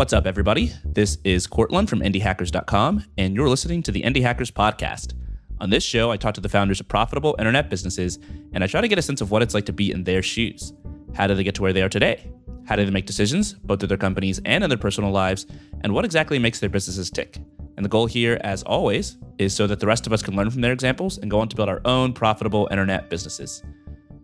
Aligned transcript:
What's 0.00 0.14
up, 0.14 0.26
everybody? 0.26 0.72
This 0.82 1.18
is 1.24 1.46
Courtland 1.46 1.90
from 1.90 2.00
IndieHackers.com, 2.00 3.04
and 3.18 3.36
you're 3.36 3.50
listening 3.50 3.82
to 3.82 3.92
the 3.92 4.00
Indie 4.00 4.22
Hackers 4.22 4.50
Podcast. 4.50 5.12
On 5.60 5.68
this 5.68 5.84
show, 5.84 6.10
I 6.10 6.16
talk 6.16 6.32
to 6.36 6.40
the 6.40 6.48
founders 6.48 6.80
of 6.80 6.88
profitable 6.88 7.36
internet 7.38 7.68
businesses, 7.68 8.18
and 8.54 8.64
I 8.64 8.66
try 8.66 8.80
to 8.80 8.88
get 8.88 8.98
a 8.98 9.02
sense 9.02 9.20
of 9.20 9.30
what 9.30 9.42
it's 9.42 9.52
like 9.52 9.66
to 9.66 9.74
be 9.74 9.90
in 9.90 10.04
their 10.04 10.22
shoes. 10.22 10.72
How 11.12 11.26
did 11.26 11.36
they 11.36 11.44
get 11.44 11.54
to 11.56 11.62
where 11.62 11.74
they 11.74 11.82
are 11.82 11.90
today? 11.90 12.32
How 12.64 12.76
do 12.76 12.84
they 12.86 12.90
make 12.90 13.04
decisions, 13.04 13.52
both 13.52 13.82
in 13.82 13.90
their 13.90 13.98
companies 13.98 14.40
and 14.46 14.64
in 14.64 14.70
their 14.70 14.78
personal 14.78 15.10
lives? 15.10 15.44
And 15.82 15.92
what 15.92 16.06
exactly 16.06 16.38
makes 16.38 16.60
their 16.60 16.70
businesses 16.70 17.10
tick? 17.10 17.36
And 17.76 17.84
the 17.84 17.90
goal 17.90 18.06
here, 18.06 18.40
as 18.42 18.62
always, 18.62 19.18
is 19.36 19.54
so 19.54 19.66
that 19.66 19.80
the 19.80 19.86
rest 19.86 20.06
of 20.06 20.14
us 20.14 20.22
can 20.22 20.34
learn 20.34 20.48
from 20.48 20.62
their 20.62 20.72
examples 20.72 21.18
and 21.18 21.30
go 21.30 21.40
on 21.40 21.50
to 21.50 21.56
build 21.56 21.68
our 21.68 21.82
own 21.84 22.14
profitable 22.14 22.68
internet 22.70 23.10
businesses. 23.10 23.62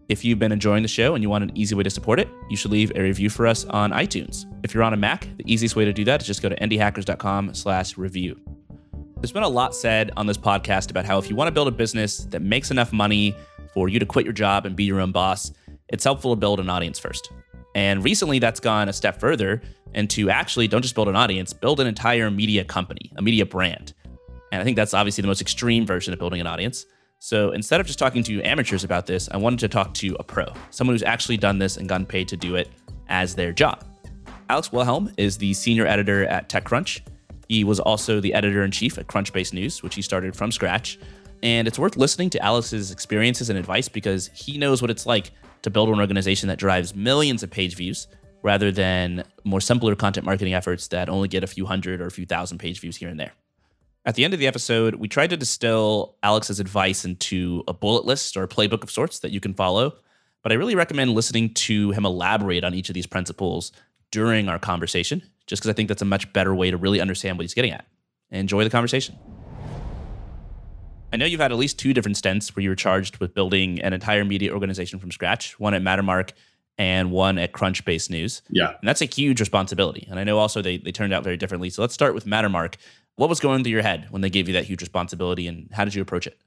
If 0.08 0.24
you've 0.24 0.38
been 0.38 0.52
enjoying 0.52 0.82
the 0.82 0.88
show 0.88 1.14
and 1.14 1.22
you 1.22 1.28
want 1.28 1.42
an 1.42 1.50
easy 1.56 1.74
way 1.74 1.82
to 1.82 1.90
support 1.90 2.20
it, 2.20 2.28
you 2.48 2.56
should 2.56 2.70
leave 2.70 2.92
a 2.94 3.02
review 3.02 3.28
for 3.28 3.44
us 3.44 3.64
on 3.64 3.90
iTunes. 3.90 4.46
If 4.62 4.72
you're 4.72 4.84
on 4.84 4.92
a 4.92 4.96
Mac, 4.96 5.28
the 5.36 5.52
easiest 5.52 5.74
way 5.74 5.84
to 5.84 5.92
do 5.92 6.04
that 6.04 6.20
is 6.20 6.26
just 6.28 6.42
go 6.42 6.48
to 6.48 6.54
indiehackers.com 6.56 7.54
slash 7.54 7.98
review. 7.98 8.40
There's 9.16 9.32
been 9.32 9.42
a 9.42 9.48
lot 9.48 9.74
said 9.74 10.12
on 10.16 10.26
this 10.26 10.36
podcast 10.36 10.90
about 10.90 11.06
how 11.06 11.18
if 11.18 11.28
you 11.28 11.34
want 11.34 11.48
to 11.48 11.52
build 11.52 11.66
a 11.66 11.72
business 11.72 12.18
that 12.26 12.40
makes 12.40 12.70
enough 12.70 12.92
money 12.92 13.34
for 13.74 13.88
you 13.88 13.98
to 13.98 14.06
quit 14.06 14.24
your 14.24 14.32
job 14.32 14.64
and 14.64 14.76
be 14.76 14.84
your 14.84 15.00
own 15.00 15.10
boss, 15.10 15.52
it's 15.88 16.04
helpful 16.04 16.32
to 16.34 16.38
build 16.38 16.60
an 16.60 16.70
audience 16.70 17.00
first. 17.00 17.32
And 17.74 18.04
recently 18.04 18.38
that's 18.38 18.60
gone 18.60 18.88
a 18.88 18.92
step 18.92 19.18
further 19.18 19.60
and 19.92 20.08
to 20.10 20.30
actually 20.30 20.68
don't 20.68 20.82
just 20.82 20.94
build 20.94 21.08
an 21.08 21.16
audience, 21.16 21.52
build 21.52 21.80
an 21.80 21.88
entire 21.88 22.30
media 22.30 22.64
company, 22.64 23.10
a 23.16 23.22
media 23.22 23.44
brand. 23.44 23.92
And 24.52 24.60
I 24.60 24.64
think 24.64 24.76
that's 24.76 24.94
obviously 24.94 25.22
the 25.22 25.28
most 25.28 25.40
extreme 25.40 25.84
version 25.84 26.12
of 26.12 26.20
building 26.20 26.40
an 26.40 26.46
audience. 26.46 26.86
So 27.18 27.50
instead 27.50 27.80
of 27.80 27.86
just 27.86 27.98
talking 27.98 28.22
to 28.24 28.42
amateurs 28.42 28.84
about 28.84 29.06
this, 29.06 29.28
I 29.32 29.36
wanted 29.36 29.58
to 29.60 29.68
talk 29.68 29.94
to 29.94 30.16
a 30.20 30.22
pro, 30.22 30.46
someone 30.70 30.94
who's 30.94 31.02
actually 31.02 31.36
done 31.36 31.58
this 31.58 31.76
and 31.76 31.88
gotten 31.88 32.06
paid 32.06 32.28
to 32.28 32.36
do 32.36 32.56
it 32.56 32.68
as 33.08 33.34
their 33.34 33.52
job. 33.52 33.84
Alex 34.48 34.70
Wilhelm 34.70 35.12
is 35.16 35.36
the 35.36 35.54
senior 35.54 35.86
editor 35.86 36.26
at 36.26 36.48
TechCrunch. 36.48 37.00
He 37.48 37.64
was 37.64 37.80
also 37.80 38.20
the 38.20 38.34
editor 38.34 38.64
in 38.64 38.70
chief 38.70 38.98
at 38.98 39.06
Crunchbase 39.06 39.52
News, 39.52 39.82
which 39.82 39.94
he 39.94 40.02
started 40.02 40.36
from 40.36 40.52
scratch. 40.52 40.98
And 41.42 41.66
it's 41.66 41.78
worth 41.78 41.96
listening 41.96 42.30
to 42.30 42.42
Alex's 42.42 42.90
experiences 42.90 43.50
and 43.50 43.58
advice 43.58 43.88
because 43.88 44.28
he 44.34 44.58
knows 44.58 44.80
what 44.80 44.90
it's 44.90 45.06
like 45.06 45.32
to 45.62 45.70
build 45.70 45.88
an 45.88 46.00
organization 46.00 46.48
that 46.48 46.58
drives 46.58 46.94
millions 46.94 47.42
of 47.42 47.50
page 47.50 47.76
views 47.76 48.06
rather 48.42 48.70
than 48.70 49.24
more 49.44 49.60
simpler 49.60 49.94
content 49.96 50.24
marketing 50.24 50.54
efforts 50.54 50.88
that 50.88 51.08
only 51.08 51.28
get 51.28 51.42
a 51.42 51.46
few 51.46 51.66
hundred 51.66 52.00
or 52.00 52.06
a 52.06 52.10
few 52.10 52.26
thousand 52.26 52.58
page 52.58 52.80
views 52.80 52.96
here 52.96 53.08
and 53.08 53.18
there. 53.18 53.32
At 54.06 54.14
the 54.14 54.24
end 54.24 54.32
of 54.32 54.38
the 54.38 54.46
episode, 54.46 54.94
we 54.94 55.08
tried 55.08 55.30
to 55.30 55.36
distill 55.36 56.14
Alex's 56.22 56.60
advice 56.60 57.04
into 57.04 57.64
a 57.66 57.74
bullet 57.74 58.04
list 58.04 58.36
or 58.36 58.44
a 58.44 58.48
playbook 58.48 58.84
of 58.84 58.90
sorts 58.90 59.18
that 59.18 59.32
you 59.32 59.40
can 59.40 59.52
follow. 59.52 59.96
But 60.44 60.52
I 60.52 60.54
really 60.54 60.76
recommend 60.76 61.10
listening 61.10 61.52
to 61.54 61.90
him 61.90 62.06
elaborate 62.06 62.62
on 62.62 62.72
each 62.72 62.88
of 62.88 62.94
these 62.94 63.06
principles 63.06 63.72
during 64.12 64.48
our 64.48 64.60
conversation, 64.60 65.24
just 65.48 65.60
because 65.60 65.70
I 65.70 65.72
think 65.72 65.88
that's 65.88 66.02
a 66.02 66.06
much 66.06 66.32
better 66.32 66.54
way 66.54 66.70
to 66.70 66.76
really 66.76 67.00
understand 67.00 67.36
what 67.36 67.42
he's 67.42 67.54
getting 67.54 67.72
at. 67.72 67.84
Enjoy 68.30 68.62
the 68.62 68.70
conversation. 68.70 69.18
I 71.12 71.16
know 71.16 71.26
you've 71.26 71.40
had 71.40 71.50
at 71.50 71.58
least 71.58 71.76
two 71.76 71.92
different 71.92 72.16
stints 72.16 72.54
where 72.54 72.62
you 72.62 72.68
were 72.68 72.76
charged 72.76 73.18
with 73.18 73.34
building 73.34 73.80
an 73.80 73.92
entire 73.92 74.24
media 74.24 74.52
organization 74.52 75.00
from 75.00 75.10
scratch, 75.10 75.58
one 75.58 75.74
at 75.74 75.82
Mattermark 75.82 76.30
and 76.78 77.10
one 77.10 77.38
at 77.38 77.52
Crunchbase 77.52 78.10
News. 78.10 78.42
Yeah. 78.50 78.68
And 78.68 78.88
that's 78.88 79.00
a 79.00 79.06
huge 79.06 79.40
responsibility. 79.40 80.06
And 80.08 80.20
I 80.20 80.24
know 80.24 80.38
also 80.38 80.62
they, 80.62 80.76
they 80.76 80.92
turned 80.92 81.12
out 81.12 81.24
very 81.24 81.36
differently. 81.36 81.70
So 81.70 81.82
let's 81.82 81.94
start 81.94 82.14
with 82.14 82.26
Mattermark. 82.26 82.74
What 83.16 83.30
was 83.30 83.40
going 83.40 83.64
through 83.64 83.72
your 83.72 83.82
head 83.82 84.08
when 84.10 84.20
they 84.20 84.30
gave 84.30 84.46
you 84.46 84.54
that 84.54 84.64
huge 84.64 84.82
responsibility 84.82 85.46
and 85.46 85.68
how 85.72 85.84
did 85.84 85.94
you 85.94 86.02
approach 86.02 86.26
it? 86.26 86.38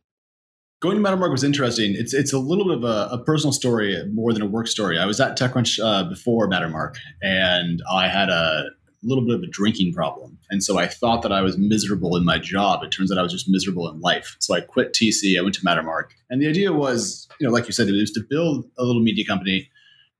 Going 0.81 0.95
to 0.95 1.03
Mattermark 1.03 1.31
was 1.31 1.43
interesting. 1.43 1.93
It's 1.97 2.13
it's 2.13 2.31
a 2.31 2.39
little 2.39 2.63
bit 2.63 2.77
of 2.77 2.83
a, 2.83 3.15
a 3.15 3.23
personal 3.25 3.51
story 3.51 4.01
more 4.13 4.31
than 4.31 4.41
a 4.41 4.45
work 4.45 4.67
story. 4.67 4.97
I 4.97 5.05
was 5.05 5.19
at 5.19 5.37
TechCrunch 5.37 5.83
uh, 5.83 6.07
before 6.07 6.49
Mattermark, 6.49 6.95
and 7.21 7.81
I 7.91 8.07
had 8.07 8.29
a 8.29 8.69
little 9.03 9.25
bit 9.25 9.35
of 9.35 9.43
a 9.43 9.47
drinking 9.47 9.93
problem, 9.93 10.37
and 10.49 10.63
so 10.63 10.77
I 10.77 10.87
thought 10.87 11.21
that 11.23 11.33
I 11.33 11.41
was 11.41 11.57
miserable 11.57 12.15
in 12.15 12.23
my 12.23 12.37
job. 12.37 12.81
It 12.81 12.91
turns 12.91 13.11
out 13.11 13.17
I 13.17 13.23
was 13.23 13.33
just 13.33 13.49
miserable 13.49 13.89
in 13.89 13.99
life. 13.99 14.37
So 14.39 14.55
I 14.55 14.61
quit 14.61 14.93
TC. 14.93 15.37
I 15.37 15.41
went 15.41 15.55
to 15.55 15.61
Mattermark, 15.65 16.11
and 16.29 16.41
the 16.41 16.47
idea 16.47 16.71
was, 16.71 17.27
you 17.41 17.47
know, 17.47 17.51
like 17.51 17.65
you 17.65 17.73
said, 17.73 17.89
it 17.89 17.91
was 17.91 18.11
to 18.11 18.21
build 18.21 18.63
a 18.77 18.85
little 18.85 19.01
media 19.01 19.25
company 19.25 19.69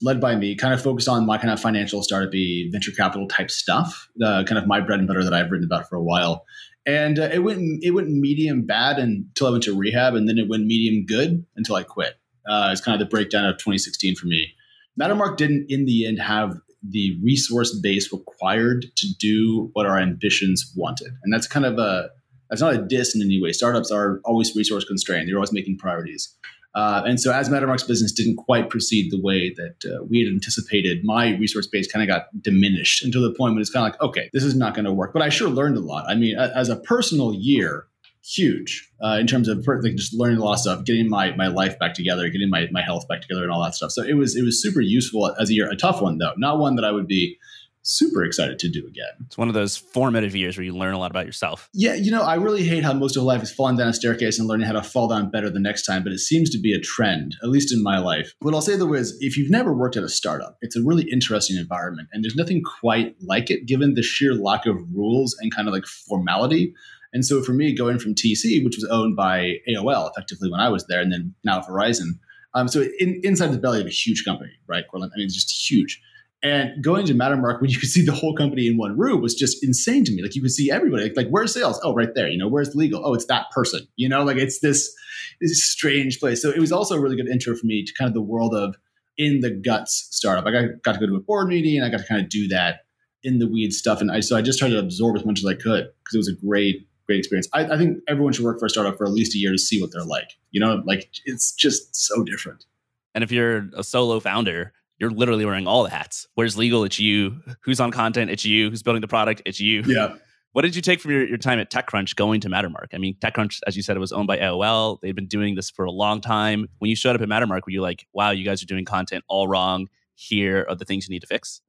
led 0.02 0.22
by 0.22 0.36
me, 0.36 0.56
kind 0.56 0.74
of 0.74 0.82
focused 0.82 1.08
on 1.08 1.26
my 1.26 1.38
kind 1.38 1.52
of 1.52 1.60
financial 1.60 2.02
startup 2.04 2.32
venture 2.72 2.92
capital 2.92 3.28
type 3.28 3.52
stuff, 3.52 4.10
uh, 4.24 4.44
kind 4.44 4.58
of 4.58 4.68
my 4.68 4.80
bread 4.80 5.00
and 5.00 5.08
butter 5.08 5.24
that 5.24 5.34
I've 5.34 5.52
written 5.52 5.66
about 5.66 5.90
for 5.90 5.96
a 5.96 6.04
while. 6.04 6.46
And 6.86 7.20
uh, 7.20 7.30
it 7.32 7.40
went 7.40 7.84
it 7.84 7.92
went 7.92 8.10
medium 8.10 8.66
bad 8.66 8.98
until 8.98 9.48
I 9.48 9.52
went 9.52 9.64
to 9.66 9.78
rehab, 9.78 10.16
and 10.16 10.28
then 10.28 10.38
it 10.38 10.48
went 10.50 10.66
medium 10.66 11.06
good 11.06 11.46
until 11.56 11.76
I 11.76 11.84
quit. 11.84 12.18
Uh, 12.50 12.70
it's 12.72 12.82
kind 12.82 13.00
of 13.00 13.00
the 13.00 13.10
breakdown 13.10 13.46
of 13.46 13.58
2016 13.58 14.16
for 14.16 14.28
me. 14.28 14.54
Mattermark 15.00 15.38
didn't, 15.38 15.68
in 15.70 15.86
the 15.86 16.08
end, 16.08 16.20
have 16.20 16.56
the 16.82 17.20
resource 17.22 17.78
base 17.78 18.12
required 18.12 18.86
to 18.96 19.08
do 19.20 19.70
what 19.74 19.86
our 19.86 20.00
ambitions 20.00 20.74
wanted, 20.76 21.12
and 21.24 21.34
that's 21.34 21.48
kind 21.48 21.66
of 21.66 21.78
a 21.78 22.10
that's 22.50 22.62
not 22.62 22.74
a 22.74 22.82
diss 22.82 23.14
in 23.14 23.22
any 23.22 23.40
way. 23.42 23.52
Startups 23.52 23.92
are 23.92 24.22
always 24.24 24.56
resource 24.56 24.86
constrained; 24.86 25.28
they're 25.28 25.36
always 25.36 25.54
making 25.54 25.78
priorities. 25.78 26.36
Uh, 26.76 27.02
and 27.06 27.20
so, 27.20 27.34
as 27.34 27.50
Mattermark's 27.50 27.84
business 27.84 28.12
didn't 28.12 28.36
quite 28.36 28.70
proceed 28.70 29.12
the 29.12 29.20
way 29.20 29.54
that 29.56 29.92
uh, 29.92 30.04
we 30.04 30.20
had 30.20 30.32
anticipated, 30.32 31.00
my 31.04 31.36
resource 31.38 31.68
base 31.68 31.92
kind 31.92 32.04
of 32.04 32.08
got 32.08 32.28
diminished 32.42 33.04
until 33.04 33.22
the 33.22 33.34
point 33.34 33.54
when 33.54 33.62
it's 33.62 33.72
kind 33.72 33.88
of 33.88 33.94
like, 33.94 34.02
okay, 34.10 34.30
this 34.34 34.44
is 34.44 34.56
not 34.56 34.76
going 34.76 34.86
to 34.86 34.94
work. 34.94 35.12
But 35.12 35.24
I 35.24 35.30
sure 35.30 35.50
learned 35.50 35.78
a 35.78 35.82
lot. 35.82 36.06
I 36.08 36.16
mean, 36.16 36.38
as 36.38 36.70
a 36.70 36.76
personal 36.76 37.34
year, 37.34 37.88
huge 38.24 38.88
uh, 39.04 39.18
in 39.20 39.26
terms 39.28 39.48
of 39.48 39.66
like 39.68 39.96
just 39.96 40.14
learning 40.14 40.38
a 40.38 40.44
lot 40.44 40.54
of 40.54 40.60
stuff, 40.60 40.86
getting 40.86 41.10
my 41.10 41.36
my 41.36 41.48
life 41.48 41.80
back 41.80 41.94
together, 41.94 42.30
getting 42.30 42.50
my 42.50 42.68
my 42.72 42.82
health 42.82 43.08
back 43.08 43.22
together, 43.22 43.44
and 43.44 43.52
all 43.52 43.64
that 43.64 43.76
stuff. 43.76 43.92
So 43.92 44.04
it 44.04 44.14
was 44.14 44.36
it 44.36 44.44
was 44.44 44.62
super 44.62 44.82
useful 44.82 45.34
as 45.40 45.50
a 45.50 45.54
year. 45.54 45.70
A 45.70 45.76
tough 45.76 46.02
one 46.02 46.18
though, 46.18 46.34
not 46.38 46.60
one 46.60 46.76
that 46.76 46.86
I 46.86 46.92
would 46.92 47.08
be 47.08 47.38
super 47.84 48.24
excited 48.24 48.60
to 48.60 48.70
do 48.70 48.86
again. 48.88 49.26
It's 49.26 49.38
one 49.38 49.48
of 49.48 49.54
those 49.54 49.78
formative 49.78 50.36
years 50.36 50.58
where 50.58 50.64
you 50.64 50.76
learn 50.76 50.94
a 50.94 51.00
lot 51.00 51.12
about 51.12 51.26
yourself. 51.26 51.70
Yeah, 51.74 51.96
you 51.96 52.12
know, 52.12 52.22
I 52.22 52.36
really 52.36 52.64
hate 52.64 52.84
how 52.84 52.94
most 52.94 53.16
of 53.16 53.24
life 53.24 53.42
is 53.42 53.52
falling 53.52 53.78
down 53.78 53.88
a 53.88 53.94
staircase 53.94 54.40
and 54.40 54.48
learning 54.48 54.68
how 54.68 54.74
to 54.74 54.84
fall 54.84 55.08
down 55.08 55.32
better 55.32 55.50
the 55.50 55.60
next 55.60 55.86
time, 55.86 56.04
but 56.04 56.12
it 56.12 56.20
seems 56.20 56.50
to 56.52 56.60
be 56.60 56.74
a 56.74 56.80
trend, 56.80 57.36
at 57.44 57.50
least 57.50 57.74
in 57.74 57.82
my 57.82 58.00
life. 58.00 58.34
What 58.40 58.54
I'll 58.54 58.62
say 58.62 58.76
though 58.76 58.94
is 58.94 59.18
if 59.22 59.38
you've 59.38 59.52
never 59.52 59.74
worked 59.74 59.98
at 59.98 60.04
a 60.04 60.10
startup, 60.10 60.58
it's 60.62 60.76
a 60.76 60.84
really 60.84 61.10
interesting 61.12 61.58
environment 61.58 62.10
and 62.12 62.24
there's 62.24 62.36
nothing 62.36 62.62
quite 62.82 63.16
like 63.22 63.50
it 63.50 63.66
given 63.66 63.96
the 63.96 64.04
sheer 64.04 64.34
lack 64.34 64.66
of 64.66 64.78
rules 64.94 65.36
and 65.40 65.54
kind 65.54 65.68
of 65.68 65.74
like 65.74 65.86
formality. 65.86 66.74
And 67.14 67.26
so 67.26 67.42
for 67.42 67.54
me, 67.54 67.76
going 67.76 67.98
from 67.98 68.14
TC, 68.14 68.64
which 68.64 68.76
was 68.76 68.88
owned 68.92 69.16
by 69.16 69.56
AOL 69.68 70.12
effectively 70.12 70.52
when 70.52 70.60
I 70.60 70.70
was 70.70 70.86
there, 70.88 71.02
and 71.02 71.12
then 71.12 71.34
now 71.44 71.60
Verizon, 71.62 72.20
um, 72.54 72.68
so 72.68 72.86
in, 73.00 73.20
inside 73.24 73.52
the 73.52 73.58
belly 73.58 73.82
of 73.82 73.88
a 73.88 73.92
huge 73.92 74.24
company, 74.26 74.52
right, 74.68 74.84
Courtland? 74.90 75.12
I 75.16 75.18
mean, 75.18 75.26
it's 75.26 75.36
just 75.36 75.72
huge. 75.72 76.02
And 76.42 76.82
going 76.82 77.06
to 77.08 77.14
Mattermark 77.14 77.60
when 77.60 77.70
you 77.70 77.78
could 77.78 77.90
see 77.90 78.04
the 78.04 78.14
whole 78.14 78.34
company 78.34 78.68
in 78.68 78.78
one 78.78 78.98
room 78.98 79.22
was 79.22 79.36
just 79.36 79.62
insane 79.64 80.06
to 80.06 80.12
me. 80.14 80.22
Like 80.22 80.36
you 80.36 80.42
could 80.42 80.52
see 80.52 80.72
everybody. 80.72 81.04
Like, 81.04 81.18
like 81.18 81.28
where's 81.30 81.54
sales? 81.54 81.80
Oh, 81.84 81.94
right 81.94 82.16
there. 82.16 82.30
You 82.30 82.38
know, 82.38 82.48
where's 82.48 82.74
legal? 82.76 83.06
Oh, 83.06 83.14
it's 83.14 83.26
that 83.26 83.48
person. 83.52 83.88
You 83.98 84.08
know, 84.08 84.24
like 84.24 84.38
it's 84.38 84.60
this, 84.60 84.94
this 85.42 85.64
strange 85.64 86.20
place. 86.20 86.42
So 86.42 86.50
it 86.50 86.60
was 86.60 86.72
also 86.72 86.96
a 86.96 87.00
really 87.02 87.18
good 87.18 87.28
intro 87.28 87.56
for 87.56 87.66
me 87.66 87.84
to 87.84 87.94
kind 87.94 88.08
of 88.08 88.14
the 88.14 88.22
world 88.22 88.56
of 88.56 88.76
in 89.18 89.42
the 89.42 89.52
guts 89.52 90.08
startup. 90.12 90.46
I 90.46 90.52
got, 90.52 90.64
got 90.84 90.94
to 90.94 91.00
go 91.00 91.08
to 91.08 91.16
a 91.16 91.20
board 91.20 91.50
meeting 91.50 91.76
and 91.76 91.86
I 91.86 91.90
got 91.90 92.00
to 92.00 92.08
kind 92.08 92.22
of 92.22 92.30
do 92.30 92.48
that 92.48 92.86
in 93.22 93.40
the 93.40 93.48
weeds 93.48 93.78
stuff. 93.78 94.00
And 94.00 94.10
I 94.10 94.22
so 94.22 94.38
I 94.38 94.42
just 94.42 94.60
tried 94.60 94.70
to 94.70 94.80
absorb 94.80 95.18
as 95.18 95.26
much 95.26 95.40
as 95.40 95.46
I 95.46 95.54
could 95.54 95.92
because 96.04 96.14
it 96.14 96.18
was 96.18 96.30
a 96.30 96.46
great, 96.46 96.88
great 97.06 97.20
experience. 97.20 97.50
I, 97.54 97.66
I 97.66 97.78
think 97.78 97.98
everyone 98.08 98.32
should 98.32 98.46
work 98.46 98.60
for 98.60 98.66
a 98.66 98.70
startup 98.70 98.98
for 98.98 99.06
at 99.06 99.12
least 99.12 99.36
a 99.36 99.40
year 99.40 99.52
to 99.52 99.58
see 99.58 99.82
what 99.82 99.92
they're 99.92 100.06
like. 100.06 100.38
You 100.52 100.62
know, 100.62 100.82
like 100.86 101.10
it's 101.26 101.52
just 101.52 101.94
so 101.96 102.24
different. 102.24 102.66
And 103.14 103.24
if 103.24 103.32
you're 103.32 103.68
a 103.76 103.84
solo 103.84 104.22
founder, 104.22 104.72
you're 105.00 105.12
literally 105.12 105.46
wearing 105.46 105.68
all 105.68 105.84
the 105.84 105.90
hats. 105.90 106.28
Where's 106.36 106.58
legal? 106.58 106.84
It's 106.84 107.00
you. 107.00 107.42
Who's 107.64 107.80
on 107.80 107.92
content? 107.92 108.30
It's 108.32 108.46
you. 108.46 108.70
Who's 108.70 108.84
building 108.84 109.02
the 109.02 109.08
product? 109.08 109.42
It's 109.46 109.60
you. 109.60 109.84
Yeah. 109.86 110.16
What 110.52 110.64
did 110.64 110.76
you 110.76 110.82
take 110.82 111.00
from 111.00 111.12
your, 111.12 111.28
your 111.28 111.38
time 111.38 111.60
at 111.60 111.72
TechCrunch 111.72 112.16
going 112.16 112.42
to 112.42 112.50
Mattermark? 112.50 112.88
I 112.94 112.98
mean, 112.98 113.16
TechCrunch, 113.22 113.60
as 113.68 113.78
you 113.78 113.84
said, 113.84 113.96
it 113.96 114.00
was 114.00 114.12
owned 114.12 114.28
by 114.28 114.38
AOL. 114.38 115.00
They've 115.00 115.16
been 115.16 115.28
doing 115.28 115.56
this 115.56 115.70
for 115.70 115.86
a 115.86 115.92
long 115.92 116.22
time. 116.22 116.68
When 116.80 116.90
you 116.90 116.96
showed 116.96 117.16
up 117.16 117.22
at 117.22 117.30
Mattermark, 117.30 117.62
were 117.66 117.72
you 117.72 117.82
like, 117.82 118.08
wow, 118.14 118.32
you 118.32 118.44
guys 118.44 118.64
are 118.64 118.66
doing 118.66 118.84
content 118.84 119.24
all 119.28 119.48
wrong. 119.48 119.88
Here 120.16 120.66
are 120.68 120.76
the 120.76 120.86
things 120.86 121.08
you 121.08 121.14
need 121.14 121.22
to 121.22 121.28
fix? 121.28 121.62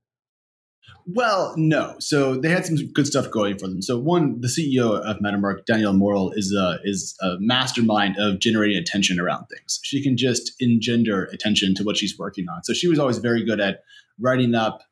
Well, 1.07 1.55
no. 1.57 1.97
So 1.99 2.37
they 2.37 2.49
had 2.49 2.67
some 2.67 2.77
good 2.93 3.07
stuff 3.07 3.31
going 3.31 3.59
for 3.59 3.67
them. 3.67 3.83
So 3.83 3.99
one, 3.99 4.41
the 4.41 4.49
CEO 4.49 5.01
of 5.01 5.19
Mattermark, 5.19 5.65
Danielle 5.67 5.93
Morrill, 5.93 6.33
is 6.35 6.55
a 6.55 6.79
is 6.85 7.17
a 7.21 7.37
mastermind 7.39 8.17
of 8.19 8.39
generating 8.39 8.77
attention 8.77 9.19
around 9.19 9.47
things. 9.47 9.81
She 9.83 10.03
can 10.03 10.17
just 10.17 10.53
engender 10.61 11.25
attention 11.33 11.75
to 11.77 11.85
what 11.85 11.97
she's 11.97 12.19
working 12.19 12.47
on. 12.49 12.63
So 12.65 12.73
she 12.73 12.89
was 12.89 12.99
always 12.99 13.19
very 13.19 13.45
good 13.45 13.61
at 13.61 13.81
writing 14.21 14.55
up 14.55 14.83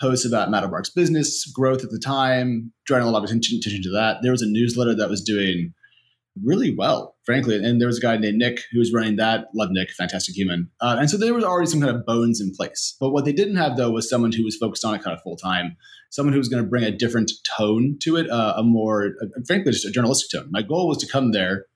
posts 0.00 0.26
about 0.26 0.48
Mattermark's 0.48 0.90
business 0.90 1.46
growth 1.46 1.84
at 1.84 1.90
the 1.90 1.98
time, 1.98 2.72
drawing 2.86 3.04
a 3.04 3.10
lot 3.10 3.18
of 3.18 3.24
attention, 3.24 3.58
attention 3.58 3.82
to 3.82 3.90
that. 3.90 4.18
There 4.22 4.32
was 4.32 4.42
a 4.42 4.48
newsletter 4.48 4.96
that 4.96 5.08
was 5.08 5.22
doing 5.22 5.72
really 6.42 6.74
well, 6.74 7.16
frankly. 7.24 7.56
And 7.56 7.80
there 7.80 7.88
was 7.88 7.98
a 7.98 8.02
guy 8.02 8.16
named 8.16 8.38
Nick 8.38 8.60
who 8.72 8.78
was 8.78 8.92
running 8.92 9.16
that. 9.16 9.46
Love 9.54 9.68
Nick, 9.70 9.90
fantastic 9.90 10.34
human. 10.34 10.70
Uh, 10.80 10.96
and 10.98 11.10
so 11.10 11.16
there 11.16 11.34
was 11.34 11.44
already 11.44 11.70
some 11.70 11.80
kind 11.80 11.94
of 11.94 12.06
bones 12.06 12.40
in 12.40 12.52
place. 12.54 12.96
But 13.00 13.10
what 13.10 13.24
they 13.24 13.32
didn't 13.32 13.56
have, 13.56 13.76
though, 13.76 13.90
was 13.90 14.08
someone 14.08 14.32
who 14.32 14.44
was 14.44 14.56
focused 14.56 14.84
on 14.84 14.94
it 14.94 15.02
kind 15.02 15.16
of 15.16 15.22
full 15.22 15.36
time, 15.36 15.76
someone 16.10 16.32
who 16.32 16.38
was 16.38 16.48
going 16.48 16.62
to 16.62 16.68
bring 16.68 16.84
a 16.84 16.90
different 16.90 17.32
tone 17.56 17.96
to 18.02 18.16
it, 18.16 18.30
uh, 18.30 18.54
a 18.56 18.62
more, 18.62 19.12
uh, 19.22 19.26
frankly, 19.46 19.72
just 19.72 19.84
a 19.84 19.90
journalistic 19.90 20.30
tone. 20.30 20.48
My 20.50 20.62
goal 20.62 20.88
was 20.88 20.98
to 20.98 21.06
come 21.06 21.32
there, 21.32 21.66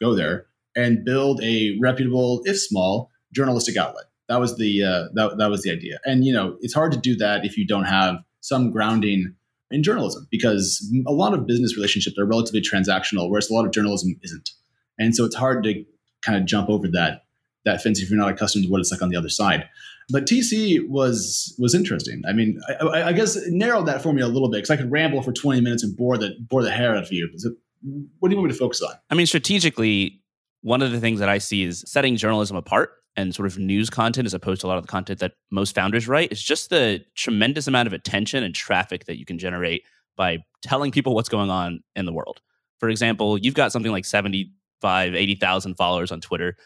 go 0.00 0.14
there, 0.14 0.46
and 0.74 1.04
build 1.04 1.42
a 1.42 1.76
reputable, 1.80 2.42
if 2.44 2.60
small, 2.60 3.10
journalistic 3.34 3.76
outlet. 3.76 4.04
That 4.28 4.40
was 4.40 4.56
the 4.56 4.82
uh, 4.82 5.04
that, 5.14 5.38
that 5.38 5.50
was 5.50 5.62
the 5.62 5.70
idea. 5.70 6.00
And 6.04 6.24
you 6.24 6.32
know, 6.32 6.56
it's 6.60 6.74
hard 6.74 6.92
to 6.92 6.98
do 6.98 7.16
that 7.16 7.44
if 7.44 7.56
you 7.56 7.66
don't 7.66 7.84
have 7.84 8.16
some 8.40 8.70
grounding 8.70 9.34
in 9.70 9.82
journalism 9.82 10.26
because 10.30 10.86
a 11.06 11.12
lot 11.12 11.34
of 11.34 11.46
business 11.46 11.76
relationships 11.76 12.16
are 12.18 12.24
relatively 12.24 12.60
transactional, 12.60 13.28
whereas 13.28 13.50
a 13.50 13.54
lot 13.54 13.64
of 13.64 13.72
journalism 13.72 14.14
isn't. 14.22 14.50
And 14.98 15.14
so 15.14 15.24
it's 15.24 15.36
hard 15.36 15.64
to 15.64 15.84
kind 16.22 16.38
of 16.38 16.44
jump 16.46 16.68
over 16.68 16.88
that 16.88 17.22
that 17.64 17.82
fence 17.82 18.00
if 18.00 18.08
you're 18.08 18.18
not 18.18 18.30
accustomed 18.30 18.64
to 18.64 18.70
what 18.70 18.80
it's 18.80 18.92
like 18.92 19.02
on 19.02 19.10
the 19.10 19.16
other 19.16 19.28
side. 19.28 19.68
But 20.08 20.24
TC 20.24 20.88
was 20.88 21.54
was 21.58 21.74
interesting. 21.74 22.22
I 22.28 22.32
mean, 22.32 22.60
I, 22.80 23.04
I 23.04 23.12
guess 23.12 23.36
narrowed 23.48 23.86
that 23.86 24.02
for 24.02 24.12
me 24.12 24.22
a 24.22 24.28
little 24.28 24.48
bit 24.48 24.58
because 24.58 24.70
I 24.70 24.76
could 24.76 24.90
ramble 24.90 25.20
for 25.20 25.32
20 25.32 25.60
minutes 25.60 25.82
and 25.82 25.96
bore 25.96 26.16
the 26.16 26.36
bore 26.48 26.62
the 26.62 26.70
hair 26.70 26.96
out 26.96 27.02
of 27.02 27.12
you. 27.12 27.28
So 27.36 27.50
what 28.20 28.28
do 28.28 28.34
you 28.34 28.40
want 28.40 28.48
me 28.48 28.52
to 28.52 28.58
focus 28.58 28.80
on? 28.82 28.94
I 29.10 29.14
mean, 29.14 29.26
strategically, 29.26 30.22
one 30.62 30.80
of 30.80 30.92
the 30.92 31.00
things 31.00 31.18
that 31.18 31.28
I 31.28 31.38
see 31.38 31.64
is 31.64 31.84
setting 31.86 32.16
journalism 32.16 32.56
apart 32.56 32.92
and 33.16 33.34
sort 33.34 33.46
of 33.46 33.58
news 33.58 33.88
content 33.90 34.26
as 34.26 34.34
opposed 34.34 34.60
to 34.60 34.66
a 34.66 34.68
lot 34.68 34.78
of 34.78 34.84
the 34.84 34.90
content 34.90 35.20
that 35.20 35.32
most 35.50 35.74
founders 35.74 36.06
write 36.06 36.30
is 36.30 36.42
just 36.42 36.70
the 36.70 37.04
tremendous 37.14 37.66
amount 37.66 37.86
of 37.86 37.92
attention 37.92 38.42
and 38.44 38.54
traffic 38.54 39.06
that 39.06 39.18
you 39.18 39.24
can 39.24 39.38
generate 39.38 39.84
by 40.16 40.38
telling 40.62 40.90
people 40.90 41.14
what's 41.14 41.28
going 41.28 41.50
on 41.50 41.80
in 41.94 42.06
the 42.06 42.12
world. 42.12 42.40
For 42.78 42.88
example, 42.88 43.38
you've 43.38 43.54
got 43.54 43.72
something 43.72 43.92
like 43.92 44.04
75, 44.04 45.14
80,000 45.14 45.74
followers 45.74 46.12
on 46.12 46.20
Twitter. 46.20 46.56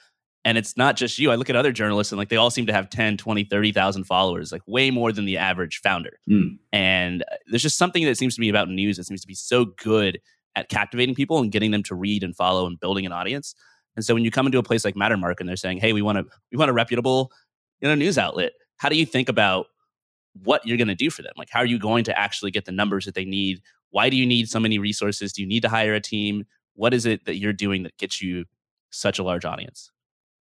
And 0.44 0.56
it's 0.56 0.76
not 0.76 0.97
just 0.97 1.19
you. 1.19 1.31
I 1.31 1.35
look 1.35 1.50
at 1.50 1.56
other 1.56 1.70
journalists 1.70 2.12
and 2.12 2.19
like 2.19 2.31
they 2.31 2.37
all 2.37 2.50
seem 2.50 2.67
to 2.67 2.73
have 2.73 2.88
10, 2.88 3.19
20, 3.19 3.44
30,000 3.44 4.05
followers, 4.05 4.52
like 4.52 4.62
way 4.67 4.91
more 4.91 5.12
than 5.12 5.26
the 5.26 5.37
average 5.37 5.81
founder. 5.82 6.19
Mm. 6.29 6.58
And 6.73 7.23
uh, 7.23 7.37
there's 7.49 7.62
just 7.62 7.76
something 7.76 8.05
that 8.06 8.17
seems 8.17 8.37
to 8.37 8.41
me 8.41 8.49
about 8.49 8.69
news 8.69 8.97
that 8.97 9.05
seems 9.05 9.20
to 9.20 9.26
be 9.26 9.35
so 9.35 9.67
good 9.67 10.19
at 10.56 10.69
captivating 10.69 11.14
people 11.14 11.38
and 11.38 11.52
getting 11.52 11.70
them 11.70 11.82
to 11.85 11.94
read 11.94 12.25
and 12.25 12.35
follow 12.35 12.67
and 12.67 12.81
building 12.81 13.06
an 13.06 13.12
audience 13.12 13.55
and 13.96 14.04
so 14.04 14.14
when 14.14 14.25
you 14.25 14.31
come 14.31 14.46
into 14.46 14.58
a 14.58 14.62
place 14.62 14.84
like 14.84 14.94
Mattermark 14.94 15.40
and 15.40 15.48
they're 15.48 15.56
saying, 15.56 15.78
"Hey, 15.78 15.92
we 15.92 16.02
want 16.02 16.19
to 16.19 16.25
we 16.50 16.58
want 16.58 16.70
a 16.70 16.75
reputable, 16.75 17.31
you 17.81 17.88
know, 17.88 17.94
news 17.94 18.19
outlet," 18.19 18.52
how 18.76 18.88
do 18.88 18.96
you 18.96 19.06
think 19.06 19.28
about 19.28 19.66
what 20.42 20.64
you're 20.66 20.76
going 20.76 20.88
to 20.88 20.94
do 20.94 21.10
for 21.10 21.22
them? 21.22 21.32
Like, 21.37 21.48
how 21.50 21.60
are 21.60 21.66
you 21.66 21.78
going 21.78 22.04
to 22.04 22.19
actually 22.19 22.50
get 22.50 22.64
the 22.64 22.72
numbers 22.72 23.04
that 23.04 23.14
they 23.14 23.25
need? 23.25 23.60
Why 23.90 24.08
do 24.08 24.16
you 24.16 24.26
need 24.26 24.48
so 24.48 24.60
many 24.60 24.78
resources? 24.78 25.32
Do 25.32 25.42
you 25.42 25.48
need 25.48 25.62
to 25.62 25.69
hire 25.69 25.94
a 25.94 26.00
team? 26.00 26.44
What 26.75 26.94
is 26.94 27.04
it 27.04 27.25
that 27.26 27.37
you're 27.37 27.52
doing 27.52 27.82
that 27.82 27.96
gets 27.98 28.22
you 28.22 28.44
such 28.90 29.19
a 29.19 29.22
large 29.22 29.44
audience? 29.44 29.90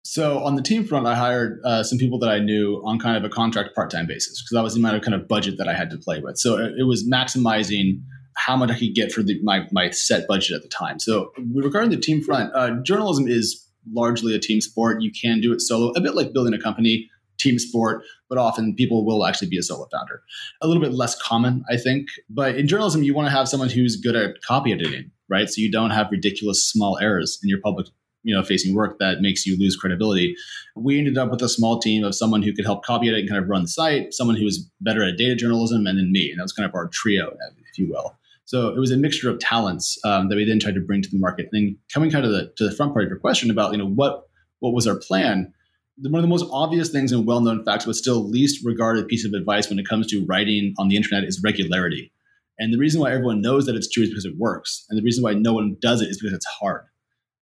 So 0.04 0.42
on 0.44 0.56
the 0.56 0.62
team 0.62 0.84
front, 0.84 1.06
I 1.06 1.14
hired 1.14 1.60
uh, 1.64 1.82
some 1.82 1.96
people 1.96 2.18
that 2.18 2.28
I 2.28 2.40
knew 2.40 2.82
on 2.84 2.98
kind 2.98 3.16
of 3.16 3.24
a 3.24 3.28
contract 3.28 3.74
part-time 3.74 4.06
basis 4.06 4.42
because 4.42 4.54
that 4.54 4.62
was 4.62 4.74
the 4.74 4.80
amount 4.80 4.96
of 4.96 5.02
kind 5.02 5.14
of 5.14 5.28
budget 5.28 5.58
that 5.58 5.68
I 5.68 5.74
had 5.74 5.90
to 5.90 5.98
play 5.98 6.20
with. 6.20 6.38
So 6.38 6.58
it, 6.58 6.72
it 6.78 6.84
was 6.84 7.08
maximizing 7.08 8.02
how 8.36 8.56
much 8.56 8.70
I 8.70 8.78
could 8.78 8.94
get 8.94 9.12
for 9.12 9.22
the, 9.22 9.40
my 9.42 9.66
my 9.72 9.90
set 9.90 10.26
budget 10.26 10.56
at 10.56 10.62
the 10.62 10.68
time. 10.68 10.98
So 10.98 11.32
regarding 11.52 11.90
the 11.90 11.96
team 11.96 12.22
front, 12.22 12.54
uh, 12.54 12.70
journalism 12.82 13.28
is 13.28 13.66
largely 13.92 14.34
a 14.34 14.38
team 14.38 14.60
sport. 14.60 15.02
You 15.02 15.10
can 15.10 15.40
do 15.40 15.52
it 15.52 15.60
solo, 15.60 15.92
a 15.92 16.00
bit 16.00 16.14
like 16.14 16.32
building 16.32 16.54
a 16.54 16.60
company, 16.60 17.10
team 17.38 17.58
sport, 17.58 18.04
but 18.28 18.38
often 18.38 18.74
people 18.74 19.04
will 19.04 19.26
actually 19.26 19.48
be 19.48 19.58
a 19.58 19.62
solo 19.62 19.88
founder. 19.92 20.22
A 20.60 20.66
little 20.66 20.82
bit 20.82 20.92
less 20.92 21.20
common, 21.20 21.64
I 21.70 21.76
think. 21.76 22.08
But 22.30 22.56
in 22.56 22.68
journalism, 22.68 23.02
you 23.02 23.14
want 23.14 23.26
to 23.26 23.32
have 23.32 23.48
someone 23.48 23.68
who's 23.68 23.96
good 23.96 24.16
at 24.16 24.40
copy 24.42 24.72
editing, 24.72 25.10
right? 25.28 25.48
So 25.48 25.60
you 25.60 25.70
don't 25.70 25.90
have 25.90 26.08
ridiculous 26.10 26.64
small 26.66 26.98
errors 26.98 27.38
in 27.42 27.48
your 27.48 27.60
public 27.60 27.88
you 28.24 28.34
know 28.34 28.42
facing 28.42 28.74
work 28.74 28.98
that 28.98 29.20
makes 29.20 29.44
you 29.46 29.58
lose 29.58 29.76
credibility 29.76 30.36
we 30.76 30.98
ended 30.98 31.18
up 31.18 31.30
with 31.30 31.42
a 31.42 31.48
small 31.48 31.80
team 31.80 32.04
of 32.04 32.14
someone 32.14 32.42
who 32.42 32.52
could 32.52 32.64
help 32.64 32.84
copy 32.84 33.08
it 33.08 33.18
and 33.18 33.28
kind 33.28 33.42
of 33.42 33.48
run 33.48 33.62
the 33.62 33.68
site 33.68 34.14
someone 34.14 34.36
who 34.36 34.44
was 34.44 34.70
better 34.80 35.02
at 35.02 35.16
data 35.16 35.34
journalism 35.34 35.86
and 35.86 35.98
then 35.98 36.12
me 36.12 36.30
and 36.30 36.38
that 36.38 36.44
was 36.44 36.52
kind 36.52 36.68
of 36.68 36.74
our 36.74 36.88
trio 36.88 37.36
if 37.68 37.78
you 37.78 37.88
will 37.88 38.16
so 38.44 38.68
it 38.68 38.78
was 38.78 38.90
a 38.90 38.96
mixture 38.96 39.30
of 39.30 39.38
talents 39.38 39.98
um, 40.04 40.28
that 40.28 40.36
we 40.36 40.44
then 40.44 40.58
tried 40.58 40.74
to 40.74 40.80
bring 40.80 41.02
to 41.02 41.08
the 41.10 41.18
market. 41.18 41.48
And 41.52 41.68
then 41.68 41.78
coming 41.92 42.10
kind 42.10 42.24
of 42.24 42.32
the, 42.32 42.52
to 42.56 42.68
the 42.68 42.74
front 42.74 42.92
part 42.92 43.04
of 43.04 43.08
your 43.08 43.18
question 43.18 43.50
about 43.50 43.72
you 43.72 43.78
know 43.78 43.88
what 43.88 44.24
what 44.60 44.72
was 44.72 44.86
our 44.86 44.96
plan. 44.96 45.52
One 45.98 46.16
of 46.16 46.22
the 46.22 46.28
most 46.28 46.46
obvious 46.50 46.88
things 46.88 47.12
and 47.12 47.26
well-known 47.26 47.64
facts, 47.64 47.84
but 47.84 47.94
still 47.94 48.28
least 48.28 48.64
regarded 48.64 49.08
piece 49.08 49.26
of 49.26 49.34
advice 49.34 49.68
when 49.68 49.78
it 49.78 49.86
comes 49.86 50.06
to 50.08 50.24
writing 50.26 50.74
on 50.78 50.88
the 50.88 50.96
internet 50.96 51.24
is 51.24 51.40
regularity. 51.44 52.12
And 52.58 52.72
the 52.72 52.78
reason 52.78 53.00
why 53.00 53.12
everyone 53.12 53.40
knows 53.40 53.66
that 53.66 53.74
it's 53.74 53.90
true 53.90 54.04
is 54.04 54.08
because 54.08 54.24
it 54.24 54.38
works. 54.38 54.86
And 54.88 54.98
the 54.98 55.02
reason 55.02 55.22
why 55.22 55.34
no 55.34 55.52
one 55.52 55.76
does 55.80 56.00
it 56.00 56.08
is 56.08 56.18
because 56.18 56.34
it's 56.34 56.46
hard. 56.46 56.84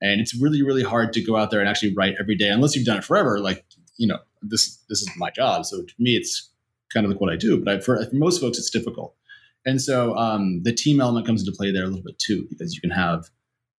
And 0.01 0.19
it's 0.22 0.36
really, 0.42 0.63
really 0.63 0.84
hard 0.84 1.13
to 1.13 1.22
go 1.22 1.36
out 1.36 1.51
there 1.51 1.60
and 1.60 1.69
actually 1.69 1.94
write 1.94 2.16
every 2.19 2.36
day, 2.36 2.50
unless 2.50 2.75
you've 2.75 2.86
done 2.86 2.98
it 2.98 3.04
forever. 3.04 3.40
Like, 3.40 3.66
you 3.98 4.07
know, 4.07 4.19
this 4.42 4.78
this 4.90 5.01
is 5.01 5.10
my 5.18 5.30
job. 5.30 5.66
So 5.66 5.84
to 5.84 5.94
me, 6.00 6.16
it's 6.16 6.50
kind 6.94 7.06
of 7.06 7.12
like 7.12 7.22
what 7.22 7.31
I 7.31 7.36
do. 7.36 7.63
But 7.63 7.74
I, 7.74 7.80
for, 7.81 8.04
for 8.04 8.16
most 8.16 8.40
folks, 8.40 8.57
it's 8.57 8.69
difficult. 8.69 9.13
And 9.66 9.82
so 9.82 10.16
um, 10.16 10.64
the 10.64 10.74
team 10.74 11.02
element 11.02 11.26
comes 11.26 11.42
into 11.42 11.56
play 11.56 11.72
there 11.72 11.84
a 11.84 11.88
little 11.88 12.04
bit 12.04 12.20
too, 12.20 12.48
because 12.50 12.74
you 12.74 12.82
can 12.82 12.92
have 12.92 13.26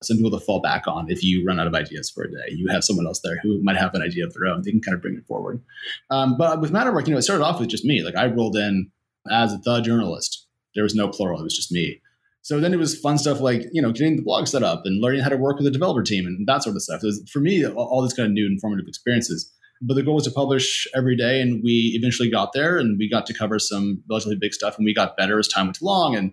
some 0.03 0.17
people 0.17 0.31
to 0.31 0.45
fall 0.45 0.61
back 0.61 0.87
on 0.87 1.11
if 1.11 1.23
you 1.23 1.45
run 1.45 1.61
out 1.61 1.67
of 1.67 1.75
ideas 1.75 2.11
for 2.11 2.25
a 2.25 2.31
day. 2.31 2.55
You 2.55 2.69
have 2.69 2.85
someone 2.85 3.07
else 3.07 3.21
there 3.23 3.39
who 3.43 3.63
might 3.63 3.77
have 3.77 3.95
an 3.95 4.03
idea 4.03 4.25
of 4.25 4.33
their 4.33 4.47
own. 4.47 4.63
They 4.63 4.71
can 4.71 4.81
kind 4.81 4.95
of 4.95 5.03
bring 5.03 5.17
it 5.17 5.27
forward. 5.27 5.63
Um, 6.11 6.37
but 6.39 6.61
with 6.61 6.73
Mattermark, 6.73 7.07
you 7.07 7.13
know, 7.13 7.19
it 7.19 7.23
started 7.23 7.45
off 7.45 7.61
with 7.61 7.69
just 7.69 7.85
me. 7.85 8.03
Like 8.03 8.17
I 8.17 8.27
rolled 8.27 8.57
in 8.57 8.91
as 9.31 9.59
the 9.61 9.81
journalist. 9.81 10.47
There 10.75 10.85
was 10.85 10.95
no 10.95 11.09
plural. 11.09 11.41
It 11.41 11.45
was 11.45 11.57
just 11.57 11.73
me. 11.73 12.01
So 12.43 12.61
then 12.61 12.73
it 12.73 12.79
was 12.79 12.99
fun 12.99 13.19
stuff 13.19 13.41
like, 13.41 13.67
you 13.73 13.83
know, 13.83 13.93
getting 13.93 14.17
the 14.17 14.23
blog 14.23 14.47
set 14.47 14.63
up 14.63 14.83
and 14.87 15.03
learning 15.03 15.21
how 15.21 15.29
to 15.29 15.37
work 15.37 15.59
with 15.59 15.67
a 15.67 15.71
developer 15.71 16.03
team 16.03 16.27
and 16.27 16.47
that 16.47 16.63
sort 16.63 16.77
of 16.77 16.83
stuff. 16.83 17.03
Was, 17.03 17.23
for 17.31 17.41
me, 17.41 17.67
all, 17.67 17.87
all 17.87 18.03
these 18.03 18.15
kind 18.15 18.27
of 18.27 18.33
new 18.33 18.47
informative 18.47 18.89
experiences. 18.89 19.53
But 19.83 19.95
the 19.95 20.03
goal 20.03 20.17
was 20.17 20.25
to 20.25 20.31
publish 20.31 20.87
every 20.95 21.17
day, 21.17 21.41
and 21.41 21.63
we 21.63 21.93
eventually 21.95 22.31
got 22.31 22.53
there, 22.53 22.77
and 22.79 22.99
we 22.99 23.09
got 23.09 23.25
to 23.27 23.35
cover 23.35 23.59
some 23.59 24.03
relatively 24.09 24.37
big 24.37 24.53
stuff, 24.53 24.77
and 24.77 24.85
we 24.85 24.95
got 24.95 25.17
better 25.17 25.39
as 25.39 25.49
time 25.49 25.67
went 25.67 25.81
along, 25.81 26.17
and 26.17 26.33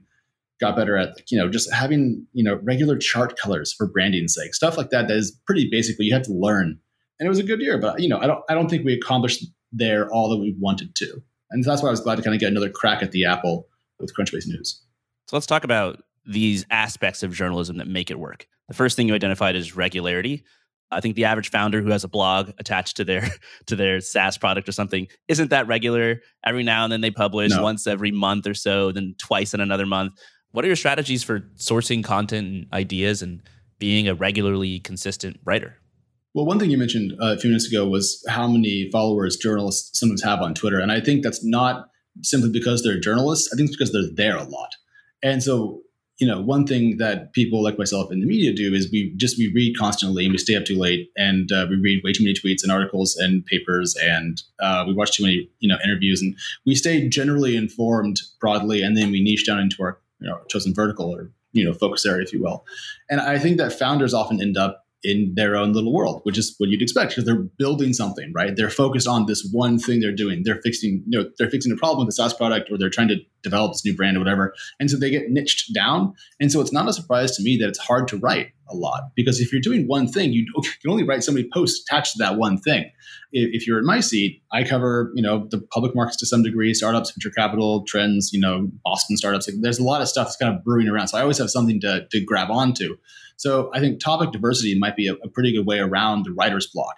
got 0.59 0.75
better 0.75 0.97
at 0.97 1.31
you 1.31 1.37
know 1.37 1.49
just 1.49 1.71
having 1.73 2.25
you 2.33 2.43
know 2.43 2.59
regular 2.63 2.97
chart 2.97 3.37
colors 3.39 3.73
for 3.73 3.87
branding's 3.87 4.33
sake, 4.33 4.53
stuff 4.53 4.77
like 4.77 4.89
that. 4.89 5.07
That 5.07 5.17
is 5.17 5.31
pretty 5.45 5.69
basic, 5.71 5.97
but 5.97 6.05
you 6.05 6.13
have 6.13 6.23
to 6.23 6.33
learn. 6.33 6.79
And 7.19 7.25
it 7.25 7.29
was 7.29 7.39
a 7.39 7.43
good 7.43 7.61
year, 7.61 7.77
but 7.77 7.99
you 8.01 8.09
know 8.09 8.19
I 8.19 8.27
don't 8.27 8.43
I 8.49 8.53
don't 8.53 8.69
think 8.69 8.85
we 8.85 8.93
accomplished 8.93 9.45
there 9.71 10.09
all 10.11 10.29
that 10.29 10.37
we 10.37 10.55
wanted 10.59 10.95
to, 10.95 11.21
and 11.51 11.63
that's 11.63 11.81
why 11.81 11.89
I 11.89 11.91
was 11.91 12.01
glad 12.01 12.15
to 12.15 12.21
kind 12.21 12.35
of 12.35 12.39
get 12.39 12.51
another 12.51 12.69
crack 12.69 13.01
at 13.01 13.11
the 13.11 13.25
apple 13.25 13.67
with 13.99 14.15
Crunchbase 14.15 14.47
News. 14.47 14.81
So 15.27 15.35
let's 15.35 15.47
talk 15.47 15.63
about 15.63 16.03
these 16.25 16.65
aspects 16.69 17.23
of 17.23 17.33
journalism 17.33 17.77
that 17.77 17.87
make 17.87 18.11
it 18.11 18.19
work. 18.19 18.47
The 18.67 18.73
first 18.73 18.95
thing 18.95 19.07
you 19.07 19.13
identified 19.13 19.55
is 19.55 19.75
regularity. 19.75 20.43
I 20.91 21.01
think 21.01 21.15
the 21.15 21.25
average 21.25 21.49
founder 21.49 21.81
who 21.81 21.89
has 21.89 22.03
a 22.03 22.07
blog 22.07 22.51
attached 22.59 22.97
to 22.97 23.03
their 23.03 23.29
to 23.67 23.75
their 23.75 23.99
SaaS 23.99 24.37
product 24.37 24.67
or 24.69 24.71
something 24.71 25.07
isn't 25.27 25.49
that 25.49 25.67
regular. 25.67 26.21
Every 26.45 26.63
now 26.63 26.83
and 26.83 26.91
then 26.91 27.01
they 27.01 27.11
publish 27.11 27.51
no. 27.51 27.61
once 27.63 27.87
every 27.87 28.11
month 28.11 28.47
or 28.47 28.53
so, 28.53 28.91
then 28.91 29.15
twice 29.17 29.53
in 29.53 29.59
another 29.59 29.85
month. 29.85 30.13
What 30.51 30.63
are 30.63 30.67
your 30.67 30.77
strategies 30.77 31.23
for 31.23 31.41
sourcing 31.57 32.03
content 32.03 32.47
and 32.47 32.65
ideas 32.73 33.21
and 33.21 33.41
being 33.79 34.07
a 34.07 34.15
regularly 34.15 34.79
consistent 34.79 35.39
writer? 35.45 35.77
Well, 36.33 36.45
one 36.45 36.59
thing 36.59 36.69
you 36.69 36.77
mentioned 36.77 37.13
uh, 37.21 37.33
a 37.33 37.37
few 37.37 37.49
minutes 37.49 37.67
ago 37.67 37.87
was 37.87 38.23
how 38.29 38.47
many 38.47 38.89
followers 38.91 39.37
journalists 39.37 39.99
sometimes 39.99 40.23
have 40.23 40.41
on 40.41 40.53
Twitter, 40.53 40.79
and 40.79 40.91
I 40.91 41.01
think 41.01 41.23
that's 41.23 41.43
not 41.43 41.89
simply 42.21 42.49
because 42.51 42.83
they're 42.83 42.99
journalists. 42.99 43.49
I 43.51 43.55
think 43.55 43.69
it's 43.69 43.77
because 43.77 43.91
they're 43.91 44.13
there 44.15 44.37
a 44.37 44.43
lot. 44.43 44.69
And 45.23 45.41
so 45.41 45.81
you 46.19 46.25
know, 46.25 46.41
one 46.41 46.65
thing 46.65 46.97
that 46.97 47.33
people 47.33 47.61
like 47.61 47.77
myself 47.77 48.11
in 48.11 48.19
the 48.19 48.25
media 48.25 48.51
do 48.51 48.73
is 48.73 48.91
we 48.91 49.13
just 49.17 49.37
we 49.37 49.51
read 49.53 49.77
constantly 49.77 50.25
and 50.25 50.31
we 50.31 50.37
stay 50.37 50.55
up 50.55 50.65
too 50.65 50.77
late 50.77 51.11
and 51.15 51.51
uh, 51.51 51.67
we 51.69 51.75
read 51.75 52.03
way 52.03 52.11
too 52.11 52.23
many 52.23 52.33
tweets 52.33 52.63
and 52.63 52.71
articles 52.71 53.15
and 53.15 53.45
papers 53.45 53.95
and 54.01 54.41
uh, 54.59 54.83
we 54.87 54.93
watch 54.93 55.15
too 55.15 55.23
many 55.23 55.47
you 55.59 55.69
know 55.69 55.77
interviews 55.83 56.21
and 56.21 56.35
we 56.65 56.73
stay 56.73 57.07
generally 57.07 57.55
informed 57.55 58.19
broadly 58.39 58.81
and 58.81 58.97
then 58.97 59.11
we 59.11 59.21
niche 59.21 59.45
down 59.45 59.59
into 59.59 59.81
our 59.83 59.99
you 60.19 60.27
know 60.27 60.39
chosen 60.49 60.73
vertical 60.73 61.13
or 61.13 61.31
you 61.53 61.63
know 61.63 61.73
focus 61.73 62.05
area 62.05 62.23
if 62.23 62.33
you 62.33 62.41
will. 62.41 62.65
And 63.09 63.21
I 63.21 63.37
think 63.37 63.57
that 63.57 63.71
founders 63.73 64.13
often 64.13 64.41
end 64.41 64.57
up 64.57 64.85
in 65.03 65.33
their 65.35 65.55
own 65.55 65.73
little 65.73 65.93
world, 65.93 66.21
which 66.23 66.37
is 66.37 66.55
what 66.57 66.69
you'd 66.69 66.81
expect 66.81 67.11
because 67.11 67.25
they're 67.25 67.35
building 67.35 67.93
something, 67.93 68.31
right? 68.33 68.55
They're 68.55 68.69
focused 68.69 69.07
on 69.07 69.25
this 69.27 69.47
one 69.51 69.77
thing 69.77 69.99
they're 69.99 70.11
doing. 70.11 70.41
They're 70.43 70.61
fixing, 70.63 71.03
you 71.07 71.19
know, 71.19 71.29
they're 71.37 71.49
fixing 71.49 71.71
a 71.71 71.75
problem 71.75 72.05
with 72.05 72.15
the 72.15 72.21
SaaS 72.21 72.33
product 72.33 72.71
or 72.71 72.77
they're 72.77 72.89
trying 72.89 73.07
to 73.09 73.17
develop 73.43 73.73
this 73.73 73.85
new 73.85 73.95
brand 73.95 74.17
or 74.17 74.19
whatever. 74.19 74.53
And 74.79 74.89
so 74.89 74.97
they 74.97 75.09
get 75.09 75.29
niched 75.29 75.73
down. 75.73 76.13
And 76.39 76.51
so 76.51 76.61
it's 76.61 76.73
not 76.73 76.87
a 76.87 76.93
surprise 76.93 77.35
to 77.37 77.43
me 77.43 77.57
that 77.57 77.67
it's 77.67 77.79
hard 77.79 78.07
to 78.09 78.17
write 78.17 78.51
a 78.69 78.75
lot 78.75 79.11
because 79.15 79.39
if 79.39 79.51
you're 79.51 79.61
doing 79.61 79.87
one 79.87 80.07
thing, 80.07 80.33
you 80.33 80.45
can 80.81 80.91
only 80.91 81.03
write 81.03 81.23
so 81.23 81.31
many 81.31 81.47
posts 81.53 81.83
attached 81.87 82.13
to 82.13 82.17
that 82.19 82.37
one 82.37 82.57
thing. 82.57 82.91
If 83.31 83.67
you're 83.67 83.79
in 83.79 83.85
my 83.85 83.99
seat, 83.99 84.41
I 84.51 84.63
cover, 84.63 85.11
you 85.15 85.21
know, 85.21 85.47
the 85.49 85.59
public 85.59 85.95
markets 85.95 86.17
to 86.17 86.25
some 86.25 86.43
degree, 86.43 86.73
startups, 86.73 87.11
venture 87.11 87.29
capital, 87.29 87.83
trends, 87.85 88.31
you 88.33 88.39
know, 88.39 88.69
Boston 88.83 89.17
startups. 89.17 89.49
There's 89.59 89.79
a 89.79 89.83
lot 89.83 90.01
of 90.01 90.07
stuff 90.07 90.27
that's 90.27 90.37
kind 90.37 90.55
of 90.55 90.63
brewing 90.63 90.87
around. 90.87 91.09
So 91.09 91.17
I 91.17 91.21
always 91.21 91.37
have 91.37 91.49
something 91.49 91.79
to, 91.81 92.07
to 92.09 92.19
grab 92.21 92.49
onto. 92.49 92.97
So 93.37 93.69
I 93.73 93.79
think 93.79 93.99
topic 93.99 94.31
diversity 94.31 94.77
might 94.77 94.95
be 94.95 95.07
a, 95.07 95.13
a 95.13 95.29
pretty 95.29 95.53
good 95.53 95.65
way 95.65 95.79
around 95.79 96.25
the 96.25 96.31
writer's 96.31 96.67
block 96.67 96.95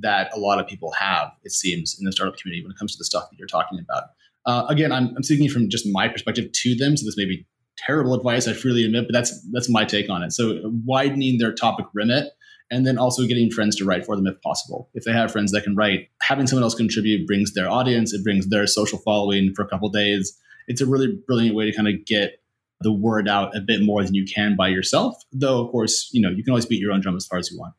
that 0.00 0.30
a 0.34 0.38
lot 0.38 0.58
of 0.58 0.66
people 0.66 0.92
have, 0.92 1.30
it 1.42 1.52
seems, 1.52 1.96
in 1.98 2.04
the 2.04 2.12
startup 2.12 2.36
community 2.38 2.62
when 2.62 2.72
it 2.72 2.78
comes 2.78 2.92
to 2.92 2.98
the 2.98 3.04
stuff 3.04 3.30
that 3.30 3.38
you're 3.38 3.46
talking 3.46 3.78
about. 3.78 4.04
Uh, 4.46 4.64
again, 4.68 4.92
I'm, 4.92 5.12
I'm 5.16 5.22
speaking 5.22 5.48
from 5.48 5.68
just 5.68 5.86
my 5.86 6.08
perspective 6.08 6.50
to 6.52 6.74
them, 6.76 6.96
so 6.96 7.04
this 7.04 7.16
may 7.16 7.24
be 7.24 7.46
terrible 7.76 8.14
advice. 8.14 8.48
I 8.48 8.52
freely 8.52 8.84
admit, 8.84 9.06
but 9.06 9.12
that's 9.12 9.46
that's 9.52 9.68
my 9.68 9.84
take 9.84 10.08
on 10.08 10.22
it. 10.22 10.32
So 10.32 10.60
widening 10.84 11.38
their 11.38 11.52
topic 11.52 11.86
remit, 11.92 12.28
and 12.70 12.86
then 12.86 12.98
also 12.98 13.26
getting 13.26 13.50
friends 13.50 13.76
to 13.76 13.84
write 13.84 14.06
for 14.06 14.16
them 14.16 14.26
if 14.26 14.40
possible. 14.42 14.88
If 14.94 15.04
they 15.04 15.12
have 15.12 15.32
friends 15.32 15.52
that 15.52 15.64
can 15.64 15.74
write, 15.74 16.08
having 16.22 16.46
someone 16.46 16.62
else 16.62 16.74
contribute 16.74 17.26
brings 17.26 17.54
their 17.54 17.68
audience, 17.68 18.12
it 18.12 18.24
brings 18.24 18.48
their 18.48 18.66
social 18.66 18.98
following 18.98 19.52
for 19.54 19.62
a 19.62 19.68
couple 19.68 19.88
days. 19.88 20.38
It's 20.68 20.80
a 20.80 20.86
really 20.86 21.18
brilliant 21.26 21.54
way 21.54 21.70
to 21.70 21.76
kind 21.76 21.88
of 21.88 22.04
get 22.06 22.40
the 22.80 22.92
word 22.92 23.28
out 23.28 23.56
a 23.56 23.60
bit 23.60 23.82
more 23.82 24.02
than 24.04 24.14
you 24.14 24.24
can 24.24 24.56
by 24.56 24.68
yourself. 24.68 25.16
Though, 25.32 25.64
of 25.64 25.70
course, 25.70 26.10
you 26.12 26.20
know, 26.20 26.28
you 26.28 26.44
can 26.44 26.50
always 26.50 26.66
beat 26.66 26.80
your 26.80 26.92
own 26.92 27.00
drum 27.00 27.16
as 27.16 27.26
far 27.26 27.38
as 27.38 27.50
you 27.50 27.58
want. 27.58 27.74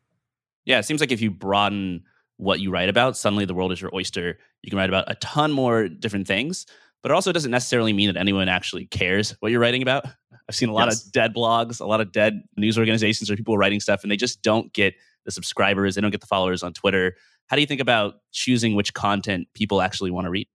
Yeah, 0.65 0.79
it 0.79 0.83
seems 0.83 0.99
like 0.99 1.11
if 1.11 1.21
you 1.21 1.31
broaden 1.31 2.03
what 2.37 2.59
you 2.59 2.71
write 2.71 2.89
about, 2.89 3.17
suddenly 3.17 3.45
the 3.45 3.53
world 3.53 3.71
is 3.71 3.81
your 3.81 3.93
oyster. 3.93 4.37
You 4.63 4.69
can 4.69 4.77
write 4.77 4.89
about 4.89 5.09
a 5.09 5.15
ton 5.15 5.51
more 5.51 5.87
different 5.87 6.27
things. 6.27 6.65
but 7.03 7.11
it 7.11 7.13
also 7.13 7.31
doesn't 7.31 7.51
necessarily 7.51 7.93
mean 7.93 8.07
that 8.07 8.17
anyone 8.17 8.49
actually 8.49 8.85
cares 8.85 9.35
what 9.39 9.51
you're 9.51 9.61
writing 9.61 9.81
about. 9.81 10.05
I've 10.49 10.55
seen 10.55 10.69
a 10.69 10.73
lot 10.73 10.87
yes. 10.87 11.05
of 11.05 11.11
dead 11.11 11.33
blogs, 11.33 11.79
a 11.79 11.85
lot 11.85 12.01
of 12.01 12.11
dead 12.11 12.43
news 12.55 12.77
organizations 12.77 13.29
or 13.29 13.35
people 13.35 13.57
writing 13.57 13.79
stuff, 13.79 14.03
and 14.03 14.11
they 14.11 14.17
just 14.17 14.41
don't 14.41 14.71
get 14.73 14.95
the 15.25 15.31
subscribers, 15.31 15.95
they 15.95 16.01
don't 16.01 16.11
get 16.11 16.21
the 16.21 16.27
followers 16.27 16.63
on 16.63 16.73
Twitter. 16.73 17.15
How 17.47 17.55
do 17.55 17.61
you 17.61 17.67
think 17.67 17.81
about 17.81 18.15
choosing 18.31 18.75
which 18.75 18.93
content 18.93 19.47
people 19.53 19.81
actually 19.81 20.11
want 20.11 20.25
to 20.25 20.31
read? 20.31 20.47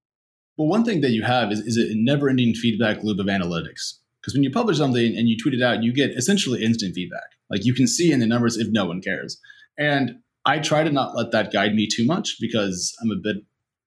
Well, 0.56 0.68
one 0.68 0.84
thing 0.84 1.00
that 1.00 1.10
you 1.10 1.22
have 1.22 1.50
is, 1.52 1.60
is 1.60 1.76
a 1.76 1.94
never 1.94 2.28
ending 2.28 2.54
feedback 2.54 3.02
loop 3.02 3.18
of 3.18 3.26
analytics. 3.26 3.94
Because 4.20 4.34
when 4.34 4.42
you 4.42 4.50
publish 4.50 4.78
something 4.78 5.16
and 5.16 5.28
you 5.28 5.36
tweet 5.36 5.54
it 5.54 5.62
out, 5.62 5.82
you 5.82 5.92
get 5.92 6.10
essentially 6.10 6.62
instant 6.62 6.94
feedback. 6.94 7.30
Like 7.50 7.64
you 7.64 7.74
can 7.74 7.86
see 7.86 8.12
in 8.12 8.20
the 8.20 8.26
numbers 8.26 8.56
if 8.56 8.68
no 8.70 8.84
one 8.84 9.00
cares. 9.00 9.40
And 9.78 10.16
I 10.44 10.58
try 10.58 10.82
to 10.82 10.90
not 10.90 11.16
let 11.16 11.30
that 11.32 11.52
guide 11.52 11.75
me 11.75 11.87
too 11.87 12.04
much 12.04 12.37
because 12.40 12.96
I'm 13.00 13.11
a 13.11 13.16
bit, 13.16 13.37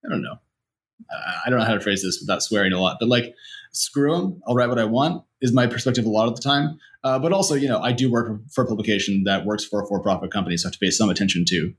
I 0.04 0.08
don't 0.08 0.22
know, 0.22 0.38
I 1.10 1.50
don't 1.50 1.58
know 1.58 1.64
how 1.64 1.74
to 1.74 1.80
phrase 1.80 2.02
this 2.02 2.20
without 2.20 2.42
swearing 2.42 2.72
a 2.72 2.80
lot, 2.80 2.96
but 2.98 3.08
like, 3.08 3.34
screw 3.72 4.16
them. 4.16 4.40
I'll 4.46 4.54
write 4.54 4.70
what 4.70 4.78
I 4.78 4.84
want 4.84 5.22
is 5.42 5.52
my 5.52 5.66
perspective 5.66 6.06
a 6.06 6.08
lot 6.08 6.28
of 6.28 6.34
the 6.34 6.40
time. 6.40 6.78
Uh, 7.04 7.18
but 7.18 7.32
also, 7.32 7.54
you 7.54 7.68
know, 7.68 7.80
I 7.80 7.92
do 7.92 8.10
work 8.10 8.40
for 8.50 8.64
a 8.64 8.66
publication 8.66 9.24
that 9.24 9.44
works 9.44 9.64
for 9.64 9.82
a 9.82 9.86
for-profit 9.86 10.32
company, 10.32 10.56
so 10.56 10.66
I 10.66 10.68
have 10.68 10.72
to 10.72 10.78
pay 10.78 10.90
some 10.90 11.10
attention 11.10 11.44
to, 11.48 11.74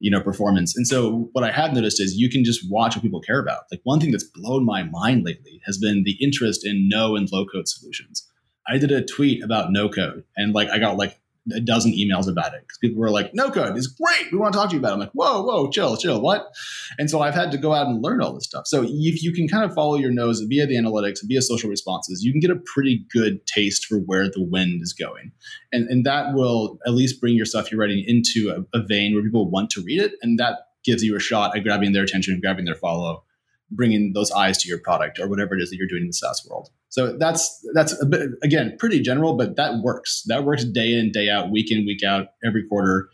you 0.00 0.10
know, 0.10 0.20
performance. 0.20 0.74
And 0.74 0.88
so 0.88 1.28
what 1.32 1.44
I 1.44 1.52
have 1.52 1.74
noticed 1.74 2.00
is 2.00 2.16
you 2.16 2.30
can 2.30 2.42
just 2.42 2.68
watch 2.70 2.96
what 2.96 3.02
people 3.02 3.20
care 3.20 3.38
about. 3.38 3.64
Like 3.70 3.80
one 3.84 4.00
thing 4.00 4.10
that's 4.10 4.24
blown 4.24 4.64
my 4.64 4.82
mind 4.82 5.24
lately 5.24 5.60
has 5.66 5.78
been 5.78 6.04
the 6.04 6.16
interest 6.20 6.66
in 6.66 6.88
no 6.88 7.16
and 7.16 7.28
low 7.30 7.44
code 7.44 7.68
solutions. 7.68 8.26
I 8.66 8.78
did 8.78 8.90
a 8.90 9.04
tweet 9.04 9.44
about 9.44 9.72
no 9.72 9.88
code 9.88 10.24
and 10.36 10.54
like 10.54 10.70
I 10.70 10.78
got 10.78 10.96
like 10.96 11.20
a 11.50 11.60
dozen 11.60 11.92
emails 11.92 12.28
about 12.28 12.54
it 12.54 12.60
because 12.60 12.78
people 12.78 13.00
were 13.00 13.10
like, 13.10 13.34
"No 13.34 13.50
code 13.50 13.76
is 13.76 13.88
great. 13.88 14.30
We 14.30 14.38
want 14.38 14.52
to 14.52 14.58
talk 14.58 14.70
to 14.70 14.74
you 14.76 14.80
about." 14.80 14.90
it. 14.90 14.94
I'm 14.94 15.00
like, 15.00 15.12
"Whoa, 15.12 15.42
whoa, 15.42 15.70
chill, 15.70 15.96
chill, 15.96 16.20
what?" 16.20 16.52
And 16.98 17.10
so 17.10 17.20
I've 17.20 17.34
had 17.34 17.50
to 17.52 17.58
go 17.58 17.72
out 17.74 17.86
and 17.88 18.02
learn 18.02 18.20
all 18.20 18.32
this 18.32 18.44
stuff. 18.44 18.66
So 18.66 18.82
if 18.82 19.22
you 19.22 19.32
can 19.32 19.48
kind 19.48 19.64
of 19.64 19.74
follow 19.74 19.96
your 19.96 20.10
nose 20.10 20.40
via 20.40 20.66
the 20.66 20.76
analytics, 20.76 21.18
via 21.24 21.42
social 21.42 21.68
responses, 21.68 22.22
you 22.22 22.32
can 22.32 22.40
get 22.40 22.50
a 22.50 22.60
pretty 22.72 23.04
good 23.12 23.44
taste 23.46 23.86
for 23.86 23.98
where 23.98 24.28
the 24.28 24.42
wind 24.42 24.82
is 24.82 24.92
going, 24.92 25.32
and 25.72 25.88
and 25.88 26.04
that 26.06 26.34
will 26.34 26.78
at 26.86 26.92
least 26.92 27.20
bring 27.20 27.34
your 27.34 27.46
stuff 27.46 27.72
you're 27.72 27.80
writing 27.80 28.04
into 28.06 28.50
a, 28.50 28.78
a 28.78 28.82
vein 28.82 29.14
where 29.14 29.22
people 29.22 29.50
want 29.50 29.70
to 29.70 29.82
read 29.82 30.00
it, 30.00 30.12
and 30.22 30.38
that 30.38 30.68
gives 30.84 31.02
you 31.02 31.16
a 31.16 31.20
shot 31.20 31.56
at 31.56 31.62
grabbing 31.62 31.92
their 31.92 32.02
attention, 32.02 32.40
grabbing 32.40 32.64
their 32.64 32.74
follow, 32.74 33.24
bringing 33.74 34.12
those 34.12 34.30
eyes 34.30 34.58
to 34.58 34.68
your 34.68 34.78
product 34.78 35.18
or 35.18 35.28
whatever 35.28 35.54
it 35.56 35.62
is 35.62 35.70
that 35.70 35.76
you're 35.76 35.88
doing 35.88 36.02
in 36.02 36.08
the 36.08 36.12
SaaS 36.12 36.46
world. 36.48 36.70
So 36.88 37.16
that's 37.16 37.64
that's 37.74 38.00
a 38.00 38.06
bit 38.06 38.30
again 38.42 38.76
pretty 38.78 39.00
general, 39.00 39.34
but 39.34 39.56
that 39.56 39.82
works. 39.82 40.22
That 40.26 40.44
works 40.44 40.64
day 40.64 40.92
in, 40.92 41.10
day 41.10 41.28
out, 41.28 41.50
week 41.50 41.72
in, 41.72 41.86
week 41.86 42.02
out, 42.02 42.28
every 42.44 42.66
quarter. 42.68 43.08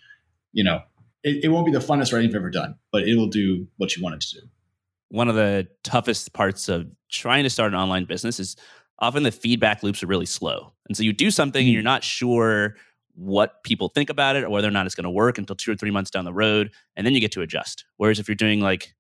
You 0.53 0.65
know, 0.65 0.81
it, 1.23 1.45
it 1.45 1.49
won't 1.49 1.67
be 1.67 1.73
the 1.73 1.79
funnest 1.79 2.13
writing 2.13 2.29
you've 2.29 2.37
ever 2.37 2.51
done, 2.51 2.75
but 2.93 3.07
it'll 3.07 3.29
do 3.29 3.67
what 3.77 3.97
you 3.97 4.03
want 4.03 4.17
it 4.17 4.21
to 4.23 4.41
do. 4.41 4.47
One 5.11 5.29
of 5.29 5.37
the 5.37 5.69
toughest 5.85 6.33
parts 6.33 6.69
of 6.69 6.87
trying 7.11 7.45
to 7.45 7.51
start 7.51 7.73
an 7.73 7.79
online 7.79 8.05
business 8.05 8.41
is 8.41 8.57
often 8.99 9.23
the 9.23 9.33
feedback 9.33 9.83
loops 9.83 10.03
are 10.03 10.07
really 10.07 10.27
slow. 10.27 10.73
And 10.89 10.97
so 10.97 11.03
you 11.03 11.13
do 11.13 11.31
something 11.31 11.61
mm-hmm. 11.61 11.69
and 11.69 11.73
you're 11.73 11.83
not 11.83 12.05
sure 12.05 12.77
what 13.15 13.63
people 13.65 13.89
think 13.89 14.11
about 14.11 14.37
it 14.37 14.45
or 14.45 14.51
whether 14.51 14.69
or 14.69 14.71
not 14.71 14.87
it's 14.87 14.95
going 14.95 15.05
to 15.05 15.11
work 15.11 15.39
until 15.39 15.57
two 15.57 15.73
or 15.73 15.77
three 15.77 15.91
months 15.91 16.11
down 16.11 16.25
the 16.25 16.33
road. 16.33 16.71
And 16.97 17.07
then 17.07 17.15
you 17.15 17.21
get 17.21 17.33
to 17.33 17.43
adjust. 17.43 17.85
Whereas 17.97 18.19
if 18.19 18.29
you're 18.29 18.35
doing 18.35 18.61
like 18.61 18.95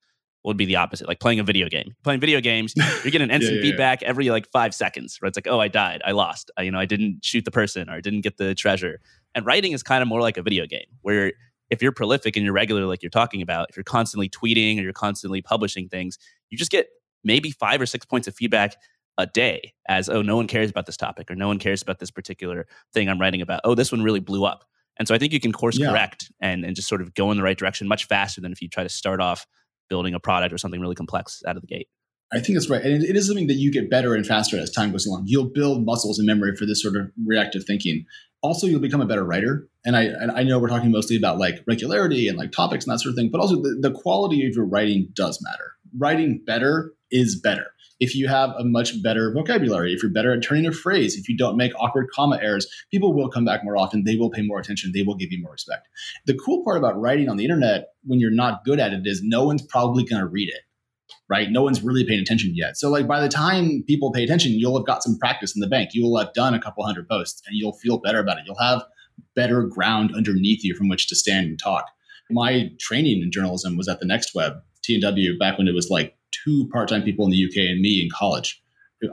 would 0.44 0.56
be 0.56 0.64
the 0.64 0.76
opposite, 0.76 1.08
like 1.08 1.20
playing 1.20 1.40
a 1.40 1.44
video 1.44 1.68
game. 1.68 1.94
Playing 2.04 2.20
video 2.20 2.40
games, 2.40 2.74
you're 3.04 3.10
getting 3.10 3.30
instant 3.30 3.56
yeah, 3.56 3.62
yeah, 3.62 3.70
feedback 3.70 4.02
yeah. 4.02 4.08
every 4.08 4.30
like 4.30 4.48
five 4.50 4.74
seconds. 4.74 5.18
Right? 5.20 5.28
It's 5.28 5.36
like, 5.36 5.48
oh, 5.48 5.60
I 5.60 5.68
died, 5.68 6.00
I 6.04 6.12
lost, 6.12 6.50
I, 6.56 6.62
you 6.62 6.70
know, 6.70 6.78
I 6.78 6.86
didn't 6.86 7.24
shoot 7.24 7.44
the 7.44 7.50
person, 7.50 7.88
or 7.88 7.94
I 7.94 8.00
didn't 8.00 8.22
get 8.22 8.36
the 8.36 8.54
treasure. 8.54 9.00
And 9.34 9.44
writing 9.44 9.72
is 9.72 9.82
kind 9.82 10.02
of 10.02 10.08
more 10.08 10.20
like 10.20 10.36
a 10.36 10.42
video 10.42 10.66
game, 10.66 10.86
where 11.02 11.32
if 11.70 11.82
you're 11.82 11.92
prolific 11.92 12.36
and 12.36 12.44
you're 12.44 12.54
regular, 12.54 12.86
like 12.86 13.02
you're 13.02 13.10
talking 13.10 13.42
about, 13.42 13.68
if 13.70 13.76
you're 13.76 13.84
constantly 13.84 14.28
tweeting 14.28 14.78
or 14.78 14.82
you're 14.82 14.92
constantly 14.92 15.42
publishing 15.42 15.88
things, 15.88 16.18
you 16.50 16.56
just 16.56 16.70
get 16.70 16.88
maybe 17.24 17.50
five 17.50 17.80
or 17.80 17.86
six 17.86 18.06
points 18.06 18.26
of 18.26 18.34
feedback 18.34 18.76
a 19.18 19.26
day 19.26 19.74
as, 19.88 20.08
oh, 20.08 20.22
no 20.22 20.36
one 20.36 20.46
cares 20.46 20.70
about 20.70 20.86
this 20.86 20.96
topic 20.96 21.30
or 21.30 21.34
no 21.34 21.48
one 21.48 21.58
cares 21.58 21.82
about 21.82 21.98
this 21.98 22.10
particular 22.10 22.66
thing 22.94 23.08
I'm 23.08 23.20
writing 23.20 23.42
about. 23.42 23.60
Oh, 23.64 23.74
this 23.74 23.92
one 23.92 24.02
really 24.02 24.20
blew 24.20 24.44
up. 24.44 24.64
And 24.98 25.06
so 25.06 25.14
I 25.14 25.18
think 25.18 25.32
you 25.32 25.40
can 25.40 25.52
course 25.52 25.78
correct 25.78 26.32
and, 26.40 26.64
and 26.64 26.74
just 26.74 26.88
sort 26.88 27.00
of 27.00 27.14
go 27.14 27.30
in 27.30 27.36
the 27.36 27.42
right 27.42 27.56
direction 27.56 27.86
much 27.86 28.06
faster 28.06 28.40
than 28.40 28.50
if 28.50 28.62
you 28.62 28.68
try 28.68 28.82
to 28.82 28.88
start 28.88 29.20
off 29.20 29.46
building 29.88 30.14
a 30.14 30.20
product 30.20 30.52
or 30.52 30.58
something 30.58 30.80
really 30.80 30.94
complex 30.94 31.42
out 31.46 31.56
of 31.56 31.62
the 31.62 31.66
gate. 31.66 31.88
I 32.32 32.40
think 32.40 32.58
that's 32.58 32.68
right. 32.68 32.82
And 32.82 33.02
it 33.02 33.16
is 33.16 33.26
something 33.26 33.46
that 33.46 33.54
you 33.54 33.72
get 33.72 33.88
better 33.88 34.14
and 34.14 34.26
faster 34.26 34.58
as 34.58 34.70
time 34.70 34.92
goes 34.92 35.06
along. 35.06 35.24
You'll 35.26 35.48
build 35.48 35.86
muscles 35.86 36.18
and 36.18 36.26
memory 36.26 36.54
for 36.56 36.66
this 36.66 36.82
sort 36.82 36.96
of 36.96 37.10
reactive 37.26 37.64
thinking. 37.64 38.04
Also, 38.42 38.66
you'll 38.66 38.80
become 38.80 39.00
a 39.00 39.06
better 39.06 39.24
writer. 39.24 39.66
And 39.84 39.96
I, 39.96 40.02
and 40.04 40.30
I 40.30 40.42
know 40.42 40.58
we're 40.58 40.68
talking 40.68 40.90
mostly 40.90 41.16
about 41.16 41.38
like 41.38 41.64
regularity 41.66 42.28
and 42.28 42.36
like 42.36 42.52
topics 42.52 42.84
and 42.84 42.92
that 42.92 43.00
sort 43.00 43.12
of 43.12 43.16
thing, 43.16 43.30
but 43.30 43.40
also 43.40 43.56
the, 43.56 43.78
the 43.80 43.92
quality 43.92 44.46
of 44.46 44.54
your 44.54 44.66
writing 44.66 45.08
does 45.14 45.42
matter. 45.42 45.72
Writing 45.96 46.42
better 46.44 46.92
is 47.10 47.40
better 47.40 47.68
if 48.00 48.14
you 48.14 48.28
have 48.28 48.50
a 48.58 48.64
much 48.64 49.02
better 49.02 49.32
vocabulary, 49.32 49.92
if 49.92 50.02
you're 50.02 50.12
better 50.12 50.32
at 50.32 50.42
turning 50.42 50.66
a 50.66 50.72
phrase, 50.72 51.16
if 51.16 51.28
you 51.28 51.36
don't 51.36 51.56
make 51.56 51.72
awkward 51.78 52.08
comma 52.12 52.38
errors, 52.40 52.66
people 52.90 53.12
will 53.12 53.28
come 53.28 53.44
back 53.44 53.64
more 53.64 53.76
often. 53.76 54.04
They 54.04 54.16
will 54.16 54.30
pay 54.30 54.42
more 54.42 54.60
attention. 54.60 54.92
They 54.92 55.02
will 55.02 55.16
give 55.16 55.32
you 55.32 55.42
more 55.42 55.52
respect. 55.52 55.88
The 56.26 56.34
cool 56.34 56.62
part 56.64 56.78
about 56.78 57.00
writing 57.00 57.28
on 57.28 57.36
the 57.36 57.44
internet 57.44 57.88
when 58.04 58.20
you're 58.20 58.30
not 58.30 58.64
good 58.64 58.78
at 58.78 58.92
it 58.92 59.06
is 59.06 59.22
no 59.22 59.44
one's 59.44 59.62
probably 59.62 60.04
going 60.04 60.20
to 60.20 60.28
read 60.28 60.48
it, 60.48 60.62
right? 61.28 61.50
No 61.50 61.62
one's 61.62 61.82
really 61.82 62.04
paying 62.04 62.20
attention 62.20 62.52
yet. 62.54 62.76
So, 62.76 62.88
like, 62.88 63.06
by 63.06 63.20
the 63.20 63.28
time 63.28 63.82
people 63.86 64.12
pay 64.12 64.22
attention, 64.22 64.52
you'll 64.52 64.78
have 64.78 64.86
got 64.86 65.02
some 65.02 65.18
practice 65.18 65.54
in 65.56 65.60
the 65.60 65.66
bank. 65.66 65.90
You 65.92 66.04
will 66.04 66.18
have 66.18 66.32
done 66.34 66.54
a 66.54 66.60
couple 66.60 66.84
hundred 66.84 67.08
posts 67.08 67.42
and 67.46 67.56
you'll 67.56 67.78
feel 67.78 67.98
better 67.98 68.20
about 68.20 68.38
it. 68.38 68.44
You'll 68.46 68.58
have 68.60 68.84
better 69.34 69.62
ground 69.64 70.12
underneath 70.14 70.64
you 70.64 70.74
from 70.74 70.88
which 70.88 71.08
to 71.08 71.16
stand 71.16 71.46
and 71.46 71.58
talk. 71.58 71.86
My 72.30 72.70
training 72.78 73.22
in 73.22 73.32
journalism 73.32 73.76
was 73.76 73.88
at 73.88 74.00
the 74.00 74.06
Next 74.06 74.34
Web, 74.34 74.54
TNW, 74.86 75.38
back 75.38 75.58
when 75.58 75.66
it 75.66 75.74
was 75.74 75.88
like 75.90 76.17
two 76.44 76.68
part-time 76.72 77.02
people 77.02 77.24
in 77.24 77.30
the 77.30 77.44
UK 77.44 77.70
and 77.70 77.80
me 77.80 78.02
in 78.02 78.08
college. 78.10 78.62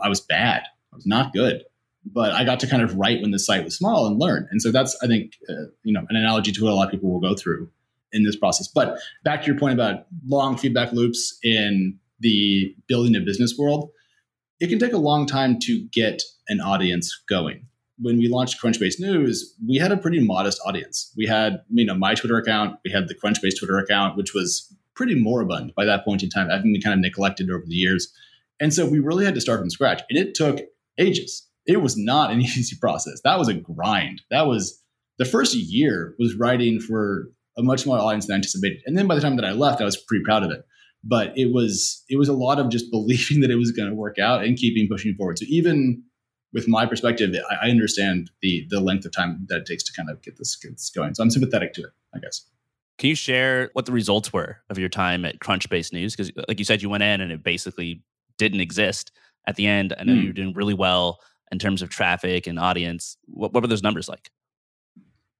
I 0.01 0.09
was 0.09 0.21
bad. 0.21 0.63
I 0.91 0.95
was 0.95 1.05
not 1.05 1.33
good, 1.33 1.63
but 2.05 2.31
I 2.31 2.43
got 2.43 2.59
to 2.61 2.67
kind 2.67 2.81
of 2.81 2.95
write 2.95 3.21
when 3.21 3.31
the 3.31 3.39
site 3.39 3.63
was 3.63 3.77
small 3.77 4.07
and 4.07 4.19
learn. 4.19 4.47
And 4.51 4.61
so 4.61 4.71
that's, 4.71 4.97
I 5.01 5.07
think, 5.07 5.33
uh, 5.49 5.67
you 5.83 5.93
know, 5.93 6.05
an 6.09 6.15
analogy 6.15 6.51
to 6.51 6.63
what 6.63 6.71
a 6.71 6.75
lot 6.75 6.85
of 6.85 6.91
people 6.91 7.11
will 7.11 7.19
go 7.19 7.35
through 7.35 7.69
in 8.11 8.23
this 8.23 8.35
process. 8.35 8.67
But 8.67 8.97
back 9.23 9.41
to 9.41 9.47
your 9.47 9.59
point 9.59 9.73
about 9.73 10.07
long 10.27 10.57
feedback 10.57 10.91
loops 10.93 11.37
in 11.43 11.99
the 12.19 12.73
building 12.87 13.15
a 13.15 13.19
business 13.19 13.55
world, 13.57 13.91
it 14.59 14.69
can 14.69 14.79
take 14.79 14.93
a 14.93 14.97
long 14.97 15.25
time 15.25 15.59
to 15.59 15.85
get 15.91 16.21
an 16.47 16.61
audience 16.61 17.23
going. 17.29 17.67
When 17.97 18.17
we 18.17 18.27
launched 18.27 18.61
Crunchbase 18.61 18.99
News, 18.99 19.53
we 19.65 19.77
had 19.77 19.91
a 19.91 19.97
pretty 19.97 20.19
modest 20.19 20.59
audience. 20.65 21.13
We 21.15 21.25
had, 21.27 21.61
you 21.69 21.85
know, 21.85 21.95
my 21.95 22.13
Twitter 22.13 22.37
account, 22.37 22.77
we 22.83 22.91
had 22.91 23.07
the 23.07 23.15
Crunchbase 23.15 23.57
Twitter 23.57 23.77
account, 23.77 24.17
which 24.17 24.33
was 24.33 24.73
pretty 24.95 25.15
moribund 25.15 25.73
by 25.75 25.85
that 25.85 26.05
point 26.05 26.23
in 26.23 26.29
time, 26.29 26.49
having 26.49 26.73
been 26.73 26.81
kind 26.81 26.93
of 26.93 26.99
neglected 26.99 27.49
over 27.49 27.63
the 27.65 27.75
years. 27.75 28.11
And 28.59 28.73
so 28.73 28.87
we 28.87 28.99
really 28.99 29.25
had 29.25 29.35
to 29.35 29.41
start 29.41 29.59
from 29.59 29.69
scratch. 29.69 30.01
And 30.09 30.17
it 30.17 30.33
took 30.33 30.59
ages. 30.97 31.47
It 31.65 31.81
was 31.81 31.97
not 31.97 32.31
an 32.31 32.41
easy 32.41 32.75
process. 32.79 33.21
That 33.23 33.39
was 33.39 33.47
a 33.47 33.53
grind. 33.53 34.21
That 34.31 34.47
was 34.47 34.81
the 35.17 35.25
first 35.25 35.55
year 35.55 36.15
was 36.19 36.35
writing 36.35 36.79
for 36.79 37.29
a 37.57 37.63
much 37.63 37.81
smaller 37.81 37.99
audience 37.99 38.27
than 38.27 38.33
I 38.33 38.37
anticipated. 38.37 38.81
And 38.85 38.97
then 38.97 39.07
by 39.07 39.15
the 39.15 39.21
time 39.21 39.35
that 39.37 39.45
I 39.45 39.51
left, 39.51 39.81
I 39.81 39.85
was 39.85 39.97
pretty 39.97 40.23
proud 40.23 40.43
of 40.43 40.51
it. 40.51 40.65
But 41.03 41.37
it 41.37 41.53
was 41.53 42.03
it 42.09 42.17
was 42.17 42.29
a 42.29 42.33
lot 42.33 42.59
of 42.59 42.69
just 42.69 42.89
believing 42.91 43.41
that 43.41 43.51
it 43.51 43.55
was 43.55 43.71
going 43.71 43.89
to 43.89 43.95
work 43.95 44.17
out 44.19 44.43
and 44.43 44.57
keeping 44.57 44.87
pushing 44.89 45.15
forward. 45.15 45.39
So 45.39 45.45
even 45.47 46.03
with 46.53 46.67
my 46.67 46.85
perspective, 46.85 47.35
I, 47.49 47.67
I 47.67 47.69
understand 47.69 48.31
the 48.41 48.65
the 48.69 48.79
length 48.79 49.05
of 49.05 49.11
time 49.11 49.45
that 49.49 49.59
it 49.59 49.65
takes 49.65 49.83
to 49.83 49.93
kind 49.93 50.09
of 50.09 50.21
get 50.21 50.37
this, 50.37 50.55
get 50.55 50.71
this 50.71 50.89
going. 50.89 51.13
So 51.13 51.23
I'm 51.23 51.29
sympathetic 51.29 51.73
to 51.73 51.81
it, 51.81 51.91
I 52.15 52.19
guess. 52.19 52.49
Can 52.97 53.09
you 53.09 53.15
share 53.15 53.69
what 53.73 53.85
the 53.85 53.91
results 53.91 54.31
were 54.31 54.61
of 54.69 54.77
your 54.77 54.89
time 54.89 55.25
at 55.25 55.39
Crunchbase 55.39 55.91
News? 55.91 56.15
Because, 56.15 56.31
like 56.47 56.59
you 56.59 56.65
said, 56.65 56.81
you 56.81 56.89
went 56.89 57.03
in 57.03 57.21
and 57.21 57.31
it 57.31 57.43
basically 57.43 58.01
didn't 58.37 58.61
exist 58.61 59.11
at 59.47 59.55
the 59.55 59.67
end. 59.67 59.93
I 59.97 60.03
know 60.03 60.13
mm. 60.13 60.21
you 60.21 60.27
were 60.27 60.33
doing 60.33 60.53
really 60.53 60.73
well 60.73 61.19
in 61.51 61.59
terms 61.59 61.81
of 61.81 61.89
traffic 61.89 62.47
and 62.47 62.57
audience. 62.57 63.17
What, 63.25 63.53
what 63.53 63.63
were 63.63 63.67
those 63.67 63.83
numbers 63.83 64.07
like? 64.07 64.29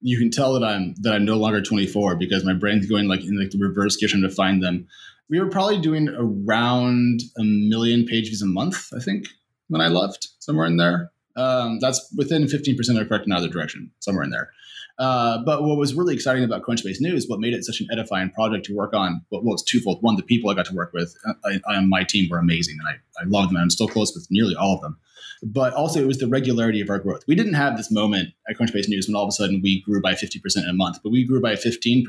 You 0.02 0.18
can 0.18 0.30
tell 0.30 0.52
that 0.52 0.64
I'm 0.64 0.94
that 1.00 1.14
I'm 1.14 1.24
no 1.24 1.36
longer 1.36 1.62
24 1.62 2.16
because 2.16 2.44
my 2.44 2.52
brain's 2.52 2.86
going 2.86 3.08
like 3.08 3.24
in 3.24 3.38
like 3.38 3.50
the 3.50 3.58
reverse 3.58 3.96
gear 3.96 4.08
trying 4.08 4.22
to 4.22 4.30
find 4.30 4.62
them. 4.62 4.86
We 5.28 5.40
were 5.40 5.48
probably 5.48 5.80
doing 5.80 6.08
around 6.10 7.22
a 7.38 7.42
million 7.42 8.04
page 8.04 8.26
views 8.26 8.42
a 8.42 8.46
month, 8.46 8.92
I 8.94 9.00
think, 9.00 9.26
when 9.68 9.80
I 9.80 9.88
left, 9.88 10.28
somewhere 10.38 10.66
in 10.66 10.76
there. 10.76 11.10
Um, 11.34 11.78
that's 11.80 12.12
within 12.16 12.44
15% 12.44 13.00
of 13.00 13.08
correct 13.08 13.26
in 13.26 13.32
either 13.32 13.48
direction, 13.48 13.90
somewhere 13.98 14.22
in 14.22 14.30
there. 14.30 14.50
Uh, 14.98 15.38
but 15.44 15.62
what 15.62 15.76
was 15.76 15.94
really 15.94 16.14
exciting 16.14 16.42
about 16.42 16.62
Crunchbase 16.62 17.00
News, 17.00 17.26
what 17.28 17.38
made 17.38 17.52
it 17.52 17.64
such 17.64 17.80
an 17.80 17.88
edifying 17.92 18.30
project 18.30 18.64
to 18.66 18.74
work 18.74 18.94
on, 18.94 19.22
well, 19.30 19.42
well 19.44 19.54
it's 19.54 19.62
twofold. 19.62 20.02
One, 20.02 20.16
the 20.16 20.22
people 20.22 20.50
I 20.50 20.54
got 20.54 20.66
to 20.66 20.74
work 20.74 20.92
with 20.94 21.14
uh, 21.26 21.58
on 21.68 21.88
my 21.88 22.02
team 22.02 22.28
were 22.30 22.38
amazing, 22.38 22.78
and 22.78 22.88
I, 22.88 23.22
I 23.22 23.24
loved 23.26 23.50
them. 23.50 23.58
I'm 23.58 23.70
still 23.70 23.88
close 23.88 24.14
with 24.14 24.26
nearly 24.30 24.54
all 24.54 24.74
of 24.74 24.80
them. 24.80 24.96
But 25.42 25.74
also, 25.74 26.00
it 26.00 26.06
was 26.06 26.18
the 26.18 26.28
regularity 26.28 26.80
of 26.80 26.88
our 26.88 26.98
growth. 26.98 27.24
We 27.28 27.34
didn't 27.34 27.54
have 27.54 27.76
this 27.76 27.90
moment 27.90 28.30
at 28.48 28.56
Crunchbase 28.56 28.88
News 28.88 29.06
when 29.06 29.14
all 29.14 29.24
of 29.24 29.28
a 29.28 29.32
sudden 29.32 29.60
we 29.62 29.82
grew 29.82 30.00
by 30.00 30.14
50% 30.14 30.40
in 30.56 30.68
a 30.68 30.72
month, 30.72 30.98
but 31.02 31.10
we 31.10 31.26
grew 31.26 31.42
by 31.42 31.54
15% 31.54 32.04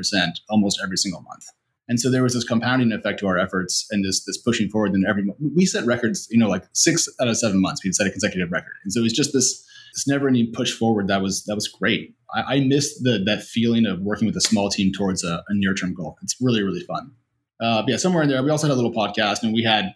almost 0.50 0.80
every 0.82 0.98
single 0.98 1.22
month. 1.22 1.46
And 1.90 2.00
so 2.00 2.10
there 2.10 2.24
was 2.24 2.34
this 2.34 2.44
compounding 2.44 2.92
effect 2.92 3.20
to 3.20 3.28
our 3.28 3.38
efforts 3.38 3.88
and 3.92 4.04
this 4.04 4.24
this 4.26 4.38
pushing 4.38 4.70
forward. 4.70 4.92
And 4.92 5.06
every 5.06 5.26
we 5.56 5.66
set 5.66 5.86
records, 5.86 6.28
you 6.30 6.38
know, 6.38 6.50
like 6.50 6.66
six 6.74 7.08
out 7.22 7.28
of 7.28 7.38
seven 7.38 7.62
months 7.62 7.84
we'd 7.84 7.96
set 7.96 8.08
a 8.08 8.12
consecutive 8.12 8.52
record. 8.52 8.74
And 8.84 8.92
so 8.92 9.00
it 9.00 9.04
was 9.04 9.14
just 9.14 9.32
this 9.34 9.66
this 9.94 10.08
never 10.08 10.28
ending 10.28 10.52
push 10.54 10.72
forward 10.72 11.08
that 11.08 11.22
was 11.22 11.44
that 11.46 11.56
was 11.56 11.68
great. 11.68 12.16
I, 12.34 12.56
I 12.56 12.60
missed 12.62 13.04
the 13.04 13.20
that 13.26 13.44
feeling 13.44 13.86
of 13.86 14.02
working 14.02 14.26
with 14.26 14.36
a 14.36 14.42
small 14.42 14.70
team 14.70 14.92
towards 14.92 15.24
a, 15.24 15.44
a 15.48 15.54
near 15.54 15.74
term 15.74 15.94
goal. 15.94 16.18
It's 16.22 16.36
really 16.42 16.64
really 16.64 16.84
fun. 16.84 17.12
Uh, 17.60 17.84
yeah, 17.88 17.98
somewhere 17.98 18.22
in 18.24 18.30
there, 18.30 18.44
we 18.44 18.52
also 18.52 18.68
had 18.68 18.74
a 18.74 18.76
little 18.76 18.94
podcast, 18.94 19.42
and 19.42 19.52
we 19.52 19.64
had 19.64 19.94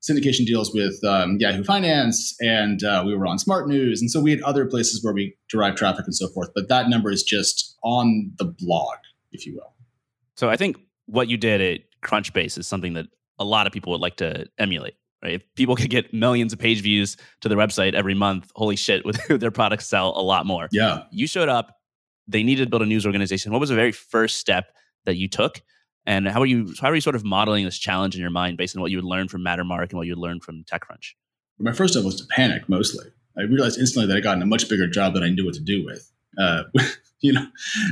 syndication 0.00 0.46
deals 0.46 0.72
with 0.72 1.02
um, 1.04 1.36
Yahoo 1.38 1.64
Finance, 1.64 2.36
and 2.40 2.82
uh, 2.84 3.02
we 3.04 3.14
were 3.16 3.26
on 3.26 3.38
Smart 3.38 3.68
News, 3.68 4.00
and 4.00 4.10
so 4.10 4.20
we 4.20 4.30
had 4.30 4.40
other 4.42 4.64
places 4.66 5.02
where 5.04 5.12
we 5.12 5.36
derive 5.48 5.74
traffic 5.74 6.04
and 6.04 6.14
so 6.14 6.28
forth. 6.28 6.50
But 6.54 6.68
that 6.68 6.88
number 6.88 7.10
is 7.10 7.22
just 7.22 7.76
on 7.82 8.32
the 8.38 8.44
blog, 8.44 8.96
if 9.32 9.44
you 9.44 9.54
will. 9.54 9.74
So 10.36 10.48
I 10.48 10.56
think 10.56 10.78
what 11.06 11.28
you 11.28 11.36
did 11.36 11.60
at 11.60 11.80
Crunchbase 12.02 12.56
is 12.56 12.66
something 12.66 12.94
that 12.94 13.06
a 13.38 13.44
lot 13.44 13.66
of 13.66 13.72
people 13.72 13.92
would 13.92 14.00
like 14.00 14.16
to 14.16 14.46
emulate. 14.58 14.94
Right? 15.22 15.34
If 15.34 15.42
people 15.54 15.76
could 15.80 15.90
get 15.90 16.12
millions 16.12 16.52
of 16.52 16.58
page 16.58 16.80
views 16.82 17.16
to 17.40 17.48
their 17.48 17.58
website 17.58 17.94
every 17.94 18.14
month, 18.14 18.50
holy 18.54 18.76
shit, 18.76 19.04
would 19.04 19.16
their 19.28 19.50
products 19.50 19.86
sell 19.86 20.12
a 20.16 20.22
lot 20.22 20.46
more? 20.46 20.68
Yeah. 20.72 21.04
You 21.10 21.26
showed 21.26 21.48
up. 21.48 21.76
They 22.28 22.42
needed 22.42 22.64
to 22.64 22.70
build 22.70 22.82
a 22.82 22.86
news 22.86 23.06
organization. 23.06 23.50
What 23.50 23.60
was 23.60 23.70
the 23.70 23.74
very 23.74 23.92
first 23.92 24.36
step 24.36 24.72
that 25.04 25.16
you 25.16 25.28
took? 25.28 25.62
And 26.06 26.28
how 26.28 26.40
are 26.40 26.46
you 26.46 26.72
how 26.80 26.88
are 26.88 26.94
you 26.94 27.00
sort 27.00 27.16
of 27.16 27.24
modeling 27.24 27.64
this 27.64 27.78
challenge 27.78 28.14
in 28.14 28.20
your 28.20 28.30
mind 28.30 28.56
based 28.56 28.76
on 28.76 28.82
what 28.82 28.90
you 28.90 28.98
would 28.98 29.04
learn 29.04 29.28
from 29.28 29.42
Mattermark 29.42 29.90
and 29.90 29.94
what 29.94 30.06
you 30.06 30.12
would 30.12 30.22
learn 30.22 30.40
from 30.40 30.64
TechCrunch? 30.64 31.14
My 31.58 31.72
first 31.72 31.94
step 31.94 32.04
was 32.04 32.16
to 32.16 32.26
panic 32.26 32.68
mostly. 32.68 33.06
I 33.36 33.42
realized 33.42 33.78
instantly 33.78 34.06
that 34.06 34.16
I 34.16 34.20
got 34.20 34.36
in 34.36 34.42
a 34.42 34.46
much 34.46 34.68
bigger 34.68 34.86
job 34.86 35.14
than 35.14 35.22
I 35.22 35.28
knew 35.28 35.44
what 35.44 35.54
to 35.54 35.60
do 35.60 35.84
with. 35.84 36.10
Uh, 36.38 36.64
you 37.20 37.32
know, 37.32 37.46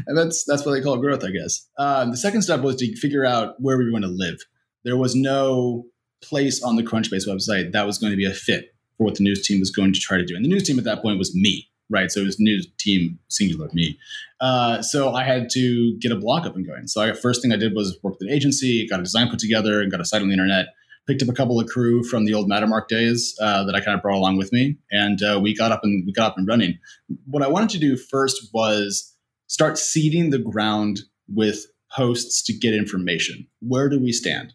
and 0.07 0.17
that's 0.17 0.45
that's 0.45 0.65
what 0.65 0.73
they 0.73 0.81
call 0.81 0.97
growth, 0.99 1.25
I 1.25 1.31
guess. 1.31 1.69
Um, 1.79 2.11
the 2.11 2.17
second 2.17 2.43
step 2.43 2.61
was 2.61 2.77
to 2.77 2.97
figure 2.97 3.25
out 3.25 3.57
where 3.61 3.77
we 3.77 3.85
were 3.85 3.91
going 3.91 4.03
to 4.03 4.09
live. 4.09 4.39
There 4.85 4.97
was 4.97 5.15
no 5.15 5.85
place 6.23 6.63
on 6.63 6.77
the 6.77 6.83
Crunchbase 6.83 7.27
website 7.27 7.73
that 7.73 7.87
was 7.87 7.99
going 7.99 8.13
to 8.13 8.17
be 8.17 8.25
a 8.25 8.33
fit 8.33 8.75
for 8.97 9.05
what 9.05 9.15
the 9.15 9.23
news 9.23 9.47
team 9.47 9.61
was 9.61 9.71
going 9.71 9.93
to 9.93 10.01
try 10.01 10.17
to 10.17 10.25
do. 10.25 10.35
And 10.35 10.45
the 10.45 10.49
news 10.49 10.65
team 10.65 10.79
at 10.79 10.85
that 10.85 11.03
point 11.03 11.19
was 11.19 11.35
me, 11.35 11.69
right? 11.89 12.11
So 12.11 12.21
it 12.21 12.27
was 12.27 12.41
news 12.41 12.67
team 12.79 13.19
singular 13.29 13.69
me. 13.73 13.99
Uh, 14.41 14.83
so 14.83 15.13
I 15.13 15.25
had 15.25 15.51
to 15.51 15.97
get 15.99 16.13
a 16.13 16.17
blog 16.17 16.47
up 16.47 16.57
and 16.57 16.67
going. 16.67 16.87
So 16.87 17.01
I, 17.03 17.13
first 17.13 17.43
thing 17.43 17.53
I 17.53 17.57
did 17.57 17.75
was 17.75 17.99
work 18.03 18.15
with 18.19 18.29
an 18.29 18.35
agency, 18.35 18.87
got 18.87 19.01
a 19.01 19.05
design 19.05 19.29
put 19.29 19.39
together, 19.39 19.81
and 19.81 19.91
got 19.91 20.01
a 20.01 20.05
site 20.05 20.23
on 20.23 20.29
the 20.29 20.35
internet. 20.35 20.67
Picked 21.07 21.23
up 21.23 21.29
a 21.29 21.33
couple 21.33 21.59
of 21.59 21.67
crew 21.69 22.05
from 22.05 22.27
the 22.27 22.35
old 22.35 22.51
Mattermark 22.51 22.89
days 22.89 23.35
uh, 23.41 23.65
that 23.65 23.75
I 23.75 23.81
kind 23.81 23.97
of 23.97 24.03
brought 24.03 24.17
along 24.17 24.37
with 24.37 24.53
me, 24.53 24.77
and 24.91 25.23
uh, 25.23 25.41
we 25.43 25.57
got 25.57 25.73
up 25.73 25.81
and 25.83 26.05
we 26.05 26.13
got 26.13 26.33
up 26.33 26.39
and 26.39 26.47
running. 26.47 26.79
What 27.25 27.43
I 27.43 27.49
wanted 27.49 27.71
to 27.71 27.79
do 27.79 27.97
first 27.97 28.51
was 28.53 29.15
start 29.47 29.79
seeding 29.79 30.29
the 30.29 30.39
ground 30.39 31.01
with 31.27 31.65
posts 31.91 32.43
to 32.43 32.53
get 32.53 32.75
information. 32.75 33.47
Where 33.61 33.89
do 33.89 33.99
we 33.99 34.13
stand? 34.13 34.53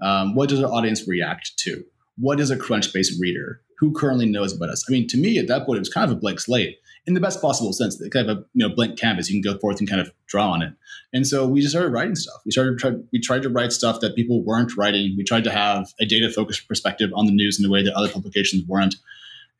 Um, 0.00 0.34
what 0.34 0.48
does 0.48 0.62
our 0.62 0.70
audience 0.70 1.06
react 1.06 1.56
to? 1.58 1.84
What 2.16 2.40
is 2.40 2.50
a 2.50 2.56
Crunchbase 2.56 3.18
reader? 3.20 3.60
Who 3.78 3.92
currently 3.92 4.26
knows 4.26 4.54
about 4.54 4.68
us? 4.68 4.84
I 4.88 4.92
mean, 4.92 5.08
to 5.08 5.16
me, 5.16 5.38
at 5.38 5.48
that 5.48 5.66
point, 5.66 5.76
it 5.76 5.80
was 5.80 5.88
kind 5.88 6.10
of 6.10 6.16
a 6.16 6.20
blank 6.20 6.40
slate 6.40 6.78
in 7.06 7.14
the 7.14 7.20
best 7.20 7.40
possible 7.40 7.72
sense. 7.72 8.00
Kind 8.10 8.28
of 8.28 8.38
a 8.38 8.40
you 8.54 8.66
know 8.66 8.74
blank 8.74 8.98
canvas. 8.98 9.28
You 9.28 9.40
can 9.42 9.52
go 9.52 9.58
forth 9.58 9.78
and 9.78 9.88
kind 9.88 10.00
of 10.00 10.12
draw 10.26 10.50
on 10.50 10.62
it. 10.62 10.72
And 11.12 11.26
so 11.26 11.46
we 11.46 11.60
just 11.60 11.72
started 11.72 11.92
writing 11.92 12.14
stuff. 12.14 12.40
We 12.44 12.52
started 12.52 12.78
try, 12.78 12.92
we 13.12 13.20
tried 13.20 13.42
to 13.42 13.50
write 13.50 13.72
stuff 13.72 14.00
that 14.00 14.16
people 14.16 14.42
weren't 14.44 14.76
writing. 14.76 15.14
We 15.16 15.24
tried 15.24 15.44
to 15.44 15.50
have 15.50 15.92
a 16.00 16.06
data 16.06 16.30
focused 16.30 16.66
perspective 16.68 17.10
on 17.14 17.26
the 17.26 17.32
news 17.32 17.58
in 17.58 17.64
a 17.64 17.70
way 17.70 17.82
that 17.82 17.94
other 17.94 18.08
publications 18.08 18.64
weren't. 18.66 18.96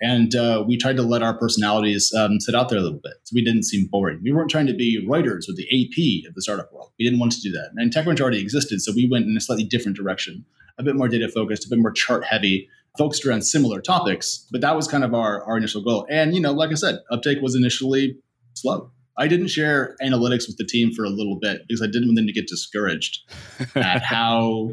And 0.04 0.34
uh, 0.34 0.62
we 0.66 0.76
tried 0.76 0.96
to 0.96 1.02
let 1.02 1.22
our 1.22 1.32
personalities 1.32 2.12
um, 2.12 2.38
sit 2.38 2.54
out 2.54 2.68
there 2.68 2.78
a 2.78 2.82
little 2.82 3.00
bit. 3.02 3.14
So 3.24 3.32
we 3.32 3.42
didn't 3.42 3.62
seem 3.62 3.86
boring. 3.86 4.20
We 4.22 4.32
weren't 4.32 4.50
trying 4.50 4.66
to 4.66 4.74
be 4.74 5.02
writers 5.08 5.48
or 5.48 5.54
the 5.54 5.64
AP 5.64 6.28
of 6.28 6.34
the 6.34 6.42
startup 6.42 6.70
world. 6.74 6.92
We 6.98 7.06
didn't 7.06 7.20
want 7.20 7.32
to 7.32 7.40
do 7.40 7.50
that. 7.52 7.70
And 7.76 7.90
TechCrunch 7.90 8.20
already 8.20 8.38
existed. 8.38 8.82
So 8.82 8.92
we 8.94 9.08
went 9.10 9.24
in 9.24 9.34
a 9.34 9.40
slightly 9.40 9.64
different 9.64 9.96
direction, 9.96 10.44
a 10.78 10.82
bit 10.82 10.94
more 10.94 11.08
data 11.08 11.30
focused, 11.30 11.64
a 11.64 11.70
bit 11.70 11.78
more 11.78 11.90
chart 11.90 12.22
heavy, 12.22 12.68
focused 12.98 13.24
around 13.24 13.42
similar 13.46 13.80
topics. 13.80 14.46
But 14.52 14.60
that 14.60 14.76
was 14.76 14.86
kind 14.86 15.04
of 15.04 15.14
our, 15.14 15.42
our 15.44 15.56
initial 15.56 15.82
goal. 15.82 16.06
And, 16.10 16.34
you 16.34 16.40
know, 16.42 16.52
like 16.52 16.70
I 16.70 16.74
said, 16.74 16.98
uptake 17.10 17.40
was 17.40 17.54
initially 17.54 18.18
slow. 18.52 18.90
I 19.16 19.26
didn't 19.26 19.48
share 19.48 19.96
analytics 20.02 20.46
with 20.46 20.58
the 20.58 20.66
team 20.66 20.92
for 20.92 21.04
a 21.04 21.08
little 21.08 21.38
bit 21.40 21.62
because 21.66 21.80
I 21.80 21.86
didn't 21.86 22.08
want 22.08 22.16
them 22.16 22.26
to 22.26 22.32
get 22.32 22.46
discouraged 22.46 23.20
at 23.74 24.02
how 24.02 24.72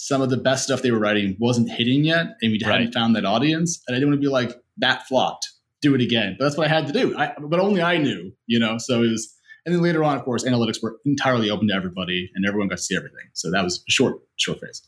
some 0.00 0.22
of 0.22 0.30
the 0.30 0.36
best 0.38 0.64
stuff 0.64 0.80
they 0.80 0.90
were 0.90 0.98
writing 0.98 1.36
wasn't 1.38 1.70
hitting 1.70 2.04
yet, 2.04 2.28
and 2.40 2.52
we 2.52 2.60
hadn't 2.64 2.92
found 2.92 3.14
that 3.16 3.26
audience. 3.26 3.82
And 3.86 3.94
I 3.94 3.98
didn't 3.98 4.10
want 4.10 4.22
to 4.22 4.26
be 4.26 4.32
like 4.32 4.56
that 4.78 5.06
flopped. 5.06 5.46
Do 5.82 5.94
it 5.94 6.00
again. 6.00 6.36
But 6.38 6.46
that's 6.46 6.56
what 6.56 6.66
I 6.66 6.70
had 6.70 6.86
to 6.86 6.92
do. 6.92 7.16
I, 7.16 7.34
but 7.38 7.60
only 7.60 7.82
I 7.82 7.98
knew, 7.98 8.32
you 8.46 8.58
know. 8.58 8.78
So 8.78 9.02
it 9.02 9.10
was. 9.10 9.34
And 9.66 9.74
then 9.74 9.82
later 9.82 10.02
on, 10.02 10.16
of 10.16 10.24
course, 10.24 10.42
analytics 10.44 10.82
were 10.82 10.96
entirely 11.04 11.50
open 11.50 11.68
to 11.68 11.74
everybody, 11.74 12.30
and 12.34 12.46
everyone 12.46 12.68
got 12.68 12.78
to 12.78 12.82
see 12.82 12.96
everything. 12.96 13.28
So 13.34 13.50
that 13.50 13.62
was 13.62 13.84
a 13.86 13.90
short, 13.90 14.16
short 14.36 14.58
phase. 14.58 14.82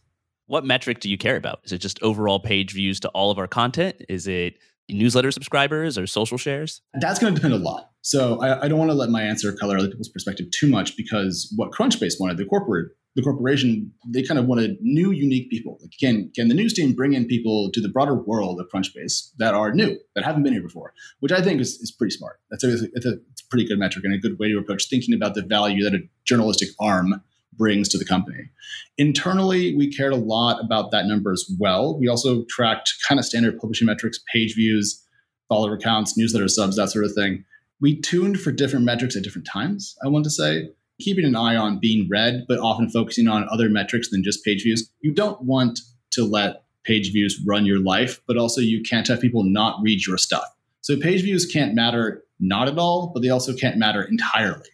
What 0.46 0.64
metric 0.64 1.00
do 1.00 1.10
you 1.10 1.18
care 1.18 1.36
about? 1.36 1.60
Is 1.64 1.72
it 1.72 1.78
just 1.78 2.02
overall 2.02 2.40
page 2.40 2.72
views 2.72 2.98
to 3.00 3.08
all 3.10 3.30
of 3.30 3.38
our 3.38 3.46
content? 3.46 3.96
Is 4.08 4.26
it 4.26 4.54
newsletter 4.88 5.30
subscribers 5.30 5.98
or 5.98 6.06
social 6.06 6.38
shares? 6.38 6.80
That's 6.94 7.18
going 7.18 7.34
to 7.34 7.40
depend 7.40 7.54
a 7.54 7.58
lot. 7.58 7.90
So 8.02 8.40
I, 8.40 8.64
I 8.64 8.68
don't 8.68 8.78
want 8.78 8.90
to 8.90 8.96
let 8.96 9.10
my 9.10 9.22
answer 9.22 9.52
color 9.52 9.78
other 9.78 9.88
people's 9.88 10.08
perspective 10.08 10.50
too 10.50 10.68
much 10.68 10.96
because 10.96 11.52
what 11.56 11.70
Crunchbase 11.70 12.14
wanted, 12.20 12.36
the 12.36 12.44
corporate 12.44 12.92
the 13.14 13.22
corporation, 13.22 13.92
they 14.06 14.22
kind 14.22 14.38
of 14.38 14.46
wanted 14.46 14.78
new, 14.80 15.10
unique 15.10 15.50
people. 15.50 15.78
Like, 15.82 15.90
can 16.00 16.30
can 16.34 16.48
the 16.48 16.54
news 16.54 16.72
team 16.72 16.94
bring 16.94 17.12
in 17.12 17.26
people 17.26 17.70
to 17.72 17.80
the 17.80 17.88
broader 17.88 18.14
world 18.14 18.58
of 18.60 18.68
Crunchbase 18.74 19.32
that 19.38 19.54
are 19.54 19.72
new, 19.72 19.98
that 20.14 20.24
haven't 20.24 20.42
been 20.44 20.52
here 20.52 20.62
before? 20.62 20.94
Which 21.20 21.32
I 21.32 21.42
think 21.42 21.60
is, 21.60 21.78
is 21.80 21.90
pretty 21.90 22.14
smart. 22.16 22.40
That's 22.50 22.64
a, 22.64 22.72
it's, 22.72 23.04
a, 23.04 23.18
it's 23.34 23.42
a 23.42 23.46
pretty 23.50 23.66
good 23.66 23.78
metric 23.78 24.04
and 24.04 24.14
a 24.14 24.18
good 24.18 24.38
way 24.38 24.48
to 24.48 24.58
approach 24.58 24.88
thinking 24.88 25.14
about 25.14 25.34
the 25.34 25.42
value 25.42 25.84
that 25.84 25.94
a 25.94 26.00
journalistic 26.24 26.70
arm 26.80 27.22
brings 27.54 27.90
to 27.90 27.98
the 27.98 28.04
company. 28.06 28.48
Internally, 28.96 29.76
we 29.76 29.94
cared 29.94 30.14
a 30.14 30.16
lot 30.16 30.64
about 30.64 30.90
that 30.90 31.04
number 31.04 31.32
as 31.32 31.44
well. 31.60 31.98
We 31.98 32.08
also 32.08 32.44
tracked 32.48 32.94
kind 33.06 33.18
of 33.18 33.26
standard 33.26 33.58
publishing 33.58 33.86
metrics, 33.86 34.20
page 34.32 34.54
views, 34.54 35.04
follower 35.50 35.76
counts, 35.76 36.16
newsletter 36.16 36.48
subs, 36.48 36.76
that 36.76 36.88
sort 36.88 37.04
of 37.04 37.12
thing. 37.12 37.44
We 37.82 38.00
tuned 38.00 38.40
for 38.40 38.52
different 38.52 38.86
metrics 38.86 39.16
at 39.16 39.24
different 39.24 39.46
times, 39.46 39.96
I 40.02 40.08
want 40.08 40.24
to 40.24 40.30
say 40.30 40.70
keeping 41.00 41.24
an 41.24 41.36
eye 41.36 41.56
on 41.56 41.80
being 41.80 42.08
read, 42.08 42.44
but 42.48 42.58
often 42.58 42.88
focusing 42.88 43.28
on 43.28 43.48
other 43.50 43.68
metrics 43.68 44.08
than 44.10 44.22
just 44.22 44.44
page 44.44 44.62
views. 44.62 44.88
You 45.00 45.12
don't 45.12 45.42
want 45.42 45.80
to 46.12 46.24
let 46.24 46.64
page 46.84 47.12
views 47.12 47.40
run 47.46 47.66
your 47.66 47.80
life, 47.80 48.20
but 48.26 48.36
also 48.36 48.60
you 48.60 48.82
can't 48.82 49.08
have 49.08 49.20
people 49.20 49.42
not 49.44 49.80
read 49.82 50.06
your 50.06 50.18
stuff. 50.18 50.44
So 50.80 50.96
page 50.96 51.22
views 51.22 51.46
can't 51.46 51.74
matter 51.74 52.24
not 52.40 52.68
at 52.68 52.78
all, 52.78 53.10
but 53.12 53.22
they 53.22 53.30
also 53.30 53.54
can't 53.54 53.76
matter 53.76 54.02
entirely. 54.02 54.68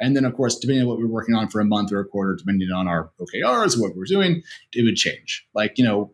And 0.00 0.14
then, 0.16 0.24
of 0.24 0.34
course, 0.34 0.56
depending 0.56 0.82
on 0.82 0.88
what 0.88 0.98
we're 0.98 1.08
working 1.08 1.34
on 1.34 1.48
for 1.48 1.60
a 1.60 1.64
month 1.64 1.92
or 1.92 1.98
a 1.98 2.04
quarter, 2.04 2.36
depending 2.36 2.70
on 2.70 2.86
our 2.86 3.10
OKRs, 3.20 3.80
what 3.80 3.96
we're 3.96 4.04
doing, 4.04 4.42
it 4.72 4.84
would 4.84 4.94
change. 4.94 5.44
Like, 5.54 5.76
you 5.76 5.84
know, 5.84 6.12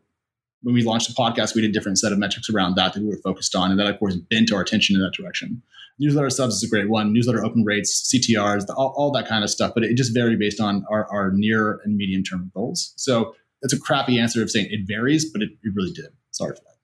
when 0.63 0.75
we 0.75 0.83
launched 0.83 1.09
the 1.09 1.15
podcast, 1.15 1.55
we 1.55 1.61
had 1.61 1.69
a 1.69 1.73
different 1.73 1.99
set 1.99 2.11
of 2.11 2.19
metrics 2.19 2.49
around 2.49 2.77
that 2.77 2.95
that 2.95 3.03
we 3.03 3.09
were 3.09 3.21
focused 3.23 3.55
on. 3.55 3.71
And 3.71 3.79
that, 3.79 3.87
of 3.87 3.99
course, 3.99 4.17
bent 4.17 4.51
our 4.51 4.63
attention 4.63 4.97
in 4.97 5.03
that 5.03 5.13
direction. 5.13 5.63
Newsletter 5.99 6.31
subs 6.31 6.57
is 6.57 6.65
a 6.65 6.69
great 6.69 6.89
one. 6.89 7.13
Newsletter 7.13 7.45
open 7.45 7.65
rates, 7.65 8.11
CTRs, 8.13 8.65
all, 8.77 8.93
all 8.97 9.13
that 9.13 9.29
kind 9.29 9.45
of 9.45 9.51
stuff. 9.51 9.73
But 9.75 9.85
it 9.85 9.97
just 9.97 10.13
varied 10.13 10.39
based 10.39 10.61
on 10.61 10.85
our, 10.91 11.07
our 11.11 11.31
near 11.33 11.81
and 11.85 11.97
medium 11.97 12.23
term 12.23 12.51
goals. 12.55 12.93
So 12.97 13.35
it's 13.63 13.73
a 13.73 13.79
crappy 13.79 14.19
answer 14.19 14.43
of 14.43 14.51
saying 14.51 14.69
it 14.71 14.81
varies, 14.87 15.31
but 15.31 15.43
it, 15.43 15.51
it 15.63 15.73
really 15.75 15.93
did. 15.93 16.07
Sorry 16.33 16.55
for 16.55 16.63
that. 16.63 16.77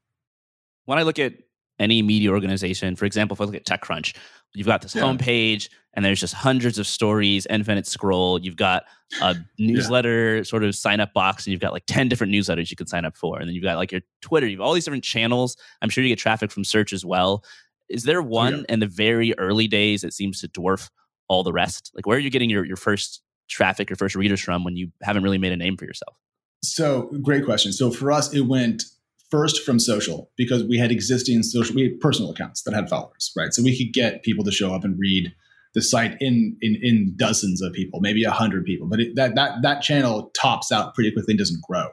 When 0.85 0.99
I 0.99 1.03
look 1.03 1.19
at 1.19 1.35
any 1.79 2.03
media 2.03 2.31
organization, 2.31 2.95
for 2.95 3.05
example, 3.05 3.35
if 3.35 3.41
I 3.41 3.45
look 3.45 3.55
at 3.55 3.65
TechCrunch, 3.65 4.15
you've 4.55 4.67
got 4.67 4.83
this 4.83 4.95
yeah. 4.95 5.03
homepage 5.03 5.69
and 5.95 6.05
there's 6.05 6.21
just 6.21 6.35
hundreds 6.35 6.79
of 6.79 6.87
stories, 6.87 7.47
infinite 7.51 7.87
scroll. 7.87 8.39
You've 8.39 8.57
got 8.57 8.85
a 9.21 9.37
newsletter 9.59 10.37
yeah. 10.37 10.43
sort 10.45 10.63
of 10.63 10.75
sign 10.75 11.01
up 11.01 11.13
box, 11.13 11.47
and 11.47 11.53
you've 11.53 11.61
got 11.61 11.73
like 11.73 11.85
10 11.87 12.09
different 12.09 12.33
newsletters 12.33 12.71
you 12.71 12.77
can 12.77 12.87
sign 12.87 13.05
up 13.05 13.17
for. 13.17 13.39
And 13.39 13.49
then 13.49 13.55
you've 13.55 13.65
got 13.65 13.77
like 13.77 13.91
your 13.91 14.03
Twitter, 14.21 14.47
you've 14.47 14.61
all 14.61 14.73
these 14.73 14.85
different 14.85 15.05
channels. 15.05 15.57
I'm 15.83 15.89
sure 15.89 16.05
you 16.05 16.11
get 16.11 16.19
traffic 16.19 16.53
from 16.53 16.65
search 16.65 16.93
as 16.93 17.05
well. 17.05 17.45
Is 17.91 18.05
there 18.05 18.23
one 18.23 18.59
yeah. 18.59 18.75
in 18.75 18.81
the 18.81 18.87
very 18.87 19.35
early 19.39 19.67
days 19.67 20.03
that 20.03 20.15
seems 20.15 20.41
to 20.41 20.49
dwarf 20.49 20.89
all 21.29 21.43
the 21.43 21.53
rest? 21.53 21.91
Like, 21.95 22.07
where 22.07 22.17
are 22.17 22.21
you 22.21 22.31
getting 22.31 22.49
your, 22.49 22.65
your 22.65 22.77
first 22.77 23.23
traffic, 23.49 23.91
your 23.91 23.97
first 23.97 24.15
readers 24.15 24.41
from 24.41 24.65
when 24.65 24.77
you 24.77 24.93
haven't 25.03 25.23
really 25.23 25.39
made 25.39 25.53
a 25.53 25.57
name 25.57 25.77
for 25.77 25.85
yourself? 25.85 26.17
So, 26.63 27.11
great 27.23 27.45
question. 27.45 27.73
So, 27.73 27.91
for 27.91 28.13
us, 28.13 28.33
it 28.33 28.43
went 28.43 28.85
first 29.31 29.65
from 29.65 29.79
social 29.79 30.31
because 30.37 30.65
we 30.65 30.79
had 30.79 30.91
existing 30.91 31.43
social, 31.43 31.75
we 31.75 31.83
had 31.83 32.01
personal 32.01 32.31
accounts 32.31 32.63
that 32.63 32.75
had 32.75 32.89
followers, 32.89 33.33
right? 33.37 33.53
So, 33.53 33.63
we 33.63 33.77
could 33.77 33.93
get 33.93 34.23
people 34.23 34.45
to 34.45 34.53
show 34.53 34.75
up 34.75 34.85
and 34.85 34.99
read 34.99 35.33
the 35.75 35.83
site 35.83 36.17
in 36.21 36.57
in, 36.61 36.77
in 36.83 37.15
dozens 37.17 37.63
of 37.63 37.73
people, 37.73 38.01
maybe 38.01 38.25
a 38.25 38.31
hundred 38.31 38.65
people, 38.65 38.89
but 38.89 39.01
it, 39.01 39.17
that 39.17 39.35
that 39.37 39.63
that 39.63 39.83
channel 39.83 40.31
tops 40.35 40.73
out 40.73 40.95
pretty 40.95 41.11
quickly 41.13 41.33
and 41.33 41.39
doesn't 41.39 41.63
grow. 41.63 41.89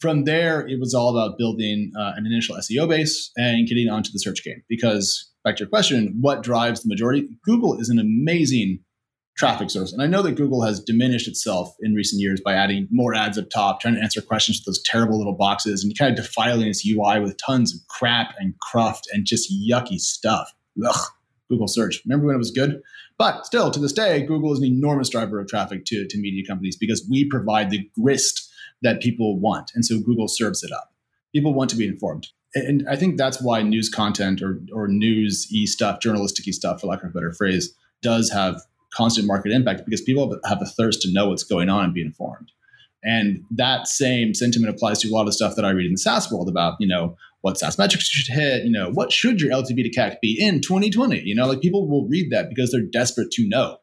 From 0.00 0.24
there, 0.24 0.66
it 0.66 0.78
was 0.78 0.94
all 0.94 1.16
about 1.16 1.38
building 1.38 1.90
uh, 1.98 2.12
an 2.16 2.26
initial 2.26 2.56
SEO 2.56 2.88
base 2.88 3.30
and 3.36 3.66
getting 3.66 3.88
onto 3.88 4.10
the 4.12 4.18
search 4.18 4.44
game. 4.44 4.62
Because 4.68 5.30
back 5.44 5.56
to 5.56 5.64
your 5.64 5.70
question, 5.70 6.18
what 6.20 6.42
drives 6.42 6.82
the 6.82 6.88
majority? 6.88 7.26
Google 7.44 7.80
is 7.80 7.88
an 7.88 7.98
amazing 7.98 8.80
traffic 9.36 9.70
source. 9.70 9.92
And 9.92 10.02
I 10.02 10.06
know 10.06 10.22
that 10.22 10.32
Google 10.32 10.62
has 10.62 10.80
diminished 10.80 11.28
itself 11.28 11.74
in 11.80 11.94
recent 11.94 12.20
years 12.20 12.40
by 12.44 12.54
adding 12.54 12.88
more 12.90 13.14
ads 13.14 13.38
up 13.38 13.50
top, 13.50 13.80
trying 13.80 13.94
to 13.94 14.02
answer 14.02 14.22
questions 14.22 14.58
with 14.58 14.64
those 14.66 14.82
terrible 14.82 15.18
little 15.18 15.36
boxes 15.36 15.84
and 15.84 15.96
kind 15.96 16.10
of 16.10 16.24
defiling 16.24 16.68
its 16.68 16.86
UI 16.86 17.20
with 17.20 17.36
tons 17.44 17.74
of 17.74 17.80
crap 17.88 18.34
and 18.38 18.54
cruft 18.60 19.06
and 19.12 19.26
just 19.26 19.52
yucky 19.52 19.98
stuff. 19.98 20.50
Ugh, 20.84 21.06
Google 21.50 21.68
search. 21.68 22.00
Remember 22.06 22.26
when 22.26 22.34
it 22.34 22.38
was 22.38 22.50
good? 22.50 22.80
But 23.18 23.46
still, 23.46 23.70
to 23.70 23.80
this 23.80 23.92
day, 23.92 24.22
Google 24.22 24.52
is 24.52 24.58
an 24.58 24.64
enormous 24.64 25.08
driver 25.08 25.38
of 25.40 25.48
traffic 25.48 25.84
to, 25.86 26.06
to 26.06 26.18
media 26.18 26.44
companies 26.46 26.76
because 26.76 27.06
we 27.10 27.28
provide 27.28 27.70
the 27.70 27.88
grist 27.98 28.45
that 28.82 29.00
people 29.00 29.38
want. 29.38 29.70
And 29.74 29.84
so 29.84 30.00
Google 30.00 30.28
serves 30.28 30.62
it 30.62 30.72
up. 30.72 30.92
People 31.32 31.54
want 31.54 31.70
to 31.70 31.76
be 31.76 31.86
informed. 31.86 32.28
And 32.54 32.86
I 32.88 32.96
think 32.96 33.18
that's 33.18 33.42
why 33.42 33.62
news 33.62 33.88
content 33.88 34.40
or, 34.42 34.60
or 34.72 34.88
news 34.88 35.46
e 35.52 35.66
stuff, 35.66 36.00
journalistic 36.00 36.52
stuff, 36.54 36.80
for 36.80 36.86
lack 36.86 37.02
of 37.02 37.10
a 37.10 37.12
better 37.12 37.32
phrase, 37.32 37.74
does 38.02 38.30
have 38.30 38.62
constant 38.94 39.26
market 39.26 39.52
impact 39.52 39.84
because 39.84 40.00
people 40.00 40.38
have 40.44 40.62
a 40.62 40.66
thirst 40.66 41.02
to 41.02 41.12
know 41.12 41.28
what's 41.28 41.44
going 41.44 41.68
on 41.68 41.84
and 41.84 41.94
be 41.94 42.00
informed. 42.00 42.50
And 43.02 43.44
that 43.50 43.86
same 43.86 44.34
sentiment 44.34 44.74
applies 44.74 44.98
to 45.00 45.08
a 45.08 45.12
lot 45.12 45.28
of 45.28 45.34
stuff 45.34 45.54
that 45.56 45.64
I 45.64 45.70
read 45.70 45.86
in 45.86 45.92
the 45.92 45.98
SaaS 45.98 46.30
world 46.32 46.48
about, 46.48 46.74
you 46.80 46.88
know, 46.88 47.16
what 47.42 47.58
SaaS 47.58 47.78
metrics 47.78 48.12
you 48.12 48.22
should 48.22 48.34
hit, 48.34 48.64
you 48.64 48.70
know, 48.70 48.90
what 48.90 49.12
should 49.12 49.40
your 49.40 49.52
LTV 49.52 49.84
to 49.84 49.90
CAC 49.90 50.16
be 50.20 50.36
in 50.40 50.60
2020? 50.60 51.22
You 51.24 51.34
know, 51.34 51.46
like 51.46 51.60
people 51.60 51.88
will 51.88 52.08
read 52.08 52.32
that 52.32 52.48
because 52.48 52.72
they're 52.72 52.80
desperate 52.80 53.30
to 53.32 53.48
know. 53.48 53.78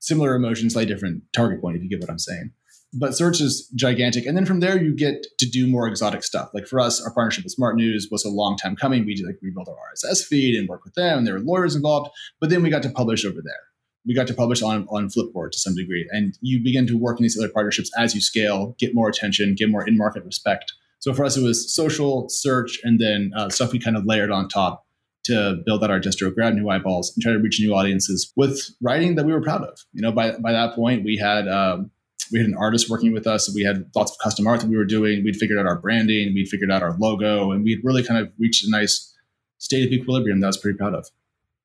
Similar 0.00 0.34
emotions, 0.34 0.74
slightly 0.74 0.92
different 0.92 1.24
target 1.32 1.60
point, 1.60 1.76
if 1.76 1.82
you 1.82 1.88
get 1.88 2.00
what 2.00 2.10
I'm 2.10 2.18
saying. 2.18 2.52
But 2.92 3.16
search 3.16 3.40
is 3.40 3.68
gigantic. 3.76 4.26
And 4.26 4.36
then 4.36 4.46
from 4.46 4.60
there, 4.60 4.82
you 4.82 4.94
get 4.94 5.26
to 5.38 5.48
do 5.48 5.68
more 5.68 5.86
exotic 5.86 6.24
stuff. 6.24 6.50
Like 6.52 6.66
for 6.66 6.80
us, 6.80 7.00
our 7.00 7.12
partnership 7.12 7.44
with 7.44 7.52
Smart 7.52 7.76
News 7.76 8.08
was 8.10 8.24
a 8.24 8.30
long 8.30 8.56
time 8.56 8.74
coming. 8.74 9.06
We 9.06 9.14
did 9.14 9.26
like 9.26 9.38
rebuild 9.40 9.68
our 9.68 9.76
RSS 9.94 10.24
feed 10.24 10.58
and 10.58 10.68
work 10.68 10.84
with 10.84 10.94
them, 10.94 11.18
and 11.18 11.26
there 11.26 11.34
were 11.34 11.40
lawyers 11.40 11.76
involved. 11.76 12.10
But 12.40 12.50
then 12.50 12.62
we 12.62 12.70
got 12.70 12.82
to 12.82 12.90
publish 12.90 13.24
over 13.24 13.40
there 13.42 13.70
we 14.06 14.14
got 14.14 14.26
to 14.26 14.34
publish 14.34 14.62
on 14.62 14.86
on 14.88 15.08
Flipboard 15.08 15.52
to 15.52 15.58
some 15.58 15.74
degree, 15.74 16.08
and 16.10 16.36
you 16.40 16.62
begin 16.62 16.86
to 16.86 16.96
work 16.96 17.18
in 17.18 17.22
these 17.22 17.38
other 17.38 17.48
partnerships 17.48 17.90
as 17.98 18.14
you 18.14 18.20
scale, 18.20 18.74
get 18.78 18.94
more 18.94 19.08
attention, 19.08 19.54
get 19.54 19.70
more 19.70 19.86
in 19.86 19.96
market 19.96 20.24
respect. 20.24 20.72
So 20.98 21.14
for 21.14 21.24
us, 21.24 21.36
it 21.36 21.42
was 21.42 21.72
social, 21.72 22.28
search, 22.28 22.78
and 22.84 22.98
then 22.98 23.32
uh, 23.36 23.48
stuff 23.48 23.72
we 23.72 23.78
kind 23.78 23.96
of 23.96 24.04
layered 24.04 24.30
on 24.30 24.48
top 24.48 24.86
to 25.24 25.58
build 25.66 25.84
out 25.84 25.90
our 25.90 26.00
distro, 26.00 26.34
grab 26.34 26.54
new 26.54 26.68
eyeballs, 26.68 27.12
and 27.14 27.22
try 27.22 27.32
to 27.32 27.38
reach 27.38 27.60
new 27.60 27.74
audiences 27.74 28.32
with 28.36 28.70
writing 28.80 29.14
that 29.14 29.26
we 29.26 29.32
were 29.32 29.40
proud 29.42 29.62
of. 29.62 29.78
You 29.92 30.02
know, 30.02 30.12
by 30.12 30.32
by 30.32 30.52
that 30.52 30.74
point, 30.74 31.04
we 31.04 31.16
had. 31.16 31.48
Um, 31.48 31.90
we 32.32 32.38
had 32.38 32.48
an 32.48 32.56
artist 32.56 32.88
working 32.88 33.12
with 33.12 33.26
us. 33.26 33.52
We 33.54 33.62
had 33.62 33.90
lots 33.94 34.12
of 34.12 34.18
custom 34.18 34.46
art 34.46 34.60
that 34.60 34.68
we 34.68 34.76
were 34.76 34.84
doing. 34.84 35.22
We'd 35.24 35.36
figured 35.36 35.58
out 35.58 35.66
our 35.66 35.78
branding. 35.78 36.32
We'd 36.34 36.48
figured 36.48 36.70
out 36.70 36.82
our 36.82 36.96
logo, 36.98 37.52
and 37.52 37.64
we'd 37.64 37.80
really 37.84 38.02
kind 38.02 38.20
of 38.20 38.32
reached 38.38 38.64
a 38.66 38.70
nice 38.70 39.14
state 39.58 39.86
of 39.86 39.92
equilibrium 39.92 40.40
that 40.40 40.46
I 40.46 40.48
was 40.48 40.58
pretty 40.58 40.76
proud 40.76 40.94
of. 40.94 41.06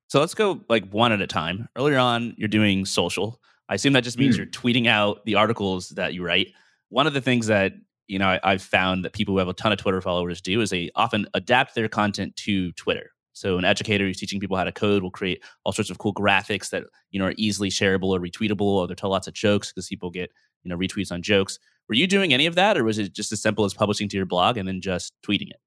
So 0.08 0.20
let's 0.20 0.36
go 0.36 0.62
like 0.70 0.88
one 0.92 1.12
at 1.12 1.22
a 1.22 1.28
time. 1.28 1.68
Earlier 1.76 1.98
on, 1.98 2.36
you're 2.38 2.48
doing 2.48 2.86
social. 2.86 3.42
I 3.68 3.76
assume 3.76 3.94
that 3.94 4.04
just 4.04 4.20
means 4.20 4.36
mm. 4.36 4.40
you're 4.40 4.48
tweeting 4.48 4.88
out 4.88 5.26
the 5.26 5.36
articles 5.36 5.90
that 5.90 6.14
you 6.14 6.24
write. 6.24 6.50
One 6.90 7.08
of 7.08 7.14
the 7.14 7.22
things 7.22 7.48
that 7.48 7.74
you 8.08 8.20
know 8.20 8.38
I, 8.44 8.52
have 8.52 8.62
found 8.62 9.06
that 9.06 9.14
people 9.14 9.34
who 9.34 9.40
have 9.40 9.48
a 9.48 9.54
ton 9.54 9.72
of 9.72 9.80
Twitter 9.80 10.02
followers 10.02 10.42
do 10.42 10.62
is 10.62 10.70
they 10.70 10.92
often 10.96 11.28
adapt 11.34 11.74
their 11.74 11.90
content 11.90 12.36
to 12.38 12.72
Twitter. 12.74 13.12
So 13.36 13.58
an 13.58 13.66
educator 13.66 14.06
who's 14.06 14.18
teaching 14.18 14.40
people 14.40 14.56
how 14.56 14.64
to 14.64 14.72
code 14.72 15.04
will 15.04 15.12
create 15.12 15.44
all 15.66 15.74
sorts 15.74 15.90
of 15.90 15.98
cool 15.98 16.14
graphics 16.14 16.70
that 16.70 16.84
you 17.12 17.20
know 17.20 17.28
are 17.28 17.34
easily 17.38 17.70
shareable 17.70 18.08
or 18.08 18.20
retweetable, 18.20 18.62
or 18.62 18.88
they 18.88 18.96
tell 18.96 19.10
lots 19.10 19.28
of 19.28 19.34
jokes 19.34 19.72
because 19.72 19.88
people 19.88 20.10
get 20.10 20.32
you 20.64 20.70
know 20.70 20.78
retweets 20.78 21.12
on 21.12 21.22
jokes. 21.22 21.60
Were 21.90 21.96
you 21.96 22.08
doing 22.08 22.34
any 22.34 22.46
of 22.46 22.56
that, 22.56 22.78
or 22.78 22.84
was 22.84 22.98
it 22.98 23.14
just 23.14 23.32
as 23.32 23.42
simple 23.42 23.66
as 23.66 23.74
publishing 23.74 24.08
to 24.10 24.18
your 24.18 24.26
blog 24.26 24.58
and 24.58 24.68
then 24.68 24.82
just 24.82 25.14
tweeting 25.22 25.50
it? 25.50 25.58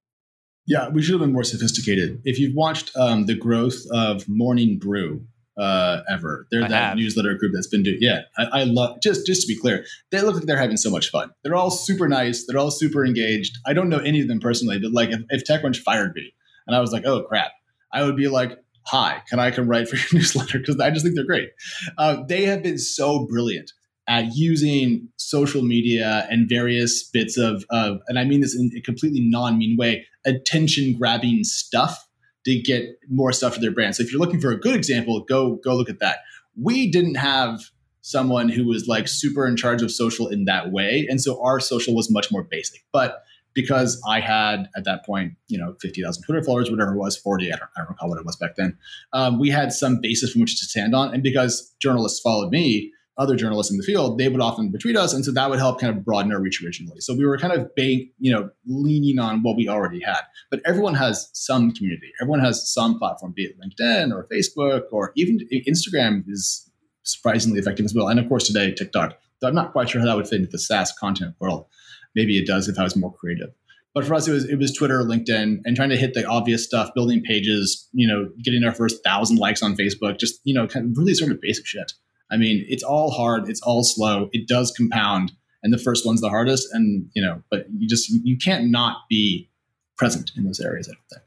Yeah, 0.66 0.88
we 0.88 1.02
should 1.02 1.12
have 1.12 1.20
been 1.20 1.32
more 1.32 1.44
sophisticated. 1.44 2.20
If 2.24 2.38
you've 2.38 2.54
watched 2.56 2.90
um, 2.96 3.26
the 3.26 3.34
growth 3.34 3.76
of 3.92 4.26
Morning 4.28 4.78
Brew 4.78 5.22
uh, 5.58 6.00
ever, 6.10 6.46
they're 6.50 6.64
I 6.64 6.68
that 6.68 6.82
have. 6.82 6.96
newsletter 6.96 7.34
group 7.34 7.52
that's 7.54 7.68
been 7.68 7.82
doing. 7.82 7.98
Yeah, 8.00 8.22
I, 8.38 8.44
I, 8.60 8.64
love. 8.64 8.96
Just 9.02 9.26
just 9.26 9.42
to 9.42 9.46
be 9.46 9.58
clear, 9.60 9.84
they 10.10 10.22
look 10.22 10.36
like 10.36 10.44
they're 10.44 10.56
having 10.56 10.78
so 10.78 10.90
much 10.90 11.10
fun. 11.10 11.30
They're 11.44 11.54
all 11.54 11.70
super 11.70 12.08
nice. 12.08 12.46
They're 12.46 12.58
all 12.58 12.70
super 12.70 13.04
engaged. 13.04 13.58
I 13.66 13.74
don't 13.74 13.90
know 13.90 13.98
any 13.98 14.22
of 14.22 14.28
them 14.28 14.40
personally, 14.40 14.78
but 14.80 14.92
like 14.92 15.10
if, 15.10 15.20
if 15.28 15.44
TechCrunch 15.44 15.78
fired 15.78 16.14
me 16.14 16.32
and 16.68 16.76
I 16.76 16.80
was 16.80 16.92
like, 16.92 17.04
oh 17.06 17.22
crap, 17.22 17.52
I 17.92 18.04
would 18.04 18.16
be 18.16 18.28
like, 18.28 18.58
hi, 18.86 19.22
can 19.28 19.38
I 19.38 19.50
come 19.50 19.68
write 19.68 19.88
for 19.88 19.96
your 19.96 20.06
newsletter? 20.12 20.58
Because 20.58 20.80
I 20.80 20.90
just 20.90 21.04
think 21.04 21.14
they're 21.14 21.24
great. 21.24 21.50
Uh, 21.96 22.22
they 22.28 22.44
have 22.44 22.62
been 22.62 22.78
so 22.78 23.26
brilliant 23.26 23.72
at 24.08 24.34
using 24.34 25.06
social 25.16 25.62
media 25.62 26.26
and 26.30 26.48
various 26.48 27.02
bits 27.02 27.36
of, 27.36 27.64
of 27.70 28.00
and 28.08 28.18
I 28.18 28.24
mean 28.24 28.40
this 28.40 28.56
in 28.56 28.70
a 28.76 28.80
completely 28.80 29.20
non-mean 29.20 29.76
way, 29.76 30.06
attention 30.24 30.96
grabbing 30.98 31.44
stuff 31.44 32.08
to 32.46 32.58
get 32.60 32.86
more 33.10 33.32
stuff 33.32 33.54
to 33.54 33.60
their 33.60 33.70
brand. 33.70 33.96
So 33.96 34.02
if 34.02 34.10
you're 34.10 34.20
looking 34.20 34.40
for 34.40 34.50
a 34.50 34.58
good 34.58 34.74
example, 34.74 35.20
go 35.28 35.56
go 35.56 35.76
look 35.76 35.90
at 35.90 36.00
that. 36.00 36.20
We 36.60 36.90
didn't 36.90 37.16
have 37.16 37.60
someone 38.00 38.48
who 38.48 38.66
was 38.66 38.86
like 38.86 39.06
super 39.06 39.46
in 39.46 39.56
charge 39.56 39.82
of 39.82 39.90
social 39.92 40.28
in 40.28 40.46
that 40.46 40.72
way, 40.72 41.06
and 41.10 41.20
so 41.20 41.42
our 41.44 41.60
social 41.60 41.94
was 41.94 42.10
much 42.10 42.32
more 42.32 42.42
basic. 42.42 42.80
But 42.90 43.22
because 43.58 44.00
I 44.06 44.20
had 44.20 44.68
at 44.76 44.84
that 44.84 45.04
point, 45.04 45.32
you 45.48 45.58
know, 45.58 45.74
50,000 45.80 46.22
Twitter 46.22 46.44
followers, 46.44 46.70
whatever 46.70 46.94
it 46.94 46.96
was, 46.96 47.16
40, 47.16 47.52
I 47.52 47.56
don't, 47.56 47.68
I 47.76 47.80
don't 47.80 47.88
recall 47.88 48.08
what 48.08 48.20
it 48.20 48.24
was 48.24 48.36
back 48.36 48.54
then. 48.56 48.78
Um, 49.12 49.40
we 49.40 49.50
had 49.50 49.72
some 49.72 50.00
basis 50.00 50.30
from 50.30 50.42
which 50.42 50.60
to 50.60 50.64
stand 50.64 50.94
on. 50.94 51.12
And 51.12 51.24
because 51.24 51.74
journalists 51.80 52.20
followed 52.20 52.52
me, 52.52 52.92
other 53.16 53.34
journalists 53.34 53.72
in 53.72 53.78
the 53.78 53.82
field, 53.82 54.16
they 54.16 54.28
would 54.28 54.40
often 54.40 54.72
retweet 54.72 54.96
us, 54.96 55.12
and 55.12 55.24
so 55.24 55.32
that 55.32 55.50
would 55.50 55.58
help 55.58 55.80
kind 55.80 55.92
of 55.92 56.04
broaden 56.04 56.32
our 56.32 56.40
reach 56.40 56.62
originally. 56.62 57.00
So 57.00 57.16
we 57.16 57.26
were 57.26 57.36
kind 57.36 57.52
of 57.52 57.74
bank, 57.74 58.10
you 58.20 58.30
know, 58.30 58.48
leaning 58.64 59.18
on 59.18 59.42
what 59.42 59.56
we 59.56 59.68
already 59.68 60.00
had. 60.00 60.20
But 60.52 60.60
everyone 60.64 60.94
has 60.94 61.28
some 61.32 61.72
community. 61.72 62.12
Everyone 62.22 62.38
has 62.38 62.72
some 62.72 62.96
platform, 62.96 63.32
be 63.34 63.42
it 63.42 63.56
LinkedIn 63.58 64.14
or 64.14 64.28
Facebook 64.32 64.84
or 64.92 65.10
even 65.16 65.40
Instagram 65.68 66.22
is 66.28 66.70
surprisingly 67.02 67.58
effective 67.58 67.84
as 67.84 67.92
well. 67.92 68.06
And 68.06 68.20
of 68.20 68.28
course 68.28 68.46
today 68.46 68.72
TikTok. 68.72 69.18
So 69.40 69.48
I'm 69.48 69.54
not 69.54 69.72
quite 69.72 69.88
sure 69.88 70.00
how 70.00 70.06
that 70.06 70.16
would 70.16 70.28
fit 70.28 70.40
into 70.40 70.50
the 70.50 70.58
SaaS 70.58 70.92
content 70.92 71.34
world. 71.40 71.66
Maybe 72.14 72.38
it 72.38 72.46
does 72.46 72.68
if 72.68 72.78
I 72.78 72.84
was 72.84 72.96
more 72.96 73.12
creative. 73.12 73.50
But 73.94 74.04
for 74.04 74.14
us, 74.14 74.28
it 74.28 74.32
was 74.32 74.44
it 74.48 74.56
was 74.56 74.72
Twitter, 74.72 75.02
LinkedIn, 75.02 75.60
and 75.64 75.76
trying 75.76 75.88
to 75.88 75.96
hit 75.96 76.14
the 76.14 76.24
obvious 76.24 76.64
stuff, 76.64 76.90
building 76.94 77.22
pages, 77.22 77.88
you 77.92 78.06
know, 78.06 78.28
getting 78.42 78.62
our 78.64 78.72
first 78.72 79.02
thousand 79.02 79.38
likes 79.38 79.62
on 79.62 79.76
Facebook, 79.76 80.18
just 80.18 80.40
you 80.44 80.54
know, 80.54 80.66
kind 80.66 80.86
of 80.86 80.96
really 80.96 81.14
sort 81.14 81.32
of 81.32 81.40
basic 81.40 81.66
shit. 81.66 81.92
I 82.30 82.36
mean, 82.36 82.64
it's 82.68 82.82
all 82.82 83.10
hard, 83.10 83.48
it's 83.48 83.62
all 83.62 83.82
slow, 83.82 84.28
it 84.32 84.46
does 84.46 84.70
compound, 84.70 85.32
and 85.62 85.72
the 85.72 85.78
first 85.78 86.04
one's 86.06 86.20
the 86.20 86.28
hardest. 86.28 86.68
And 86.72 87.08
you 87.14 87.22
know, 87.22 87.42
but 87.50 87.66
you 87.76 87.88
just 87.88 88.08
you 88.10 88.36
can't 88.36 88.70
not 88.70 88.98
be 89.08 89.50
present 89.96 90.30
in 90.36 90.44
those 90.44 90.60
areas. 90.60 90.88
I 90.88 90.92
don't 90.92 91.08
think. 91.10 91.22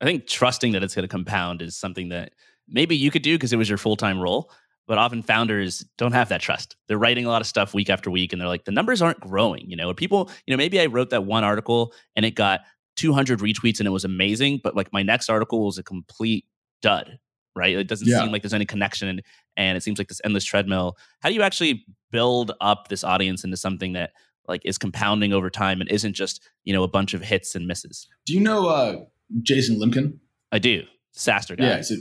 I 0.00 0.04
think 0.04 0.26
trusting 0.26 0.72
that 0.72 0.82
it's 0.82 0.94
going 0.94 1.04
to 1.04 1.08
compound 1.08 1.62
is 1.62 1.76
something 1.76 2.08
that 2.08 2.32
maybe 2.68 2.96
you 2.96 3.10
could 3.10 3.22
do 3.22 3.36
because 3.36 3.52
it 3.52 3.56
was 3.56 3.68
your 3.68 3.78
full 3.78 3.96
time 3.96 4.20
role. 4.20 4.50
But 4.86 4.98
often 4.98 5.22
founders 5.22 5.84
don't 5.96 6.12
have 6.12 6.28
that 6.28 6.42
trust. 6.42 6.76
They're 6.88 6.98
writing 6.98 7.24
a 7.24 7.28
lot 7.28 7.40
of 7.40 7.46
stuff 7.46 7.72
week 7.72 7.88
after 7.88 8.10
week, 8.10 8.32
and 8.32 8.40
they're 8.40 8.48
like, 8.48 8.64
the 8.64 8.72
numbers 8.72 9.00
aren't 9.00 9.20
growing. 9.20 9.68
You 9.68 9.76
know, 9.76 9.90
or 9.90 9.94
people, 9.94 10.30
you 10.46 10.52
know, 10.52 10.58
maybe 10.58 10.80
I 10.80 10.86
wrote 10.86 11.10
that 11.10 11.24
one 11.24 11.44
article 11.44 11.92
and 12.16 12.26
it 12.26 12.32
got 12.32 12.60
200 12.96 13.40
retweets 13.40 13.78
and 13.78 13.86
it 13.86 13.90
was 13.90 14.04
amazing, 14.04 14.60
but 14.62 14.76
like 14.76 14.92
my 14.92 15.02
next 15.02 15.30
article 15.30 15.64
was 15.64 15.78
a 15.78 15.82
complete 15.82 16.44
dud 16.82 17.18
right? 17.56 17.76
It 17.76 17.88
doesn't 17.88 18.06
yeah. 18.06 18.20
seem 18.20 18.32
like 18.32 18.42
there's 18.42 18.54
any 18.54 18.66
connection 18.66 19.20
and 19.56 19.76
it 19.76 19.82
seems 19.82 19.98
like 19.98 20.08
this 20.08 20.20
endless 20.24 20.44
treadmill. 20.44 20.96
How 21.20 21.28
do 21.28 21.34
you 21.34 21.42
actually 21.42 21.84
build 22.10 22.52
up 22.60 22.88
this 22.88 23.04
audience 23.04 23.44
into 23.44 23.56
something 23.56 23.92
that 23.92 24.10
like 24.46 24.62
is 24.64 24.78
compounding 24.78 25.32
over 25.32 25.50
time 25.50 25.80
and 25.80 25.90
isn't 25.90 26.14
just, 26.14 26.46
you 26.64 26.72
know, 26.72 26.82
a 26.82 26.88
bunch 26.88 27.14
of 27.14 27.22
hits 27.22 27.54
and 27.54 27.66
misses? 27.66 28.08
Do 28.26 28.34
you 28.34 28.40
know 28.40 28.68
uh, 28.68 28.96
Jason 29.42 29.78
Lemkin? 29.78 30.18
I 30.52 30.58
do. 30.58 30.84
SaaStr 31.16 31.56
guy. 31.56 31.64
Yeah, 31.64 31.80
so, 31.82 31.94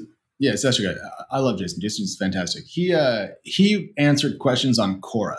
yeah, 0.43 0.53
SaaStr 0.53 0.83
guy. 0.83 0.99
I 1.31 1.39
love 1.39 1.57
Jason. 1.57 1.79
Jason's 1.79 2.17
fantastic. 2.17 2.65
He 2.65 2.93
uh 2.93 3.27
he 3.43 3.93
answered 3.97 4.39
questions 4.39 4.77
on 4.77 4.99
Quora 4.99 5.37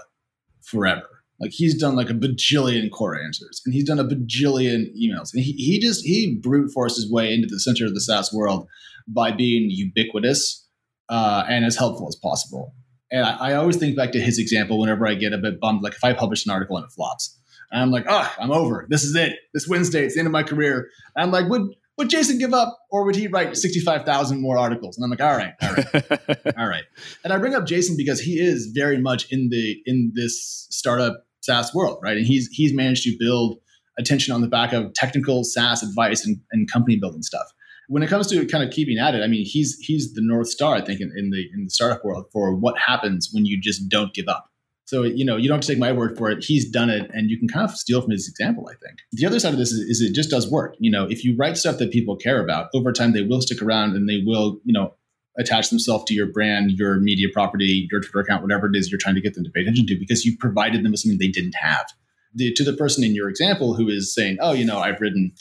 forever. 0.62 1.07
Like 1.38 1.51
he's 1.51 1.79
done 1.79 1.95
like 1.95 2.09
a 2.09 2.14
bajillion 2.14 2.88
Quora 2.88 3.23
answers 3.23 3.61
and 3.67 3.75
he's 3.75 3.85
done 3.85 3.99
a 3.99 4.05
bajillion 4.05 4.87
emails. 4.97 5.35
And 5.35 5.43
he, 5.43 5.53
he 5.53 5.79
just 5.79 6.07
he 6.07 6.38
brute 6.43 6.73
forced 6.73 6.97
his 6.97 7.12
way 7.12 7.35
into 7.35 7.47
the 7.47 7.61
center 7.61 7.85
of 7.85 7.93
the 7.93 8.01
SaaS 8.01 8.33
world 8.33 8.67
by 9.07 9.31
being 9.31 9.69
ubiquitous 9.71 10.67
uh, 11.11 11.45
and 11.51 11.67
as 11.67 11.77
helpful 11.77 12.09
as 12.09 12.17
possible. 12.17 12.73
And 13.11 13.27
I, 13.27 13.51
I, 13.51 13.55
always 13.57 13.77
think 13.77 13.95
back 13.95 14.12
to 14.12 14.21
his 14.21 14.38
example 14.38 14.81
whenever 14.81 15.07
I 15.07 15.14
get 15.14 15.35
a 15.35 15.38
bit 15.38 15.61
bummed, 15.61 15.83
like 15.83 15.93
if 15.93 16.03
I 16.03 16.14
publish 16.14 16.47
an 16.47 16.51
article 16.51 16.79
and 16.79 16.87
it 16.87 16.93
flops, 16.93 17.38
and 17.71 17.83
I'm 17.83 17.90
like, 17.90 18.07
oh, 18.09 18.35
I'm 18.40 18.51
over. 18.51 18.87
This 18.88 19.05
is 19.05 19.14
it. 19.14 19.35
This 19.53 19.69
Wednesday, 19.69 20.05
it's 20.05 20.14
the 20.14 20.21
end 20.21 20.27
of 20.27 20.33
my 20.33 20.43
career. 20.43 20.88
And 21.14 21.25
I'm 21.25 21.31
like, 21.31 21.51
would 21.51 21.75
would 21.99 22.11
Jason 22.11 22.39
give 22.39 22.53
up, 22.53 22.79
or 22.91 23.05
would 23.05 23.17
he 23.17 23.29
write 23.29 23.57
sixty 23.57 23.81
five 23.81 24.05
thousand 24.05 24.41
more 24.41 24.59
articles? 24.59 24.97
And 24.97 25.05
I'm 25.05 25.11
like, 25.11 25.21
all 25.21 25.37
right, 25.37 25.55
all 25.63 25.73
right, 25.73 26.57
all 26.59 26.69
right. 26.69 26.85
And 27.23 27.33
I 27.33 27.39
bring 27.39 27.55
up 27.55 27.67
Jason 27.67 27.97
because 27.97 28.21
he 28.21 28.41
is 28.41 28.73
very 28.75 28.99
much 28.99 29.27
in 29.31 29.49
the 29.51 29.77
in 29.87 30.13
this 30.15 30.67
startup 30.71 31.25
SaaS 31.41 31.75
world, 31.75 31.99
right? 32.03 32.17
And 32.17 32.27
he's 32.27 32.49
he's 32.49 32.75
managed 32.75 33.05
to 33.05 33.17
build 33.19 33.59
attention 33.99 34.35
on 34.35 34.41
the 34.41 34.49
back 34.49 34.73
of 34.73 34.93
technical 34.95 35.45
SaaS 35.45 35.83
advice 35.83 36.27
and, 36.27 36.39
and 36.51 36.71
company 36.71 36.97
building 36.97 37.23
stuff 37.23 37.47
when 37.89 38.03
it 38.03 38.09
comes 38.09 38.27
to 38.29 38.47
kind 38.47 38.65
of 38.65 38.71
keeping 38.71 38.99
at 38.99 39.15
it, 39.15 39.23
I 39.23 39.27
mean, 39.27 39.45
he's 39.45 39.77
he's 39.79 40.15
the 40.15 40.23
north 40.23 40.49
star, 40.49 40.75
I 40.75 40.81
think, 40.81 41.01
in, 41.01 41.13
in 41.17 41.31
the 41.31 41.45
in 41.55 41.65
the 41.65 41.71
startup 41.71 42.05
world 42.05 42.27
for 42.33 42.55
what 42.55 42.79
happens 42.79 43.31
when 43.33 43.45
you 43.45 43.61
just 43.61 43.89
don't 43.89 44.15
give 44.15 44.27
up. 44.29 44.47
So 44.87 45.03
you 45.03 45.25
know, 45.25 45.37
you 45.37 45.49
don't 45.49 45.57
have 45.57 45.62
to 45.62 45.73
take 45.73 45.79
my 45.79 45.92
word 45.92 46.16
for 46.16 46.31
it. 46.31 46.44
He's 46.44 46.70
done 46.70 46.90
it, 46.90 47.11
and 47.14 47.31
you 47.31 47.38
can 47.38 47.49
kind 47.49 47.64
of 47.64 47.77
steal 47.77 48.03
from 48.03 48.11
his 48.11 48.29
example. 48.29 48.68
I 48.68 48.75
think 48.85 48.99
the 49.12 49.27
other 49.27 49.40
side 49.40 49.53
of 49.53 49.59
this 49.59 49.73
is, 49.73 49.81
is 49.81 50.01
it 50.01 50.14
just 50.14 50.31
does 50.31 50.51
work. 50.51 50.77
You 50.79 50.90
know, 50.90 51.07
if 51.09 51.25
you 51.25 51.35
write 51.37 51.57
stuff 51.57 51.79
that 51.79 51.90
people 51.90 52.16
care 52.16 52.42
about 52.42 52.68
over 52.75 52.92
time, 52.92 53.12
they 53.12 53.23
will 53.23 53.40
stick 53.40 53.62
around 53.62 53.97
and 53.97 54.09
they 54.09 54.23
will, 54.25 54.61
you 54.64 54.73
know, 54.73 54.94
attach 55.38 55.70
themselves 55.70 56.05
to 56.05 56.14
your 56.14 56.27
brand, 56.27 56.73
your 56.73 57.01
media 57.01 57.29
property, 57.33 57.88
your 57.90 58.01
Twitter 58.01 58.20
account, 58.20 58.42
whatever 58.42 58.66
it 58.66 58.77
is 58.77 58.90
you're 58.90 59.01
trying 59.01 59.14
to 59.14 59.20
get 59.20 59.35
them 59.35 59.44
to 59.44 59.51
pay 59.51 59.62
attention 59.62 59.87
to, 59.87 59.99
because 59.99 60.25
you 60.25 60.37
provided 60.38 60.85
them 60.85 60.92
with 60.92 61.01
something 61.01 61.18
they 61.18 61.29
didn't 61.29 61.57
have. 61.57 61.87
The, 62.35 62.53
to 62.55 62.64
the 62.64 62.77
person 62.77 63.05
in 63.05 63.14
your 63.14 63.29
example 63.29 63.75
who 63.75 63.88
is 63.88 64.14
saying, 64.14 64.38
"Oh, 64.40 64.53
you 64.53 64.64
know, 64.64 64.79
I've 64.79 65.01
written." 65.01 65.33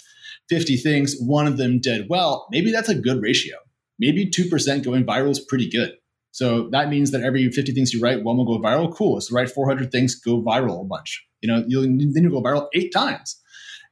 50 0.50 0.76
things, 0.78 1.16
one 1.20 1.48
of 1.48 1.58
them 1.58 1.80
did 1.80 2.08
well, 2.10 2.48
maybe 2.52 2.70
that's 2.70 2.90
a 2.90 2.96
good 2.96 3.22
ratio. 3.22 3.56
Maybe 3.98 4.30
2% 4.30 4.84
going 4.84 5.06
viral 5.06 5.30
is 5.30 5.40
pretty 5.40 5.70
good. 5.70 5.94
So 6.34 6.68
that 6.72 6.90
means 6.90 7.12
that 7.12 7.22
every 7.22 7.48
50 7.52 7.74
things 7.74 7.94
you 7.94 8.02
write, 8.02 8.24
one 8.24 8.38
will 8.38 8.46
go 8.46 8.60
viral. 8.60 8.92
Cool. 8.92 9.22
So 9.22 9.36
write 9.36 9.52
400 9.52 9.92
things, 9.92 10.16
go 10.16 10.42
viral 10.42 10.82
a 10.82 10.84
bunch. 10.84 11.24
You 11.42 11.48
know, 11.48 11.64
you'll, 11.68 11.84
then 11.84 12.24
you'll 12.24 12.42
go 12.42 12.42
viral 12.42 12.68
eight 12.74 12.92
times. 12.92 13.40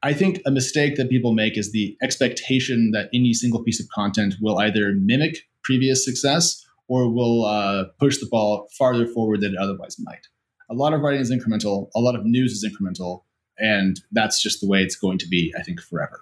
I 0.02 0.14
think 0.14 0.42
a 0.44 0.50
mistake 0.50 0.96
that 0.96 1.12
people 1.12 1.36
make 1.36 1.56
is 1.56 1.72
the 1.72 1.96
expectation 2.02 2.90
that 2.94 3.10
any 3.14 3.34
single 3.34 3.64
piece 3.64 3.80
of 3.80 3.88
content 3.94 4.34
will 4.42 4.58
either 4.58 4.92
mimic 4.94 5.38
previous 5.64 6.04
success 6.04 6.66
or 6.88 7.14
will 7.14 7.46
uh, 7.46 7.84
push 8.00 8.18
the 8.18 8.26
ball 8.26 8.68
farther 8.76 9.06
forward 9.06 9.42
than 9.42 9.54
it 9.54 9.60
otherwise 9.60 9.98
might. 10.00 10.26
a 10.72 10.74
lot 10.74 10.94
of 10.94 11.02
writing 11.02 11.22
is 11.22 11.32
incremental, 11.32 11.90
a 11.96 12.00
lot 12.00 12.16
of 12.16 12.26
news 12.26 12.54
is 12.54 12.66
incremental, 12.66 13.24
and 13.60 14.02
that's 14.12 14.42
just 14.42 14.62
the 14.62 14.68
way 14.68 14.82
it's 14.82 14.96
going 14.96 15.20
to 15.20 15.28
be, 15.28 15.54
I 15.56 15.62
think, 15.62 15.80
forever. 15.80 16.22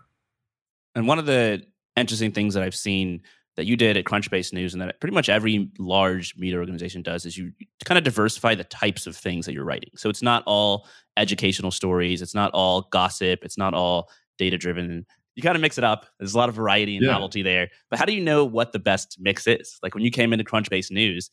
And 0.95 1.07
one 1.07 1.17
of 1.17 1.25
the 1.25 1.63
interesting 1.95 2.31
things 2.31 2.55
that 2.55 2.63
I've 2.63 2.75
seen 2.75 3.21
that 3.59 3.65
you 3.65 3.75
did 3.75 3.97
at 3.97 4.05
Crunchbase 4.05 4.53
News 4.53 4.73
and 4.73 4.81
that 4.81 5.01
pretty 5.01 5.13
much 5.13 5.27
every 5.27 5.69
large 5.77 6.33
media 6.37 6.57
organization 6.57 7.01
does 7.01 7.25
is 7.25 7.37
you 7.37 7.51
kind 7.83 7.97
of 7.97 8.05
diversify 8.05 8.55
the 8.55 8.63
types 8.63 9.05
of 9.05 9.17
things 9.17 9.45
that 9.45 9.51
you're 9.51 9.65
writing. 9.65 9.89
So 9.97 10.09
it's 10.09 10.21
not 10.21 10.43
all 10.45 10.87
educational 11.17 11.69
stories, 11.69 12.21
it's 12.21 12.33
not 12.33 12.51
all 12.53 12.87
gossip, 12.89 13.41
it's 13.43 13.57
not 13.57 13.73
all 13.73 14.09
data 14.37 14.57
driven. 14.57 15.05
You 15.35 15.43
kind 15.43 15.57
of 15.57 15.61
mix 15.61 15.77
it 15.77 15.83
up. 15.83 16.05
There's 16.19 16.33
a 16.33 16.37
lot 16.37 16.47
of 16.47 16.55
variety 16.55 16.95
and 16.95 17.05
yeah. 17.05 17.11
novelty 17.11 17.41
there. 17.41 17.67
But 17.89 17.99
how 17.99 18.05
do 18.05 18.13
you 18.13 18.21
know 18.21 18.45
what 18.45 18.71
the 18.71 18.79
best 18.79 19.17
mix 19.19 19.45
is? 19.45 19.77
Like 19.83 19.93
when 19.93 20.05
you 20.05 20.11
came 20.11 20.31
into 20.31 20.45
Crunchbase 20.45 20.89
News, 20.89 21.29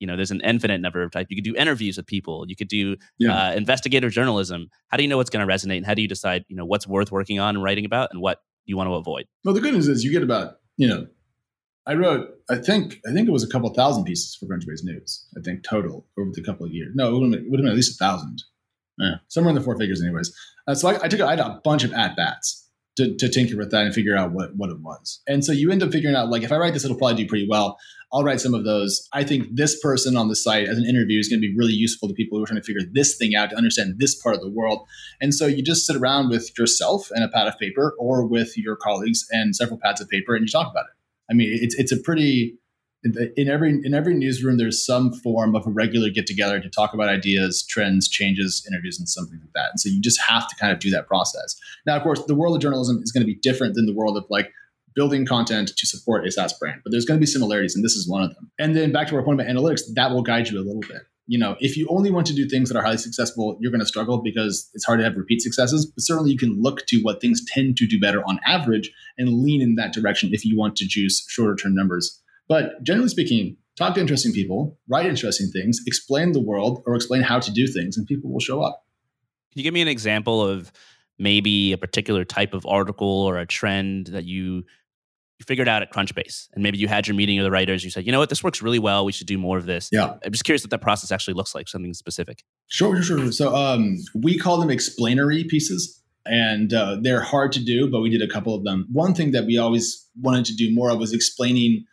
you 0.00 0.06
know, 0.06 0.16
there's 0.16 0.30
an 0.30 0.42
infinite 0.44 0.82
number 0.82 1.02
of 1.02 1.10
types. 1.12 1.28
You 1.30 1.36
could 1.36 1.44
do 1.44 1.56
interviews 1.56 1.96
with 1.96 2.06
people. 2.06 2.44
You 2.46 2.56
could 2.56 2.68
do 2.68 2.96
yeah. 3.18 3.48
uh, 3.48 3.52
investigative 3.54 4.12
journalism. 4.12 4.68
How 4.88 4.98
do 4.98 5.02
you 5.02 5.08
know 5.08 5.16
what's 5.16 5.30
going 5.30 5.46
to 5.46 5.50
resonate? 5.50 5.78
And 5.78 5.86
how 5.86 5.94
do 5.94 6.02
you 6.02 6.08
decide, 6.08 6.44
you 6.48 6.56
know, 6.56 6.66
what's 6.66 6.86
worth 6.86 7.10
working 7.10 7.40
on 7.40 7.56
and 7.56 7.64
writing 7.64 7.86
about 7.86 8.10
and 8.12 8.20
what 8.20 8.42
you 8.66 8.76
want 8.76 8.88
to 8.88 8.94
avoid? 8.94 9.24
Well, 9.44 9.54
the 9.54 9.62
good 9.62 9.72
news 9.72 9.88
is 9.88 10.04
you 10.04 10.12
get 10.12 10.22
about, 10.22 10.56
you 10.76 10.86
know, 10.86 11.06
I 11.86 11.94
wrote, 11.94 12.28
I 12.48 12.56
think, 12.56 13.00
I 13.08 13.12
think 13.12 13.28
it 13.28 13.32
was 13.32 13.42
a 13.42 13.48
couple 13.48 13.72
thousand 13.74 14.04
pieces 14.04 14.36
for 14.36 14.46
Crunchbase 14.46 14.84
News. 14.84 15.26
I 15.36 15.40
think 15.40 15.64
total 15.64 16.06
over 16.18 16.30
the 16.32 16.42
couple 16.42 16.66
of 16.66 16.72
years. 16.72 16.92
No, 16.94 17.08
it 17.08 17.12
would 17.12 17.22
have 17.32 17.42
been, 17.42 17.50
been 17.50 17.68
at 17.68 17.74
least 17.74 18.00
a 18.00 18.04
thousand. 18.04 18.42
Yeah, 18.98 19.14
somewhere 19.28 19.50
in 19.50 19.54
the 19.54 19.62
four 19.62 19.78
figures, 19.78 20.02
anyways. 20.02 20.30
Uh, 20.68 20.74
so 20.74 20.88
I, 20.88 21.04
I 21.04 21.08
took, 21.08 21.20
I 21.22 21.30
had 21.30 21.40
a 21.40 21.60
bunch 21.64 21.84
of 21.84 21.92
at 21.94 22.16
bats 22.16 22.68
to, 22.98 23.16
to 23.16 23.28
tinker 23.30 23.56
with 23.56 23.70
that 23.70 23.86
and 23.86 23.94
figure 23.94 24.14
out 24.14 24.32
what 24.32 24.54
what 24.56 24.68
it 24.68 24.80
was. 24.80 25.22
And 25.26 25.42
so 25.42 25.52
you 25.52 25.70
end 25.70 25.82
up 25.82 25.90
figuring 25.90 26.14
out, 26.14 26.28
like, 26.28 26.42
if 26.42 26.52
I 26.52 26.58
write 26.58 26.74
this, 26.74 26.84
it'll 26.84 26.98
probably 26.98 27.22
do 27.22 27.28
pretty 27.28 27.46
well. 27.48 27.78
I'll 28.12 28.24
write 28.24 28.40
some 28.40 28.52
of 28.52 28.64
those. 28.64 29.08
I 29.14 29.24
think 29.24 29.46
this 29.52 29.80
person 29.80 30.16
on 30.16 30.28
the 30.28 30.36
site 30.36 30.68
as 30.68 30.76
an 30.76 30.84
interview 30.84 31.18
is 31.18 31.28
going 31.28 31.40
to 31.40 31.48
be 31.48 31.56
really 31.56 31.72
useful 31.72 32.08
to 32.08 32.14
people 32.14 32.36
who 32.36 32.44
are 32.44 32.46
trying 32.46 32.60
to 32.60 32.66
figure 32.66 32.82
this 32.92 33.16
thing 33.16 33.34
out 33.34 33.50
to 33.50 33.56
understand 33.56 33.94
this 33.98 34.14
part 34.20 34.34
of 34.34 34.42
the 34.42 34.50
world. 34.50 34.86
And 35.20 35.32
so 35.32 35.46
you 35.46 35.62
just 35.62 35.86
sit 35.86 35.96
around 35.96 36.28
with 36.28 36.58
yourself 36.58 37.10
and 37.12 37.24
a 37.24 37.28
pad 37.28 37.46
of 37.46 37.58
paper 37.58 37.94
or 37.98 38.26
with 38.26 38.58
your 38.58 38.76
colleagues 38.76 39.24
and 39.30 39.56
several 39.56 39.78
pads 39.82 40.00
of 40.00 40.08
paper 40.10 40.34
and 40.34 40.42
you 40.42 40.50
talk 40.50 40.70
about 40.70 40.86
it. 40.86 40.99
I 41.30 41.34
mean, 41.34 41.50
it's 41.60 41.74
it's 41.76 41.92
a 41.92 41.96
pretty 41.96 42.58
in 43.02 43.48
every 43.48 43.80
in 43.82 43.94
every 43.94 44.14
newsroom 44.14 44.58
there's 44.58 44.84
some 44.84 45.12
form 45.12 45.54
of 45.54 45.66
a 45.66 45.70
regular 45.70 46.10
get 46.10 46.26
together 46.26 46.60
to 46.60 46.68
talk 46.68 46.92
about 46.92 47.08
ideas 47.08 47.64
trends 47.66 48.08
changes 48.08 48.66
interviews 48.70 48.98
and 48.98 49.08
something 49.08 49.38
like 49.40 49.52
that. 49.54 49.70
And 49.70 49.80
so 49.80 49.88
you 49.88 50.00
just 50.00 50.20
have 50.20 50.46
to 50.48 50.56
kind 50.56 50.72
of 50.72 50.80
do 50.80 50.90
that 50.90 51.06
process. 51.06 51.56
Now 51.86 51.96
of 51.96 52.02
course 52.02 52.22
the 52.26 52.34
world 52.34 52.56
of 52.56 52.62
journalism 52.62 53.00
is 53.02 53.10
going 53.10 53.22
to 53.22 53.26
be 53.26 53.36
different 53.36 53.74
than 53.74 53.86
the 53.86 53.94
world 53.94 54.18
of 54.18 54.26
like 54.28 54.52
building 54.94 55.24
content 55.24 55.72
to 55.76 55.86
support 55.86 56.26
a 56.26 56.30
SaaS 56.30 56.52
brand 56.58 56.80
but 56.84 56.90
there's 56.90 57.04
going 57.04 57.16
to 57.16 57.22
be 57.22 57.26
similarities 57.26 57.74
and 57.74 57.84
this 57.84 57.94
is 57.94 58.06
one 58.06 58.22
of 58.22 58.34
them. 58.34 58.50
And 58.58 58.76
then 58.76 58.92
back 58.92 59.08
to 59.08 59.16
our 59.16 59.22
point 59.22 59.40
about 59.40 59.50
analytics 59.50 59.80
that 59.94 60.10
will 60.10 60.22
guide 60.22 60.48
you 60.48 60.58
a 60.58 60.64
little 60.64 60.82
bit 60.82 61.02
you 61.30 61.38
know 61.38 61.56
if 61.60 61.76
you 61.76 61.86
only 61.88 62.10
want 62.10 62.26
to 62.26 62.34
do 62.34 62.48
things 62.48 62.68
that 62.68 62.78
are 62.78 62.82
highly 62.82 62.98
successful 62.98 63.56
you're 63.60 63.72
going 63.72 63.86
to 63.86 63.86
struggle 63.86 64.18
because 64.22 64.68
it's 64.74 64.84
hard 64.84 64.98
to 64.98 65.04
have 65.04 65.16
repeat 65.16 65.40
successes 65.40 65.86
but 65.86 66.02
certainly 66.02 66.30
you 66.30 66.38
can 66.38 66.60
look 66.60 66.86
to 66.86 67.00
what 67.02 67.20
things 67.20 67.44
tend 67.46 67.76
to 67.76 67.86
do 67.86 68.00
better 68.00 68.22
on 68.24 68.38
average 68.46 68.90
and 69.18 69.42
lean 69.42 69.60
in 69.62 69.74
that 69.76 69.92
direction 69.92 70.30
if 70.32 70.44
you 70.44 70.56
want 70.56 70.76
to 70.76 70.86
juice 70.86 71.24
shorter 71.28 71.54
term 71.54 71.74
numbers 71.74 72.20
but 72.50 72.82
generally 72.82 73.08
speaking, 73.08 73.56
talk 73.76 73.94
to 73.94 74.00
interesting 74.00 74.32
people, 74.32 74.76
write 74.88 75.06
interesting 75.06 75.46
things, 75.52 75.78
explain 75.86 76.32
the 76.32 76.40
world 76.40 76.82
or 76.84 76.96
explain 76.96 77.22
how 77.22 77.38
to 77.38 77.52
do 77.52 77.68
things, 77.68 77.96
and 77.96 78.08
people 78.08 78.32
will 78.32 78.40
show 78.40 78.60
up. 78.60 78.84
Can 79.52 79.60
you 79.60 79.62
give 79.62 79.72
me 79.72 79.80
an 79.80 79.86
example 79.86 80.44
of 80.44 80.72
maybe 81.16 81.72
a 81.72 81.78
particular 81.78 82.24
type 82.24 82.52
of 82.52 82.66
article 82.66 83.06
or 83.06 83.38
a 83.38 83.46
trend 83.46 84.08
that 84.08 84.24
you 84.24 84.64
you 85.40 85.44
figured 85.44 85.68
out 85.68 85.80
at 85.80 85.90
Crunchbase, 85.90 86.48
and 86.52 86.62
maybe 86.62 86.76
you 86.76 86.86
had 86.86 87.08
your 87.08 87.16
meeting 87.16 87.38
with 87.38 87.46
the 87.46 87.50
writers. 87.50 87.82
You 87.82 87.90
said, 87.90 88.04
you 88.04 88.12
know 88.12 88.18
what, 88.18 88.28
this 88.28 88.44
works 88.44 88.60
really 88.60 88.78
well. 88.78 89.06
We 89.06 89.12
should 89.12 89.26
do 89.26 89.38
more 89.38 89.56
of 89.56 89.64
this. 89.64 89.88
Yeah, 89.90 90.14
I'm 90.24 90.32
just 90.32 90.44
curious 90.44 90.62
what 90.62 90.70
that 90.70 90.82
process 90.82 91.10
actually 91.10 91.34
looks 91.34 91.54
like. 91.54 91.66
Something 91.66 91.94
specific. 91.94 92.44
Sure, 92.68 93.02
sure, 93.02 93.18
sure. 93.18 93.32
So 93.32 93.56
um, 93.56 93.96
we 94.14 94.38
call 94.38 94.60
them 94.60 94.70
explanatory 94.70 95.44
pieces, 95.44 96.00
and 96.26 96.74
uh, 96.74 96.98
they're 97.00 97.22
hard 97.22 97.52
to 97.52 97.64
do, 97.64 97.90
but 97.90 98.02
we 98.02 98.10
did 98.10 98.22
a 98.22 98.28
couple 98.28 98.54
of 98.54 98.64
them. 98.64 98.86
One 98.92 99.14
thing 99.14 99.32
that 99.32 99.46
we 99.46 99.56
always 99.56 100.06
wanted 100.20 100.44
to 100.44 100.54
do 100.54 100.72
more 100.74 100.90
of 100.90 100.98
was 100.98 101.14
explaining 101.14 101.86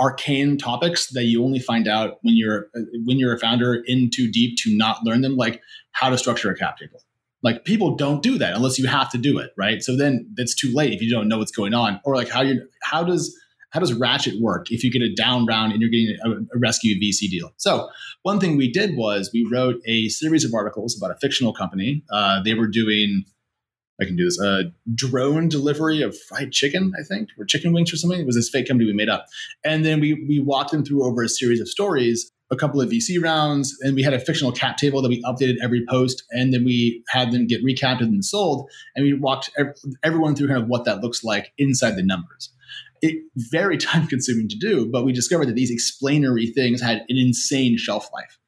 arcane 0.00 0.56
topics 0.56 1.08
that 1.10 1.24
you 1.24 1.44
only 1.44 1.60
find 1.60 1.86
out 1.86 2.18
when 2.22 2.36
you're 2.36 2.68
when 3.04 3.18
you're 3.18 3.34
a 3.34 3.38
founder 3.38 3.82
in 3.86 4.10
too 4.12 4.30
deep 4.30 4.56
to 4.58 4.76
not 4.76 5.04
learn 5.04 5.20
them 5.20 5.36
like 5.36 5.60
how 5.92 6.08
to 6.08 6.18
structure 6.18 6.50
a 6.50 6.56
cap 6.56 6.78
table 6.78 7.00
like 7.44 7.64
people 7.64 7.94
don't 7.94 8.22
do 8.22 8.38
that 8.38 8.54
unless 8.54 8.78
you 8.78 8.88
have 8.88 9.08
to 9.10 9.18
do 9.18 9.38
it 9.38 9.52
right 9.56 9.82
so 9.82 9.96
then 9.96 10.26
it's 10.38 10.54
too 10.54 10.72
late 10.74 10.92
if 10.92 11.00
you 11.00 11.10
don't 11.10 11.28
know 11.28 11.38
what's 11.38 11.52
going 11.52 11.74
on 11.74 12.00
or 12.04 12.16
like 12.16 12.28
how 12.28 12.42
you 12.42 12.66
how 12.82 13.04
does 13.04 13.36
how 13.70 13.78
does 13.78 13.92
ratchet 13.92 14.34
work 14.40 14.70
if 14.70 14.82
you 14.82 14.90
get 14.90 15.02
a 15.02 15.14
down 15.14 15.46
round 15.46 15.72
and 15.72 15.80
you're 15.80 15.90
getting 15.90 16.16
a, 16.24 16.30
a 16.30 16.58
rescue 16.58 16.96
vc 17.00 17.28
deal 17.30 17.52
so 17.56 17.88
one 18.22 18.40
thing 18.40 18.56
we 18.56 18.70
did 18.70 18.96
was 18.96 19.30
we 19.32 19.46
wrote 19.52 19.76
a 19.86 20.08
series 20.08 20.44
of 20.44 20.52
articles 20.52 20.96
about 20.96 21.14
a 21.14 21.18
fictional 21.20 21.52
company 21.52 22.02
uh, 22.10 22.42
they 22.42 22.54
were 22.54 22.66
doing 22.66 23.24
I 24.00 24.04
can 24.04 24.16
do 24.16 24.24
this. 24.24 24.40
Uh, 24.40 24.64
drone 24.94 25.48
delivery 25.48 26.02
of 26.02 26.18
fried 26.22 26.50
chicken, 26.50 26.92
I 26.98 27.04
think, 27.04 27.28
or 27.38 27.44
chicken 27.44 27.72
wings 27.72 27.92
or 27.92 27.96
something. 27.96 28.18
It 28.18 28.26
was 28.26 28.34
this 28.34 28.48
fake 28.48 28.66
company 28.66 28.90
we 28.90 28.92
made 28.96 29.08
up. 29.08 29.26
And 29.64 29.84
then 29.84 30.00
we 30.00 30.24
we 30.28 30.40
walked 30.40 30.72
them 30.72 30.84
through 30.84 31.04
over 31.04 31.22
a 31.22 31.28
series 31.28 31.60
of 31.60 31.68
stories, 31.68 32.32
a 32.50 32.56
couple 32.56 32.80
of 32.80 32.90
VC 32.90 33.22
rounds, 33.22 33.76
and 33.80 33.94
we 33.94 34.02
had 34.02 34.12
a 34.12 34.20
fictional 34.20 34.52
cap 34.52 34.76
table 34.76 35.00
that 35.02 35.08
we 35.08 35.22
updated 35.22 35.56
every 35.62 35.84
post, 35.88 36.24
and 36.30 36.52
then 36.52 36.64
we 36.64 37.02
had 37.08 37.32
them 37.32 37.46
get 37.46 37.64
recapped 37.64 38.00
and 38.00 38.24
sold, 38.24 38.68
and 38.94 39.04
we 39.04 39.14
walked 39.14 39.50
everyone 40.02 40.36
through 40.36 40.48
kind 40.48 40.62
of 40.62 40.68
what 40.68 40.84
that 40.84 41.00
looks 41.00 41.24
like 41.24 41.52
inside 41.58 41.92
the 41.92 42.02
numbers. 42.02 42.50
It 43.02 43.24
very 43.36 43.76
time 43.78 44.06
consuming 44.06 44.48
to 44.48 44.56
do, 44.56 44.90
but 44.90 45.04
we 45.04 45.12
discovered 45.12 45.46
that 45.46 45.54
these 45.54 45.70
explanatory 45.70 46.46
things 46.46 46.80
had 46.80 46.98
an 47.08 47.16
insane 47.16 47.76
shelf 47.78 48.08
life. 48.12 48.38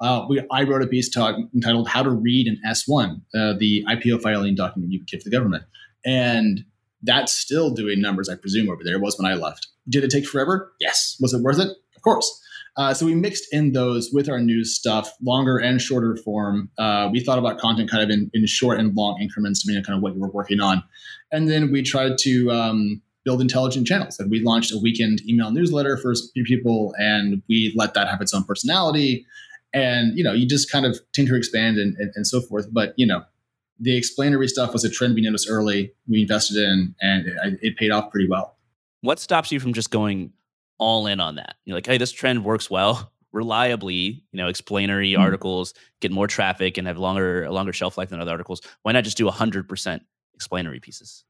Uh, 0.00 0.26
we, 0.28 0.42
I 0.50 0.64
wrote 0.64 0.82
a 0.82 0.86
piece 0.86 1.08
talk, 1.08 1.36
entitled 1.54 1.88
"How 1.88 2.02
to 2.02 2.10
Read 2.10 2.48
an 2.48 2.60
S1," 2.66 3.20
uh, 3.34 3.54
the 3.58 3.84
IPO 3.88 4.22
filing 4.22 4.54
document 4.54 4.92
you 4.92 5.04
give 5.04 5.20
to 5.20 5.30
the 5.30 5.36
government, 5.36 5.64
and 6.04 6.64
that's 7.04 7.32
still 7.32 7.70
doing 7.70 8.00
numbers, 8.00 8.28
I 8.28 8.34
presume, 8.34 8.70
over 8.70 8.82
there. 8.82 8.96
It 8.96 9.00
was 9.00 9.18
when 9.18 9.30
I 9.30 9.34
left. 9.34 9.68
Did 9.88 10.04
it 10.04 10.10
take 10.10 10.26
forever? 10.26 10.72
Yes. 10.80 11.16
Was 11.20 11.34
it 11.34 11.42
worth 11.42 11.58
it? 11.58 11.68
Of 11.94 12.02
course. 12.02 12.40
Uh, 12.76 12.92
so 12.92 13.06
we 13.06 13.14
mixed 13.14 13.46
in 13.52 13.72
those 13.72 14.10
with 14.12 14.28
our 14.28 14.40
news 14.40 14.74
stuff, 14.74 15.12
longer 15.22 15.58
and 15.58 15.80
shorter 15.80 16.16
form. 16.16 16.68
Uh, 16.76 17.08
we 17.12 17.20
thought 17.20 17.38
about 17.38 17.58
content 17.58 17.88
kind 17.90 18.02
of 18.02 18.10
in, 18.10 18.30
in 18.34 18.46
short 18.46 18.80
and 18.80 18.94
long 18.96 19.20
increments, 19.20 19.62
depending 19.62 19.80
on 19.80 19.84
kind 19.84 19.96
of 19.96 20.02
what 20.02 20.14
you 20.14 20.20
were 20.20 20.30
working 20.30 20.60
on, 20.60 20.82
and 21.30 21.48
then 21.48 21.70
we 21.70 21.82
tried 21.82 22.18
to 22.18 22.50
um, 22.50 23.00
build 23.24 23.40
intelligent 23.40 23.86
channels. 23.86 24.18
And 24.18 24.30
we 24.30 24.40
launched 24.42 24.72
a 24.72 24.78
weekend 24.78 25.22
email 25.28 25.50
newsletter 25.50 25.96
for 25.96 26.12
a 26.12 26.16
few 26.32 26.44
people, 26.44 26.94
and 26.98 27.42
we 27.48 27.72
let 27.76 27.94
that 27.94 28.08
have 28.08 28.20
its 28.20 28.34
own 28.34 28.44
personality 28.44 29.24
and 29.74 30.16
you 30.16 30.24
know 30.24 30.32
you 30.32 30.46
just 30.46 30.70
kind 30.70 30.86
of 30.86 30.98
tinker 31.12 31.34
expand 31.34 31.76
and, 31.76 31.96
and, 31.98 32.12
and, 32.14 32.26
so 32.26 32.40
forth 32.40 32.72
but 32.72 32.94
you 32.96 33.04
know 33.04 33.22
the 33.80 33.96
explanatory 33.96 34.48
stuff 34.48 34.72
was 34.72 34.84
a 34.84 34.90
trend 34.90 35.14
we 35.14 35.20
noticed 35.20 35.48
early 35.50 35.92
we 36.08 36.22
invested 36.22 36.56
in 36.56 36.94
and 37.02 37.26
it, 37.26 37.58
it, 37.60 37.76
paid 37.76 37.90
off 37.90 38.10
pretty 38.10 38.28
well 38.28 38.56
what 39.02 39.18
stops 39.18 39.52
you 39.52 39.60
from 39.60 39.74
just 39.74 39.90
going 39.90 40.32
all 40.84 41.06
in 41.06 41.20
on 41.20 41.36
that 41.36 41.56
you're 41.64 41.76
like 41.76 41.86
hey 41.86 41.98
this 41.98 42.12
trend 42.12 42.44
works 42.44 42.70
well 42.70 43.12
reliably 43.32 44.22
you 44.32 44.36
know 44.36 44.48
explanatory 44.48 45.12
mm-hmm. 45.12 45.22
articles 45.22 45.74
get 46.00 46.12
more 46.12 46.26
traffic 46.26 46.78
and 46.78 46.86
have 46.86 46.98
longer 46.98 47.44
a 47.44 47.52
longer 47.52 47.72
shelf 47.72 47.96
life 47.98 48.10
than 48.10 48.20
other 48.20 48.30
articles 48.30 48.60
why 48.82 48.92
not 48.92 49.04
just 49.04 49.16
do 49.16 49.26
100% 49.26 50.00
explanatory 50.34 50.80
pieces 50.80 51.24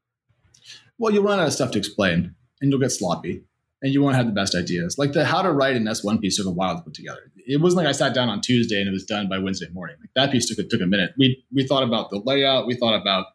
well 0.97 1.13
you'll 1.13 1.23
run 1.23 1.39
out 1.39 1.47
of 1.47 1.53
stuff 1.53 1.71
to 1.71 1.77
explain 1.77 2.35
and 2.61 2.71
you'll 2.71 2.79
get 2.79 2.91
sloppy 2.91 3.43
and 3.81 3.93
you 3.93 4.01
won't 4.01 4.15
have 4.15 4.25
the 4.25 4.31
best 4.31 4.55
ideas. 4.55 4.97
Like 4.97 5.13
the 5.13 5.25
how 5.25 5.41
to 5.41 5.51
write 5.51 5.75
an 5.75 5.83
S1 5.83 6.19
piece 6.19 6.37
took 6.37 6.47
a 6.47 6.51
while 6.51 6.75
to 6.75 6.81
put 6.81 6.95
together. 6.95 7.31
It 7.45 7.61
wasn't 7.61 7.83
like 7.83 7.87
I 7.87 7.91
sat 7.91 8.15
down 8.15 8.29
on 8.29 8.41
Tuesday 8.41 8.79
and 8.79 8.87
it 8.87 8.91
was 8.91 9.05
done 9.05 9.29
by 9.29 9.37
Wednesday 9.37 9.67
morning. 9.73 9.97
Like 9.99 10.09
that 10.15 10.31
piece 10.31 10.47
took 10.47 10.57
a, 10.57 10.67
took 10.67 10.81
a 10.81 10.87
minute. 10.87 11.11
We 11.19 11.43
we 11.53 11.67
thought 11.67 11.83
about 11.83 12.09
the 12.09 12.19
layout, 12.25 12.65
we 12.65 12.73
thought 12.75 12.99
about 12.99 13.27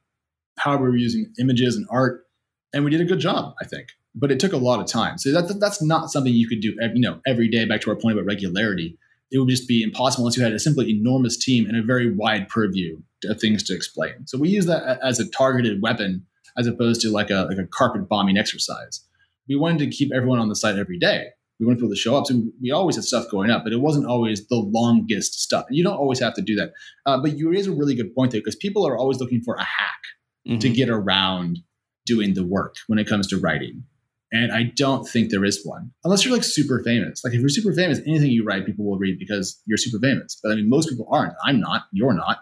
how 0.58 0.76
we 0.76 0.88
were 0.88 0.96
using 0.96 1.32
images 1.38 1.76
and 1.76 1.86
art, 1.90 2.24
and 2.72 2.84
we 2.84 2.90
did 2.90 3.00
a 3.00 3.04
good 3.04 3.20
job, 3.20 3.54
I 3.60 3.64
think. 3.64 3.90
But 4.14 4.32
it 4.32 4.40
took 4.40 4.52
a 4.52 4.56
lot 4.56 4.80
of 4.80 4.86
time. 4.86 5.18
So 5.18 5.30
that, 5.32 5.60
that's 5.60 5.80
not 5.80 6.10
something 6.10 6.32
you 6.32 6.48
could 6.48 6.60
do, 6.60 6.74
you 6.94 7.00
know, 7.00 7.20
every 7.26 7.48
day. 7.48 7.64
Back 7.64 7.80
to 7.82 7.90
our 7.90 7.96
point 7.96 8.18
about 8.18 8.26
regularity, 8.26 8.98
it 9.30 9.38
would 9.38 9.48
just 9.48 9.68
be 9.68 9.82
impossible 9.82 10.24
unless 10.24 10.36
you 10.36 10.42
had 10.42 10.52
a 10.52 10.58
simply 10.58 10.90
enormous 10.90 11.36
team 11.36 11.66
and 11.66 11.76
a 11.76 11.82
very 11.82 12.12
wide 12.12 12.48
purview 12.48 12.98
of 13.24 13.40
things 13.40 13.62
to 13.64 13.74
explain. 13.74 14.26
So 14.26 14.36
we 14.38 14.48
use 14.48 14.66
that 14.66 14.98
as 15.02 15.20
a 15.20 15.30
targeted 15.30 15.80
weapon 15.80 16.26
as 16.58 16.66
opposed 16.66 17.00
to 17.02 17.10
like 17.10 17.30
a 17.30 17.46
like 17.48 17.58
a 17.58 17.66
carpet 17.66 18.08
bombing 18.08 18.36
exercise 18.36 19.04
we 19.50 19.56
wanted 19.56 19.80
to 19.80 19.90
keep 19.90 20.12
everyone 20.14 20.38
on 20.38 20.48
the 20.48 20.54
site 20.54 20.78
every 20.78 20.98
day. 20.98 21.26
We 21.58 21.66
wanted 21.66 21.78
people 21.78 21.90
to 21.90 21.96
show 21.96 22.16
up. 22.16 22.26
So 22.26 22.40
we 22.62 22.70
always 22.70 22.94
had 22.94 23.04
stuff 23.04 23.28
going 23.30 23.50
up, 23.50 23.64
but 23.64 23.72
it 23.72 23.80
wasn't 23.80 24.06
always 24.06 24.46
the 24.46 24.56
longest 24.56 25.42
stuff. 25.42 25.66
And 25.68 25.76
you 25.76 25.82
don't 25.82 25.96
always 25.96 26.20
have 26.20 26.34
to 26.34 26.42
do 26.42 26.54
that. 26.54 26.72
Uh, 27.04 27.20
but 27.20 27.36
you 27.36 27.50
raise 27.50 27.66
a 27.66 27.72
really 27.72 27.96
good 27.96 28.14
point 28.14 28.30
there 28.30 28.40
because 28.40 28.56
people 28.56 28.86
are 28.86 28.96
always 28.96 29.18
looking 29.18 29.42
for 29.42 29.56
a 29.56 29.64
hack 29.64 30.00
mm-hmm. 30.48 30.58
to 30.58 30.70
get 30.70 30.88
around 30.88 31.58
doing 32.06 32.34
the 32.34 32.46
work 32.46 32.76
when 32.86 32.98
it 32.98 33.08
comes 33.08 33.26
to 33.26 33.38
writing. 33.38 33.82
And 34.32 34.52
I 34.52 34.72
don't 34.76 35.04
think 35.08 35.30
there 35.30 35.44
is 35.44 35.64
one, 35.64 35.90
unless 36.04 36.24
you're 36.24 36.32
like 36.32 36.44
super 36.44 36.82
famous. 36.84 37.24
Like 37.24 37.34
if 37.34 37.40
you're 37.40 37.48
super 37.48 37.72
famous, 37.72 37.98
anything 38.06 38.30
you 38.30 38.44
write, 38.44 38.64
people 38.64 38.84
will 38.84 38.98
read 38.98 39.18
because 39.18 39.60
you're 39.66 39.76
super 39.76 39.98
famous. 39.98 40.38
But 40.40 40.52
I 40.52 40.54
mean, 40.54 40.68
most 40.68 40.88
people 40.88 41.08
aren't. 41.10 41.34
I'm 41.44 41.58
not. 41.58 41.86
You're 41.92 42.14
not. 42.14 42.38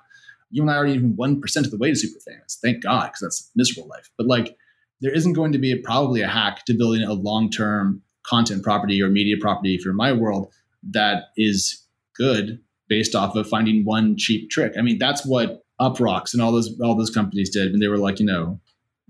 You 0.51 0.63
and 0.63 0.71
I 0.71 0.77
aren't 0.77 0.95
even 0.95 1.17
one 1.17 1.41
percent 1.41 1.65
of 1.65 1.73
the 1.73 1.79
way 1.79 1.91
to 1.91 1.97
super 1.97 2.21
famous. 2.21 2.59
Thank 2.63 2.83
God, 2.83 3.07
because 3.07 3.21
that's 3.21 3.51
miserable 3.57 3.89
life. 3.89 4.11
But 4.19 4.27
like, 4.27 4.57
there 5.01 5.15
isn't 5.15 5.33
going 5.33 5.53
to 5.53 5.59
be 5.59 5.73
a, 5.73 5.77
probably 5.77 6.21
a 6.21 6.29
hack 6.29 6.65
to 6.67 6.75
building 6.75 7.03
a 7.05 7.13
long-term 7.13 8.03
content 8.27 8.63
property 8.63 9.03
or 9.03 9.09
media 9.09 9.37
property 9.41 9.79
for 9.79 9.93
my 9.93 10.13
world 10.13 10.53
that 10.91 11.25
is 11.37 11.87
good 12.17 12.61
based 12.89 13.15
off 13.15 13.35
of 13.37 13.49
finding 13.49 13.85
one 13.85 14.17
cheap 14.17 14.51
trick. 14.51 14.75
I 14.79 14.83
mean, 14.83 14.99
that's 14.99 15.25
what 15.25 15.63
Uproxx 15.81 16.35
and 16.35 16.43
all 16.43 16.53
those 16.53 16.79
all 16.81 16.97
those 16.97 17.11
companies 17.11 17.51
did 17.51 17.71
when 17.71 17.81
they 17.81 17.89
were 17.89 17.99
like, 17.99 18.19
you 18.21 18.27
know, 18.27 18.61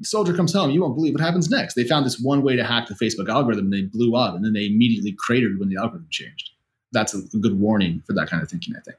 soldier 0.03 0.35
comes 0.35 0.53
home, 0.53 0.71
you 0.71 0.81
won't 0.81 0.95
believe 0.95 1.15
what 1.15 1.21
happens 1.23 1.51
next. 1.51 1.75
They 1.75 1.85
found 1.85 2.07
this 2.07 2.21
one 2.21 2.43
way 2.43 2.57
to 2.57 2.65
hack 2.65 2.89
the 2.89 2.95
Facebook 2.95 3.29
algorithm, 3.29 3.67
and 3.67 3.73
they 3.73 3.83
blew 3.83 4.17
up, 4.17 4.35
and 4.35 4.45
then 4.45 4.53
they 4.53 4.67
immediately 4.67 5.15
cratered 5.19 5.59
when 5.59 5.69
the 5.69 5.77
algorithm 5.77 6.09
changed. 6.11 6.51
That's 6.93 7.15
a 7.15 7.39
good 7.39 7.59
warning 7.59 8.03
for 8.07 8.13
that 8.15 8.29
kind 8.29 8.43
of 8.43 8.49
thinking, 8.49 8.75
I 8.77 8.81
think. 8.81 8.99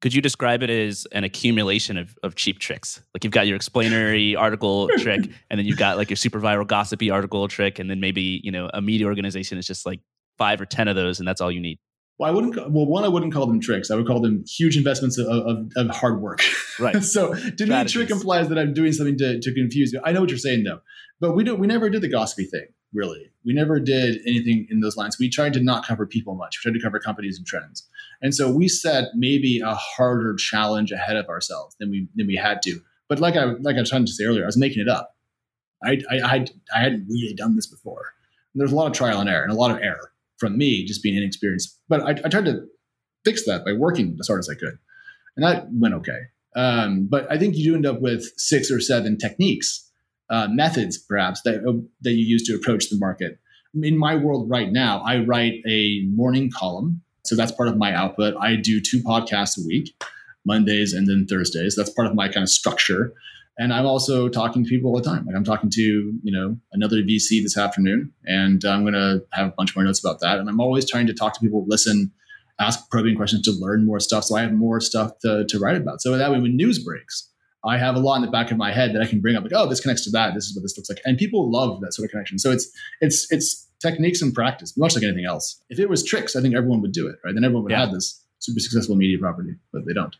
Could 0.00 0.14
you 0.14 0.22
describe 0.22 0.62
it 0.62 0.70
as 0.70 1.06
an 1.10 1.24
accumulation 1.24 1.96
of, 1.96 2.16
of 2.22 2.36
cheap 2.36 2.60
tricks? 2.60 3.02
Like 3.12 3.24
you've 3.24 3.32
got 3.32 3.48
your 3.48 3.56
explanatory 3.56 4.36
article 4.36 4.88
trick, 4.98 5.28
and 5.50 5.58
then 5.58 5.66
you've 5.66 5.78
got 5.78 5.96
like 5.96 6.10
your 6.10 6.16
super 6.16 6.40
viral 6.40 6.66
gossipy 6.66 7.10
article 7.10 7.48
trick, 7.48 7.78
and 7.78 7.90
then 7.90 8.00
maybe 8.00 8.40
you 8.44 8.52
know 8.52 8.70
a 8.72 8.80
media 8.80 9.06
organization 9.06 9.58
is 9.58 9.66
just 9.66 9.86
like 9.86 10.00
five 10.36 10.60
or 10.60 10.66
ten 10.66 10.86
of 10.86 10.94
those, 10.94 11.18
and 11.18 11.26
that's 11.26 11.40
all 11.40 11.50
you 11.50 11.60
need. 11.60 11.78
Well, 12.18 12.28
I 12.28 12.34
wouldn't. 12.34 12.56
Well, 12.72 12.86
one, 12.86 13.04
I 13.04 13.08
wouldn't 13.08 13.32
call 13.32 13.46
them 13.46 13.60
tricks. 13.60 13.90
I 13.90 13.94
would 13.94 14.06
call 14.06 14.20
them 14.20 14.44
huge 14.48 14.76
investments 14.76 15.18
of, 15.18 15.26
of, 15.28 15.70
of 15.76 15.90
hard 15.90 16.20
work. 16.20 16.42
Right. 16.80 16.94
so 17.04 17.34
to 17.34 17.38
Strategies. 17.38 17.68
me, 17.68 17.84
trick 17.84 18.10
implies 18.10 18.48
that 18.48 18.58
I'm 18.58 18.74
doing 18.74 18.92
something 18.92 19.16
to, 19.18 19.40
to 19.40 19.54
confuse 19.54 19.92
you. 19.92 20.00
I 20.04 20.12
know 20.12 20.20
what 20.20 20.30
you're 20.30 20.38
saying 20.38 20.64
though, 20.64 20.80
but 21.20 21.36
we 21.36 21.44
don't. 21.44 21.60
We 21.60 21.66
never 21.66 21.88
did 21.90 22.02
the 22.02 22.08
gossipy 22.08 22.44
thing. 22.44 22.66
Really, 22.92 23.30
we 23.44 23.52
never 23.52 23.78
did 23.78 24.20
anything 24.26 24.66
in 24.70 24.80
those 24.80 24.96
lines. 24.96 25.16
We 25.18 25.28
tried 25.28 25.52
to 25.54 25.60
not 25.60 25.86
cover 25.86 26.06
people 26.06 26.34
much. 26.34 26.58
We 26.58 26.70
tried 26.70 26.78
to 26.78 26.82
cover 26.82 26.98
companies 26.98 27.36
and 27.38 27.46
trends, 27.46 27.86
and 28.20 28.34
so 28.34 28.50
we 28.50 28.66
set 28.66 29.08
maybe 29.14 29.60
a 29.60 29.74
harder 29.74 30.34
challenge 30.34 30.90
ahead 30.90 31.16
of 31.16 31.28
ourselves 31.28 31.76
than 31.78 31.90
we 31.90 32.08
than 32.16 32.26
we 32.26 32.34
had 32.36 32.62
to. 32.62 32.80
But 33.08 33.20
like 33.20 33.36
I 33.36 33.44
like 33.44 33.76
I 33.76 33.80
was 33.80 33.90
trying 33.90 34.06
to 34.06 34.12
say 34.12 34.24
earlier, 34.24 34.42
I 34.42 34.46
was 34.46 34.56
making 34.56 34.82
it 34.82 34.88
up. 34.88 35.14
I 35.84 35.98
I 36.10 36.20
I, 36.20 36.46
I 36.74 36.80
hadn't 36.80 37.06
really 37.08 37.34
done 37.34 37.54
this 37.54 37.66
before. 37.66 38.12
And 38.54 38.60
there's 38.60 38.72
a 38.72 38.76
lot 38.76 38.86
of 38.86 38.92
trial 38.92 39.20
and 39.20 39.28
error 39.28 39.42
and 39.44 39.52
a 39.52 39.56
lot 39.56 39.70
of 39.70 39.78
error 39.82 40.12
from 40.38 40.56
me 40.56 40.84
just 40.84 41.02
being 41.02 41.16
inexperienced. 41.16 41.78
But 41.88 42.02
I, 42.02 42.10
I 42.24 42.28
tried 42.28 42.46
to 42.46 42.66
fix 43.24 43.44
that 43.46 43.64
by 43.64 43.72
working 43.72 44.16
as 44.20 44.28
hard 44.28 44.40
as 44.40 44.48
I 44.48 44.54
could, 44.54 44.78
and 45.36 45.44
that 45.44 45.68
went 45.72 45.94
okay. 45.94 46.18
Um, 46.56 47.06
but 47.10 47.30
I 47.30 47.38
think 47.38 47.56
you 47.56 47.64
do 47.64 47.74
end 47.76 47.86
up 47.86 48.00
with 48.00 48.24
six 48.36 48.70
or 48.70 48.80
seven 48.80 49.18
techniques, 49.18 49.88
uh, 50.30 50.48
methods 50.50 50.98
perhaps 50.98 51.42
that 51.42 51.64
uh, 51.66 51.80
that 52.02 52.12
you 52.12 52.24
use 52.24 52.44
to 52.44 52.54
approach 52.54 52.88
the 52.90 52.98
market. 52.98 53.38
In 53.82 53.98
my 53.98 54.16
world 54.16 54.48
right 54.48 54.72
now, 54.72 55.00
I 55.00 55.18
write 55.18 55.60
a 55.68 56.02
morning 56.06 56.50
column, 56.50 57.02
so 57.24 57.36
that's 57.36 57.52
part 57.52 57.68
of 57.68 57.76
my 57.76 57.92
output. 57.92 58.34
I 58.40 58.56
do 58.56 58.80
two 58.80 59.02
podcasts 59.02 59.58
a 59.58 59.66
week, 59.66 59.94
Mondays 60.46 60.94
and 60.94 61.06
then 61.06 61.26
Thursdays. 61.28 61.76
That's 61.76 61.90
part 61.90 62.08
of 62.08 62.14
my 62.14 62.28
kind 62.28 62.42
of 62.42 62.48
structure. 62.48 63.12
And 63.58 63.72
I'm 63.72 63.86
also 63.86 64.28
talking 64.28 64.62
to 64.62 64.70
people 64.70 64.90
all 64.90 64.96
the 64.96 65.04
time. 65.04 65.26
Like 65.26 65.34
I'm 65.34 65.44
talking 65.44 65.68
to, 65.70 65.82
you 65.82 66.32
know, 66.32 66.56
another 66.72 67.02
VC 67.02 67.42
this 67.42 67.58
afternoon, 67.58 68.12
and 68.24 68.64
I'm 68.64 68.82
going 68.82 68.94
to 68.94 69.24
have 69.32 69.48
a 69.48 69.54
bunch 69.56 69.74
more 69.74 69.84
notes 69.84 69.98
about 69.98 70.20
that. 70.20 70.38
And 70.38 70.48
I'm 70.48 70.60
always 70.60 70.88
trying 70.88 71.08
to 71.08 71.14
talk 71.14 71.34
to 71.34 71.40
people, 71.40 71.64
listen, 71.66 72.12
ask 72.60 72.88
probing 72.88 73.16
questions 73.16 73.42
to 73.42 73.52
learn 73.52 73.84
more 73.84 73.98
stuff. 73.98 74.24
So 74.24 74.36
I 74.36 74.42
have 74.42 74.52
more 74.52 74.80
stuff 74.80 75.18
to, 75.22 75.44
to 75.48 75.58
write 75.58 75.76
about. 75.76 76.00
So 76.00 76.16
that 76.16 76.30
way, 76.30 76.40
when 76.40 76.56
news 76.56 76.78
breaks, 76.78 77.28
I 77.64 77.78
have 77.78 77.96
a 77.96 77.98
lot 77.98 78.16
in 78.16 78.22
the 78.22 78.30
back 78.30 78.52
of 78.52 78.56
my 78.56 78.72
head 78.72 78.94
that 78.94 79.02
I 79.02 79.06
can 79.06 79.20
bring 79.20 79.34
up, 79.34 79.42
like, 79.42 79.52
oh, 79.54 79.68
this 79.68 79.80
connects 79.80 80.04
to 80.04 80.10
that. 80.10 80.34
This 80.34 80.46
is 80.46 80.56
what 80.56 80.62
this 80.62 80.76
looks 80.76 80.88
like, 80.88 81.00
and 81.04 81.18
people 81.18 81.50
love 81.50 81.80
that 81.80 81.92
sort 81.92 82.06
of 82.06 82.12
connection. 82.12 82.38
So 82.38 82.52
it's 82.52 82.70
it's 83.00 83.30
it's 83.32 83.68
techniques 83.80 84.22
and 84.22 84.32
practice, 84.32 84.76
much 84.76 84.94
like 84.94 85.04
anything 85.04 85.24
else. 85.24 85.60
If 85.68 85.80
it 85.80 85.88
was 85.88 86.04
tricks, 86.04 86.36
I 86.36 86.40
think 86.40 86.54
everyone 86.54 86.80
would 86.82 86.92
do 86.92 87.08
it, 87.08 87.16
right? 87.24 87.34
Then 87.34 87.44
everyone 87.44 87.64
would 87.64 87.72
yeah. 87.72 87.80
have 87.80 87.92
this 87.92 88.24
super 88.38 88.60
successful 88.60 88.94
media 88.94 89.18
property, 89.18 89.56
but 89.72 89.84
they 89.86 89.92
don't. 89.92 90.14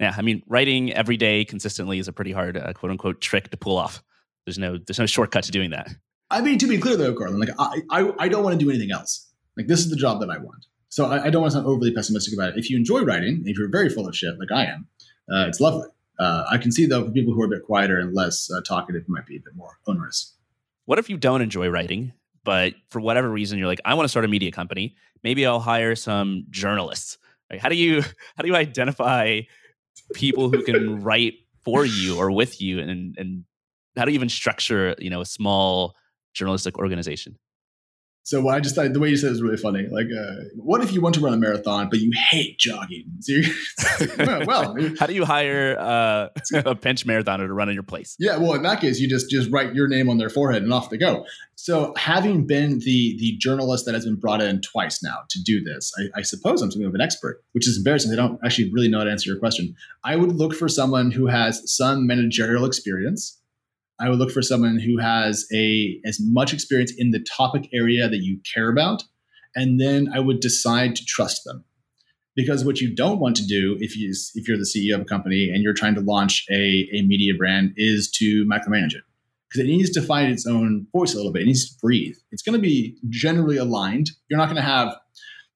Yeah, 0.00 0.14
I 0.16 0.22
mean, 0.22 0.42
writing 0.46 0.92
every 0.92 1.16
day 1.16 1.44
consistently 1.44 1.98
is 1.98 2.08
a 2.08 2.12
pretty 2.12 2.32
hard 2.32 2.56
uh, 2.56 2.72
quote 2.72 2.92
unquote 2.92 3.20
trick 3.20 3.50
to 3.50 3.56
pull 3.56 3.76
off. 3.76 4.02
There's 4.46 4.58
no 4.58 4.78
there's 4.78 4.98
no 4.98 5.06
shortcut 5.06 5.44
to 5.44 5.50
doing 5.50 5.70
that. 5.70 5.90
I 6.30 6.40
mean, 6.40 6.58
to 6.58 6.66
be 6.66 6.78
clear 6.78 6.96
though, 6.96 7.14
Courtland, 7.14 7.40
like 7.40 7.50
I, 7.58 7.82
I, 7.90 8.12
I 8.18 8.28
don't 8.28 8.44
want 8.44 8.58
to 8.58 8.64
do 8.64 8.70
anything 8.70 8.92
else. 8.92 9.26
Like 9.56 9.66
this 9.66 9.80
is 9.80 9.90
the 9.90 9.96
job 9.96 10.20
that 10.20 10.30
I 10.30 10.38
want. 10.38 10.66
So 10.90 11.06
I, 11.06 11.24
I, 11.24 11.30
don't 11.30 11.42
want 11.42 11.52
to 11.52 11.56
sound 11.56 11.66
overly 11.66 11.92
pessimistic 11.92 12.32
about 12.32 12.50
it. 12.50 12.58
If 12.58 12.70
you 12.70 12.76
enjoy 12.76 13.02
writing, 13.02 13.42
if 13.44 13.58
you're 13.58 13.68
very 13.68 13.90
full 13.90 14.08
of 14.08 14.16
shit 14.16 14.38
like 14.38 14.50
I 14.52 14.66
am, 14.66 14.86
uh, 15.30 15.46
it's 15.46 15.60
lovely. 15.60 15.88
Uh, 16.18 16.44
I 16.50 16.58
can 16.58 16.72
see 16.72 16.86
though 16.86 17.04
for 17.04 17.10
people 17.10 17.34
who 17.34 17.42
are 17.42 17.46
a 17.46 17.48
bit 17.48 17.62
quieter 17.64 17.98
and 17.98 18.14
less 18.14 18.50
uh, 18.50 18.60
talkative, 18.62 19.02
it 19.02 19.08
might 19.08 19.26
be 19.26 19.36
a 19.36 19.40
bit 19.40 19.54
more 19.54 19.78
onerous. 19.86 20.34
What 20.86 20.98
if 20.98 21.10
you 21.10 21.16
don't 21.16 21.42
enjoy 21.42 21.68
writing, 21.68 22.12
but 22.44 22.74
for 22.88 23.00
whatever 23.00 23.28
reason 23.28 23.58
you're 23.58 23.68
like, 23.68 23.80
I 23.84 23.94
want 23.94 24.04
to 24.04 24.08
start 24.08 24.24
a 24.24 24.28
media 24.28 24.50
company. 24.50 24.96
Maybe 25.22 25.44
I'll 25.44 25.60
hire 25.60 25.94
some 25.94 26.46
journalists. 26.50 27.18
Like, 27.50 27.60
how 27.60 27.68
do 27.68 27.76
you 27.76 28.02
how 28.36 28.42
do 28.42 28.48
you 28.48 28.56
identify 28.56 29.40
people 30.14 30.50
who 30.50 30.62
can 30.62 31.02
write 31.02 31.34
for 31.64 31.84
you 31.84 32.18
or 32.18 32.30
with 32.30 32.60
you 32.60 32.78
and 32.78 33.14
and 33.18 33.44
how 33.96 34.04
do 34.04 34.12
you 34.12 34.14
even 34.14 34.28
structure 34.28 34.94
you 34.98 35.10
know 35.10 35.20
a 35.20 35.26
small 35.26 35.94
journalistic 36.34 36.78
organization 36.78 37.36
so 38.22 38.46
I 38.48 38.60
just 38.60 38.74
thought 38.74 38.92
the 38.92 39.00
way 39.00 39.08
you 39.08 39.16
said 39.16 39.28
it 39.28 39.30
was 39.30 39.42
really 39.42 39.56
funny. 39.56 39.86
Like, 39.90 40.06
uh, 40.06 40.44
what 40.56 40.82
if 40.82 40.92
you 40.92 41.00
want 41.00 41.14
to 41.14 41.20
run 41.22 41.32
a 41.32 41.38
marathon 41.38 41.88
but 41.88 42.00
you 42.00 42.12
hate 42.30 42.58
jogging? 42.58 43.06
So 43.98 44.44
well, 44.46 44.76
how 44.98 45.06
do 45.06 45.14
you 45.14 45.24
hire 45.24 45.76
uh, 45.78 46.28
a 46.64 46.74
bench 46.74 47.06
marathoner 47.06 47.46
to 47.46 47.52
run 47.52 47.68
in 47.68 47.74
your 47.74 47.82
place? 47.82 48.16
Yeah, 48.18 48.36
well, 48.36 48.54
in 48.54 48.62
that 48.62 48.80
case, 48.80 49.00
you 49.00 49.08
just 49.08 49.30
just 49.30 49.50
write 49.50 49.74
your 49.74 49.88
name 49.88 50.08
on 50.08 50.18
their 50.18 50.30
forehead 50.30 50.62
and 50.62 50.72
off 50.72 50.90
they 50.90 50.98
go. 50.98 51.24
So, 51.56 51.94
having 51.96 52.46
been 52.46 52.78
the 52.80 53.16
the 53.18 53.36
journalist 53.38 53.86
that 53.86 53.94
has 53.94 54.04
been 54.04 54.16
brought 54.16 54.40
in 54.40 54.60
twice 54.60 55.02
now 55.02 55.18
to 55.30 55.42
do 55.42 55.62
this, 55.62 55.92
I, 55.98 56.20
I 56.20 56.22
suppose 56.22 56.62
I'm 56.62 56.70
something 56.70 56.86
of 56.86 56.94
an 56.94 57.00
expert, 57.00 57.42
which 57.52 57.66
is 57.66 57.78
embarrassing. 57.78 58.10
They 58.10 58.16
don't 58.16 58.38
actually 58.44 58.70
really 58.72 58.88
know 58.88 58.98
how 58.98 59.04
to 59.04 59.10
answer 59.10 59.30
your 59.30 59.38
question. 59.38 59.74
I 60.04 60.16
would 60.16 60.32
look 60.32 60.54
for 60.54 60.68
someone 60.68 61.10
who 61.10 61.26
has 61.26 61.62
some 61.64 62.06
managerial 62.06 62.64
experience 62.64 63.38
I 64.00 64.08
would 64.08 64.18
look 64.18 64.30
for 64.30 64.42
someone 64.42 64.78
who 64.78 64.98
has 64.98 65.46
a 65.52 66.00
as 66.04 66.18
much 66.20 66.52
experience 66.52 66.92
in 66.96 67.10
the 67.10 67.20
topic 67.20 67.68
area 67.72 68.08
that 68.08 68.22
you 68.22 68.40
care 68.54 68.70
about, 68.70 69.02
and 69.54 69.80
then 69.80 70.08
I 70.14 70.20
would 70.20 70.40
decide 70.40 70.96
to 70.96 71.04
trust 71.04 71.42
them. 71.44 71.64
Because 72.36 72.64
what 72.64 72.80
you 72.80 72.94
don't 72.94 73.18
want 73.18 73.34
to 73.36 73.46
do 73.46 73.76
if 73.80 73.96
you 73.96 74.12
if 74.34 74.46
you're 74.46 74.56
the 74.56 74.62
CEO 74.62 74.94
of 74.94 75.00
a 75.00 75.04
company 75.04 75.50
and 75.50 75.62
you're 75.62 75.74
trying 75.74 75.96
to 75.96 76.00
launch 76.00 76.44
a, 76.50 76.88
a 76.92 77.02
media 77.02 77.34
brand 77.36 77.72
is 77.76 78.10
to 78.12 78.44
micromanage 78.44 78.94
it. 78.94 79.02
Because 79.48 79.64
it 79.64 79.68
needs 79.68 79.90
to 79.90 80.02
find 80.02 80.30
its 80.30 80.46
own 80.46 80.86
voice 80.92 81.14
a 81.14 81.16
little 81.16 81.32
bit. 81.32 81.42
It 81.42 81.46
needs 81.46 81.68
to 81.70 81.80
breathe. 81.80 82.16
It's 82.30 82.42
going 82.42 82.54
to 82.54 82.62
be 82.62 82.98
generally 83.08 83.56
aligned. 83.56 84.10
You're 84.28 84.38
not 84.38 84.46
going 84.46 84.56
to 84.56 84.62
have 84.62 84.94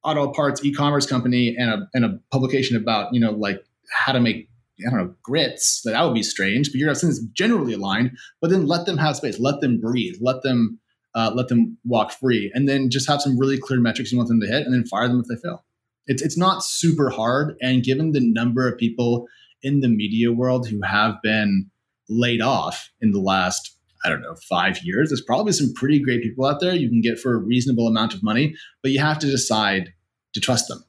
auto 0.03 0.33
parts 0.33 0.65
e-commerce 0.65 1.07
company 1.07 1.55
and 1.57 1.71
a 1.71 1.89
and 1.95 2.05
a 2.05 2.19
publication 2.33 2.77
about, 2.77 3.15
you 3.15 3.21
know, 3.21 3.31
like 3.31 3.65
how 3.93 4.13
to 4.13 4.21
make 4.21 4.49
I 4.81 4.91
don't 4.91 4.99
know, 4.99 5.15
grits, 5.23 5.83
that 5.85 6.03
would 6.03 6.15
be 6.15 6.23
strange, 6.23 6.71
but 6.71 6.77
you're 6.77 6.87
going 6.87 6.99
to 6.99 7.07
it's 7.07 7.23
generally 7.35 7.75
aligned, 7.75 8.17
but 8.41 8.51
then 8.51 8.67
let 8.67 8.87
them 8.87 8.99
have 8.99 9.17
space, 9.17 9.39
let 9.39 9.61
them 9.61 9.81
breathe, 9.81 10.17
let 10.21 10.43
them 10.43 10.79
uh, 11.15 11.31
let 11.35 11.49
them 11.49 11.77
walk 11.85 12.11
free, 12.11 12.51
and 12.55 12.67
then 12.67 12.89
just 12.89 13.07
have 13.07 13.21
some 13.21 13.39
really 13.39 13.59
clear 13.59 13.79
metrics 13.79 14.11
you 14.11 14.17
want 14.17 14.29
them 14.29 14.41
to 14.41 14.47
hit, 14.47 14.65
and 14.65 14.73
then 14.73 14.85
fire 14.87 15.09
them 15.09 15.21
if 15.21 15.27
they 15.27 15.41
fail. 15.47 15.65
It's 16.07 16.23
it's 16.23 16.39
not 16.39 16.65
super 16.65 17.11
hard, 17.11 17.55
and 17.61 17.85
given 17.85 18.13
the 18.13 18.21
number 18.21 18.67
of 18.67 18.79
people 18.79 19.27
in 19.63 19.81
the 19.81 19.89
media 19.89 20.33
world 20.33 20.69
who 20.69 20.81
have 20.83 21.21
been 21.23 21.71
laid 22.09 22.41
off 22.41 22.91
in 23.01 23.13
the 23.13 23.21
last 23.21 23.77
I 24.05 24.09
don't 24.09 24.23
know 24.23 24.35
five 24.49 24.81
years, 24.83 25.11
there's 25.11 25.23
probably 25.23 25.53
some 25.53 25.73
pretty 25.75 26.01
great 26.01 26.23
people 26.23 26.47
out 26.47 26.61
there 26.61 26.75
you 26.75 26.89
can 26.89 27.03
get 27.03 27.19
for 27.19 27.35
a 27.35 27.39
reasonable 27.39 27.87
amount 27.87 28.15
of 28.15 28.23
money, 28.23 28.57
but 28.83 28.91
you 28.91 29.01
have 29.01 29.19
to 29.21 29.31
decide 29.31 29.93
to 30.33 30.41
trust 30.41 30.69
them 30.69 30.83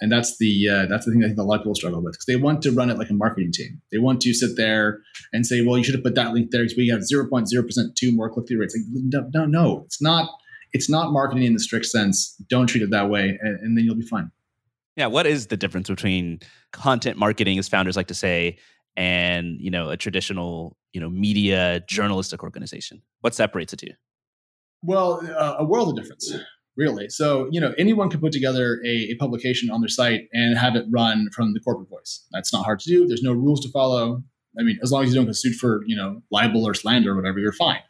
and 0.00 0.12
that's 0.12 0.38
the 0.38 0.68
uh, 0.68 0.86
that's 0.86 1.06
the 1.06 1.12
thing 1.12 1.24
I 1.24 1.28
think 1.28 1.38
a 1.38 1.42
lot 1.42 1.56
of 1.56 1.60
people 1.62 1.74
struggle 1.74 2.02
with 2.02 2.14
because 2.14 2.26
they 2.26 2.36
want 2.36 2.62
to 2.62 2.70
run 2.70 2.90
it 2.90 2.98
like 2.98 3.10
a 3.10 3.14
marketing 3.14 3.50
team. 3.52 3.80
They 3.90 3.98
want 3.98 4.20
to 4.22 4.32
sit 4.32 4.56
there 4.56 5.00
and 5.32 5.46
say, 5.46 5.62
"Well, 5.62 5.76
you 5.76 5.84
should 5.84 5.94
have 5.94 6.04
put 6.04 6.14
that 6.14 6.32
link 6.32 6.50
there 6.50 6.62
because 6.62 6.76
we 6.76 6.88
have 6.88 7.02
zero 7.02 7.28
point 7.28 7.48
zero 7.48 7.64
percent 7.64 7.96
two 7.96 8.14
more 8.14 8.30
click 8.30 8.46
through 8.48 8.60
rates." 8.60 8.76
Like, 8.76 8.84
no, 8.92 9.28
no, 9.34 9.46
no, 9.46 9.82
it's 9.86 10.00
not. 10.00 10.30
It's 10.72 10.90
not 10.90 11.12
marketing 11.12 11.44
in 11.44 11.54
the 11.54 11.60
strict 11.60 11.86
sense. 11.86 12.34
Don't 12.48 12.66
treat 12.66 12.82
it 12.82 12.90
that 12.90 13.08
way, 13.08 13.38
and, 13.40 13.58
and 13.60 13.76
then 13.76 13.84
you'll 13.84 13.96
be 13.96 14.06
fine. 14.06 14.30
Yeah, 14.96 15.06
what 15.06 15.26
is 15.26 15.46
the 15.46 15.56
difference 15.56 15.88
between 15.88 16.40
content 16.72 17.16
marketing, 17.16 17.58
as 17.58 17.68
founders 17.68 17.96
like 17.96 18.08
to 18.08 18.14
say, 18.14 18.58
and 18.96 19.56
you 19.60 19.70
know 19.70 19.90
a 19.90 19.96
traditional 19.96 20.76
you 20.92 21.00
know 21.00 21.10
media 21.10 21.82
journalistic 21.88 22.42
organization? 22.42 23.02
What 23.20 23.34
separates 23.34 23.72
the 23.72 23.76
two? 23.76 23.92
Well, 24.82 25.26
uh, 25.36 25.56
a 25.58 25.64
world 25.64 25.88
of 25.88 25.96
difference 25.96 26.32
really. 26.78 27.08
So, 27.08 27.48
you 27.50 27.60
know, 27.60 27.74
anyone 27.76 28.08
can 28.08 28.20
put 28.20 28.32
together 28.32 28.80
a, 28.86 29.10
a, 29.10 29.16
publication 29.16 29.68
on 29.68 29.80
their 29.80 29.88
site 29.88 30.28
and 30.32 30.56
have 30.56 30.76
it 30.76 30.86
run 30.90 31.28
from 31.34 31.52
the 31.52 31.60
corporate 31.60 31.90
voice. 31.90 32.24
That's 32.30 32.52
not 32.52 32.64
hard 32.64 32.78
to 32.80 32.88
do. 32.88 33.06
There's 33.06 33.22
no 33.22 33.32
rules 33.32 33.60
to 33.62 33.70
follow. 33.70 34.22
I 34.58 34.62
mean, 34.62 34.78
as 34.82 34.92
long 34.92 35.02
as 35.02 35.10
you 35.10 35.16
don't 35.16 35.26
get 35.26 35.34
sued 35.34 35.56
for, 35.56 35.82
you 35.86 35.96
know, 35.96 36.22
libel 36.30 36.66
or 36.66 36.74
slander 36.74 37.12
or 37.12 37.16
whatever, 37.16 37.40
you're 37.40 37.52
fine. 37.52 37.80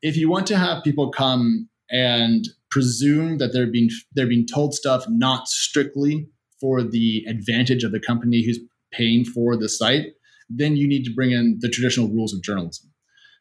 If 0.00 0.16
you 0.16 0.30
want 0.30 0.46
to 0.46 0.56
have 0.56 0.84
people 0.84 1.10
come 1.10 1.68
and 1.90 2.46
presume 2.70 3.38
that 3.38 3.52
they're 3.52 3.70
being 3.70 3.90
they're 4.14 4.26
being 4.26 4.46
told 4.46 4.74
stuff 4.74 5.04
not 5.08 5.48
strictly 5.48 6.28
for 6.60 6.82
the 6.82 7.24
advantage 7.28 7.84
of 7.84 7.92
the 7.92 8.00
company 8.00 8.44
who's 8.44 8.58
paying 8.92 9.24
for 9.24 9.56
the 9.56 9.68
site, 9.68 10.06
then 10.48 10.76
you 10.76 10.88
need 10.88 11.04
to 11.04 11.14
bring 11.14 11.32
in 11.32 11.58
the 11.60 11.68
traditional 11.68 12.08
rules 12.08 12.32
of 12.32 12.42
journalism. 12.42 12.90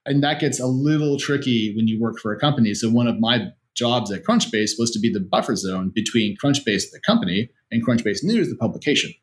And 0.05 0.23
that 0.23 0.39
gets 0.39 0.59
a 0.59 0.67
little 0.67 1.17
tricky 1.17 1.73
when 1.75 1.87
you 1.87 1.99
work 1.99 2.19
for 2.19 2.33
a 2.33 2.39
company. 2.39 2.73
So 2.73 2.89
one 2.89 3.07
of 3.07 3.19
my 3.19 3.47
jobs 3.75 4.11
at 4.11 4.23
Crunchbase 4.23 4.71
was 4.77 4.91
to 4.91 4.99
be 4.99 5.11
the 5.11 5.19
buffer 5.19 5.55
zone 5.55 5.91
between 5.93 6.37
Crunchbase, 6.43 6.91
the 6.91 7.01
company, 7.05 7.49
and 7.71 7.85
Crunchbase 7.85 8.23
News, 8.23 8.49
the 8.49 8.55
publication. 8.55 9.13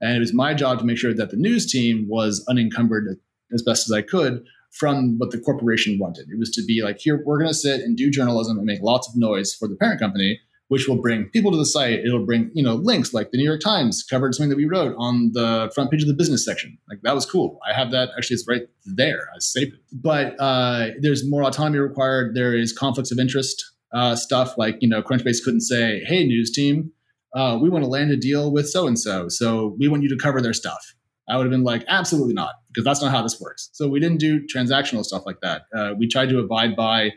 And 0.00 0.16
it 0.16 0.20
was 0.20 0.34
my 0.34 0.54
job 0.54 0.78
to 0.78 0.84
make 0.84 0.98
sure 0.98 1.14
that 1.14 1.30
the 1.30 1.36
news 1.36 1.70
team 1.70 2.06
was 2.08 2.44
unencumbered 2.48 3.18
as 3.52 3.62
best 3.62 3.88
as 3.88 3.92
I 3.92 4.02
could 4.02 4.44
from 4.72 5.18
what 5.18 5.30
the 5.30 5.38
corporation 5.38 5.98
wanted. 5.98 6.26
It 6.30 6.38
was 6.38 6.50
to 6.52 6.64
be 6.64 6.82
like, 6.82 6.98
here, 6.98 7.22
we're 7.24 7.38
going 7.38 7.50
to 7.50 7.54
sit 7.54 7.80
and 7.80 7.96
do 7.96 8.10
journalism 8.10 8.58
and 8.58 8.66
make 8.66 8.82
lots 8.82 9.08
of 9.08 9.14
noise 9.16 9.54
for 9.54 9.68
the 9.68 9.76
parent 9.76 10.00
company, 10.00 10.40
which 10.68 10.88
will 10.88 11.00
bring 11.00 11.26
people 11.26 11.52
to 11.52 11.56
the 11.56 11.64
site. 11.64 12.00
It'll 12.00 12.26
bring, 12.26 12.50
you 12.54 12.62
know, 12.62 12.74
links 12.74 13.14
like 13.14 13.30
the 13.30 13.38
New 13.38 13.44
York 13.44 13.60
Times 13.60 14.02
covered 14.02 14.34
something 14.34 14.50
that 14.50 14.56
we 14.56 14.66
wrote 14.66 14.94
on 14.98 15.30
the 15.32 15.70
front 15.74 15.92
page 15.92 16.02
of 16.02 16.08
the 16.08 16.14
business 16.14 16.44
section. 16.44 16.76
Like 16.88 16.98
that 17.02 17.14
was 17.14 17.24
cool. 17.24 17.60
I 17.68 17.72
have 17.72 17.92
that 17.92 18.10
actually 18.18 18.34
it's 18.34 18.48
right 18.48 18.62
there. 18.84 19.28
I 19.32 19.38
saved 19.38 19.74
it. 19.74 19.80
But 19.92 20.34
uh, 20.40 20.88
there's 21.00 21.28
more 21.28 21.44
autonomy 21.44 21.78
required. 21.78 22.34
There 22.34 22.54
is 22.54 22.72
conflicts 22.72 23.12
of 23.12 23.18
interest 23.20 23.64
uh, 23.94 24.16
stuff 24.16 24.58
like, 24.58 24.76
you 24.80 24.88
know, 24.88 25.02
Crunchbase 25.02 25.42
couldn't 25.44 25.60
say, 25.60 26.02
hey, 26.06 26.24
news 26.24 26.50
team, 26.50 26.90
uh, 27.34 27.58
we 27.60 27.70
want 27.70 27.84
to 27.84 27.88
land 27.88 28.10
a 28.10 28.16
deal 28.16 28.52
with 28.52 28.68
so 28.68 28.86
and 28.86 28.98
so. 28.98 29.28
So 29.28 29.76
we 29.78 29.88
want 29.88 30.02
you 30.02 30.08
to 30.08 30.16
cover 30.16 30.40
their 30.40 30.52
stuff. 30.52 30.94
I 31.28 31.36
would 31.36 31.46
have 31.46 31.50
been 31.50 31.64
like, 31.64 31.84
absolutely 31.88 32.34
not, 32.34 32.54
because 32.68 32.84
that's 32.84 33.00
not 33.00 33.10
how 33.10 33.22
this 33.22 33.40
works. 33.40 33.70
So 33.72 33.88
we 33.88 34.00
didn't 34.00 34.18
do 34.18 34.44
transactional 34.46 35.04
stuff 35.04 35.22
like 35.24 35.40
that. 35.40 35.62
Uh, 35.74 35.94
we 35.96 36.06
tried 36.06 36.28
to 36.28 36.38
abide 36.38 36.76
by 36.76 37.12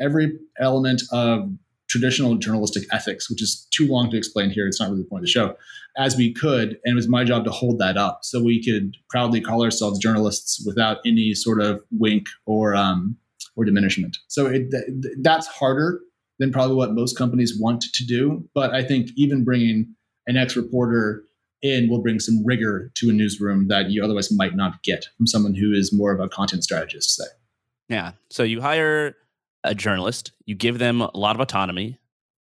every 0.00 0.32
element 0.58 1.02
of 1.12 1.50
traditional 1.88 2.34
journalistic 2.34 2.82
ethics, 2.92 3.30
which 3.30 3.40
is 3.40 3.68
too 3.70 3.86
long 3.86 4.10
to 4.10 4.16
explain 4.16 4.50
here. 4.50 4.66
It's 4.66 4.80
not 4.80 4.90
really 4.90 5.02
the 5.02 5.08
point 5.08 5.20
of 5.20 5.26
the 5.26 5.30
show, 5.30 5.56
as 5.96 6.16
we 6.16 6.34
could. 6.34 6.70
And 6.84 6.92
it 6.92 6.94
was 6.94 7.08
my 7.08 7.22
job 7.22 7.44
to 7.44 7.50
hold 7.50 7.78
that 7.78 7.96
up 7.96 8.20
so 8.22 8.42
we 8.42 8.64
could 8.64 8.96
proudly 9.08 9.40
call 9.40 9.62
ourselves 9.62 9.98
journalists 10.00 10.62
without 10.66 10.98
any 11.06 11.32
sort 11.34 11.60
of 11.60 11.80
wink 11.92 12.26
or 12.46 12.74
um, 12.74 13.16
or 13.56 13.64
diminishment. 13.64 14.18
So 14.28 14.46
it, 14.46 14.70
th- 14.70 14.84
that's 15.20 15.46
harder 15.46 16.00
than 16.38 16.52
probably 16.52 16.76
what 16.76 16.92
most 16.92 17.16
companies 17.16 17.58
want 17.58 17.82
to 17.82 18.04
do. 18.04 18.48
But 18.54 18.74
I 18.74 18.84
think 18.84 19.10
even 19.16 19.44
bringing 19.44 19.94
an 20.26 20.36
ex 20.36 20.56
reporter 20.56 21.24
in 21.62 21.88
will 21.88 22.02
bring 22.02 22.20
some 22.20 22.44
rigor 22.44 22.92
to 22.96 23.10
a 23.10 23.12
newsroom 23.12 23.68
that 23.68 23.90
you 23.90 24.04
otherwise 24.04 24.30
might 24.30 24.54
not 24.54 24.82
get 24.82 25.06
from 25.16 25.26
someone 25.26 25.54
who 25.54 25.72
is 25.72 25.92
more 25.92 26.12
of 26.12 26.20
a 26.20 26.28
content 26.28 26.62
strategist, 26.62 27.16
say. 27.16 27.24
Yeah. 27.88 28.12
So 28.30 28.42
you 28.42 28.60
hire 28.60 29.16
a 29.64 29.74
journalist, 29.74 30.32
you 30.44 30.54
give 30.54 30.78
them 30.78 31.00
a 31.00 31.16
lot 31.16 31.34
of 31.34 31.40
autonomy. 31.40 31.98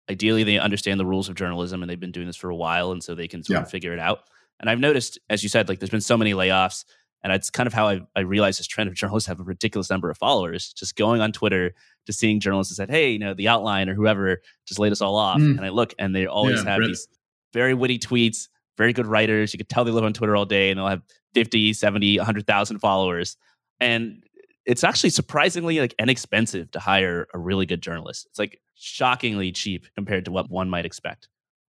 Ideally, 0.09 0.43
they 0.43 0.59
understand 0.59 0.99
the 0.99 1.05
rules 1.05 1.29
of 1.29 1.35
journalism 1.35 1.81
and 1.81 1.89
they've 1.89 1.99
been 1.99 2.11
doing 2.11 2.27
this 2.27 2.35
for 2.35 2.49
a 2.49 2.55
while, 2.55 2.91
and 2.91 3.03
so 3.03 3.15
they 3.15 3.27
can 3.27 3.43
sort 3.43 3.57
yeah. 3.57 3.63
of 3.63 3.69
figure 3.71 3.93
it 3.93 3.99
out. 3.99 4.29
And 4.59 4.69
I've 4.69 4.79
noticed, 4.79 5.17
as 5.29 5.43
you 5.43 5.49
said, 5.49 5.67
like 5.67 5.79
there's 5.79 5.89
been 5.89 6.01
so 6.01 6.17
many 6.17 6.33
layoffs, 6.33 6.85
and 7.25 7.33
it's 7.33 7.49
kind 7.49 7.65
of 7.65 7.73
how 7.73 7.87
I, 7.87 8.01
I 8.15 8.19
realized 8.19 8.59
this 8.59 8.67
trend 8.67 8.87
of 8.87 8.93
journalists 8.95 9.27
have 9.27 9.39
a 9.39 9.43
ridiculous 9.43 9.89
number 9.89 10.11
of 10.11 10.17
followers. 10.17 10.71
Just 10.73 10.95
going 10.95 11.21
on 11.21 11.31
Twitter 11.31 11.73
to 12.05 12.13
seeing 12.13 12.39
journalists 12.39 12.71
that 12.71 12.75
said, 12.75 12.91
"Hey, 12.91 13.11
you 13.11 13.19
know, 13.19 13.33
the 13.33 13.47
outline 13.47 13.89
or 13.89 13.95
whoever 13.95 14.41
just 14.67 14.79
laid 14.79 14.91
us 14.91 15.01
all 15.01 15.15
off," 15.15 15.39
mm. 15.39 15.57
and 15.57 15.65
I 15.65 15.69
look, 15.69 15.95
and 15.97 16.15
they 16.15 16.27
always 16.27 16.63
yeah, 16.63 16.69
have 16.69 16.79
really. 16.79 16.91
these 16.91 17.07
very 17.51 17.73
witty 17.73 17.97
tweets, 17.97 18.47
very 18.77 18.93
good 18.93 19.07
writers. 19.07 19.53
You 19.53 19.57
could 19.57 19.69
tell 19.69 19.83
they 19.83 19.91
live 19.91 20.03
on 20.03 20.13
Twitter 20.13 20.35
all 20.35 20.45
day, 20.45 20.69
and 20.69 20.77
they'll 20.77 20.87
have 20.87 21.01
50, 21.33 21.73
70, 21.73 22.17
100,000 22.17 22.79
followers. 22.79 23.37
And 23.79 24.23
it's 24.67 24.83
actually 24.83 25.09
surprisingly 25.09 25.79
like 25.79 25.95
inexpensive 25.97 26.69
to 26.71 26.79
hire 26.79 27.27
a 27.33 27.39
really 27.39 27.65
good 27.65 27.81
journalist. 27.81 28.27
It's 28.29 28.37
like 28.37 28.61
shockingly 28.75 29.51
cheap 29.51 29.87
compared 29.95 30.25
to 30.25 30.31
what 30.31 30.51
one 30.51 30.69
might 30.69 30.85
expect. 30.85 31.27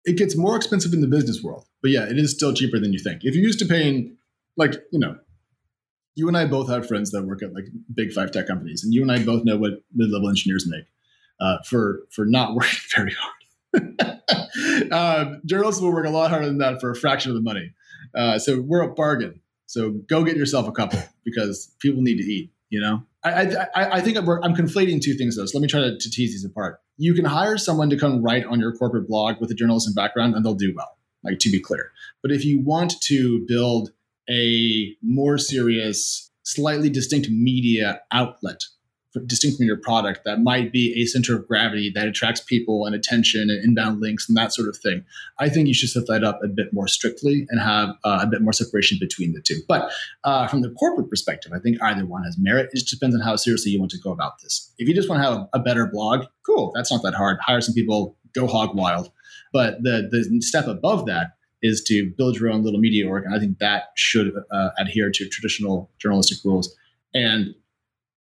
It 0.04 0.18
gets 0.18 0.36
more 0.36 0.58
expensive 0.58 0.94
in 0.94 1.00
the 1.00 1.08
business 1.08 1.42
world, 1.42 1.68
but 1.82 1.92
yeah, 1.92 2.04
it 2.04 2.18
is 2.18 2.32
still 2.34 2.54
cheaper 2.54 2.80
than 2.80 2.92
you 2.92 3.00
think. 3.00 3.22
If 3.24 3.34
you're 3.34 3.44
used 3.44 3.60
to 3.60 3.66
paying, 3.66 4.18
like, 4.58 4.74
you 4.92 5.00
know, 5.00 5.18
you 6.18 6.28
and 6.28 6.36
I 6.36 6.46
both 6.46 6.68
have 6.68 6.88
friends 6.88 7.12
that 7.12 7.24
work 7.24 7.44
at 7.44 7.54
like 7.54 7.66
big 7.94 8.12
five 8.12 8.32
tech 8.32 8.48
companies, 8.48 8.84
and 8.84 8.92
you 8.92 9.04
and 9.04 9.12
I 9.12 9.24
both 9.24 9.46
know 9.46 9.56
what 9.56 9.84
mid-level 9.94 10.28
engineers 10.28 10.68
make 10.68 10.86
uh, 11.40 11.60
for 11.64 12.02
for 12.10 12.26
not 12.26 12.56
working 12.56 12.80
very 12.96 13.14
hard. 13.14 14.92
uh, 14.92 15.36
journalists 15.46 15.80
will 15.80 15.94
work 15.94 16.08
a 16.08 16.10
lot 16.10 16.32
harder 16.32 16.48
than 16.48 16.58
that 16.58 16.82
for 16.82 16.90
a 16.90 16.96
fraction 16.96 17.30
of 17.30 17.36
the 17.36 17.42
money. 17.42 17.72
Uh, 18.16 18.40
so 18.40 18.60
we're 18.62 18.82
a 18.82 18.92
bargain. 18.92 19.40
So 19.68 19.92
go 19.92 20.24
get 20.24 20.38
yourself 20.38 20.68
a 20.68 20.72
couple 20.72 21.00
because 21.24 21.72
people 21.80 22.02
need 22.02 22.18
to 22.18 22.24
eat. 22.24 22.52
You 22.70 22.82
know, 22.82 23.04
I 23.24 23.46
I, 23.76 23.98
I 23.98 24.02
think 24.02 24.18
I'm, 24.18 24.28
I'm 24.28 24.56
conflating 24.56 25.00
two 25.00 25.14
things 25.14 25.38
though. 25.38 25.46
So 25.46 25.58
let 25.58 25.62
me 25.62 25.68
try 25.68 25.82
to, 25.82 25.98
to 25.98 26.10
tease 26.10 26.32
these 26.32 26.44
apart. 26.44 26.82
You 26.98 27.14
can 27.14 27.26
hire 27.26 27.60
someone 27.60 27.92
to 27.92 27.98
come 27.98 28.24
write 28.24 28.46
on 28.46 28.60
your 28.60 28.76
corporate 28.76 29.08
blog 29.08 29.40
with 29.40 29.52
a 29.52 29.54
journalism 29.54 29.94
background, 29.94 30.36
and 30.36 30.44
they'll 30.44 30.56
do 30.56 30.74
well. 30.76 30.98
Like 31.24 31.40
to 31.40 31.52
be 31.52 31.60
clear, 31.60 31.92
but 32.22 32.32
if 32.32 32.44
you 32.44 32.60
want 32.60 33.00
to 33.02 33.46
build 33.48 33.92
a 34.30 34.96
more 35.02 35.38
serious, 35.38 36.32
slightly 36.44 36.90
distinct 36.90 37.30
media 37.30 38.02
outlet 38.12 38.62
distinct 39.26 39.58
from 39.58 39.66
your 39.66 39.78
product 39.78 40.22
that 40.26 40.42
might 40.42 40.72
be 40.72 40.94
a 41.02 41.06
center 41.06 41.36
of 41.36 41.48
gravity 41.48 41.92
that 41.96 42.08
attracts 42.08 42.42
people 42.42 42.86
and 42.86 42.96
attention 42.96 43.50
and 43.50 43.64
inbound 43.64 44.00
links 44.02 44.28
and 44.28 44.38
that 44.38 44.54
sort 44.54 44.70
of 44.70 44.78
thing. 44.78 45.04
I 45.40 45.50
think 45.50 45.68
you 45.68 45.74
should 45.74 45.90
set 45.90 46.08
that 46.08 46.24
up 46.24 46.40
a 46.44 46.48
bit 46.48 46.74
more 46.74 46.88
strictly 46.88 47.48
and 47.50 47.60
have 47.60 47.90
uh, 48.04 48.20
a 48.22 48.28
bit 48.28 48.42
more 48.42 48.54
separation 48.54 48.98
between 49.00 49.34
the 49.34 49.42
two. 49.42 49.60
But 49.68 49.92
uh, 50.24 50.48
from 50.48 50.62
the 50.62 50.70
corporate 50.72 51.10
perspective, 51.10 51.52
I 51.56 51.60
think 51.60 51.82
either 51.82 52.06
one 52.06 52.24
has 52.24 52.38
merit. 52.38 52.70
It 52.72 52.80
just 52.80 52.90
depends 52.92 53.16
on 53.16 53.22
how 53.22 53.36
seriously 53.36 53.72
you 53.72 53.80
want 53.80 53.92
to 53.92 54.00
go 54.00 54.12
about 54.12 54.42
this. 54.42 54.72
If 54.78 54.88
you 54.88 54.94
just 54.94 55.10
want 55.10 55.24
to 55.24 55.30
have 55.30 55.48
a 55.54 55.60
better 55.60 55.88
blog, 55.88 56.26
cool, 56.46 56.72
that's 56.76 56.92
not 56.92 57.02
that 57.04 57.14
hard. 57.14 57.38
Hire 57.42 57.62
some 57.62 57.74
people, 57.74 58.18
go 58.34 58.48
hog 58.48 58.76
wild. 58.76 59.12
But 59.54 59.82
the 59.82 60.08
the 60.12 60.42
step 60.42 60.68
above 60.68 61.06
that 61.06 61.37
is 61.62 61.84
to 61.84 62.12
build 62.18 62.38
your 62.38 62.50
own 62.50 62.64
little 62.64 62.80
media 62.80 63.08
org, 63.08 63.26
and 63.26 63.34
I 63.34 63.40
think 63.40 63.60
that 63.60 63.86
should 63.96 64.34
uh, 64.52 64.70
adhere 64.78 65.10
to 65.12 65.30
traditional 65.30 65.90
journalistic 66.00 66.38
rules. 66.46 66.76
And 67.14 67.56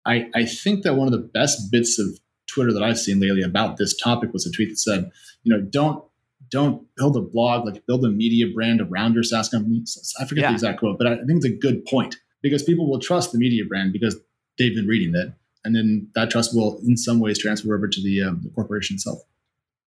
I, 0.06 0.30
I 0.36 0.46
think 0.46 0.84
that 0.84 0.96
one 0.96 1.08
of 1.08 1.12
the 1.12 1.20
best 1.20 1.72
bits 1.72 2.00
of 2.00 2.08
Twitter 2.48 2.72
that 2.72 2.84
I've 2.84 3.00
seen 3.00 3.20
lately 3.20 3.42
about 3.42 3.78
this 3.78 3.96
topic 3.98 4.32
was 4.32 4.46
a 4.46 4.52
tweet 4.52 4.70
that 4.70 4.78
said, 4.78 5.12
you 5.44 5.54
know, 5.54 5.62
don't 5.62 6.04
don't 6.52 6.86
build 6.96 7.18
a 7.18 7.22
blog, 7.22 7.66
like 7.66 7.86
build 7.88 8.06
a 8.06 8.10
media 8.10 8.46
brand 8.54 8.80
around 8.80 9.16
your 9.16 9.24
SaaS 9.24 9.50
company. 9.50 9.82
So 9.86 10.24
I 10.24 10.28
forget 10.28 10.44
yeah. 10.44 10.50
the 10.50 10.54
exact 10.54 10.80
quote, 10.80 10.98
but 10.98 11.08
I 11.08 11.16
think 11.16 11.44
it's 11.44 11.46
a 11.46 11.50
good 11.50 11.84
point 11.86 12.16
because 12.44 12.62
people 12.62 12.90
will 12.90 13.00
trust 13.00 13.32
the 13.32 13.40
media 13.40 13.64
brand 13.68 13.92
because 13.92 14.16
they've 14.58 14.76
been 14.76 14.88
reading 14.88 15.16
it, 15.16 15.34
and 15.66 15.76
then 15.76 16.08
that 16.14 16.30
trust 16.30 16.56
will, 16.56 16.80
in 16.86 16.96
some 16.96 17.20
ways, 17.20 17.40
transfer 17.40 17.76
over 17.76 17.88
to 17.88 18.02
the, 18.02 18.22
um, 18.22 18.42
the 18.44 18.50
corporation 18.52 18.94
itself. 18.94 19.20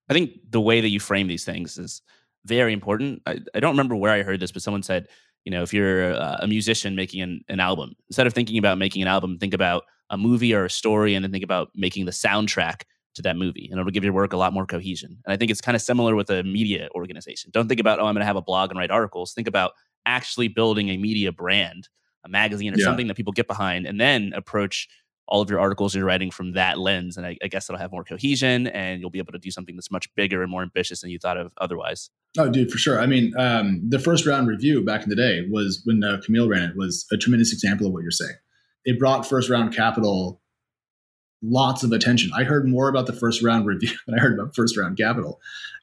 I 0.09 0.13
think 0.13 0.51
the 0.51 0.59
way 0.59 0.81
that 0.81 0.89
you 0.89 0.99
frame 0.99 1.27
these 1.27 1.45
things 1.45 1.77
is 1.77 2.01
very 2.49 2.73
important. 2.73 3.21
I, 3.25 3.39
I 3.55 3.61
don't 3.61 3.71
remember 3.71 3.95
where 3.95 4.11
I 4.11 4.23
heard 4.23 4.41
this, 4.41 4.51
but 4.51 4.61
someone 4.61 4.83
said, 4.83 5.07
you 5.45 5.51
know, 5.51 5.63
if 5.63 5.73
you're 5.73 6.11
a, 6.11 6.39
a 6.41 6.47
musician 6.47 6.95
making 6.95 7.21
an, 7.21 7.41
an 7.47 7.59
album, 7.61 7.93
instead 8.09 8.27
of 8.27 8.33
thinking 8.33 8.57
about 8.57 8.77
making 8.77 9.01
an 9.01 9.07
album, 9.07 9.37
think 9.37 9.53
about 9.53 9.83
a 10.09 10.17
movie 10.17 10.53
or 10.53 10.65
a 10.65 10.69
story 10.69 11.15
and 11.15 11.23
then 11.23 11.31
think 11.31 11.43
about 11.43 11.69
making 11.75 12.05
the 12.05 12.11
soundtrack 12.11 12.81
to 13.15 13.21
that 13.21 13.37
movie 13.37 13.67
and 13.71 13.79
it'll 13.79 13.91
give 13.91 14.03
your 14.03 14.13
work 14.13 14.33
a 14.33 14.37
lot 14.37 14.53
more 14.53 14.65
cohesion. 14.65 15.17
And 15.25 15.33
I 15.33 15.37
think 15.37 15.51
it's 15.51 15.61
kind 15.61 15.75
of 15.75 15.81
similar 15.81 16.15
with 16.15 16.29
a 16.29 16.43
media 16.43 16.89
organization. 16.93 17.51
Don't 17.53 17.67
think 17.67 17.79
about, 17.79 17.99
oh, 17.99 18.05
I'm 18.05 18.15
going 18.15 18.21
to 18.21 18.25
have 18.25 18.35
a 18.35 18.41
blog 18.41 18.69
and 18.71 18.79
write 18.79 18.91
articles. 18.91 19.33
Think 19.33 19.47
about 19.47 19.71
actually 20.05 20.47
building 20.47 20.89
a 20.89 20.97
media 20.97 21.31
brand, 21.31 21.87
a 22.25 22.29
magazine 22.29 22.73
or 22.73 22.77
yeah. 22.77 22.85
something 22.85 23.07
that 23.07 23.15
people 23.15 23.33
get 23.33 23.47
behind, 23.47 23.85
and 23.85 23.99
then 23.99 24.33
approach 24.35 24.87
all 25.29 25.41
of 25.41 25.49
your 25.49 25.59
articles 25.59 25.95
you're 25.95 26.05
writing 26.05 26.31
from 26.31 26.53
that 26.53 26.77
lens. 26.77 27.15
And 27.15 27.25
I, 27.25 27.37
I, 27.41 27.47
guess 27.47 27.69
it'll 27.69 27.79
have 27.79 27.91
more 27.91 28.03
cohesion 28.03 28.67
and 28.67 28.99
you'll 28.99 29.09
be 29.09 29.19
able 29.19 29.31
to 29.31 29.39
do 29.39 29.51
something 29.51 29.75
that's 29.75 29.91
much 29.91 30.13
bigger 30.15 30.41
and 30.41 30.51
more 30.51 30.63
ambitious 30.63 31.01
than 31.01 31.11
you 31.11 31.19
thought 31.19 31.37
of 31.37 31.53
otherwise. 31.59 32.09
Oh, 32.37 32.49
dude, 32.49 32.71
for 32.71 32.77
sure. 32.77 32.99
I 32.99 33.05
mean, 33.05 33.31
um, 33.37 33.81
the 33.87 33.99
first 33.99 34.25
round 34.25 34.47
review 34.47 34.83
back 34.83 35.03
in 35.03 35.09
the 35.09 35.15
day 35.15 35.45
was 35.49 35.81
when 35.85 36.03
uh, 36.03 36.19
Camille 36.25 36.49
ran 36.49 36.69
it 36.69 36.75
was 36.75 37.05
a 37.11 37.17
tremendous 37.17 37.53
example 37.53 37.87
of 37.87 37.93
what 37.93 38.01
you're 38.01 38.11
saying 38.11 38.35
it 38.85 38.99
brought 38.99 39.27
first 39.27 39.49
round 39.49 39.75
capital 39.75 40.41
lots 41.41 41.83
of 41.83 41.91
attention. 41.91 42.31
I 42.35 42.43
heard 42.43 42.67
more 42.67 42.89
about 42.89 43.05
the 43.05 43.13
first 43.13 43.43
round 43.43 43.65
review 43.65 43.91
than 44.07 44.17
I 44.17 44.21
heard 44.21 44.37
about 44.37 44.55
first 44.55 44.77
round 44.77 44.97
capital. 44.97 45.39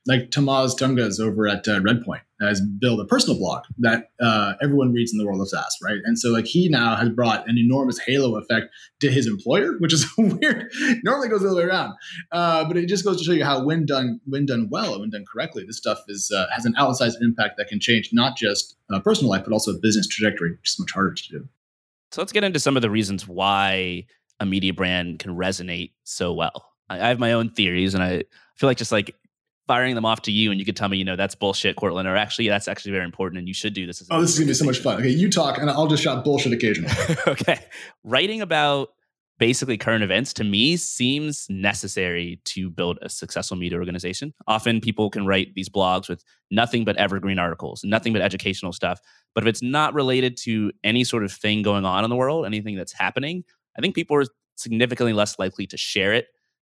Like 0.06 0.30
Tomasz 0.30 0.78
Tunguz 0.78 1.20
over 1.20 1.48
at 1.48 1.66
uh, 1.66 1.80
Redpoint 1.80 2.20
has 2.40 2.60
built 2.60 3.00
a 3.00 3.04
personal 3.04 3.38
blog 3.38 3.64
that 3.78 4.10
uh, 4.20 4.54
everyone 4.62 4.92
reads 4.92 5.12
in 5.12 5.18
the 5.18 5.26
world 5.26 5.40
of 5.40 5.48
SaaS, 5.48 5.78
right? 5.82 5.98
And 6.04 6.18
so 6.18 6.30
like 6.30 6.44
he 6.44 6.68
now 6.68 6.94
has 6.96 7.08
brought 7.08 7.48
an 7.48 7.58
enormous 7.58 7.98
halo 7.98 8.38
effect 8.38 8.66
to 9.00 9.10
his 9.10 9.26
employer, 9.26 9.72
which 9.78 9.92
is 9.92 10.06
weird. 10.18 10.70
Normally 11.02 11.28
goes 11.28 11.42
the 11.42 11.48
other 11.48 11.56
way 11.56 11.64
around, 11.64 11.94
uh, 12.32 12.64
but 12.64 12.76
it 12.76 12.86
just 12.86 13.04
goes 13.04 13.18
to 13.18 13.24
show 13.24 13.32
you 13.32 13.44
how 13.44 13.64
when 13.64 13.86
done 13.86 14.20
when 14.26 14.46
done 14.46 14.68
well 14.70 14.92
and 14.92 15.00
when 15.00 15.10
done 15.10 15.24
correctly, 15.30 15.64
this 15.66 15.78
stuff 15.78 15.98
is 16.08 16.30
uh, 16.34 16.46
has 16.52 16.64
an 16.64 16.74
outsized 16.78 17.20
impact 17.20 17.56
that 17.56 17.68
can 17.68 17.80
change 17.80 18.10
not 18.12 18.36
just 18.36 18.76
uh, 18.92 19.00
personal 19.00 19.30
life 19.30 19.44
but 19.44 19.52
also 19.52 19.78
business 19.80 20.06
trajectory, 20.06 20.52
which 20.52 20.70
is 20.70 20.78
much 20.78 20.92
harder 20.92 21.14
to 21.14 21.28
do. 21.30 21.48
So 22.12 22.20
let's 22.20 22.32
get 22.32 22.44
into 22.44 22.60
some 22.60 22.76
of 22.76 22.82
the 22.82 22.90
reasons 22.90 23.26
why 23.26 24.06
a 24.38 24.46
media 24.46 24.72
brand 24.72 25.18
can 25.18 25.36
resonate 25.36 25.92
so 26.04 26.32
well. 26.32 26.72
I 26.88 27.08
have 27.08 27.18
my 27.18 27.32
own 27.32 27.50
theories, 27.50 27.94
and 27.94 28.02
I 28.02 28.24
feel 28.54 28.68
like 28.68 28.76
just 28.76 28.92
like 28.92 29.16
firing 29.66 29.94
them 29.94 30.04
off 30.04 30.22
to 30.22 30.32
you, 30.32 30.50
and 30.50 30.60
you 30.60 30.66
could 30.66 30.76
tell 30.76 30.88
me, 30.88 30.96
you 30.96 31.04
know, 31.04 31.16
that's 31.16 31.34
bullshit, 31.34 31.76
Courtland, 31.76 32.06
or 32.06 32.16
actually 32.16 32.48
that's 32.48 32.68
actually 32.68 32.92
very 32.92 33.04
important, 33.04 33.38
and 33.38 33.48
you 33.48 33.54
should 33.54 33.74
do 33.74 33.86
this. 33.86 34.02
oh, 34.10 34.20
this 34.20 34.32
is 34.32 34.38
gonna 34.38 34.48
be 34.48 34.54
so 34.54 34.64
much 34.64 34.78
fun. 34.78 34.98
Okay, 34.98 35.10
you 35.10 35.30
talk, 35.30 35.58
and 35.58 35.70
I'll 35.70 35.86
just 35.86 36.02
shout 36.02 36.24
bullshit 36.24 36.52
occasionally. 36.52 36.92
okay, 37.26 37.58
writing 38.04 38.40
about 38.40 38.90
basically 39.38 39.76
current 39.76 40.02
events 40.02 40.32
to 40.32 40.44
me 40.44 40.76
seems 40.76 41.46
necessary 41.50 42.40
to 42.44 42.70
build 42.70 42.98
a 43.02 43.08
successful 43.08 43.56
media 43.56 43.78
organization. 43.78 44.32
Often 44.46 44.80
people 44.80 45.10
can 45.10 45.26
write 45.26 45.54
these 45.54 45.68
blogs 45.68 46.08
with 46.08 46.24
nothing 46.50 46.84
but 46.84 46.96
evergreen 46.96 47.38
articles, 47.38 47.82
nothing 47.84 48.12
but 48.12 48.22
educational 48.22 48.72
stuff. 48.72 49.00
But 49.34 49.44
if 49.44 49.48
it's 49.48 49.62
not 49.62 49.92
related 49.92 50.36
to 50.38 50.72
any 50.82 51.04
sort 51.04 51.24
of 51.24 51.32
thing 51.32 51.62
going 51.62 51.84
on 51.84 52.04
in 52.04 52.10
the 52.10 52.16
world, 52.16 52.46
anything 52.46 52.76
that's 52.76 52.92
happening, 52.92 53.44
I 53.76 53.82
think 53.82 53.94
people 53.94 54.16
are 54.16 54.24
significantly 54.56 55.12
less 55.12 55.38
likely 55.38 55.66
to 55.66 55.76
share 55.76 56.14
it 56.14 56.28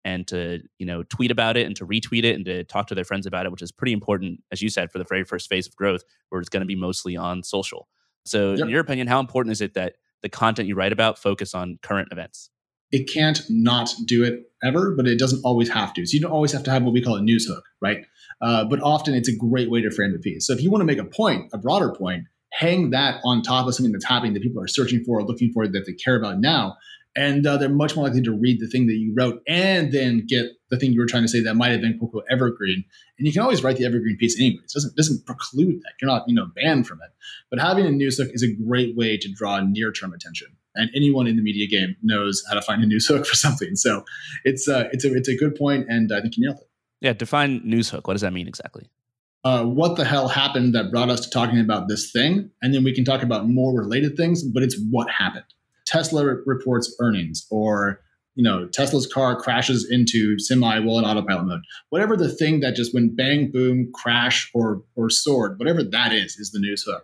and 0.06 0.28
to 0.28 0.62
you 0.78 0.86
know 0.86 1.04
tweet 1.04 1.32
about 1.32 1.58
it 1.58 1.66
and 1.66 1.76
to 1.76 1.86
retweet 1.86 2.24
it 2.24 2.36
and 2.36 2.46
to 2.46 2.64
talk 2.66 2.88
to 2.88 2.96
their 2.96 3.04
friends 3.04 3.26
about 3.26 3.46
it 3.46 3.52
which 3.52 3.62
is 3.62 3.72
pretty 3.72 3.94
important 3.94 4.42
as 4.52 4.62
you 4.62 4.70
said 4.70 4.92
for 4.92 4.98
the 4.98 5.06
very 5.06 5.24
first 5.24 5.50
phase 5.50 5.68
of 5.68 5.76
growth 5.76 6.04
where 6.30 6.40
it's 6.40 6.50
going 6.50 6.62
to 6.62 6.68
be 6.68 6.76
mostly 6.76 7.16
on 7.16 7.44
social 7.44 7.88
so 8.26 8.54
yep. 8.54 8.62
in 8.62 8.70
your 8.70 8.82
opinion 8.82 9.08
how 9.08 9.20
important 9.20 9.52
is 9.52 9.62
it 9.62 9.74
that 9.74 9.96
the 10.22 10.30
content 10.30 10.68
you 10.68 10.76
write 10.76 10.94
about 10.94 11.18
focus 11.18 11.54
on 11.54 11.78
current 11.82 12.10
events 12.12 12.50
it 12.94 13.12
can't 13.12 13.42
not 13.50 13.92
do 14.06 14.24
it 14.24 14.52
ever, 14.64 14.94
but 14.96 15.08
it 15.08 15.18
doesn't 15.18 15.44
always 15.44 15.68
have 15.70 15.96
to. 15.96 16.06
So 16.06 16.14
you 16.14 16.22
don't 16.22 16.32
always 16.32 16.52
have 16.52 16.64
to 16.66 16.72
have 16.72 16.84
what 16.84 16.94
we 16.94 17.02
call 17.02 17.16
a 17.16 17.22
news 17.24 17.48
hook, 17.48 17.64
right? 17.82 18.06
Uh, 18.40 18.66
but 18.66 18.82
often 18.82 19.16
it's 19.16 19.28
a 19.28 19.36
great 19.36 19.72
way 19.72 19.82
to 19.82 19.90
frame 19.90 20.14
the 20.14 20.20
piece. 20.20 20.46
So 20.46 20.54
if 20.54 20.62
you 20.62 20.70
want 20.70 20.82
to 20.82 20.86
make 20.86 21.00
a 21.00 21.04
point, 21.04 21.50
a 21.54 21.58
broader 21.58 21.92
point, 21.92 22.26
hang 22.54 22.92
that 22.92 23.20
on 23.26 23.42
top 23.42 23.68
of 23.68 23.76
something 23.76 23.92
that's 23.92 24.06
happening 24.06 24.34
that 24.34 24.44
people 24.44 24.62
are 24.62 24.68
searching 24.68 25.04
for, 25.04 25.20
or 25.20 25.24
looking 25.24 25.52
for, 25.52 25.68
that 25.68 25.86
they 25.86 25.94
care 25.94 26.16
about 26.16 26.40
now. 26.40 26.78
And 27.16 27.46
uh, 27.46 27.58
they're 27.58 27.70
much 27.70 27.96
more 27.96 28.06
likely 28.06 28.24
to 28.24 28.32
read 28.32 28.60
the 28.60 28.68
thing 28.68 28.88
that 28.88 28.96
you 28.96 29.14
wrote 29.16 29.44
and 29.48 29.92
then 29.92 30.26
get 30.28 30.48
the 30.72 30.78
thing 30.80 30.94
you 30.94 31.00
were 31.00 31.06
trying 31.06 31.22
to 31.22 31.28
say 31.28 31.42
that 31.42 31.54
might 31.54 31.72
have 31.72 31.82
been 31.82 31.98
quote 32.00 32.10
unquote 32.10 32.26
evergreen. 32.32 32.84
And 33.20 33.28
you 33.28 33.34
can 33.34 33.44
always 33.44 33.64
write 33.64 33.78
the 33.78 33.86
evergreen 33.86 34.18
piece 34.18 34.40
anyways. 34.40 34.64
It 34.64 34.74
doesn't 34.74 34.96
doesn't 34.96 35.26
preclude 35.26 35.80
that. 35.82 35.94
You're 36.02 36.10
not 36.10 36.24
you 36.28 36.34
know 36.34 36.48
banned 36.56 36.88
from 36.88 37.00
it. 37.04 37.12
But 37.52 37.60
having 37.60 37.86
a 37.86 37.92
news 37.92 38.18
hook 38.18 38.30
is 38.32 38.42
a 38.42 38.52
great 38.52 38.96
way 38.96 39.18
to 39.18 39.32
draw 39.32 39.60
near 39.60 39.92
term 39.92 40.12
attention. 40.12 40.48
And 40.74 40.90
anyone 40.96 41.28
in 41.28 41.36
the 41.36 41.44
media 41.44 41.68
game 41.68 41.96
knows 42.02 42.44
how 42.50 42.56
to 42.56 42.64
find 42.64 42.84
a 42.84 42.88
news 42.88 43.06
hook 43.06 43.26
for 43.28 43.36
something. 43.36 43.76
So 43.76 44.06
it's 44.44 44.68
uh, 44.68 44.90
it's 44.92 45.06
a 45.06 45.14
it's 45.14 45.30
a 45.30 45.38
good 45.38 45.56
point, 45.56 45.86
and 45.90 46.12
I 46.12 46.22
think 46.22 46.36
you 46.38 46.48
nailed 46.48 46.62
it. 46.62 46.70
Yeah, 47.00 47.14
define 47.14 47.62
news 47.64 47.90
hook. 47.90 48.08
What 48.08 48.16
does 48.16 48.22
that 48.22 48.34
mean 48.34 48.48
exactly? 48.48 48.90
Uh, 49.44 49.64
what 49.64 49.98
the 49.98 50.06
hell 50.06 50.28
happened 50.28 50.74
that 50.74 50.92
brought 50.92 51.10
us 51.10 51.20
to 51.22 51.30
talking 51.30 51.60
about 51.60 51.88
this 51.88 52.12
thing. 52.12 52.50
And 52.62 52.74
then 52.74 52.84
we 52.84 52.94
can 52.94 53.04
talk 53.04 53.22
about 53.22 53.50
more 53.50 53.78
related 53.78 54.16
things, 54.16 54.44
but 54.44 54.64
it's 54.64 54.80
what 54.90 55.10
happened. 55.10 55.46
Tesla 55.86 56.26
re- 56.26 56.42
reports 56.46 56.96
earnings 57.00 57.46
or 57.52 58.00
you 58.36 58.44
know 58.44 58.68
Tesla's 58.68 59.06
car 59.06 59.40
crashes 59.40 59.88
into 59.90 60.40
semi 60.40 60.80
while 60.80 60.98
in 60.98 61.06
autopilot 61.06 61.46
mode. 61.46 61.62
Whatever 61.90 62.16
the 62.16 62.34
thing 62.34 62.62
that 62.62 62.76
just 62.76 62.94
went 62.94 63.16
bang 63.18 63.52
boom 63.52 63.92
crash 63.94 64.50
or 64.54 64.82
or 64.96 65.10
soared, 65.10 65.60
whatever 65.60 65.84
that 65.84 66.14
is, 66.14 66.38
is 66.38 66.52
the 66.52 66.60
news 66.60 66.84
hook. 66.84 67.04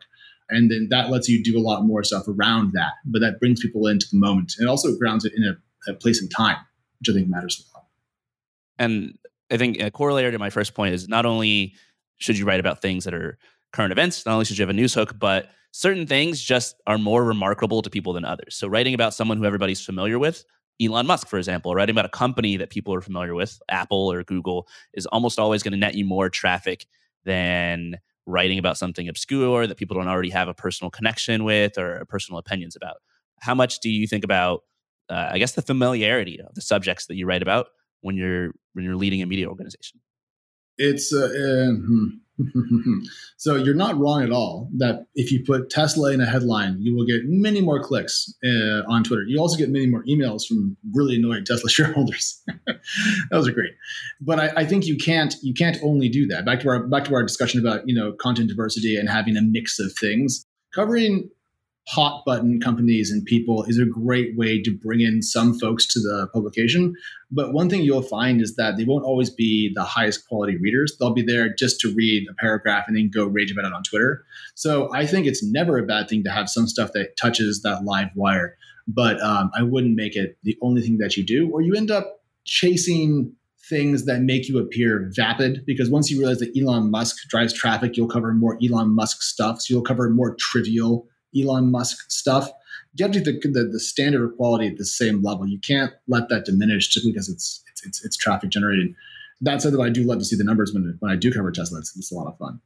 And 0.50 0.72
then 0.72 0.88
that 0.90 1.12
lets 1.12 1.30
you 1.30 1.44
do 1.44 1.60
a 1.60 1.62
lot 1.62 1.84
more 1.84 2.04
stuff 2.04 2.28
around 2.28 2.72
that, 2.74 2.94
but 3.06 3.20
that 3.20 3.40
brings 3.40 3.62
people 3.62 3.86
into 3.86 4.08
the 4.12 4.18
moment 4.18 4.54
and 4.58 4.68
also 4.68 4.98
grounds 4.98 5.24
it 5.24 5.34
in 5.36 5.44
a, 5.44 5.92
a 5.92 5.94
place 5.94 6.20
and 6.20 6.32
time, 6.36 6.58
which 7.00 7.10
I 7.10 7.14
think 7.14 7.30
matters 7.30 7.64
a 7.64 7.78
lot. 7.78 7.86
And 8.80 9.20
I 9.52 9.58
think 9.58 9.80
a 9.80 9.92
corollary 9.92 10.32
to 10.32 10.40
my 10.40 10.50
first 10.50 10.74
point 10.74 10.96
is 10.96 11.08
not 11.08 11.28
only 11.28 11.76
should 12.20 12.38
you 12.38 12.46
write 12.46 12.60
about 12.60 12.82
things 12.82 13.04
that 13.06 13.14
are 13.14 13.38
current 13.74 13.92
events? 13.92 14.26
Not 14.26 14.34
only 14.34 14.46
should 14.46 14.58
you 14.58 14.64
have 14.64 14.70
a 14.70 14.74
news 14.74 14.94
hook, 14.94 15.18
but 15.20 15.50
certain 15.72 16.08
things 16.08 16.42
just 16.42 16.76
are 16.88 16.98
more 16.98 17.24
remarkable 17.24 17.82
to 17.82 17.90
people 17.90 18.14
than 18.14 18.26
others. 18.26 18.56
So 18.56 18.68
writing 18.68 18.94
about 18.94 19.14
someone 19.14 19.38
who 19.38 19.46
everybody's 19.46 19.82
familiar 19.84 20.20
with, 20.20 20.44
Elon 20.82 21.08
Musk, 21.08 21.28
for 21.28 21.38
example, 21.38 21.76
writing 21.76 21.94
about 21.94 22.06
a 22.06 22.10
company 22.10 22.58
that 22.58 22.70
people 22.70 22.94
are 22.94 23.02
familiar 23.02 23.34
with, 23.36 23.60
Apple 23.70 24.12
or 24.12 24.24
Google, 24.24 24.68
is 24.94 25.06
almost 25.08 25.38
always 25.38 25.62
going 25.62 25.74
to 25.74 25.78
net 25.78 25.96
you 25.96 26.06
more 26.06 26.30
traffic 26.30 26.86
than 27.26 27.98
writing 28.26 28.60
about 28.60 28.78
something 28.78 29.10
obscure 29.10 29.68
that 29.68 29.78
people 29.78 29.98
don't 29.98 30.08
already 30.08 30.30
have 30.30 30.48
a 30.48 30.54
personal 30.54 30.90
connection 30.90 31.44
with 31.44 31.78
or 31.78 32.06
personal 32.06 32.40
opinions 32.40 32.76
about. 32.76 32.98
How 33.42 33.56
much 33.56 33.80
do 33.80 33.90
you 33.90 34.08
think 34.08 34.24
about, 34.24 34.62
uh, 35.10 35.30
I 35.32 35.38
guess, 35.38 35.54
the 35.54 35.62
familiarity 35.62 36.40
of 36.40 36.54
the 36.56 36.62
subjects 36.62 37.08
that 37.08 37.16
you 37.16 37.26
write 37.26 37.42
about 37.42 37.68
when 38.02 38.16
you're 38.16 38.52
when 38.74 38.86
you're 38.86 38.96
leading 38.96 39.22
a 39.22 39.26
media 39.26 39.50
organization? 39.50 40.00
It's 40.80 41.14
uh, 41.14 41.28
uh, 41.28 41.74
so 43.38 43.56
you're 43.56 43.76
not 43.76 43.98
wrong 43.98 44.24
at 44.24 44.32
all 44.32 44.70
that 44.78 45.06
if 45.16 45.32
you 45.32 45.44
put 45.44 45.70
Tesla 45.70 46.12
in 46.12 46.22
a 46.22 46.26
headline, 46.26 46.78
you 46.80 46.96
will 46.96 47.06
get 47.06 47.22
many 47.26 47.62
more 47.62 47.84
clicks 47.84 48.34
uh, 48.46 48.82
on 48.88 49.04
Twitter. 49.04 49.24
You 49.28 49.40
also 49.40 49.58
get 49.58 49.70
many 49.70 49.88
more 49.88 50.04
emails 50.06 50.46
from 50.48 50.78
really 50.94 51.18
annoyed 51.18 51.46
Tesla 51.46 51.70
shareholders. 51.70 52.42
Those 53.32 53.48
are 53.48 53.52
great, 53.52 53.74
but 54.22 54.40
I, 54.40 54.62
I, 54.62 54.66
think 54.66 54.86
you 54.88 54.98
can't 54.98 55.36
you 55.42 55.54
can't 55.54 55.78
only 55.84 56.10
do 56.10 56.26
that. 56.28 56.46
Back 56.46 56.62
to 56.62 56.70
our 56.70 56.88
back 56.88 57.06
to 57.06 57.14
our 57.16 57.24
discussion 57.24 57.60
about 57.60 57.88
you 57.88 57.94
know 57.94 58.14
content 58.14 58.50
diversity 58.50 58.98
and 58.98 59.10
having 59.10 59.38
a 59.38 59.42
mix 59.42 59.80
of 59.80 59.92
things. 60.00 60.46
Covering 60.74 61.30
hot 61.88 62.24
button 62.26 62.60
companies 62.62 63.12
and 63.12 63.26
people 63.26 63.64
is 63.64 63.80
a 63.80 63.86
great 63.86 64.38
way 64.38 64.62
to 64.62 64.72
bring 64.72 65.02
in 65.02 65.24
some 65.24 65.58
folks 65.58 65.88
to 65.88 66.00
the 66.00 66.28
publication. 66.34 66.94
But 67.32 67.52
one 67.52 67.68
thing 67.68 67.82
you'll 67.82 68.04
find 68.04 68.42
is 68.42 68.56
that 68.58 68.78
they 68.78 68.86
won't 68.86 69.06
always 69.06 69.30
be 69.32 69.72
the 69.74 69.84
highest 69.84 70.28
quality 70.28 70.58
readers. 70.58 70.96
They'll 71.00 71.14
be 71.14 71.24
there 71.24 71.52
just 71.52 71.80
to 71.82 71.94
read 71.94 72.28
a 72.30 72.34
paragraph 72.36 72.86
and 72.88 72.96
then 72.96 73.10
go 73.10 73.26
rage 73.26 73.52
about 73.52 73.66
it 73.66 73.74
on 73.74 73.84
Twitter. 73.84 74.24
So 74.54 74.94
I 74.94 75.08
think 75.08 75.26
it's 75.26 75.44
never 75.44 75.80
a 75.80 75.86
bad 75.86 76.10
thing 76.10 76.24
to 76.26 76.32
have 76.32 76.48
some 76.48 76.68
stuff 76.68 76.94
that 76.94 77.18
touches 77.18 77.62
that 77.64 77.84
live 77.84 78.10
wire. 78.16 78.56
But 78.88 79.22
um, 79.22 79.52
I 79.56 79.64
wouldn't 79.64 79.96
make 79.96 80.16
it 80.16 80.38
the 80.44 80.58
only 80.62 80.82
thing 80.82 80.98
that 80.98 81.18
you 81.18 81.26
do, 81.26 81.50
or 81.52 81.62
you 81.62 81.76
end 81.76 81.92
up 81.92 82.22
chasing 82.46 83.36
things 83.70 84.06
that 84.06 84.22
make 84.22 84.50
you 84.50 84.58
appear 84.58 85.10
vapid 85.14 85.64
because 85.66 85.90
once 85.90 86.10
you 86.10 86.18
realize 86.18 86.40
that 86.40 86.52
Elon 86.60 86.90
Musk 86.90 87.18
drives 87.30 87.54
traffic, 87.54 87.96
you'll 87.96 88.08
cover 88.08 88.34
more 88.34 88.58
Elon 88.64 88.96
Musk 88.96 89.22
stuff. 89.22 89.62
So 89.62 89.74
you'll 89.74 89.84
cover 89.84 90.10
more 90.10 90.36
trivial 90.40 91.08
Elon 91.38 91.72
Musk 91.72 92.10
stuff. 92.12 92.50
You 92.96 93.06
have 93.06 93.14
to 93.14 93.20
the, 93.20 93.40
the, 93.40 93.70
the 93.72 93.80
standard 93.80 94.24
of 94.26 94.36
quality 94.36 94.68
at 94.68 94.78
the 94.78 94.86
same 94.86 95.22
level. 95.22 95.48
You 95.48 95.60
can't 95.60 95.94
let 96.08 96.30
that 96.30 96.46
diminish 96.46 96.88
just 96.88 97.06
because 97.06 97.30
it's 97.30 97.64
it's 97.72 97.86
it's, 97.86 98.06
it's 98.06 98.18
traffic 98.18 98.50
generated. 98.50 98.96
That 99.42 99.62
said, 99.62 99.74
though, 99.74 99.84
I 99.84 99.90
do 99.90 100.04
love 100.04 100.20
to 100.20 100.26
see 100.26 100.36
the 100.36 100.44
numbers 100.44 100.74
when 100.74 100.98
when 101.00 101.12
I 101.12 101.16
do 101.16 101.32
cover 101.32 101.52
Tesla. 101.52 101.80
It's, 101.80 101.96
it's 101.96 102.12
a 102.12 102.16
lot 102.16 102.28
of 102.28 102.38
fun. 102.38 102.62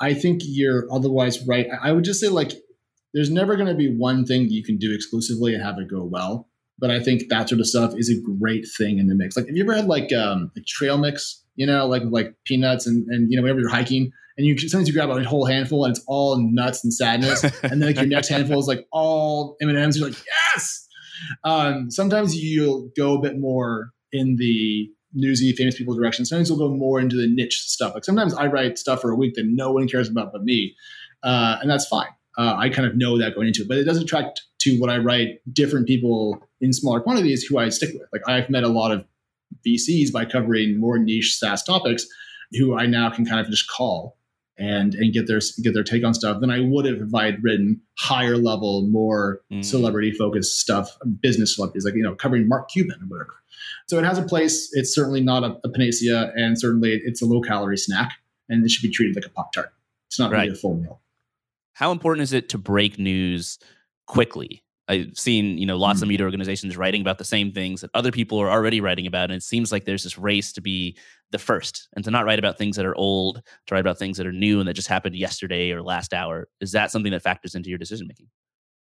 I 0.00 0.14
think 0.14 0.40
you're 0.44 0.92
otherwise 0.92 1.46
right. 1.46 1.68
I 1.80 1.92
would 1.92 2.04
just 2.04 2.20
say 2.20 2.28
like 2.28 2.52
there's 3.14 3.30
never 3.30 3.56
going 3.56 3.68
to 3.68 3.74
be 3.74 3.94
one 3.94 4.24
thing 4.24 4.48
you 4.48 4.62
can 4.62 4.78
do 4.78 4.94
exclusively 4.94 5.54
and 5.54 5.62
have 5.62 5.78
it 5.78 5.88
go 5.88 6.02
well. 6.02 6.48
But 6.78 6.90
I 6.90 7.00
think 7.00 7.28
that 7.28 7.48
sort 7.48 7.60
of 7.60 7.66
stuff 7.66 7.94
is 7.96 8.08
a 8.08 8.20
great 8.38 8.66
thing 8.78 8.98
in 8.98 9.06
the 9.06 9.14
mix. 9.14 9.36
Like, 9.36 9.46
have 9.46 9.56
you 9.56 9.64
ever 9.64 9.74
had 9.74 9.86
like 9.86 10.12
um, 10.12 10.50
a 10.56 10.60
trail 10.60 10.96
mix? 10.96 11.44
You 11.60 11.66
know, 11.66 11.86
like 11.86 12.02
like 12.06 12.34
peanuts 12.46 12.86
and 12.86 13.06
and 13.08 13.30
you 13.30 13.36
know 13.36 13.42
whenever 13.42 13.60
you're 13.60 13.68
hiking 13.68 14.12
and 14.40 14.46
you 14.46 14.56
sometimes 14.58 14.88
you 14.88 14.94
grab 14.94 15.10
a 15.10 15.22
whole 15.24 15.44
handful 15.44 15.84
and 15.84 15.94
it's 15.94 16.02
all 16.06 16.38
nuts 16.38 16.82
and 16.82 16.92
sadness, 16.92 17.44
and 17.62 17.82
then 17.82 17.88
like 17.88 17.96
your 17.96 18.06
next 18.06 18.28
handful 18.28 18.58
is 18.58 18.66
like 18.66 18.86
all 18.90 19.56
M 19.60 19.68
and 19.68 19.76
M's. 19.76 19.98
You're 19.98 20.08
like, 20.08 20.18
yes. 20.26 20.88
Um, 21.44 21.90
sometimes 21.90 22.34
you'll 22.34 22.90
go 22.96 23.18
a 23.18 23.20
bit 23.20 23.38
more 23.38 23.90
in 24.12 24.36
the 24.36 24.88
newsy, 25.12 25.52
famous 25.52 25.76
people 25.76 25.94
direction. 25.94 26.24
Sometimes 26.24 26.48
you'll 26.48 26.58
go 26.58 26.74
more 26.74 26.98
into 26.98 27.16
the 27.16 27.28
niche 27.28 27.60
stuff. 27.60 27.92
Like 27.92 28.04
sometimes 28.06 28.32
I 28.32 28.46
write 28.46 28.78
stuff 28.78 29.02
for 29.02 29.10
a 29.10 29.14
week 29.14 29.34
that 29.34 29.44
no 29.46 29.70
one 29.72 29.86
cares 29.86 30.08
about 30.08 30.32
but 30.32 30.42
me, 30.42 30.74
uh, 31.22 31.58
and 31.60 31.70
that's 31.70 31.86
fine. 31.86 32.08
Uh, 32.38 32.54
I 32.56 32.70
kind 32.70 32.88
of 32.88 32.96
know 32.96 33.18
that 33.18 33.34
going 33.34 33.48
into 33.48 33.62
it, 33.62 33.68
but 33.68 33.76
it 33.76 33.84
doesn't 33.84 34.04
attract 34.04 34.40
to 34.60 34.78
what 34.78 34.88
I 34.88 34.96
write 34.96 35.40
different 35.52 35.86
people 35.86 36.38
in 36.62 36.72
smaller 36.72 37.00
quantities 37.00 37.42
who 37.42 37.58
I 37.58 37.68
stick 37.68 37.90
with. 37.92 38.08
Like 38.12 38.22
I've 38.26 38.48
met 38.48 38.62
a 38.62 38.68
lot 38.68 38.92
of 38.92 39.04
VCs 39.66 40.12
by 40.12 40.24
covering 40.24 40.78
more 40.78 40.98
niche 40.98 41.36
SaaS 41.36 41.62
topics 41.62 42.06
who 42.52 42.76
I 42.76 42.86
now 42.86 43.10
can 43.10 43.24
kind 43.24 43.40
of 43.40 43.48
just 43.48 43.68
call 43.70 44.16
and 44.58 44.94
and 44.94 45.12
get 45.12 45.26
their 45.26 45.40
get 45.62 45.74
their 45.74 45.82
take 45.82 46.04
on 46.04 46.14
stuff 46.14 46.40
than 46.40 46.50
I 46.50 46.60
would 46.60 46.84
have 46.84 47.00
if 47.00 47.14
I 47.14 47.24
had 47.24 47.42
written 47.42 47.80
higher 47.98 48.36
level, 48.36 48.86
more 48.88 49.40
mm. 49.50 49.64
celebrity 49.64 50.12
focused 50.12 50.60
stuff, 50.60 50.96
business 51.20 51.56
celebrities, 51.56 51.84
like 51.84 51.94
you 51.94 52.02
know 52.02 52.14
covering 52.14 52.46
Mark 52.46 52.70
Cuban 52.70 53.00
or 53.02 53.06
whatever. 53.06 53.34
So 53.88 53.98
it 53.98 54.04
has 54.04 54.18
a 54.18 54.22
place. 54.22 54.70
It's 54.72 54.94
certainly 54.94 55.22
not 55.22 55.42
a, 55.42 55.58
a 55.64 55.70
panacea, 55.70 56.32
and 56.36 56.58
certainly 56.58 57.00
it's 57.04 57.22
a 57.22 57.26
low 57.26 57.40
calorie 57.40 57.78
snack, 57.78 58.12
and 58.48 58.64
it 58.64 58.70
should 58.70 58.82
be 58.82 58.90
treated 58.90 59.16
like 59.16 59.26
a 59.26 59.30
pop 59.30 59.52
tart. 59.52 59.72
It's 60.08 60.18
not 60.18 60.30
right. 60.30 60.42
really 60.42 60.52
a 60.52 60.56
full 60.56 60.76
meal. 60.76 61.00
How 61.72 61.92
important 61.92 62.22
is 62.22 62.32
it 62.32 62.50
to 62.50 62.58
break 62.58 62.98
news 62.98 63.58
quickly? 64.06 64.62
I've 64.90 65.16
seen, 65.16 65.56
you 65.56 65.66
know, 65.66 65.76
lots 65.76 65.98
mm-hmm. 65.98 66.04
of 66.04 66.08
media 66.08 66.26
organizations 66.26 66.76
writing 66.76 67.00
about 67.00 67.18
the 67.18 67.24
same 67.24 67.52
things 67.52 67.80
that 67.80 67.90
other 67.94 68.10
people 68.10 68.40
are 68.40 68.50
already 68.50 68.80
writing 68.80 69.06
about. 69.06 69.30
And 69.30 69.34
it 69.34 69.42
seems 69.44 69.70
like 69.70 69.84
there's 69.84 70.02
this 70.02 70.18
race 70.18 70.52
to 70.54 70.60
be 70.60 70.96
the 71.30 71.38
first 71.38 71.88
and 71.94 72.04
to 72.04 72.10
not 72.10 72.24
write 72.24 72.40
about 72.40 72.58
things 72.58 72.74
that 72.74 72.84
are 72.84 72.96
old, 72.96 73.40
to 73.66 73.74
write 73.74 73.80
about 73.80 73.98
things 73.98 74.16
that 74.16 74.26
are 74.26 74.32
new 74.32 74.58
and 74.58 74.68
that 74.68 74.74
just 74.74 74.88
happened 74.88 75.14
yesterday 75.14 75.70
or 75.70 75.80
last 75.80 76.12
hour. 76.12 76.48
Is 76.60 76.72
that 76.72 76.90
something 76.90 77.12
that 77.12 77.22
factors 77.22 77.54
into 77.54 77.70
your 77.70 77.78
decision 77.78 78.08
making? 78.08 78.26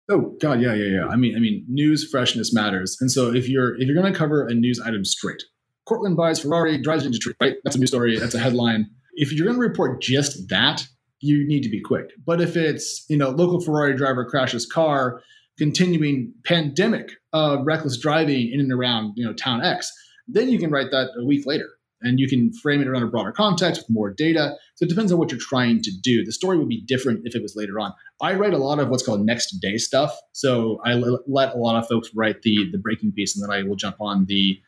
Oh 0.09 0.37
God, 0.41 0.61
yeah, 0.61 0.73
yeah, 0.73 1.01
yeah. 1.01 1.07
I 1.09 1.17
mean, 1.17 1.37
I 1.37 1.41
mean, 1.41 1.67
news 1.69 2.09
freshness 2.09 2.55
matters. 2.55 2.97
And 3.01 3.11
so 3.11 3.35
if 3.35 3.49
you're 3.49 3.75
if 3.75 3.87
you're 3.89 4.01
going 4.01 4.11
to 4.11 4.19
cover 4.19 4.47
a 4.47 4.55
news 4.55 4.81
item 4.81 5.05
straight, 5.05 5.43
Courtland 5.85 6.17
buys 6.17 6.41
Ferrari, 6.41 6.81
drives 6.81 7.05
into 7.05 7.19
tree, 7.19 7.35
right? 7.41 7.57
That's 7.65 7.77
a 7.77 7.79
news 7.81 7.91
story. 7.91 8.19
That's 8.19 8.35
a 8.35 8.39
headline. 8.39 8.87
If 9.15 9.33
you're 9.33 9.47
going 9.47 9.57
to 9.59 9.61
report 9.61 10.01
just 10.01 10.49
that, 10.49 10.87
you 11.21 11.47
need 11.47 11.63
to 11.65 11.69
be 11.69 11.81
quick. 11.81 12.13
But 12.25 12.41
if 12.41 12.57
it's 12.57 13.05
you 13.11 13.17
know 13.17 13.31
local 13.31 13.61
Ferrari 13.61 13.97
driver 13.97 14.25
crashes 14.25 14.65
car 14.65 15.21
continuing 15.59 16.33
pandemic 16.45 17.11
of 17.33 17.67
reckless 17.67 17.99
driving 17.99 18.51
in 18.53 18.61
and 18.61 18.73
around 18.73 19.13
you 19.17 19.25
know 19.25 19.33
town 19.33 19.63
X, 19.63 19.93
then 20.27 20.49
you 20.49 20.59
can 20.59 20.71
write 20.71 20.91
that 20.91 21.11
a 21.19 21.25
week 21.25 21.47
later 21.47 21.69
and 22.01 22.21
you 22.21 22.29
can 22.29 22.53
frame 22.53 22.81
it 22.81 22.89
around 22.89 23.03
a 23.03 23.09
broader 23.09 23.33
context 23.33 23.83
with 23.83 23.91
more 23.91 24.11
data. 24.11 24.55
So 24.77 24.85
it 24.85 24.89
depends 24.89 25.11
on 25.11 25.19
what 25.19 25.31
you're 25.31 25.41
trying 25.41 25.83
to 25.83 25.91
do. 26.01 26.25
The 26.25 26.33
story 26.33 26.59
would 26.59 26.69
be 26.69 26.83
different 26.83 27.23
if 27.25 27.35
it 27.35 27.43
was 27.43 27.57
later 27.57 27.81
on. 27.81 27.93
I 28.21 28.35
write 28.35 28.55
a 28.55 28.59
lot 28.59 28.79
of 28.79 28.89
what's 28.89 29.03
called 29.03 29.25
next 29.25 29.51
day 29.61 29.77
stuff. 29.79 30.17
So 30.33 30.81
I 30.85 30.93
l- 30.93 31.23
let 31.27 31.55
a 31.55 31.59
lot 31.59 31.77
of 31.77 31.89
folks 31.89 32.11
write 32.15 32.43
the 32.43 32.71
the 32.71 32.79
breaking 32.79 33.13
piece, 33.13 33.37
and 33.37 33.43
then 33.43 33.55
I 33.55 33.67
will 33.67 33.77
jump 33.77 33.97
on 34.01 34.27
the 34.27 34.61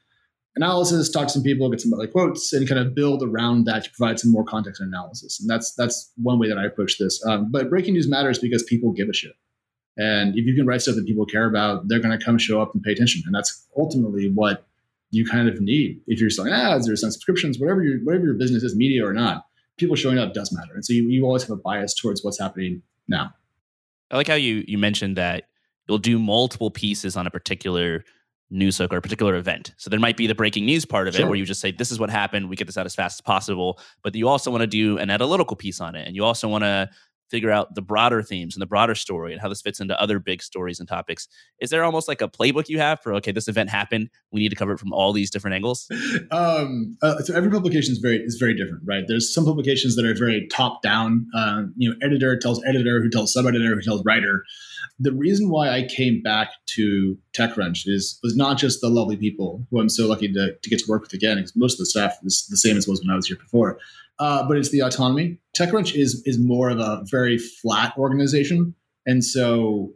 analysis, 0.57 1.11
talk 1.11 1.29
to 1.29 1.33
some 1.33 1.43
people, 1.43 1.71
get 1.71 1.81
some 1.81 1.95
other 1.95 2.09
quotes, 2.09 2.53
and 2.53 2.69
kind 2.69 2.81
of 2.81 2.95
build 2.95 3.23
around 3.23 3.65
that 3.67 3.85
to 3.85 3.91
provide 3.97 4.19
some 4.19 4.33
more 4.33 4.45
context 4.45 4.81
and 4.81 4.93
analysis. 4.93 5.41
And 5.41 5.49
that's 5.49 5.75
that's 5.75 6.13
one 6.17 6.39
way 6.39 6.49
that 6.49 6.59
I 6.59 6.67
approach 6.67 6.99
this. 6.99 7.25
Um, 7.27 7.51
but 7.51 7.71
breaking 7.71 7.95
news 7.95 8.09
matters 8.09 8.39
because 8.39 8.63
people 8.65 8.93
give 8.93 9.09
a 9.09 9.13
shit. 9.13 9.33
And 10.01 10.35
if 10.35 10.47
you 10.47 10.55
can 10.55 10.67
write 10.67 10.81
stuff 10.81 10.97
that 10.97 11.05
people 11.05 11.27
care 11.27 11.47
about, 11.47 11.87
they're 11.89 12.01
going 12.01 12.19
to 12.19 12.25
come 12.25 12.39
show 12.39 12.63
up 12.63 12.73
and 12.73 12.83
pay 12.83 12.93
attention. 12.93 13.23
And 13.27 13.35
that's 13.35 13.67
ultimately 13.77 14.31
what 14.33 14.67
you 15.11 15.27
kind 15.27 15.47
of 15.47 15.61
need. 15.61 16.01
If 16.07 16.21
you're 16.21 16.31
selling 16.31 16.55
ads 16.55 16.89
or 16.89 16.97
selling 16.97 17.13
subscriptions, 17.13 17.59
whatever 17.59 17.85
your 17.85 17.99
whatever 17.99 18.25
your 18.25 18.35
business 18.35 18.63
is, 18.63 18.75
media 18.75 19.07
or 19.07 19.13
not, 19.13 19.45
people 19.77 19.97
showing 19.97 20.19
up 20.19 20.33
does 20.33 20.53
matter. 20.53 20.73
And 20.73 20.85
so 20.85 20.95
you, 20.95 21.03
you 21.09 21.27
always 21.27 21.43
have 21.43 21.51
a 21.51 21.57
bias 21.57 21.93
towards 21.95 22.25
what's 22.25 22.41
happening 22.41 22.83
now. 23.09 23.35
I 24.11 24.17
like 24.17 24.29
how 24.29 24.35
you 24.35 24.65
you 24.67 24.79
mentioned 24.79 25.17
that 25.19 25.49
you'll 25.87 25.99
do 25.99 26.19
multiple 26.19 26.71
pieces 26.71 27.15
on 27.15 27.27
a 27.27 27.31
particular 27.31 28.03
news 28.51 28.79
hook 28.79 28.93
or 28.93 28.97
a 28.97 29.03
particular 29.03 29.37
event. 29.37 29.75
So 29.77 29.91
there 29.91 30.01
might 30.01 30.17
be 30.17 30.27
the 30.27 30.35
breaking 30.35 30.65
news 30.65 30.85
part 30.85 31.07
of 31.09 31.15
Sure. 31.15 31.27
it 31.27 31.29
where 31.29 31.39
you 31.39 31.45
just 31.45 31.61
say, 31.61 31.71
this 31.71 31.93
is 31.93 32.01
what 32.01 32.11
happened. 32.11 32.49
We 32.49 32.57
get 32.57 32.67
this 32.67 32.77
out 32.77 32.87
as 32.87 32.95
fast 32.97 33.19
as 33.19 33.21
possible. 33.21 33.79
But 34.03 34.15
you 34.17 34.27
also 34.29 34.51
want 34.51 34.63
to 34.63 34.67
do 34.67 34.99
an 34.99 35.09
analytical 35.11 35.57
piece 35.57 35.81
on 35.81 35.95
it. 35.95 36.07
And 36.07 36.17
you 36.17 36.25
also 36.25 36.49
want 36.49 36.65
to 36.65 36.91
figure 37.31 37.51
out 37.51 37.75
the 37.75 37.83
broader 37.83 38.23
themes 38.23 38.55
and 38.55 38.63
the 38.63 38.67
broader 38.67 38.95
story 38.95 39.33
and 39.33 39.41
how 39.41 39.49
this 39.49 39.63
fits 39.63 39.81
into 39.81 40.01
other 40.01 40.19
big 40.19 40.43
stories 40.43 40.81
and 40.81 40.89
topics. 40.89 41.29
Is 41.61 41.71
there 41.71 41.85
almost 41.85 42.09
like 42.09 42.21
a 42.21 42.29
playbook 42.29 42.69
you 42.69 42.79
have 42.79 43.01
for, 43.01 43.15
okay, 43.15 43.33
this 43.33 43.49
event 43.49 43.71
happened. 43.71 44.11
We 44.33 44.41
need 44.41 44.49
to 44.49 44.57
cover 44.57 44.73
it 44.73 44.79
from 44.79 44.93
all 44.93 45.13
these 45.13 45.31
different 45.31 45.55
angles? 45.55 45.89
um, 46.31 46.97
uh, 47.03 47.19
so 47.21 47.35
every 47.35 47.51
publication 47.51 47.93
is 47.93 47.99
very 47.99 48.17
is 48.19 48.37
very 48.37 48.55
different, 48.55 48.83
right? 48.85 49.05
There's 49.07 49.33
some 49.33 49.45
publications 49.45 49.97
that 49.97 50.05
are 50.05 50.15
very 50.15 50.49
top 50.49 50.83
down. 50.83 51.27
Um, 51.35 51.73
you 51.77 51.89
know, 51.89 51.97
editor 52.03 52.37
tells 52.37 52.63
editor, 52.65 53.01
who 53.01 53.09
tells 53.09 53.33
sub 53.33 53.47
editor, 53.47 53.75
who 53.75 53.83
tells 53.83 54.05
writer. 54.05 54.45
The 54.99 55.13
reason 55.13 55.49
why 55.49 55.71
I 55.71 55.87
came 55.87 56.21
back 56.23 56.51
to 56.75 57.17
TechCrunch 57.33 57.87
is 57.87 58.19
was 58.23 58.37
not 58.37 58.59
just 58.59 58.81
the 58.81 58.89
lovely 58.89 59.17
people 59.17 59.67
who 59.71 59.81
I'm 59.81 59.89
so 59.89 60.09
lucky 60.09 60.33
to, 60.33 60.55
to 60.55 60.71
get 60.71 60.81
to 60.81 60.85
work 60.89 61.03
with 61.03 61.13
again, 61.13 61.37
because 61.37 61.55
most 61.57 61.75
of 61.75 61.79
the 61.79 61.87
staff 61.87 62.17
is 62.25 62.47
the 62.49 62.57
same 62.57 62.77
as 62.77 62.89
was 62.89 63.01
when 63.01 63.11
I 63.11 63.17
was 63.17 63.27
here 63.27 63.37
before. 63.37 63.79
Uh, 64.21 64.47
but 64.47 64.57
it's 64.59 64.71
the 64.71 64.81
autonomy. 64.81 65.39
TechCrunch 65.59 65.99
is 65.99 66.23
is 66.27 66.39
more 66.39 66.69
of 66.71 66.79
a 66.79 67.03
very 67.11 67.39
flat 67.39 67.95
organization, 67.97 68.75
and 69.07 69.25
so 69.25 69.95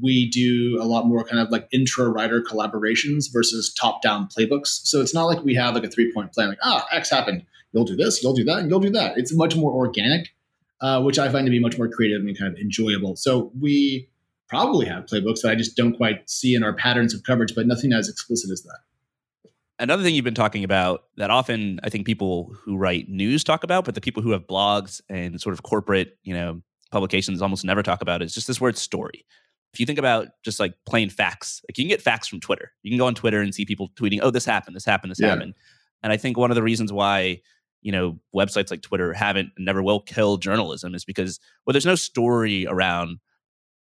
we 0.00 0.30
do 0.30 0.78
a 0.80 0.86
lot 0.86 1.06
more 1.06 1.24
kind 1.24 1.40
of 1.40 1.50
like 1.50 1.68
intra 1.72 2.08
writer 2.08 2.40
collaborations 2.40 3.24
versus 3.32 3.74
top 3.74 4.00
down 4.00 4.28
playbooks. 4.28 4.68
So 4.84 5.00
it's 5.00 5.12
not 5.12 5.24
like 5.24 5.44
we 5.44 5.54
have 5.56 5.74
like 5.74 5.84
a 5.84 5.90
three 5.90 6.12
point 6.12 6.32
plan, 6.32 6.48
like, 6.48 6.58
ah, 6.62 6.86
X 6.92 7.10
happened. 7.10 7.44
You'll 7.72 7.84
do 7.84 7.96
this, 7.96 8.22
you'll 8.22 8.34
do 8.34 8.44
that, 8.44 8.58
and 8.60 8.70
you'll 8.70 8.80
do 8.80 8.90
that. 8.90 9.18
It's 9.18 9.34
much 9.34 9.56
more 9.56 9.72
organic, 9.72 10.28
uh, 10.80 11.02
which 11.02 11.18
I 11.18 11.28
find 11.28 11.44
to 11.44 11.50
be 11.50 11.58
much 11.58 11.76
more 11.76 11.88
creative 11.88 12.20
and 12.20 12.38
kind 12.38 12.52
of 12.52 12.58
enjoyable. 12.60 13.16
So 13.16 13.50
we 13.60 14.08
probably 14.48 14.86
have 14.86 15.06
playbooks 15.06 15.40
that 15.42 15.50
I 15.50 15.56
just 15.56 15.76
don't 15.76 15.96
quite 15.96 16.30
see 16.30 16.54
in 16.54 16.62
our 16.62 16.72
patterns 16.72 17.12
of 17.12 17.24
coverage, 17.24 17.54
but 17.54 17.66
nothing 17.66 17.92
as 17.92 18.08
explicit 18.08 18.50
as 18.52 18.62
that. 18.62 18.78
Another 19.78 20.02
thing 20.04 20.14
you've 20.14 20.24
been 20.24 20.34
talking 20.34 20.62
about 20.62 21.04
that 21.16 21.30
often 21.30 21.80
I 21.82 21.90
think 21.90 22.06
people 22.06 22.54
who 22.62 22.76
write 22.76 23.08
news 23.08 23.42
talk 23.42 23.64
about, 23.64 23.84
but 23.84 23.94
the 23.96 24.00
people 24.00 24.22
who 24.22 24.30
have 24.30 24.46
blogs 24.46 25.00
and 25.08 25.40
sort 25.40 25.52
of 25.52 25.64
corporate, 25.64 26.16
you 26.22 26.32
know, 26.32 26.62
publications 26.92 27.42
almost 27.42 27.64
never 27.64 27.82
talk 27.82 28.00
about 28.00 28.22
is 28.22 28.32
just 28.32 28.46
this 28.46 28.60
word 28.60 28.76
story. 28.78 29.26
If 29.72 29.80
you 29.80 29.86
think 29.86 29.98
about 29.98 30.28
just 30.44 30.60
like 30.60 30.74
plain 30.86 31.10
facts, 31.10 31.60
like 31.68 31.76
you 31.76 31.82
can 31.84 31.88
get 31.88 32.00
facts 32.00 32.28
from 32.28 32.38
Twitter. 32.38 32.70
You 32.84 32.90
can 32.92 32.98
go 32.98 33.06
on 33.06 33.16
Twitter 33.16 33.40
and 33.40 33.52
see 33.52 33.64
people 33.64 33.88
tweeting, 33.96 34.20
"Oh, 34.22 34.30
this 34.30 34.44
happened, 34.44 34.76
this 34.76 34.84
happened, 34.84 35.10
this 35.10 35.18
Yeah. 35.20 35.30
happened." 35.30 35.54
And 36.04 36.12
I 36.12 36.16
think 36.16 36.36
one 36.36 36.52
of 36.52 36.54
the 36.54 36.62
reasons 36.62 36.92
why 36.92 37.40
you 37.82 37.90
know 37.90 38.20
websites 38.34 38.70
like 38.70 38.82
Twitter 38.82 39.12
haven't 39.12 39.50
never 39.58 39.82
will 39.82 39.98
kill 40.00 40.36
journalism 40.36 40.94
is 40.94 41.04
because 41.04 41.40
well, 41.66 41.72
there's 41.72 41.84
no 41.84 41.96
story 41.96 42.64
around 42.68 43.18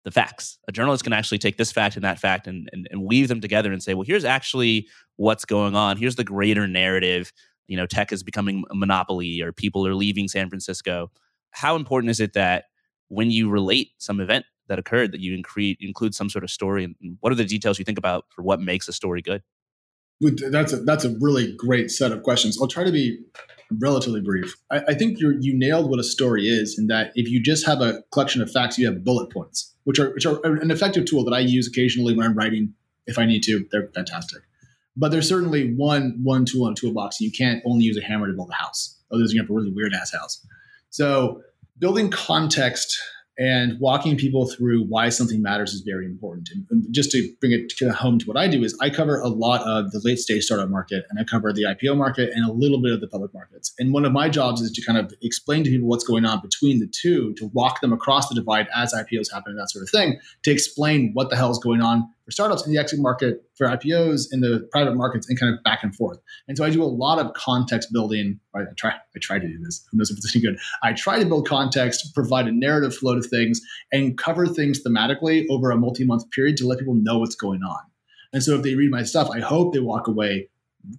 the 0.06 0.12
facts. 0.12 0.58
A 0.68 0.72
journalist 0.72 1.04
can 1.04 1.14
actually 1.14 1.40
take 1.40 1.58
this 1.58 1.72
fact 1.72 1.96
and 1.96 2.04
that 2.06 2.20
fact 2.20 2.48
and, 2.48 2.70
and, 2.72 2.88
and 2.92 3.04
weave 3.04 3.28
them 3.28 3.42
together 3.42 3.72
and 3.72 3.84
say, 3.84 3.94
well, 3.94 4.06
here's 4.06 4.26
actually 4.26 4.88
what's 5.18 5.46
going 5.46 5.76
on. 5.76 5.98
Here's 5.98 6.16
the 6.16 6.24
greater 6.24 6.68
narrative. 6.68 7.34
You 7.68 7.78
know, 7.78 7.86
tech 7.86 8.12
is 8.12 8.24
becoming 8.24 8.64
a 8.72 8.76
monopoly 8.76 9.42
or 9.42 9.52
people 9.52 9.86
are 9.86 9.96
leaving 9.96 10.28
San 10.28 10.50
Francisco. 10.50 11.12
How 11.52 11.76
important 11.76 12.12
is 12.12 12.20
it 12.20 12.34
that 12.34 12.66
when 13.10 13.30
you 13.30 13.50
relate 13.50 13.90
some 13.98 14.20
event 14.20 14.46
that 14.68 14.80
occurred, 14.80 15.12
that 15.12 15.20
you 15.20 15.38
incre- 15.38 15.78
include 15.80 16.16
some 16.16 16.30
sort 16.30 16.44
of 16.44 16.50
story? 16.50 16.84
And 16.84 16.96
what 17.20 17.32
are 17.32 17.36
the 17.36 17.46
details 17.46 17.78
you 17.78 17.86
think 17.86 17.98
about 17.98 18.26
for 18.30 18.42
what 18.42 18.62
makes 18.62 18.88
a 18.88 18.94
story 18.94 19.22
good? 19.22 19.44
That's 20.22 20.74
a 20.74 20.78
that's 20.78 21.06
a 21.06 21.16
really 21.22 21.56
great 21.56 21.92
set 21.92 22.12
of 22.12 22.24
questions. 22.24 22.58
I'll 22.62 22.68
try 22.68 22.84
to 22.84 22.92
be 22.92 23.20
relatively 23.82 24.20
brief. 24.20 24.54
I, 24.70 24.80
I 24.90 24.94
think 24.94 25.20
you 25.20 25.38
you 25.40 25.58
nailed 25.58 25.90
what 25.90 26.00
a 26.00 26.04
story 26.04 26.48
is 26.48 26.78
in 26.78 26.88
that 26.88 27.12
if 27.16 27.30
you 27.30 27.42
just 27.42 27.66
have 27.66 27.80
a 27.82 28.02
collection 28.12 28.42
of 28.42 28.52
facts, 28.52 28.78
you 28.78 28.86
have 28.86 29.06
bullet 29.06 29.32
points, 29.32 29.74
which 29.90 29.98
are 29.98 30.12
which 30.12 30.28
are 30.28 30.40
an 30.46 30.70
effective 30.70 31.06
tool 31.06 31.24
that 31.24 31.34
I 31.34 31.40
use 31.40 31.68
occasionally 31.68 32.16
when 32.16 32.24
I'm 32.24 32.36
writing 32.36 32.76
if 33.08 33.18
I 33.18 33.26
need 33.26 33.42
to. 33.46 33.66
They're 33.72 33.88
fantastic. 33.96 34.44
But 34.96 35.10
there's 35.10 35.28
certainly 35.28 35.74
one 35.74 36.20
one 36.22 36.46
tool 36.46 36.68
in 36.68 36.74
a 36.74 36.76
toolbox. 36.76 37.20
You 37.20 37.32
can't 37.32 37.64
only 37.66 37.86
use 37.86 37.98
a 37.98 38.04
hammer 38.04 38.28
to 38.28 38.34
build 38.34 38.52
a 38.52 38.54
house. 38.54 39.00
Otherwise, 39.12 39.34
you 39.34 39.42
have 39.42 39.50
a 39.50 39.54
really 39.54 39.72
weird 39.72 39.96
ass 40.00 40.14
house. 40.14 40.46
So 40.92 41.42
building 41.80 42.12
context 42.12 43.02
and 43.40 43.80
walking 43.80 44.18
people 44.18 44.46
through 44.46 44.84
why 44.84 45.08
something 45.08 45.42
matters 45.42 45.74
is 45.74 45.82
very 45.82 46.06
important. 46.06 46.50
And- 46.70 46.86
just 46.92 47.10
to 47.12 47.34
bring 47.40 47.54
it 47.54 47.72
home 47.94 48.20
to 48.20 48.26
what 48.26 48.36
I 48.36 48.48
do 48.48 48.64
is 48.64 48.78
I 48.82 48.90
cover 48.90 49.20
a 49.22 49.30
lot 49.30 49.62
of 49.62 49.92
the 49.92 50.02
late 50.04 50.20
stage 50.20 50.44
startup 50.44 50.70
market 50.70 51.06
and 51.10 51.20
I 51.20 51.24
cover 51.24 51.54
the 51.54 51.64
IPO 51.64 51.96
market 51.96 52.32
and 52.34 52.46
a 52.48 52.52
little 52.52 52.82
bit 52.82 52.92
of 52.92 53.00
the 53.00 53.08
public 53.08 53.34
markets. 53.34 53.74
And 53.80 53.94
one 53.94 54.04
of 54.04 54.12
my 54.12 54.28
jobs 54.28 54.60
is 54.60 54.72
to 54.72 54.86
kind 54.86 54.98
of 54.98 55.14
explain 55.22 55.64
to 55.64 55.70
people 55.70 55.88
what's 55.88 56.04
going 56.04 56.26
on 56.26 56.42
between 56.42 56.80
the 56.80 56.88
two, 56.88 57.34
to 57.36 57.50
walk 57.54 57.80
them 57.80 57.94
across 57.94 58.28
the 58.28 58.36
divide 58.36 58.68
as 58.76 58.94
IPOs 58.94 59.32
happen 59.32 59.52
and 59.52 59.60
that 59.60 59.70
sort 59.70 59.84
of 59.84 59.90
thing, 59.90 60.20
to 60.44 60.52
explain 60.52 61.12
what 61.14 61.30
the 61.30 61.38
hell 61.38 61.52
is 61.52 61.60
going 61.60 61.82
on 61.82 62.10
for 62.30 62.34
startups 62.34 62.64
in 62.64 62.72
the 62.72 62.80
exit 62.80 63.00
market, 63.00 63.44
for 63.56 63.66
IPOs 63.66 64.28
in 64.32 64.42
the 64.42 64.68
private 64.72 64.96
markets, 64.96 65.28
and 65.28 65.40
kind 65.40 65.52
of 65.52 65.64
back 65.64 65.80
and 65.82 65.96
forth. 65.96 66.20
And 66.48 66.56
so 66.56 66.64
I 66.64 66.70
do 66.70 66.84
a 66.84 66.86
lot 66.86 67.18
of 67.18 67.34
context 67.34 67.92
building. 67.92 68.40
I 68.56 68.66
try, 68.78 68.92
I 68.92 69.20
try 69.20 69.40
to 69.40 69.48
do 69.48 69.58
this. 69.64 69.84
Who 69.90 69.98
knows 69.98 70.12
if 70.12 70.18
it's 70.18 70.36
any 70.36 70.46
good? 70.46 70.60
I 70.84 70.94
try 70.94 71.18
to 71.18 71.26
build 71.26 71.48
context, 71.48 72.14
provide 72.14 72.48
a 72.48 72.52
narrative 72.52 72.96
flow 72.96 73.16
to 73.16 73.22
things, 73.22 73.62
and 73.92 74.16
cover 74.16 74.46
things 74.46 74.84
thematically 74.84 75.46
over 75.50 75.72
a 75.72 75.78
multi-month 75.78 76.30
period 76.30 76.58
to 76.58 76.68
let 76.68 76.78
people 76.78 76.94
know 76.94 77.18
what's 77.18 77.36
going 77.36 77.64
on. 77.64 77.80
And 78.32 78.44
so 78.44 78.56
if 78.56 78.62
they 78.62 78.76
read 78.76 78.92
my 78.92 79.02
stuff, 79.02 79.30
I 79.32 79.40
hope 79.40 79.74
they 79.74 79.80
walk 79.80 80.08
away 80.08 80.50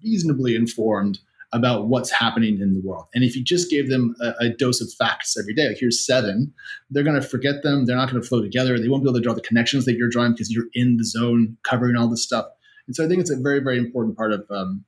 reasonably 0.02 0.56
informed 0.56 1.20
about 1.52 1.88
what's 1.88 2.10
happening 2.10 2.60
in 2.60 2.72
the 2.74 2.80
world. 2.80 3.06
And 3.14 3.24
if 3.24 3.34
you 3.34 3.42
just 3.42 3.70
gave 3.70 3.88
them 3.88 4.14
a, 4.20 4.32
a 4.40 4.48
dose 4.50 4.80
of 4.80 4.92
facts 4.92 5.36
every 5.36 5.52
day, 5.52 5.68
like 5.68 5.78
here's 5.78 6.04
seven, 6.04 6.52
they're 6.90 7.02
going 7.02 7.20
to 7.20 7.26
forget 7.26 7.62
them. 7.62 7.86
They're 7.86 7.96
not 7.96 8.08
going 8.10 8.22
to 8.22 8.28
flow 8.28 8.40
together. 8.40 8.78
They 8.78 8.88
won't 8.88 9.02
be 9.02 9.08
able 9.08 9.18
to 9.18 9.22
draw 9.22 9.34
the 9.34 9.40
connections 9.40 9.84
that 9.86 9.96
you're 9.96 10.08
drawing 10.08 10.32
because 10.32 10.50
you're 10.50 10.68
in 10.74 10.96
the 10.96 11.04
zone 11.04 11.56
covering 11.64 11.96
all 11.96 12.08
this 12.08 12.22
stuff. 12.22 12.46
And 12.86 12.94
so 12.94 13.04
I 13.04 13.08
think 13.08 13.20
it's 13.20 13.30
a 13.30 13.36
very, 13.36 13.60
very 13.60 13.78
important 13.78 14.16
part 14.16 14.32
of 14.32 14.46
um, 14.50 14.84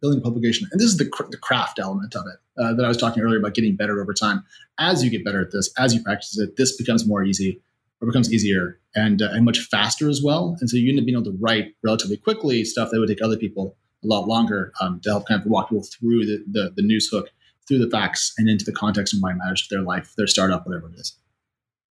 building 0.00 0.20
publication. 0.20 0.68
And 0.72 0.80
this 0.80 0.88
is 0.88 0.96
the, 0.96 1.06
cr- 1.06 1.30
the 1.30 1.36
craft 1.36 1.78
element 1.78 2.14
of 2.14 2.24
it 2.26 2.62
uh, 2.62 2.74
that 2.74 2.84
I 2.84 2.88
was 2.88 2.96
talking 2.96 3.22
earlier 3.22 3.38
about 3.38 3.54
getting 3.54 3.76
better 3.76 4.00
over 4.00 4.14
time. 4.14 4.44
As 4.78 5.04
you 5.04 5.10
get 5.10 5.24
better 5.24 5.40
at 5.40 5.52
this, 5.52 5.72
as 5.78 5.94
you 5.94 6.02
practice 6.02 6.38
it, 6.38 6.56
this 6.56 6.76
becomes 6.76 7.06
more 7.06 7.22
easy 7.22 7.60
or 8.00 8.06
becomes 8.06 8.32
easier 8.32 8.80
and, 8.94 9.22
uh, 9.22 9.28
and 9.32 9.44
much 9.44 9.60
faster 9.60 10.08
as 10.08 10.22
well. 10.22 10.56
And 10.60 10.68
so 10.68 10.76
you 10.76 10.90
end 10.90 10.98
up 10.98 11.04
being 11.04 11.16
able 11.16 11.30
to 11.30 11.38
write 11.40 11.74
relatively 11.84 12.16
quickly 12.16 12.64
stuff 12.64 12.90
that 12.90 12.98
would 12.98 13.08
take 13.08 13.22
other 13.22 13.36
people 13.36 13.76
a 14.02 14.06
lot 14.06 14.26
longer 14.26 14.72
um, 14.80 15.00
to 15.00 15.10
help 15.10 15.26
kind 15.26 15.40
of 15.40 15.46
walk 15.46 15.68
people 15.68 15.84
through 15.84 16.26
the, 16.26 16.44
the, 16.50 16.72
the 16.76 16.82
news 16.82 17.08
hook, 17.08 17.30
through 17.68 17.78
the 17.78 17.90
facts, 17.90 18.32
and 18.38 18.48
into 18.48 18.64
the 18.64 18.72
context 18.72 19.14
and 19.14 19.22
why 19.22 19.30
it 19.30 19.36
matters 19.36 19.66
to 19.66 19.74
their 19.74 19.84
life, 19.84 20.14
their 20.16 20.26
startup, 20.26 20.66
whatever 20.66 20.88
it 20.88 20.98
is. 20.98 21.16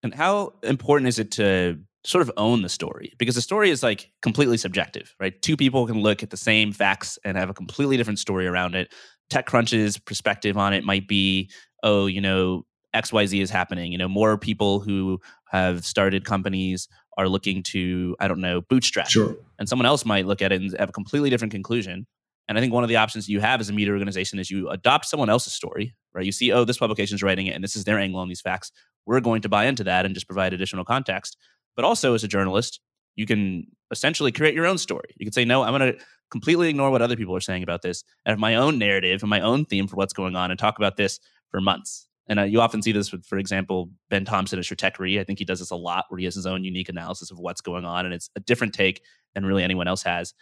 And 0.03 0.13
how 0.13 0.53
important 0.63 1.07
is 1.07 1.19
it 1.19 1.31
to 1.31 1.79
sort 2.03 2.21
of 2.23 2.31
own 2.37 2.63
the 2.63 2.69
story? 2.69 3.13
Because 3.17 3.35
the 3.35 3.41
story 3.41 3.69
is 3.69 3.83
like 3.83 4.11
completely 4.21 4.57
subjective, 4.57 5.15
right? 5.19 5.39
Two 5.41 5.55
people 5.55 5.85
can 5.85 6.01
look 6.01 6.23
at 6.23 6.31
the 6.31 6.37
same 6.37 6.71
facts 6.71 7.19
and 7.23 7.37
have 7.37 7.49
a 7.49 7.53
completely 7.53 7.97
different 7.97 8.19
story 8.19 8.47
around 8.47 8.75
it. 8.75 8.93
TechCrunch's 9.31 9.97
perspective 9.97 10.57
on 10.57 10.73
it 10.73 10.83
might 10.83 11.07
be, 11.07 11.49
oh, 11.83 12.07
you 12.07 12.19
know, 12.19 12.65
XYZ 12.93 13.41
is 13.41 13.49
happening. 13.49 13.91
You 13.91 13.97
know, 13.97 14.07
more 14.07 14.37
people 14.37 14.79
who 14.79 15.19
have 15.49 15.85
started 15.85 16.25
companies 16.25 16.87
are 17.17 17.27
looking 17.27 17.63
to, 17.63 18.15
I 18.19 18.27
don't 18.27 18.41
know, 18.41 18.61
bootstrap. 18.61 19.09
Sure. 19.09 19.35
And 19.59 19.67
someone 19.67 19.85
else 19.85 20.05
might 20.05 20.25
look 20.25 20.41
at 20.41 20.51
it 20.51 20.61
and 20.61 20.75
have 20.79 20.89
a 20.89 20.93
completely 20.93 21.29
different 21.29 21.51
conclusion. 21.51 22.07
And 22.47 22.57
I 22.57 22.61
think 22.61 22.73
one 22.73 22.83
of 22.83 22.89
the 22.89 22.97
options 22.97 23.29
you 23.29 23.39
have 23.39 23.61
as 23.61 23.69
a 23.69 23.73
media 23.73 23.93
organization 23.93 24.39
is 24.39 24.49
you 24.49 24.69
adopt 24.69 25.05
someone 25.05 25.29
else's 25.29 25.53
story, 25.53 25.95
right? 26.13 26.25
You 26.25 26.31
see, 26.31 26.51
oh, 26.51 26.65
this 26.65 26.77
publication 26.77 27.15
is 27.15 27.23
writing 27.23 27.47
it 27.47 27.55
and 27.55 27.63
this 27.63 27.75
is 27.75 27.83
their 27.83 27.99
angle 27.99 28.19
on 28.19 28.27
these 28.27 28.41
facts. 28.41 28.71
We're 29.05 29.21
going 29.21 29.41
to 29.43 29.49
buy 29.49 29.65
into 29.65 29.83
that 29.85 30.05
and 30.05 30.13
just 30.13 30.27
provide 30.27 30.53
additional 30.53 30.83
context. 30.83 31.37
But 31.75 31.85
also, 31.85 32.13
as 32.13 32.23
a 32.23 32.27
journalist, 32.27 32.81
you 33.15 33.25
can 33.25 33.67
essentially 33.91 34.31
create 34.31 34.53
your 34.53 34.65
own 34.65 34.77
story. 34.77 35.09
You 35.17 35.25
can 35.25 35.33
say, 35.33 35.45
no, 35.45 35.63
I'm 35.63 35.77
going 35.77 35.93
to 35.93 35.99
completely 36.29 36.69
ignore 36.69 36.91
what 36.91 37.01
other 37.01 37.15
people 37.15 37.35
are 37.35 37.41
saying 37.41 37.63
about 37.63 37.81
this 37.81 38.03
and 38.25 38.31
have 38.31 38.39
my 38.39 38.55
own 38.55 38.77
narrative 38.77 39.21
and 39.21 39.29
my 39.29 39.41
own 39.41 39.65
theme 39.65 39.87
for 39.87 39.95
what's 39.95 40.13
going 40.13 40.35
on 40.35 40.49
and 40.49 40.59
talk 40.59 40.77
about 40.77 40.97
this 40.97 41.19
for 41.49 41.61
months. 41.61 42.07
And 42.27 42.39
uh, 42.39 42.43
you 42.43 42.61
often 42.61 42.81
see 42.81 42.91
this 42.91 43.11
with, 43.11 43.25
for 43.25 43.37
example, 43.37 43.89
Ben 44.09 44.25
Thompson 44.25 44.59
at 44.59 44.65
Stratechery. 44.65 45.19
I 45.19 45.23
think 45.23 45.39
he 45.39 45.45
does 45.45 45.59
this 45.59 45.71
a 45.71 45.75
lot 45.75 46.05
where 46.09 46.19
he 46.19 46.25
has 46.25 46.35
his 46.35 46.45
own 46.45 46.63
unique 46.63 46.89
analysis 46.89 47.31
of 47.31 47.39
what's 47.39 47.61
going 47.61 47.85
on 47.85 48.05
and 48.05 48.13
it's 48.13 48.29
a 48.35 48.39
different 48.39 48.73
take 48.73 49.01
than 49.33 49.45
really 49.45 49.63
anyone 49.63 49.87
else 49.87 50.03
has. 50.03 50.33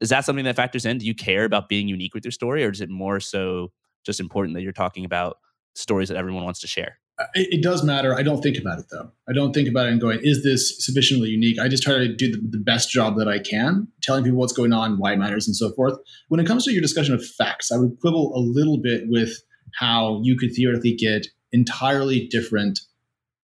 Is 0.00 0.08
that 0.10 0.24
something 0.24 0.44
that 0.44 0.56
factors 0.56 0.86
in? 0.86 0.98
Do 0.98 1.06
you 1.06 1.14
care 1.14 1.44
about 1.44 1.68
being 1.68 1.88
unique 1.88 2.14
with 2.14 2.24
your 2.24 2.32
story 2.32 2.64
or 2.64 2.70
is 2.70 2.80
it 2.80 2.88
more 2.88 3.20
so 3.20 3.72
just 4.04 4.20
important 4.20 4.54
that 4.54 4.62
you're 4.62 4.72
talking 4.72 5.04
about 5.04 5.38
stories 5.74 6.08
that 6.08 6.16
everyone 6.16 6.44
wants 6.44 6.60
to 6.60 6.66
share? 6.66 6.98
It, 7.34 7.48
it, 7.50 7.62
does 7.62 7.82
matter. 7.82 8.14
I 8.14 8.22
don't 8.22 8.40
think 8.40 8.56
about 8.58 8.78
it 8.78 8.86
though. 8.90 9.10
I 9.28 9.32
don't 9.32 9.52
think 9.52 9.68
about 9.68 9.86
it 9.86 9.92
and 9.92 10.00
going, 10.00 10.20
is 10.22 10.44
this 10.44 10.84
sufficiently 10.84 11.30
unique? 11.30 11.58
I 11.58 11.66
just 11.66 11.82
try 11.82 11.94
to 11.94 12.14
do 12.14 12.30
the, 12.30 12.38
the, 12.50 12.58
best 12.58 12.90
job 12.90 13.16
that 13.18 13.26
I 13.26 13.40
can, 13.40 13.88
telling 14.02 14.22
people 14.22 14.38
what's 14.38 14.52
going 14.52 14.72
on, 14.72 14.98
why 14.98 15.14
it 15.14 15.18
matters, 15.18 15.48
and 15.48 15.56
so 15.56 15.72
forth. 15.72 15.98
When 16.28 16.38
it 16.38 16.46
comes 16.46 16.64
to 16.64 16.72
your 16.72 16.80
discussion 16.80 17.14
of 17.14 17.26
facts, 17.26 17.72
I 17.72 17.76
would 17.76 17.98
quibble 18.00 18.32
a 18.36 18.38
little 18.38 18.78
bit 18.78 19.08
with 19.08 19.42
how 19.78 20.20
you 20.22 20.36
could 20.36 20.54
theoretically 20.54 20.94
get 20.94 21.26
entirely 21.52 22.26
different 22.26 22.80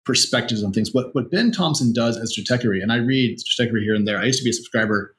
perspectives 0.05 0.63
on 0.63 0.73
things. 0.73 0.93
What 0.93 1.15
what 1.15 1.31
Ben 1.31 1.51
Thompson 1.51 1.93
does 1.93 2.17
as 2.17 2.37
Stratechery, 2.37 2.83
and 2.83 2.93
I 2.93 2.97
read 2.97 3.39
Stratechery 3.39 3.83
here 3.83 3.95
and 3.95 4.07
there. 4.07 4.19
I 4.19 4.25
used 4.25 4.39
to 4.39 4.45
be 4.45 4.51
a 4.51 4.55
subscriber. 4.55 5.15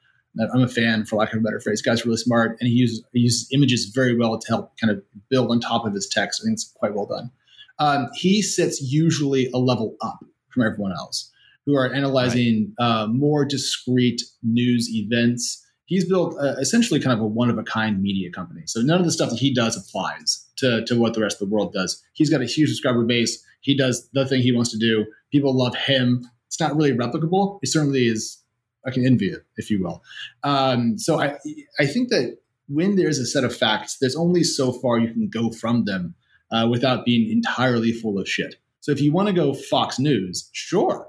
I'm 0.52 0.62
a 0.62 0.68
fan, 0.68 1.06
for 1.06 1.16
lack 1.16 1.32
of 1.32 1.38
a 1.38 1.42
better 1.42 1.60
phrase. 1.60 1.80
guy's 1.80 2.04
really 2.04 2.18
smart, 2.18 2.58
and 2.60 2.68
he 2.68 2.74
uses 2.74 3.02
he 3.12 3.20
uses 3.20 3.48
images 3.52 3.86
very 3.86 4.16
well 4.16 4.38
to 4.38 4.48
help 4.48 4.78
kind 4.78 4.90
of 4.90 5.02
build 5.30 5.50
on 5.50 5.60
top 5.60 5.86
of 5.86 5.94
his 5.94 6.08
text. 6.08 6.42
I 6.42 6.44
think 6.44 6.54
it's 6.54 6.72
quite 6.76 6.94
well 6.94 7.06
done. 7.06 7.30
Um, 7.78 8.08
he 8.14 8.42
sits 8.42 8.80
usually 8.80 9.50
a 9.52 9.58
level 9.58 9.96
up 10.02 10.24
from 10.50 10.64
everyone 10.64 10.92
else 10.92 11.30
who 11.66 11.74
are 11.74 11.92
analyzing 11.92 12.72
right. 12.78 12.86
uh, 12.86 13.06
more 13.08 13.44
discrete 13.44 14.22
news 14.42 14.88
events 14.94 15.65
he's 15.86 16.08
built 16.08 16.36
uh, 16.38 16.56
essentially 16.60 17.00
kind 17.00 17.18
of 17.18 17.24
a 17.24 17.26
one 17.26 17.48
of 17.48 17.58
a 17.58 17.62
kind 17.62 18.02
media 18.02 18.30
company. 18.30 18.62
So 18.66 18.80
none 18.80 18.98
of 18.98 19.06
the 19.06 19.12
stuff 19.12 19.30
that 19.30 19.38
he 19.38 19.54
does 19.54 19.76
applies 19.76 20.44
to, 20.56 20.84
to 20.84 20.98
what 20.98 21.14
the 21.14 21.20
rest 21.20 21.40
of 21.40 21.48
the 21.48 21.54
world 21.54 21.72
does. 21.72 22.02
He's 22.12 22.30
got 22.30 22.42
a 22.42 22.46
huge 22.46 22.68
subscriber 22.68 23.04
base. 23.04 23.42
He 23.60 23.76
does 23.76 24.08
the 24.12 24.26
thing 24.26 24.42
he 24.42 24.52
wants 24.52 24.70
to 24.72 24.78
do. 24.78 25.06
People 25.32 25.56
love 25.56 25.74
him. 25.74 26.28
It's 26.46 26.60
not 26.60 26.76
really 26.76 26.92
replicable. 26.92 27.58
It 27.62 27.68
certainly 27.68 28.06
is. 28.06 28.42
I 28.86 28.90
can 28.92 29.04
envy 29.04 29.30
it, 29.30 29.44
if 29.56 29.68
you 29.68 29.82
will. 29.82 30.02
Um, 30.44 30.96
so 30.96 31.20
I, 31.20 31.38
I 31.80 31.86
think 31.86 32.08
that 32.10 32.38
when 32.68 32.94
there's 32.94 33.18
a 33.18 33.26
set 33.26 33.42
of 33.42 33.56
facts, 33.56 33.98
there's 34.00 34.14
only 34.14 34.44
so 34.44 34.72
far 34.72 34.98
you 34.98 35.12
can 35.12 35.28
go 35.28 35.50
from 35.50 35.86
them 35.86 36.14
uh, 36.52 36.68
without 36.70 37.04
being 37.04 37.30
entirely 37.30 37.92
full 37.92 38.18
of 38.18 38.28
shit. 38.28 38.56
So 38.80 38.92
if 38.92 39.00
you 39.00 39.12
want 39.12 39.26
to 39.26 39.34
go 39.34 39.54
Fox 39.54 39.98
News, 39.98 40.48
sure, 40.52 41.08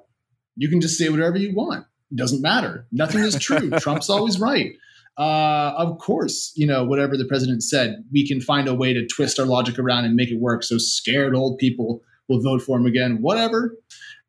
you 0.55 0.69
can 0.69 0.81
just 0.81 0.97
say 0.97 1.09
whatever 1.09 1.37
you 1.37 1.53
want. 1.53 1.85
Doesn't 2.15 2.41
matter. 2.41 2.87
Nothing 2.91 3.21
is 3.21 3.37
true. 3.37 3.69
Trump's 3.79 4.09
always 4.09 4.39
right. 4.39 4.71
Uh, 5.17 5.73
of 5.77 5.97
course, 5.97 6.51
you 6.55 6.67
know, 6.67 6.83
whatever 6.83 7.17
the 7.17 7.25
president 7.25 7.63
said, 7.63 8.03
we 8.11 8.27
can 8.27 8.39
find 8.39 8.67
a 8.67 8.73
way 8.73 8.93
to 8.93 9.05
twist 9.07 9.39
our 9.39 9.45
logic 9.45 9.79
around 9.79 10.05
and 10.05 10.15
make 10.15 10.29
it 10.29 10.39
work. 10.39 10.63
So 10.63 10.77
scared 10.77 11.35
old 11.35 11.57
people 11.57 12.01
will 12.29 12.41
vote 12.41 12.61
for 12.61 12.77
him 12.77 12.85
again, 12.85 13.17
whatever. 13.21 13.75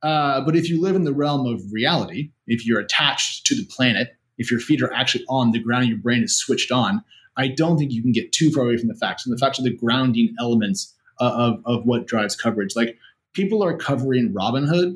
Uh, 0.03 0.41
but 0.41 0.57
if 0.57 0.68
you 0.68 0.81
live 0.81 0.97
in 0.97 1.05
the 1.05 1.12
realm 1.12 1.47
of 1.47 1.61
reality, 1.70 2.31
if 2.47 2.66
you're 2.66 2.81
attached 2.81 3.45
to 3.47 3.55
the 3.55 3.66
planet, 3.66 4.16
if 4.39 4.51
your 4.51 4.61
feet 4.61 4.81
are 4.81 4.93
actually 4.93 5.24
on 5.29 5.51
the 5.51 5.59
ground 5.59 5.83
and 5.83 5.91
your 5.91 5.99
brain 5.99 6.22
is 6.22 6.39
switched 6.39 6.70
on, 6.70 7.03
I 7.37 7.49
don't 7.49 7.76
think 7.76 7.93
you 7.93 8.03
can 8.03 8.12
get 8.12 8.33
too 8.33 8.51
far 8.51 8.64
away 8.64 8.76
from 8.76 8.89
the 8.89 8.95
facts. 8.95 9.26
And 9.26 9.35
the 9.35 9.39
facts 9.39 9.59
are 9.59 9.64
the 9.64 9.76
grounding 9.76 10.35
elements 10.41 10.95
uh, 11.20 11.33
of, 11.35 11.61
of 11.66 11.85
what 11.85 12.07
drives 12.07 12.37
coverage. 12.37 12.74
Like 12.74 12.97
people 13.35 13.62
are 13.62 13.76
covering 13.76 14.33
Robinhood 14.33 14.95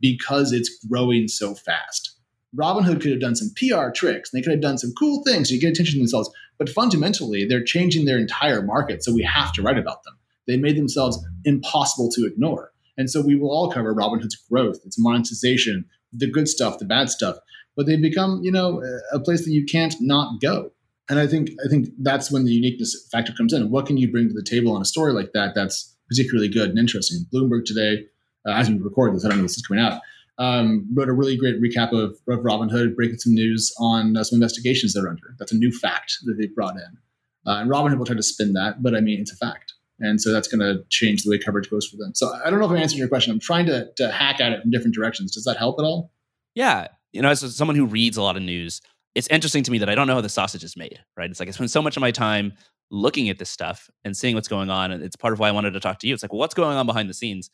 because 0.00 0.52
it's 0.52 0.84
growing 0.86 1.28
so 1.28 1.54
fast. 1.54 2.13
Robinhood 2.56 3.00
could 3.00 3.10
have 3.10 3.20
done 3.20 3.36
some 3.36 3.50
PR 3.56 3.90
tricks 3.90 4.32
and 4.32 4.38
they 4.38 4.44
could 4.44 4.52
have 4.52 4.60
done 4.60 4.78
some 4.78 4.92
cool 4.98 5.22
things 5.24 5.48
to 5.48 5.58
get 5.58 5.72
attention 5.72 5.94
to 5.94 5.98
themselves. 6.00 6.30
But 6.58 6.70
fundamentally, 6.70 7.44
they're 7.44 7.64
changing 7.64 8.04
their 8.04 8.18
entire 8.18 8.62
market. 8.62 9.02
So 9.02 9.12
we 9.12 9.22
have 9.22 9.52
to 9.54 9.62
write 9.62 9.78
about 9.78 10.04
them. 10.04 10.16
They 10.46 10.56
made 10.56 10.76
themselves 10.76 11.18
impossible 11.44 12.10
to 12.12 12.26
ignore. 12.26 12.72
And 12.96 13.10
so 13.10 13.20
we 13.20 13.36
will 13.36 13.50
all 13.50 13.70
cover 13.70 13.94
Robinhood's 13.94 14.36
growth, 14.36 14.78
its 14.84 14.98
monetization, 14.98 15.86
the 16.12 16.30
good 16.30 16.48
stuff, 16.48 16.78
the 16.78 16.84
bad 16.84 17.10
stuff. 17.10 17.36
But 17.76 17.86
they've 17.86 18.00
become, 18.00 18.40
you 18.42 18.52
know, 18.52 18.82
a 19.12 19.18
place 19.18 19.44
that 19.44 19.50
you 19.50 19.64
can't 19.64 19.94
not 20.00 20.40
go. 20.40 20.70
And 21.10 21.18
I 21.18 21.26
think 21.26 21.50
I 21.64 21.68
think 21.68 21.88
that's 22.00 22.30
when 22.30 22.44
the 22.44 22.52
uniqueness 22.52 23.08
factor 23.10 23.32
comes 23.32 23.52
in. 23.52 23.70
What 23.70 23.86
can 23.86 23.96
you 23.96 24.10
bring 24.10 24.28
to 24.28 24.34
the 24.34 24.42
table 24.42 24.74
on 24.74 24.80
a 24.80 24.86
story 24.86 25.12
like 25.12 25.32
that 25.34 25.54
that's 25.54 25.94
particularly 26.08 26.48
good 26.48 26.70
and 26.70 26.78
interesting? 26.78 27.26
Bloomberg 27.32 27.64
today, 27.66 28.06
uh, 28.46 28.52
as 28.52 28.70
we 28.70 28.78
record 28.78 29.14
this, 29.14 29.24
I 29.24 29.28
don't 29.28 29.38
know 29.38 29.44
if 29.44 29.50
this 29.50 29.58
is 29.58 29.66
coming 29.66 29.84
out, 29.84 30.00
um, 30.38 30.88
wrote 30.94 31.08
a 31.08 31.12
really 31.12 31.36
great 31.36 31.60
recap 31.60 31.92
of, 31.92 32.18
of 32.28 32.44
Robinhood, 32.44 32.96
breaking 32.96 33.18
some 33.18 33.34
news 33.34 33.72
on 33.78 34.16
uh, 34.16 34.24
some 34.24 34.36
investigations 34.36 34.94
they're 34.94 35.08
under. 35.08 35.34
That's 35.38 35.52
a 35.52 35.56
new 35.56 35.70
fact 35.70 36.18
that 36.24 36.34
they 36.38 36.46
brought 36.46 36.76
in. 36.76 36.98
Uh, 37.46 37.60
and 37.60 37.70
Robinhood 37.70 37.98
will 37.98 38.06
try 38.06 38.16
to 38.16 38.22
spin 38.22 38.54
that, 38.54 38.82
but 38.82 38.94
I 38.94 39.00
mean, 39.00 39.20
it's 39.20 39.32
a 39.32 39.36
fact. 39.36 39.74
And 40.00 40.20
so 40.20 40.32
that's 40.32 40.48
going 40.48 40.60
to 40.60 40.82
change 40.90 41.22
the 41.22 41.30
way 41.30 41.38
coverage 41.38 41.70
goes 41.70 41.86
for 41.86 41.96
them. 41.96 42.14
So 42.14 42.34
I 42.44 42.50
don't 42.50 42.58
know 42.58 42.66
if 42.66 42.70
I'm 42.72 42.78
answering 42.78 42.98
your 42.98 43.08
question. 43.08 43.32
I'm 43.32 43.40
trying 43.40 43.66
to, 43.66 43.88
to 43.96 44.10
hack 44.10 44.40
at 44.40 44.52
it 44.52 44.64
in 44.64 44.70
different 44.70 44.94
directions. 44.94 45.34
Does 45.34 45.44
that 45.44 45.56
help 45.56 45.78
at 45.78 45.84
all? 45.84 46.10
Yeah. 46.54 46.88
You 47.12 47.22
know, 47.22 47.30
as 47.30 47.56
someone 47.56 47.76
who 47.76 47.86
reads 47.86 48.16
a 48.16 48.22
lot 48.22 48.36
of 48.36 48.42
news, 48.42 48.80
it's 49.14 49.28
interesting 49.28 49.62
to 49.62 49.70
me 49.70 49.78
that 49.78 49.88
I 49.88 49.94
don't 49.94 50.08
know 50.08 50.14
how 50.14 50.20
the 50.20 50.28
sausage 50.28 50.64
is 50.64 50.76
made, 50.76 50.98
right? 51.16 51.30
It's 51.30 51.38
like 51.38 51.48
I 51.48 51.52
spend 51.52 51.70
so 51.70 51.80
much 51.80 51.96
of 51.96 52.00
my 52.00 52.10
time 52.10 52.54
looking 52.90 53.28
at 53.28 53.38
this 53.38 53.50
stuff 53.50 53.88
and 54.04 54.16
seeing 54.16 54.34
what's 54.34 54.48
going 54.48 54.70
on. 54.70 54.90
And 54.90 55.02
it's 55.02 55.16
part 55.16 55.32
of 55.32 55.38
why 55.38 55.48
I 55.48 55.52
wanted 55.52 55.72
to 55.72 55.80
talk 55.80 56.00
to 56.00 56.08
you. 56.08 56.14
It's 56.14 56.22
like, 56.24 56.32
well, 56.32 56.40
what's 56.40 56.54
going 56.54 56.76
on 56.76 56.86
behind 56.86 57.08
the 57.08 57.14
scenes? 57.14 57.50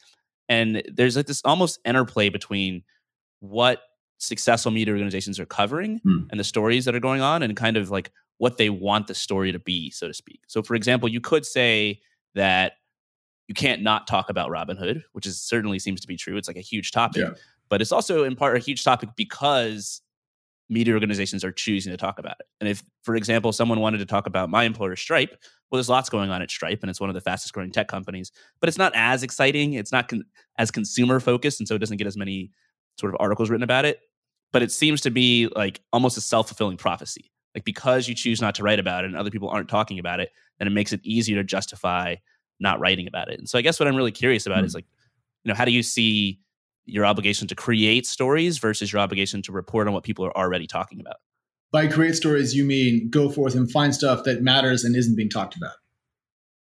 And 0.50 0.82
there's 0.92 1.16
like 1.16 1.26
this 1.26 1.40
almost 1.44 1.78
interplay 1.86 2.28
between 2.28 2.82
what 3.38 3.80
successful 4.18 4.72
media 4.72 4.92
organizations 4.92 5.38
are 5.40 5.46
covering 5.46 6.00
mm. 6.04 6.26
and 6.28 6.38
the 6.38 6.44
stories 6.44 6.84
that 6.84 6.94
are 6.94 7.00
going 7.00 7.22
on 7.22 7.42
and 7.42 7.56
kind 7.56 7.76
of 7.76 7.90
like 7.90 8.10
what 8.38 8.58
they 8.58 8.68
want 8.68 9.06
the 9.06 9.14
story 9.14 9.52
to 9.52 9.60
be, 9.60 9.90
so 9.90 10.08
to 10.08 10.12
speak. 10.12 10.40
So, 10.48 10.62
for 10.62 10.74
example, 10.74 11.08
you 11.08 11.20
could 11.20 11.46
say 11.46 12.00
that 12.34 12.72
you 13.46 13.54
can't 13.54 13.80
not 13.80 14.06
talk 14.06 14.28
about 14.28 14.50
Robinhood, 14.50 15.02
which 15.12 15.24
is 15.24 15.40
certainly 15.40 15.78
seems 15.78 16.00
to 16.00 16.08
be 16.08 16.16
true. 16.16 16.36
It's 16.36 16.48
like 16.48 16.56
a 16.56 16.62
huge 16.62 16.90
topic, 16.90 17.22
yeah. 17.22 17.34
but 17.68 17.80
it's 17.80 17.92
also 17.92 18.24
in 18.24 18.34
part 18.34 18.56
a 18.56 18.60
huge 18.60 18.82
topic 18.82 19.10
because 19.16 20.02
media 20.70 20.94
organizations 20.94 21.44
are 21.44 21.52
choosing 21.52 21.90
to 21.90 21.96
talk 21.96 22.18
about 22.18 22.36
it. 22.40 22.46
And 22.60 22.68
if, 22.68 22.82
for 23.02 23.16
example, 23.16 23.52
someone 23.52 23.80
wanted 23.80 23.98
to 23.98 24.06
talk 24.06 24.26
about 24.26 24.48
my 24.48 24.64
employer 24.64 24.96
Stripe, 24.96 25.30
well, 25.70 25.78
there's 25.78 25.88
lots 25.88 26.08
going 26.08 26.30
on 26.30 26.40
at 26.40 26.50
Stripe, 26.50 26.78
and 26.82 26.88
it's 26.88 27.00
one 27.00 27.10
of 27.10 27.14
the 27.14 27.20
fastest 27.20 27.52
growing 27.52 27.72
tech 27.72 27.88
companies. 27.88 28.32
But 28.60 28.68
it's 28.68 28.78
not 28.78 28.92
as 28.94 29.22
exciting. 29.22 29.74
It's 29.74 29.92
not 29.92 30.08
con- 30.08 30.24
as 30.58 30.70
consumer 30.70 31.20
focused, 31.20 31.60
and 31.60 31.68
so 31.68 31.74
it 31.74 31.78
doesn't 31.78 31.96
get 31.96 32.06
as 32.06 32.16
many 32.16 32.50
sort 32.98 33.12
of 33.12 33.20
articles 33.20 33.50
written 33.50 33.62
about 33.62 33.84
it. 33.84 34.00
But 34.52 34.62
it 34.62 34.72
seems 34.72 35.00
to 35.02 35.10
be 35.10 35.48
like 35.54 35.80
almost 35.92 36.16
a 36.16 36.20
self 36.20 36.48
fulfilling 36.48 36.76
prophecy. 36.76 37.30
Like 37.54 37.64
because 37.64 38.08
you 38.08 38.14
choose 38.14 38.40
not 38.40 38.54
to 38.56 38.62
write 38.62 38.78
about 38.78 39.04
it, 39.04 39.08
and 39.08 39.16
other 39.16 39.30
people 39.30 39.48
aren't 39.48 39.68
talking 39.68 39.98
about 39.98 40.20
it, 40.20 40.30
then 40.58 40.68
it 40.68 40.72
makes 40.72 40.92
it 40.92 41.00
easier 41.02 41.36
to 41.36 41.44
justify 41.44 42.16
not 42.60 42.78
writing 42.78 43.06
about 43.06 43.30
it. 43.30 43.38
And 43.38 43.48
so 43.48 43.58
I 43.58 43.62
guess 43.62 43.80
what 43.80 43.88
I'm 43.88 43.96
really 43.96 44.12
curious 44.12 44.46
about 44.46 44.58
mm-hmm. 44.58 44.66
is 44.66 44.74
like, 44.74 44.86
you 45.44 45.48
know, 45.50 45.54
how 45.56 45.64
do 45.64 45.72
you 45.72 45.82
see 45.82 46.40
your 46.90 47.06
obligation 47.06 47.48
to 47.48 47.54
create 47.54 48.06
stories 48.06 48.58
versus 48.58 48.92
your 48.92 49.00
obligation 49.00 49.42
to 49.42 49.52
report 49.52 49.86
on 49.86 49.94
what 49.94 50.04
people 50.04 50.24
are 50.24 50.36
already 50.36 50.66
talking 50.66 51.00
about. 51.00 51.16
By 51.72 51.86
create 51.86 52.16
stories, 52.16 52.54
you 52.54 52.64
mean 52.64 53.08
go 53.10 53.28
forth 53.28 53.54
and 53.54 53.70
find 53.70 53.94
stuff 53.94 54.24
that 54.24 54.42
matters 54.42 54.84
and 54.84 54.96
isn't 54.96 55.16
being 55.16 55.30
talked 55.30 55.56
about. 55.56 55.74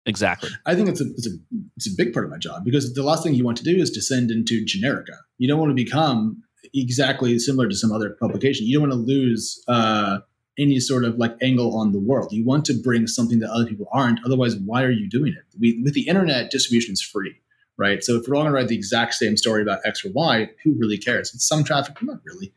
Exactly. 0.06 0.50
I 0.64 0.74
think 0.74 0.88
it's 0.88 1.00
a, 1.00 1.04
it's 1.04 1.26
a 1.26 1.30
it's 1.76 1.92
a 1.92 1.96
big 1.96 2.12
part 2.12 2.24
of 2.24 2.30
my 2.30 2.38
job 2.38 2.64
because 2.64 2.94
the 2.94 3.02
last 3.02 3.22
thing 3.22 3.34
you 3.34 3.44
want 3.44 3.58
to 3.58 3.64
do 3.64 3.76
is 3.76 3.90
descend 3.90 4.30
into 4.30 4.64
generica. 4.64 5.16
You 5.38 5.48
don't 5.48 5.58
want 5.58 5.70
to 5.70 5.74
become 5.74 6.42
exactly 6.72 7.38
similar 7.38 7.68
to 7.68 7.74
some 7.74 7.92
other 7.92 8.16
publication. 8.20 8.66
You 8.66 8.78
don't 8.78 8.88
want 8.88 9.00
to 9.00 9.12
lose 9.12 9.62
uh, 9.66 10.18
any 10.58 10.78
sort 10.78 11.04
of 11.04 11.18
like 11.18 11.36
angle 11.42 11.76
on 11.76 11.92
the 11.92 11.98
world. 11.98 12.32
You 12.32 12.44
want 12.44 12.64
to 12.66 12.74
bring 12.74 13.06
something 13.08 13.40
that 13.40 13.50
other 13.50 13.66
people 13.66 13.88
aren't. 13.92 14.24
Otherwise, 14.24 14.56
why 14.56 14.84
are 14.84 14.90
you 14.90 15.08
doing 15.08 15.32
it? 15.32 15.44
We, 15.58 15.82
with 15.82 15.94
the 15.94 16.06
internet, 16.08 16.50
distribution 16.50 16.92
is 16.92 17.02
free 17.02 17.40
right? 17.78 18.02
So 18.02 18.16
if 18.16 18.26
we're 18.26 18.36
all 18.36 18.42
going 18.42 18.52
to 18.52 18.58
write 18.58 18.68
the 18.68 18.76
exact 18.76 19.14
same 19.14 19.36
story 19.36 19.62
about 19.62 19.80
X 19.84 20.04
or 20.04 20.10
Y, 20.12 20.50
who 20.64 20.74
really 20.78 20.98
cares? 20.98 21.34
It's 21.34 21.46
some 21.46 21.64
traffic, 21.64 21.96
not 22.02 22.20
really. 22.24 22.52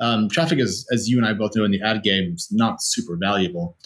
Um, 0.00 0.28
traffic 0.28 0.58
is, 0.58 0.86
as 0.92 1.08
you 1.08 1.18
and 1.18 1.26
I 1.26 1.32
both 1.32 1.54
know 1.54 1.64
in 1.64 1.70
the 1.70 1.82
ad 1.82 2.02
game, 2.02 2.34
is 2.34 2.48
not 2.50 2.82
super 2.82 3.16
valuable. 3.16 3.76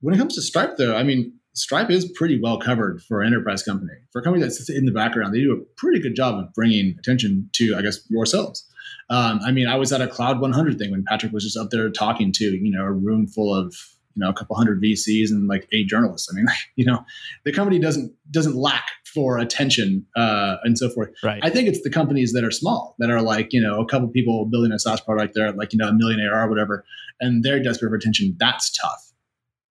When 0.00 0.14
it 0.14 0.18
comes 0.18 0.34
to 0.34 0.42
Stripe, 0.42 0.76
though, 0.76 0.96
I 0.96 1.02
mean, 1.02 1.32
Stripe 1.54 1.90
is 1.90 2.10
pretty 2.10 2.40
well 2.40 2.58
covered 2.58 3.02
for 3.02 3.20
an 3.20 3.28
enterprise 3.28 3.62
company. 3.62 3.92
For 4.10 4.20
a 4.20 4.24
company 4.24 4.42
that 4.44 4.52
sits 4.52 4.70
in 4.70 4.86
the 4.86 4.92
background, 4.92 5.34
they 5.34 5.40
do 5.40 5.52
a 5.52 5.64
pretty 5.76 6.00
good 6.00 6.16
job 6.16 6.38
of 6.38 6.52
bringing 6.54 6.96
attention 6.98 7.50
to, 7.54 7.76
I 7.76 7.82
guess, 7.82 8.00
yourselves. 8.08 8.66
Um, 9.10 9.40
I 9.44 9.52
mean, 9.52 9.68
I 9.68 9.76
was 9.76 9.92
at 9.92 10.00
a 10.00 10.08
Cloud 10.08 10.40
100 10.40 10.78
thing 10.78 10.90
when 10.90 11.04
Patrick 11.04 11.32
was 11.32 11.44
just 11.44 11.58
up 11.58 11.70
there 11.70 11.90
talking 11.90 12.32
to, 12.32 12.44
you 12.44 12.70
know, 12.70 12.82
a 12.82 12.92
room 12.92 13.26
full 13.26 13.54
of 13.54 13.74
you 14.14 14.20
know 14.20 14.28
a 14.28 14.34
couple 14.34 14.56
hundred 14.56 14.82
VCs 14.82 15.30
and 15.30 15.48
like 15.48 15.68
eight 15.72 15.86
journalists. 15.86 16.28
I 16.30 16.36
mean, 16.36 16.46
you 16.76 16.84
know, 16.84 17.04
the 17.44 17.52
company 17.52 17.78
doesn't 17.78 18.12
doesn't 18.30 18.56
lack 18.56 18.88
for 19.12 19.38
attention 19.38 20.06
uh, 20.16 20.56
and 20.64 20.78
so 20.78 20.88
forth. 20.88 21.10
Right. 21.22 21.40
I 21.42 21.50
think 21.50 21.68
it's 21.68 21.82
the 21.82 21.90
companies 21.90 22.32
that 22.32 22.44
are 22.44 22.50
small 22.50 22.96
that 22.98 23.10
are 23.10 23.22
like 23.22 23.52
you 23.52 23.60
know 23.60 23.80
a 23.80 23.86
couple 23.86 24.08
people 24.08 24.46
building 24.46 24.72
a 24.72 24.78
SaaS 24.78 25.00
product. 25.00 25.34
They're 25.34 25.52
like 25.52 25.72
you 25.72 25.78
know 25.78 25.88
a 25.88 25.92
million 25.92 26.20
ARR 26.20 26.46
or 26.46 26.48
whatever, 26.48 26.84
and 27.20 27.42
they're 27.42 27.62
desperate 27.62 27.90
for 27.90 27.96
attention. 27.96 28.36
That's 28.38 28.70
tough. 28.70 29.12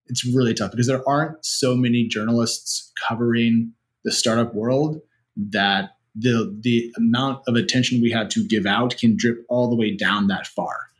It's 0.07 0.25
really 0.25 0.53
tough 0.53 0.71
because 0.71 0.87
there 0.87 1.07
aren't 1.07 1.43
so 1.45 1.75
many 1.75 2.07
journalists 2.07 2.91
covering 3.07 3.73
the 4.03 4.11
startup 4.11 4.53
world 4.53 4.99
that 5.37 5.91
the 6.15 6.57
the 6.61 6.91
amount 6.97 7.41
of 7.47 7.55
attention 7.55 8.01
we 8.01 8.11
have 8.11 8.29
to 8.29 8.45
give 8.45 8.65
out 8.65 8.97
can 8.97 9.15
drip 9.15 9.45
all 9.49 9.69
the 9.69 9.75
way 9.75 9.95
down 9.95 10.27
that 10.27 10.47
far. 10.47 10.90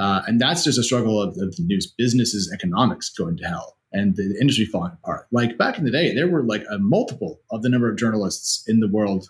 Uh, 0.00 0.22
and 0.26 0.40
that's 0.40 0.64
just 0.64 0.78
a 0.78 0.82
struggle 0.82 1.20
of, 1.20 1.36
of 1.38 1.54
the 1.56 1.62
news 1.66 1.86
businesses 1.98 2.50
economics 2.52 3.10
going 3.10 3.36
to 3.36 3.44
hell 3.44 3.76
and 3.92 4.16
the, 4.16 4.36
industry 4.40 4.64
falling 4.64 4.92
apart. 4.92 5.26
Like 5.30 5.58
back 5.58 5.76
in 5.78 5.84
the 5.84 5.90
day, 5.90 6.14
there 6.14 6.28
were 6.28 6.42
like 6.42 6.64
a 6.70 6.78
multiple 6.78 7.40
of 7.50 7.62
the 7.62 7.68
number 7.68 7.90
of 7.90 7.98
journalists 7.98 8.64
in 8.66 8.80
the 8.80 8.88
world 8.88 9.28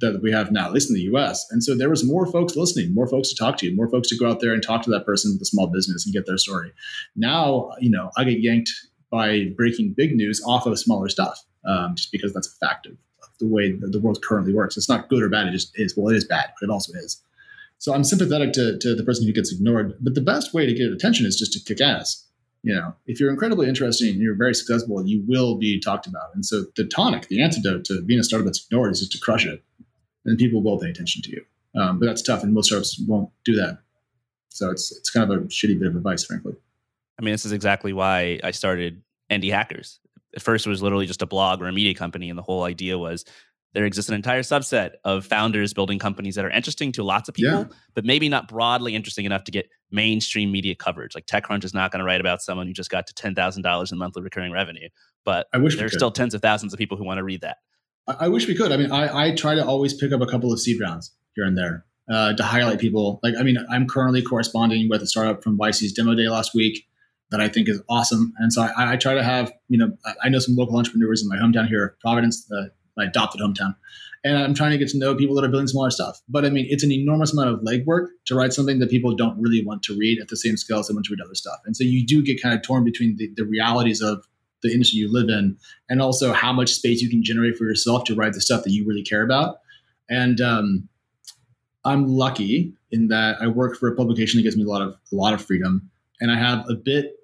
that 0.00 0.22
we 0.22 0.30
have 0.30 0.52
now, 0.52 0.66
at 0.66 0.72
least 0.72 0.88
in 0.88 0.94
the 0.94 1.02
US. 1.14 1.44
And 1.50 1.62
so 1.62 1.74
there 1.76 1.90
was 1.90 2.06
more 2.06 2.26
folks 2.30 2.54
listening, 2.54 2.94
more 2.94 3.08
folks 3.08 3.30
to 3.30 3.34
talk 3.34 3.58
to, 3.58 3.74
more 3.74 3.90
folks 3.90 4.08
to 4.08 4.16
go 4.16 4.30
out 4.30 4.40
there 4.40 4.54
and 4.54 4.62
talk 4.62 4.82
to 4.82 4.90
that 4.90 5.04
person 5.04 5.32
with 5.32 5.42
a 5.42 5.46
small 5.46 5.66
business 5.66 6.06
and 6.06 6.14
get 6.14 6.26
their 6.26 6.38
story. 6.38 6.72
Now, 7.16 7.72
you 7.80 7.90
know, 7.90 8.10
I 8.16 8.24
get 8.24 8.40
yanked 8.40 8.70
by 9.10 9.48
breaking 9.56 9.94
big 9.96 10.14
news 10.14 10.40
off 10.46 10.66
of 10.66 10.78
smaller 10.78 11.08
stuff, 11.08 11.38
um, 11.66 11.96
just 11.96 12.12
because 12.12 12.32
that's 12.32 12.48
a 12.48 12.66
fact 12.66 12.86
of, 12.86 12.96
the 13.40 13.48
way 13.48 13.72
the 13.72 13.98
world 13.98 14.22
currently 14.22 14.54
works. 14.54 14.76
It's 14.76 14.88
not 14.88 15.08
good 15.08 15.22
or 15.22 15.28
bad. 15.28 15.48
It 15.48 15.52
just 15.52 15.72
is. 15.74 15.96
Well, 15.96 16.12
it 16.12 16.16
is 16.16 16.24
bad, 16.24 16.50
but 16.60 16.68
it 16.68 16.70
also 16.70 16.92
is. 16.92 17.20
So 17.82 17.92
I'm 17.92 18.04
sympathetic 18.04 18.52
to, 18.52 18.78
to 18.78 18.94
the 18.94 19.02
person 19.02 19.26
who 19.26 19.32
gets 19.32 19.52
ignored. 19.52 19.96
But 20.00 20.14
the 20.14 20.20
best 20.20 20.54
way 20.54 20.66
to 20.66 20.72
get 20.72 20.92
attention 20.92 21.26
is 21.26 21.36
just 21.36 21.52
to 21.54 21.58
kick 21.58 21.80
ass. 21.80 22.28
You 22.62 22.76
know, 22.76 22.94
if 23.06 23.18
you're 23.18 23.28
incredibly 23.28 23.68
interesting 23.68 24.10
and 24.10 24.20
you're 24.20 24.36
very 24.36 24.54
successful, 24.54 25.04
you 25.04 25.24
will 25.26 25.56
be 25.56 25.80
talked 25.80 26.06
about. 26.06 26.32
And 26.32 26.46
so 26.46 26.66
the 26.76 26.84
tonic, 26.84 27.26
the 27.26 27.42
antidote 27.42 27.84
to 27.86 28.00
being 28.02 28.20
a 28.20 28.22
startup 28.22 28.46
that's 28.46 28.64
ignored 28.64 28.92
is 28.92 29.00
just 29.00 29.10
to 29.12 29.18
crush 29.18 29.44
it. 29.44 29.64
And 30.24 30.38
people 30.38 30.62
will 30.62 30.78
pay 30.78 30.90
attention 30.90 31.22
to 31.22 31.30
you. 31.30 31.44
Um, 31.74 31.98
but 31.98 32.06
that's 32.06 32.22
tough, 32.22 32.44
and 32.44 32.54
most 32.54 32.66
startups 32.66 33.02
won't 33.08 33.30
do 33.44 33.56
that. 33.56 33.78
So 34.50 34.70
it's 34.70 34.96
it's 34.96 35.10
kind 35.10 35.28
of 35.28 35.36
a 35.36 35.42
shitty 35.46 35.76
bit 35.76 35.88
of 35.88 35.96
advice, 35.96 36.24
frankly. 36.24 36.52
I 37.18 37.22
mean, 37.24 37.32
this 37.32 37.44
is 37.44 37.50
exactly 37.50 37.92
why 37.92 38.38
I 38.44 38.52
started 38.52 39.02
Indie 39.28 39.50
Hackers. 39.50 39.98
At 40.36 40.42
first, 40.42 40.66
it 40.66 40.70
was 40.70 40.82
literally 40.82 41.06
just 41.06 41.22
a 41.22 41.26
blog 41.26 41.60
or 41.60 41.66
a 41.66 41.72
media 41.72 41.94
company, 41.94 42.30
and 42.30 42.38
the 42.38 42.42
whole 42.42 42.62
idea 42.62 42.96
was 42.96 43.24
there 43.74 43.84
exists 43.84 44.08
an 44.08 44.14
entire 44.14 44.42
subset 44.42 44.92
of 45.04 45.24
founders 45.24 45.72
building 45.72 45.98
companies 45.98 46.34
that 46.34 46.44
are 46.44 46.50
interesting 46.50 46.92
to 46.92 47.02
lots 47.02 47.28
of 47.28 47.34
people, 47.34 47.60
yeah. 47.60 47.64
but 47.94 48.04
maybe 48.04 48.28
not 48.28 48.48
broadly 48.48 48.94
interesting 48.94 49.24
enough 49.24 49.44
to 49.44 49.52
get 49.52 49.68
mainstream 49.90 50.52
media 50.52 50.74
coverage. 50.74 51.14
Like 51.14 51.26
TechCrunch 51.26 51.64
is 51.64 51.72
not 51.72 51.90
going 51.90 52.00
to 52.00 52.04
write 52.04 52.20
about 52.20 52.42
someone 52.42 52.66
who 52.66 52.72
just 52.72 52.90
got 52.90 53.06
to 53.06 53.14
ten 53.14 53.34
thousand 53.34 53.62
dollars 53.62 53.90
in 53.90 53.98
monthly 53.98 54.22
recurring 54.22 54.52
revenue, 54.52 54.88
but 55.24 55.46
I 55.52 55.58
wish 55.58 55.76
there's 55.76 55.94
still 55.94 56.10
tens 56.10 56.34
of 56.34 56.42
thousands 56.42 56.72
of 56.72 56.78
people 56.78 56.96
who 56.96 57.04
want 57.04 57.18
to 57.18 57.24
read 57.24 57.40
that. 57.40 57.58
I, 58.06 58.26
I 58.26 58.28
wish 58.28 58.46
we 58.46 58.54
could. 58.54 58.72
I 58.72 58.76
mean, 58.76 58.92
I, 58.92 59.28
I, 59.28 59.34
try 59.34 59.54
to 59.54 59.64
always 59.64 59.94
pick 59.94 60.12
up 60.12 60.20
a 60.20 60.26
couple 60.26 60.52
of 60.52 60.60
seed 60.60 60.80
rounds 60.80 61.14
here 61.34 61.44
and 61.44 61.56
there 61.56 61.84
uh, 62.10 62.34
to 62.34 62.42
highlight 62.42 62.78
people. 62.78 63.20
Like, 63.22 63.34
I 63.38 63.42
mean, 63.42 63.56
I'm 63.70 63.86
currently 63.86 64.22
corresponding 64.22 64.88
with 64.88 65.02
a 65.02 65.06
startup 65.06 65.42
from 65.42 65.58
YC's 65.58 65.92
demo 65.92 66.14
day 66.14 66.28
last 66.28 66.54
week 66.54 66.86
that 67.30 67.40
I 67.40 67.48
think 67.48 67.68
is 67.68 67.80
awesome, 67.88 68.34
and 68.38 68.52
so 68.52 68.62
I, 68.62 68.92
I 68.92 68.96
try 68.96 69.14
to 69.14 69.22
have 69.22 69.50
you 69.68 69.78
know 69.78 69.96
I 70.22 70.28
know 70.28 70.38
some 70.38 70.56
local 70.56 70.76
entrepreneurs 70.76 71.22
in 71.22 71.28
my 71.28 71.36
hometown 71.36 71.68
here, 71.68 71.96
Providence, 72.02 72.44
the, 72.44 72.70
my 72.96 73.04
adopted 73.04 73.40
hometown 73.40 73.74
and 74.24 74.38
I'm 74.38 74.54
trying 74.54 74.70
to 74.70 74.78
get 74.78 74.88
to 74.88 74.98
know 74.98 75.14
people 75.14 75.34
that 75.36 75.44
are 75.44 75.48
building 75.48 75.66
smaller 75.66 75.90
stuff. 75.90 76.20
But 76.28 76.44
I 76.44 76.50
mean, 76.50 76.66
it's 76.68 76.84
an 76.84 76.92
enormous 76.92 77.32
amount 77.32 77.50
of 77.50 77.60
legwork 77.60 78.08
to 78.26 78.34
write 78.34 78.52
something 78.52 78.78
that 78.78 78.90
people 78.90 79.14
don't 79.16 79.40
really 79.40 79.64
want 79.64 79.82
to 79.84 79.98
read 79.98 80.20
at 80.20 80.28
the 80.28 80.36
same 80.36 80.56
scale 80.56 80.78
as 80.78 80.88
they 80.88 80.94
want 80.94 81.06
to 81.06 81.12
read 81.12 81.20
other 81.24 81.34
stuff. 81.34 81.58
And 81.64 81.76
so 81.76 81.82
you 81.82 82.06
do 82.06 82.22
get 82.22 82.40
kind 82.40 82.54
of 82.54 82.62
torn 82.62 82.84
between 82.84 83.16
the, 83.16 83.30
the 83.36 83.44
realities 83.44 84.00
of 84.00 84.24
the 84.62 84.72
industry 84.72 84.98
you 84.98 85.12
live 85.12 85.28
in 85.28 85.56
and 85.88 86.00
also 86.00 86.32
how 86.32 86.52
much 86.52 86.72
space 86.72 87.02
you 87.02 87.10
can 87.10 87.24
generate 87.24 87.56
for 87.56 87.64
yourself 87.64 88.04
to 88.04 88.14
write 88.14 88.34
the 88.34 88.40
stuff 88.40 88.62
that 88.62 88.70
you 88.70 88.86
really 88.86 89.02
care 89.02 89.24
about. 89.24 89.58
And 90.08 90.40
um, 90.40 90.88
I'm 91.84 92.06
lucky 92.06 92.74
in 92.92 93.08
that 93.08 93.38
I 93.40 93.48
work 93.48 93.76
for 93.76 93.88
a 93.88 93.96
publication 93.96 94.38
that 94.38 94.44
gives 94.44 94.56
me 94.56 94.62
a 94.62 94.68
lot 94.68 94.82
of 94.82 94.94
a 95.12 95.16
lot 95.16 95.34
of 95.34 95.44
freedom, 95.44 95.90
and 96.20 96.30
I 96.30 96.36
have 96.36 96.68
a 96.68 96.74
bit 96.74 97.16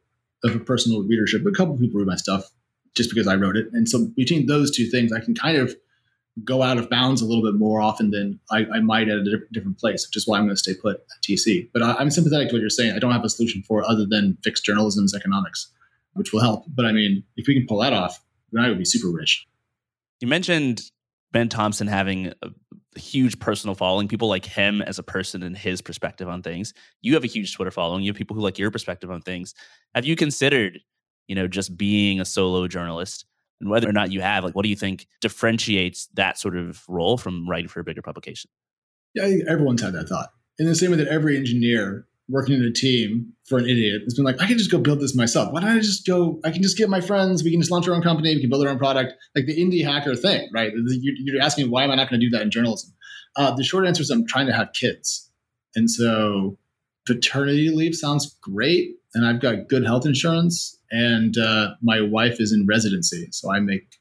of 0.43 0.57
a 0.57 0.59
personal 0.59 1.03
readership. 1.03 1.45
But 1.45 1.51
A 1.51 1.57
couple 1.57 1.75
of 1.75 1.81
people 1.81 2.01
read 2.01 2.09
my 2.09 2.17
stuff 2.17 2.51
just 2.99 3.09
because 3.09 3.27
I 3.27 3.37
wrote 3.37 3.57
it, 3.57 3.69
and 3.73 3.89
so 3.89 4.07
between 4.15 4.47
those 4.47 4.71
two 4.71 4.87
things, 4.91 5.13
I 5.13 5.21
can 5.21 5.35
kind 5.35 5.57
of 5.57 5.75
go 6.45 6.63
out 6.63 6.79
of 6.79 6.91
bounds 6.91 7.21
a 7.21 7.27
little 7.27 7.43
bit 7.43 7.59
more 7.59 7.81
often 7.81 8.11
than 8.11 8.39
I, 8.51 8.67
I 8.75 8.81
might 8.81 9.09
at 9.09 9.19
a 9.19 9.41
different 9.53 9.79
place, 9.79 10.07
which 10.07 10.17
is 10.17 10.27
why 10.27 10.39
I'm 10.39 10.45
going 10.45 10.55
to 10.55 10.61
stay 10.61 10.75
put 10.75 10.97
at 10.97 11.23
TC. 11.23 11.71
But 11.73 11.83
I, 11.83 12.01
am 12.01 12.11
sympathetic 12.11 12.49
to 12.49 12.55
what 12.55 12.61
you're 12.61 12.71
saying. 12.71 12.95
I 12.95 12.99
don't 12.99 13.13
have 13.13 13.25
a 13.25 13.29
solution 13.29 13.63
for 13.63 13.85
other 13.89 14.07
than 14.07 14.37
fixed 14.45 14.65
journalism's 14.65 15.15
economics, 15.15 15.69
which 16.13 16.33
will 16.33 16.41
help. 16.41 16.65
But 16.69 16.85
I 16.85 16.93
mean, 16.93 17.25
if 17.37 17.47
we 17.49 17.55
can 17.55 17.67
pull 17.67 17.79
that 17.81 17.93
off, 17.93 18.23
then 18.53 18.65
I 18.65 18.69
would 18.69 18.79
be 18.79 18.85
super 18.85 19.09
rich. 19.09 19.47
You 20.21 20.29
mentioned 20.29 20.83
Ben 21.33 21.49
Thompson 21.49 21.87
having 21.87 22.33
a 22.43 22.51
huge 22.99 23.39
personal 23.39 23.75
following, 23.75 24.09
people 24.09 24.29
like 24.29 24.45
him 24.45 24.83
as 24.83 24.99
a 24.99 25.03
person 25.03 25.43
and 25.43 25.57
his 25.57 25.81
perspective 25.81 26.29
on 26.29 26.43
things. 26.43 26.73
You 27.03 27.15
have 27.15 27.25
a 27.25 27.29
huge 27.29 27.55
Twitter 27.55 27.71
following. 27.71 28.03
You 28.03 28.11
have 28.11 28.17
people 28.17 28.37
who 28.37 28.43
like 28.43 28.59
your 28.59 28.71
perspective 28.71 29.11
on 29.11 29.23
things. 29.23 29.55
Have 29.95 30.05
you 30.05 30.17
considered, 30.17 30.81
you 31.29 31.35
know, 31.35 31.47
just 31.47 31.77
being 31.77 32.21
a 32.21 32.25
solo 32.25 32.67
journalist? 32.67 33.25
and 33.61 33.71
whether 33.71 33.89
or 33.89 33.93
not 33.93 34.13
you 34.13 34.21
have 34.21 34.45
like 34.45 34.55
what 34.55 34.63
do 34.63 34.69
you 34.69 34.77
think 34.77 35.07
differentiates 35.21 36.07
that 36.15 36.39
sort 36.39 36.57
of 36.57 36.85
role 36.89 37.19
from 37.19 37.49
writing 37.49 37.69
for 37.69 37.81
a 37.81 37.85
bigger 37.85 38.03
publication? 38.03 38.51
Yeah 39.15 39.25
I 39.25 39.27
think 39.29 39.49
everyone's 39.49 39.83
had 39.83 39.95
that 39.95 40.09
thought. 40.09 40.31
In 40.59 40.67
the 40.67 40.75
same 40.75 40.91
way 40.91 40.97
that 40.97 41.09
every 41.09 41.37
engineer 41.37 42.07
working 42.29 42.55
in 42.55 42.63
a 42.63 42.73
team 42.73 43.33
for 43.49 43.59
an 43.59 43.65
idiot 43.65 44.03
has 44.05 44.15
been 44.15 44.25
like 44.25 44.41
i 44.41 44.47
can 44.47 44.59
just 44.59 44.71
go 44.71 44.79
build 44.79 45.01
this 45.01 45.17
myself. 45.17 45.53
Why 45.53 45.61
don't 45.61 45.71
i 45.71 45.79
just 45.79 46.07
go 46.07 46.41
i 46.45 46.51
can 46.51 46.63
just 46.63 46.77
get 46.77 46.89
my 46.89 47.01
friends 47.01 47.43
we 47.43 47.51
can 47.51 47.61
just 47.61 47.71
launch 47.71 47.89
our 47.89 47.95
own 47.95 48.03
company 48.03 48.35
we 48.35 48.41
can 48.41 48.51
build 48.51 48.65
our 48.65 48.71
own 48.73 48.79
product. 48.79 49.15
Like 49.35 49.47
the 49.47 49.59
indie 49.59 49.85
hacker 49.85 50.15
thing 50.15 50.49
right? 50.53 50.73
You're 50.75 51.43
asking 51.43 51.71
why 51.71 51.85
am 51.85 51.91
i 51.91 51.95
not 51.95 52.11
going 52.11 52.21
to 52.21 52.27
do 52.27 52.31
that 52.31 52.43
in 52.43 52.51
journalism? 52.51 52.93
Uh, 53.37 53.55
the 53.55 53.65
short 53.65 53.87
answer 53.87 54.03
is 54.03 54.11
i'm 54.11 54.27
trying 54.27 54.47
to 54.47 54.53
have 54.53 54.73
kids. 54.73 55.31
And 55.77 55.91
so 55.91 56.59
paternity 57.07 57.71
leave 57.71 57.95
sounds 57.95 58.37
great 58.43 58.97
and 59.15 59.27
i've 59.27 59.41
got 59.41 59.69
good 59.69 59.85
health 59.85 60.05
insurance 60.05 60.78
and 60.91 61.37
uh, 61.37 61.75
my 61.83 62.01
wife 62.01 62.41
is 62.41 62.53
in 62.53 62.67
residency, 62.67 63.29
so 63.31 63.53
I 63.53 63.61
make 63.61 63.99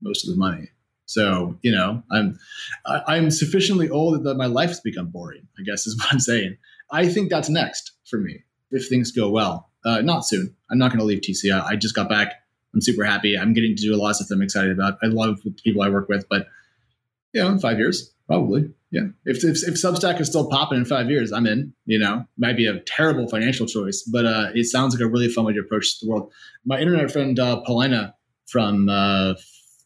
most 0.00 0.26
of 0.26 0.34
the 0.34 0.38
money. 0.38 0.68
So 1.06 1.58
you 1.62 1.72
know, 1.72 2.02
I'm 2.10 2.38
I, 2.86 3.16
am 3.16 3.30
sufficiently 3.30 3.90
old 3.90 4.24
that 4.24 4.36
my 4.36 4.46
life 4.46 4.70
has 4.70 4.80
become 4.80 5.08
boring. 5.08 5.46
I 5.58 5.62
guess 5.62 5.86
is 5.86 5.98
what 5.98 6.12
I'm 6.12 6.20
saying. 6.20 6.56
I 6.90 7.08
think 7.08 7.30
that's 7.30 7.48
next 7.48 7.92
for 8.08 8.18
me 8.18 8.44
if 8.70 8.88
things 8.88 9.12
go 9.12 9.30
well. 9.30 9.70
Uh, 9.84 10.00
not 10.00 10.26
soon. 10.26 10.54
I'm 10.70 10.78
not 10.78 10.90
going 10.90 11.00
to 11.00 11.04
leave 11.04 11.20
TCI. 11.20 11.60
I, 11.60 11.70
I 11.70 11.76
just 11.76 11.94
got 11.94 12.08
back. 12.08 12.34
I'm 12.74 12.80
super 12.80 13.04
happy. 13.04 13.36
I'm 13.36 13.52
getting 13.52 13.76
to 13.76 13.82
do 13.82 13.94
a 13.94 13.96
lot 13.96 14.10
of 14.10 14.16
stuff 14.16 14.28
I'm 14.30 14.42
excited 14.42 14.70
about. 14.72 14.98
I 15.02 15.06
love 15.06 15.42
the 15.42 15.50
people 15.50 15.82
I 15.82 15.90
work 15.90 16.08
with, 16.08 16.26
but 16.30 16.46
you 17.32 17.42
know, 17.42 17.48
in 17.48 17.58
five 17.58 17.78
years, 17.78 18.12
probably. 18.26 18.70
Yeah. 18.90 19.08
If, 19.24 19.38
if, 19.42 19.66
if 19.66 19.74
Substack 19.74 20.20
is 20.20 20.28
still 20.28 20.48
popping 20.48 20.78
in 20.78 20.84
five 20.84 21.10
years, 21.10 21.32
I'm 21.32 21.46
in. 21.46 21.72
You 21.86 21.98
know, 21.98 22.26
might 22.36 22.56
be 22.56 22.66
a 22.66 22.80
terrible 22.80 23.26
financial 23.26 23.66
choice, 23.66 24.02
but 24.02 24.26
uh, 24.26 24.50
it 24.54 24.64
sounds 24.64 24.94
like 24.94 25.02
a 25.02 25.08
really 25.08 25.28
fun 25.28 25.46
way 25.46 25.54
to 25.54 25.60
approach 25.60 25.98
the 26.00 26.08
world. 26.08 26.30
My 26.64 26.78
internet 26.78 27.10
friend 27.10 27.38
uh, 27.38 27.60
Paulina 27.62 28.14
from 28.46 28.88
uh, 28.90 29.34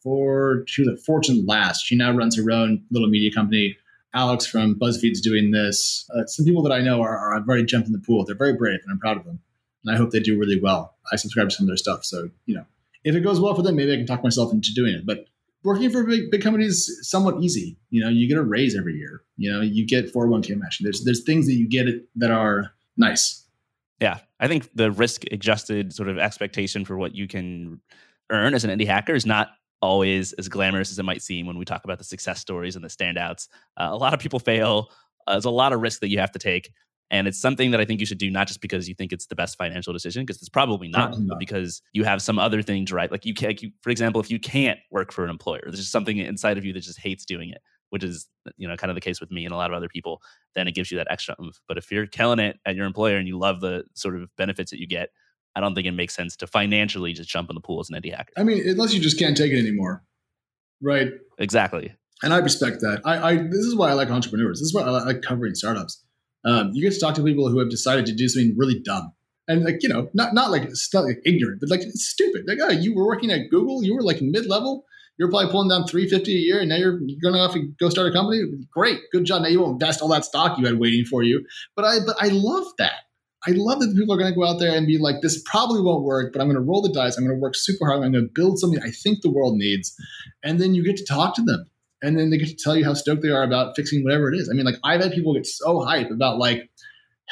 for 0.03 0.63
she 0.67 0.81
was 0.81 0.89
at 0.89 1.05
Fortune 1.05 1.45
Last. 1.45 1.85
She 1.85 1.95
now 1.95 2.11
runs 2.11 2.37
her 2.37 2.51
own 2.51 2.83
little 2.91 3.09
media 3.09 3.31
company. 3.31 3.77
Alex 4.13 4.45
from 4.45 4.75
BuzzFeed's 4.75 5.21
doing 5.21 5.51
this. 5.51 6.09
Uh, 6.15 6.25
some 6.25 6.45
people 6.45 6.63
that 6.63 6.71
I 6.71 6.81
know 6.81 7.01
are, 7.01 7.17
are 7.17 7.35
I've 7.35 7.47
already 7.47 7.65
jumped 7.65 7.87
in 7.87 7.93
the 7.93 7.99
pool. 7.99 8.25
They're 8.25 8.35
very 8.35 8.53
brave, 8.53 8.79
and 8.83 8.91
I'm 8.91 8.99
proud 8.99 9.17
of 9.17 9.25
them. 9.25 9.39
And 9.85 9.93
I 9.93 9.97
hope 9.97 10.11
they 10.11 10.19
do 10.19 10.37
really 10.37 10.59
well. 10.59 10.95
I 11.11 11.17
subscribe 11.17 11.49
to 11.49 11.55
some 11.55 11.65
of 11.65 11.67
their 11.67 11.77
stuff, 11.77 12.03
so 12.03 12.29
you 12.45 12.55
know, 12.55 12.65
if 13.03 13.15
it 13.15 13.21
goes 13.21 13.39
well 13.39 13.55
for 13.55 13.61
them, 13.61 13.75
maybe 13.75 13.93
I 13.93 13.97
can 13.97 14.05
talk 14.05 14.23
myself 14.23 14.51
into 14.51 14.73
doing 14.73 14.93
it. 14.93 15.05
But 15.05 15.27
working 15.67 15.89
for 15.89 16.05
big, 16.05 16.31
big 16.31 16.41
companies 16.41 16.87
is 16.87 17.09
somewhat 17.09 17.43
easy. 17.43 17.77
You 17.89 18.01
know, 18.01 18.09
you 18.09 18.25
get 18.29 18.37
a 18.37 18.41
raise 18.41 18.73
every 18.73 18.95
year. 18.95 19.23
You 19.35 19.51
know, 19.51 19.59
you 19.59 19.85
get 19.85 20.13
401k 20.13 20.57
matching. 20.57 20.85
There's 20.85 21.03
there's 21.03 21.23
things 21.23 21.45
that 21.47 21.55
you 21.55 21.67
get 21.67 21.87
that 22.15 22.31
are 22.31 22.71
nice. 22.95 23.45
Yeah, 23.99 24.19
I 24.39 24.47
think 24.47 24.69
the 24.73 24.91
risk 24.91 25.23
adjusted 25.29 25.91
sort 25.91 26.07
of 26.07 26.17
expectation 26.17 26.85
for 26.85 26.95
what 26.95 27.13
you 27.13 27.27
can 27.27 27.81
earn 28.29 28.53
as 28.53 28.63
an 28.63 28.71
indie 28.71 28.87
hacker 28.87 29.13
is 29.13 29.25
not 29.25 29.49
always 29.81 30.31
as 30.33 30.47
glamorous 30.47 30.89
as 30.89 30.99
it 30.99 31.03
might 31.03 31.21
seem 31.21 31.45
when 31.45 31.57
we 31.57 31.65
talk 31.65 31.83
about 31.83 31.97
the 31.97 32.03
success 32.05 32.39
stories 32.39 32.77
and 32.77 32.85
the 32.85 32.89
standouts. 32.89 33.49
Uh, 33.75 33.89
a 33.91 33.97
lot 33.97 34.13
of 34.13 34.21
people 34.21 34.39
fail. 34.39 34.89
Uh, 35.27 35.33
there's 35.33 35.45
a 35.45 35.49
lot 35.49 35.73
of 35.73 35.81
risk 35.81 35.99
that 35.99 36.09
you 36.09 36.19
have 36.19 36.31
to 36.31 36.39
take. 36.39 36.71
And 37.09 37.27
it's 37.27 37.39
something 37.39 37.71
that 37.71 37.79
I 37.79 37.85
think 37.85 37.99
you 37.99 38.05
should 38.05 38.17
do, 38.17 38.29
not 38.29 38.47
just 38.47 38.61
because 38.61 38.89
you 38.89 38.95
think 38.95 39.13
it's 39.13 39.27
the 39.27 39.35
best 39.35 39.57
financial 39.57 39.93
decision, 39.93 40.23
because 40.23 40.41
it's 40.41 40.49
probably 40.49 40.89
not, 40.89 41.09
probably 41.11 41.25
not. 41.25 41.29
but 41.35 41.39
because 41.39 41.81
you 41.93 42.03
have 42.03 42.21
some 42.21 42.37
other 42.37 42.61
things 42.61 42.91
right. 42.91 43.09
Like 43.09 43.25
you 43.25 43.33
can't, 43.33 43.51
like 43.51 43.61
you, 43.61 43.71
for 43.81 43.89
example, 43.89 44.19
if 44.19 44.29
you 44.29 44.39
can't 44.39 44.79
work 44.91 45.13
for 45.13 45.23
an 45.23 45.29
employer, 45.29 45.61
there's 45.63 45.79
just 45.79 45.91
something 45.91 46.17
inside 46.17 46.57
of 46.57 46.65
you 46.65 46.73
that 46.73 46.81
just 46.81 46.99
hates 46.99 47.23
doing 47.23 47.49
it, 47.49 47.61
which 47.91 48.03
is, 48.03 48.27
you 48.57 48.67
know, 48.67 48.75
kind 48.75 48.91
of 48.91 48.95
the 48.95 49.01
case 49.01 49.21
with 49.21 49.31
me 49.31 49.45
and 49.45 49.53
a 49.53 49.57
lot 49.57 49.71
of 49.71 49.77
other 49.77 49.87
people. 49.87 50.21
Then 50.53 50.67
it 50.67 50.75
gives 50.75 50.91
you 50.91 50.97
that 50.97 51.07
extra 51.09 51.35
oomph. 51.41 51.59
But 51.67 51.77
if 51.77 51.89
you're 51.91 52.07
killing 52.07 52.39
it 52.39 52.57
at 52.65 52.75
your 52.75 52.85
employer 52.85 53.15
and 53.15 53.27
you 53.27 53.39
love 53.39 53.61
the 53.61 53.85
sort 53.93 54.21
of 54.21 54.29
benefits 54.35 54.71
that 54.71 54.79
you 54.79 54.87
get, 54.87 55.09
I 55.55 55.61
don't 55.61 55.75
think 55.75 55.87
it 55.87 55.93
makes 55.93 56.13
sense 56.13 56.35
to 56.37 56.47
financially 56.47 57.13
just 57.13 57.29
jump 57.29 57.49
in 57.49 57.55
the 57.55 57.61
pool 57.61 57.79
as 57.79 57.89
an 57.89 57.99
indie 57.99 58.13
hacker. 58.13 58.33
I 58.37 58.43
mean, 58.43 58.67
unless 58.67 58.93
you 58.93 58.99
just 58.99 59.17
can't 59.17 59.37
take 59.37 59.53
it 59.53 59.59
anymore, 59.59 60.03
right? 60.81 61.07
Exactly. 61.39 61.93
And 62.21 62.33
I 62.33 62.39
respect 62.39 62.81
that. 62.81 63.01
I, 63.05 63.31
I 63.31 63.35
this 63.37 63.65
is 63.65 63.75
why 63.75 63.91
I 63.91 63.93
like 63.93 64.09
entrepreneurs. 64.09 64.59
This 64.59 64.67
is 64.67 64.73
why 64.73 64.81
I 64.81 64.89
like 64.89 65.21
covering 65.21 65.55
startups 65.55 66.03
um, 66.45 66.71
you 66.73 66.81
get 66.81 66.93
to 66.93 66.99
talk 66.99 67.15
to 67.15 67.23
people 67.23 67.49
who 67.49 67.59
have 67.59 67.69
decided 67.69 68.05
to 68.05 68.15
do 68.15 68.27
something 68.27 68.55
really 68.57 68.79
dumb. 68.79 69.13
And 69.49 69.63
like 69.63 69.77
you 69.81 69.89
know 69.89 70.09
not 70.13 70.33
not 70.33 70.51
like, 70.51 70.69
ignorant 71.25 71.61
but 71.61 71.69
like 71.69 71.81
stupid. 71.93 72.43
Like 72.47 72.57
oh 72.61 72.69
you 72.69 72.93
were 72.93 73.05
working 73.05 73.31
at 73.31 73.49
google? 73.49 73.83
You 73.83 73.95
were 73.95 74.03
like 74.03 74.21
mid-level? 74.21 74.83
You're 75.17 75.29
probably 75.29 75.49
pulling 75.49 75.69
down 75.69 75.87
350 75.87 76.31
a 76.31 76.37
year 76.37 76.59
and 76.59 76.69
now 76.69 76.75
you're 76.75 76.99
going 77.23 77.35
off 77.35 77.55
and 77.55 77.75
go 77.79 77.89
start 77.89 78.07
a 78.07 78.11
company? 78.11 78.41
Great 78.71 78.99
good 79.11 79.25
job. 79.25 79.41
Now 79.41 79.47
you 79.47 79.61
won't 79.61 79.81
invest 79.81 80.01
all 80.01 80.09
that 80.09 80.25
stock 80.25 80.57
you 80.59 80.65
had 80.65 80.79
waiting 80.79 81.05
for 81.05 81.23
you. 81.23 81.45
But 81.75 81.85
i 81.85 81.99
but 82.05 82.17
i 82.19 82.27
love 82.27 82.65
that. 82.77 83.03
I 83.47 83.51
love 83.51 83.79
that 83.79 83.95
people 83.95 84.13
are 84.13 84.17
going 84.17 84.33
to 84.33 84.37
go 84.37 84.45
out 84.45 84.59
there 84.59 84.75
and 84.75 84.85
be 84.85 84.97
like 84.97 85.21
this 85.21 85.41
probably 85.45 85.79
won't 85.79 86.03
work 86.03 86.33
but 86.33 86.41
i'm 86.41 86.47
going 86.47 86.57
to 86.57 86.61
roll 86.61 86.81
the 86.81 86.91
dice. 86.91 87.17
I'm 87.17 87.25
going 87.25 87.37
to 87.37 87.41
work 87.41 87.55
super 87.55 87.85
hard. 87.85 88.03
I'm 88.03 88.11
going 88.11 88.25
to 88.25 88.31
build 88.33 88.59
something 88.59 88.81
i 88.83 88.91
think 88.91 89.21
the 89.21 89.31
world 89.31 89.55
needs. 89.55 89.95
And 90.43 90.59
then 90.59 90.75
you 90.75 90.83
get 90.83 90.97
to 90.97 91.05
talk 91.05 91.35
to 91.35 91.41
them 91.41 91.69
and 92.01 92.17
then 92.17 92.29
they 92.29 92.37
get 92.37 92.49
to 92.49 92.55
tell 92.55 92.75
you 92.75 92.85
how 92.85 92.93
stoked 92.93 93.21
they 93.21 93.29
are 93.29 93.43
about 93.43 93.75
fixing 93.75 94.03
whatever 94.03 94.31
it 94.31 94.37
is. 94.37 94.49
I 94.49 94.53
mean, 94.53 94.65
like 94.65 94.79
I've 94.83 95.01
had 95.01 95.11
people 95.11 95.33
get 95.33 95.47
so 95.47 95.81
hype 95.81 96.11
about 96.11 96.37
like 96.37 96.69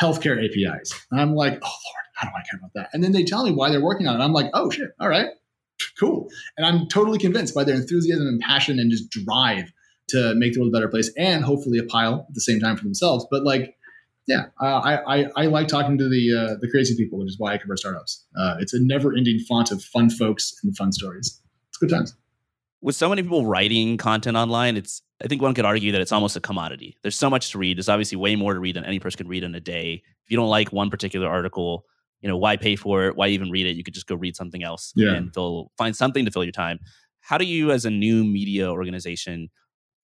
healthcare 0.02 0.38
APIs. 0.44 0.92
And 1.12 1.22
I'm 1.22 1.36
like, 1.36 1.54
oh 1.54 1.68
Lord, 1.68 2.06
how 2.16 2.28
do 2.28 2.34
I 2.36 2.42
care 2.50 2.60
about 2.60 2.72
that? 2.76 2.90
And 2.94 3.04
then 3.04 3.12
they 3.12 3.24
tell 3.24 3.46
me 3.46 3.52
why 3.52 3.70
they're 3.70 3.84
working 3.84 4.08
on 4.08 4.20
it. 4.20 4.24
I'm 4.24 4.34
like, 4.34 4.50
oh 4.54 4.70
shit, 4.70 4.90
all 5.00 5.10
right, 5.10 5.30
cool. 6.00 6.28
And 6.58 6.66
I'm 6.66 6.88
totally 6.88 7.20
convinced 7.20 7.54
by 7.54 7.64
their 7.64 7.76
enthusiasm 7.76 8.28
and 8.28 8.40
passion 8.40 8.80
and 8.80 8.92
just 8.92 9.10
drive 9.10 9.72
to 10.10 10.36
make 10.36 10.54
the 10.54 10.60
world 10.60 10.74
a 10.74 10.78
better 10.78 10.90
place 10.90 11.12
and 11.18 11.44
hopefully 11.44 11.78
a 11.78 11.84
pile 11.84 12.26
at 12.28 12.34
the 12.36 12.42
same 12.42 12.60
time 12.60 12.78
for 12.78 12.84
themselves. 12.84 13.26
But 13.30 13.44
like, 13.44 13.76
yeah, 14.28 14.46
I, 14.60 14.98
I, 15.08 15.26
I 15.36 15.46
like 15.46 15.68
talking 15.68 16.00
to 16.00 16.10
the 16.10 16.34
uh, 16.34 16.56
the 16.60 16.68
crazy 16.70 16.96
people, 16.96 17.20
which 17.20 17.30
is 17.30 17.38
why 17.38 17.54
I 17.54 17.58
cover 17.60 17.78
startups. 17.78 18.26
Uh, 18.36 18.56
it's 18.60 18.74
a 18.74 18.80
never 18.82 19.16
ending 19.16 19.38
font 19.48 19.72
of 19.72 19.84
fun 19.84 20.10
folks 20.10 20.56
and 20.64 20.76
fun 20.76 20.92
stories. 20.92 21.40
It's 21.70 21.78
good 21.78 21.92
times 21.92 22.16
with 22.82 22.96
so 22.96 23.10
many 23.10 23.24
people 23.24 23.46
writing 23.46 23.98
content 23.98 24.38
online, 24.38 24.78
it's 24.78 25.02
I 25.24 25.28
think 25.28 25.42
one 25.42 25.54
could 25.54 25.66
argue 25.66 25.92
that 25.94 26.02
it's 26.02 26.12
almost 26.12 26.36
a 26.36 26.42
commodity. 26.42 26.98
There's 27.02 27.16
so 27.16 27.30
much 27.30 27.52
to 27.52 27.58
read. 27.58 27.78
There's 27.78 27.90
obviously 27.90 28.18
way 28.18 28.36
more 28.36 28.54
to 28.54 28.60
read 28.60 28.76
than 28.76 28.86
any 28.86 29.00
person 29.00 29.18
can 29.18 29.28
read 29.28 29.44
in 29.44 29.56
a 29.56 29.62
day. 29.62 30.04
If 30.26 30.32
you 30.32 30.38
don't 30.38 30.50
like 30.50 30.74
one 30.74 30.90
particular 30.90 31.28
article, 31.28 31.86
you 32.22 32.28
know, 32.28 32.38
why 32.38 32.58
pay 32.58 32.76
for 32.76 33.06
it? 33.06 33.16
Why 33.16 33.30
even 33.30 33.50
read 33.50 33.66
it? 33.66 33.78
You 33.78 33.84
could 33.84 33.94
just 33.94 34.08
go 34.08 34.16
read 34.16 34.36
something 34.36 34.64
else 34.64 34.92
yeah. 34.96 35.14
and 35.14 35.34
fill, 35.34 35.72
find 35.78 35.96
something 35.96 36.26
to 36.26 36.32
fill 36.32 36.44
your 36.44 36.52
time. 36.52 36.80
How 37.22 37.38
do 37.38 37.46
you, 37.46 37.72
as 37.72 37.86
a 37.86 37.90
new 37.90 38.24
media 38.24 38.70
organization, 38.70 39.50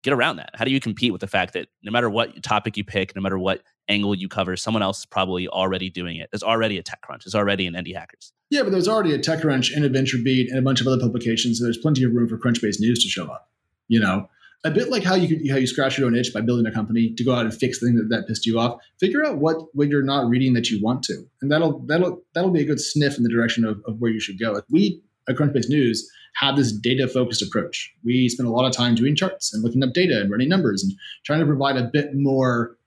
get 0.03 0.13
around 0.13 0.35
that? 0.35 0.51
How 0.53 0.65
do 0.65 0.71
you 0.71 0.79
compete 0.79 1.11
with 1.11 1.21
the 1.21 1.27
fact 1.27 1.53
that 1.53 1.67
no 1.83 1.91
matter 1.91 2.09
what 2.09 2.43
topic 2.43 2.77
you 2.77 2.83
pick, 2.83 3.15
no 3.15 3.21
matter 3.21 3.39
what 3.39 3.61
angle 3.89 4.15
you 4.15 4.27
cover, 4.27 4.55
someone 4.55 4.83
else 4.83 4.99
is 4.99 5.05
probably 5.05 5.47
already 5.47 5.89
doing 5.89 6.17
it. 6.17 6.29
There's 6.31 6.43
already 6.43 6.77
a 6.77 6.83
TechCrunch. 6.83 7.23
There's 7.23 7.35
already 7.35 7.67
an 7.67 7.73
Indie 7.73 7.95
Hackers. 7.95 8.31
Yeah, 8.49 8.63
but 8.63 8.71
there's 8.71 8.87
already 8.87 9.13
a 9.13 9.19
TechCrunch 9.19 9.75
and 9.75 9.83
a 9.83 9.89
VentureBeat 9.89 10.49
and 10.49 10.59
a 10.59 10.61
bunch 10.61 10.81
of 10.81 10.87
other 10.87 10.99
publications. 10.99 11.59
So 11.59 11.65
there's 11.65 11.77
plenty 11.77 12.03
of 12.03 12.13
room 12.13 12.29
for 12.29 12.37
Crunchbase 12.37 12.79
News 12.79 13.03
to 13.03 13.09
show 13.09 13.25
up. 13.25 13.49
You 13.87 13.99
know, 13.99 14.29
a 14.63 14.71
bit 14.71 14.89
like 14.89 15.03
how 15.03 15.15
you 15.15 15.27
could, 15.27 15.49
how 15.49 15.57
you 15.57 15.67
scratch 15.67 15.97
your 15.97 16.07
own 16.07 16.15
itch 16.15 16.33
by 16.33 16.41
building 16.41 16.65
a 16.65 16.71
company 16.71 17.13
to 17.13 17.23
go 17.23 17.33
out 17.33 17.45
and 17.45 17.53
fix 17.53 17.79
things 17.79 17.99
that, 17.99 18.09
that 18.09 18.27
pissed 18.27 18.45
you 18.45 18.59
off. 18.59 18.81
Figure 18.99 19.25
out 19.25 19.37
what 19.37 19.75
what 19.75 19.89
you're 19.89 20.03
not 20.03 20.29
reading 20.29 20.53
that 20.53 20.69
you 20.69 20.81
want 20.81 21.03
to, 21.03 21.25
and 21.41 21.51
that'll 21.51 21.79
that'll 21.79 22.21
that'll 22.33 22.51
be 22.51 22.61
a 22.61 22.65
good 22.65 22.79
sniff 22.79 23.17
in 23.17 23.23
the 23.23 23.29
direction 23.29 23.65
of, 23.65 23.81
of 23.85 23.99
where 23.99 24.11
you 24.11 24.19
should 24.19 24.39
go. 24.39 24.61
We 24.69 25.01
at 25.27 25.35
Crunchbase 25.35 25.69
News 25.69 26.09
have 26.35 26.55
this 26.55 26.71
data 26.71 27.07
focused 27.07 27.41
approach. 27.41 27.93
We 28.03 28.27
spend 28.29 28.47
a 28.47 28.51
lot 28.51 28.65
of 28.65 28.73
time 28.73 28.95
doing 28.95 29.15
charts 29.15 29.53
and 29.53 29.63
looking 29.63 29.83
up 29.83 29.93
data 29.93 30.19
and 30.19 30.31
running 30.31 30.49
numbers 30.49 30.83
and 30.83 30.93
trying 31.23 31.39
to 31.39 31.45
provide 31.45 31.77
a 31.77 31.83
bit 31.83 32.11
more 32.13 32.77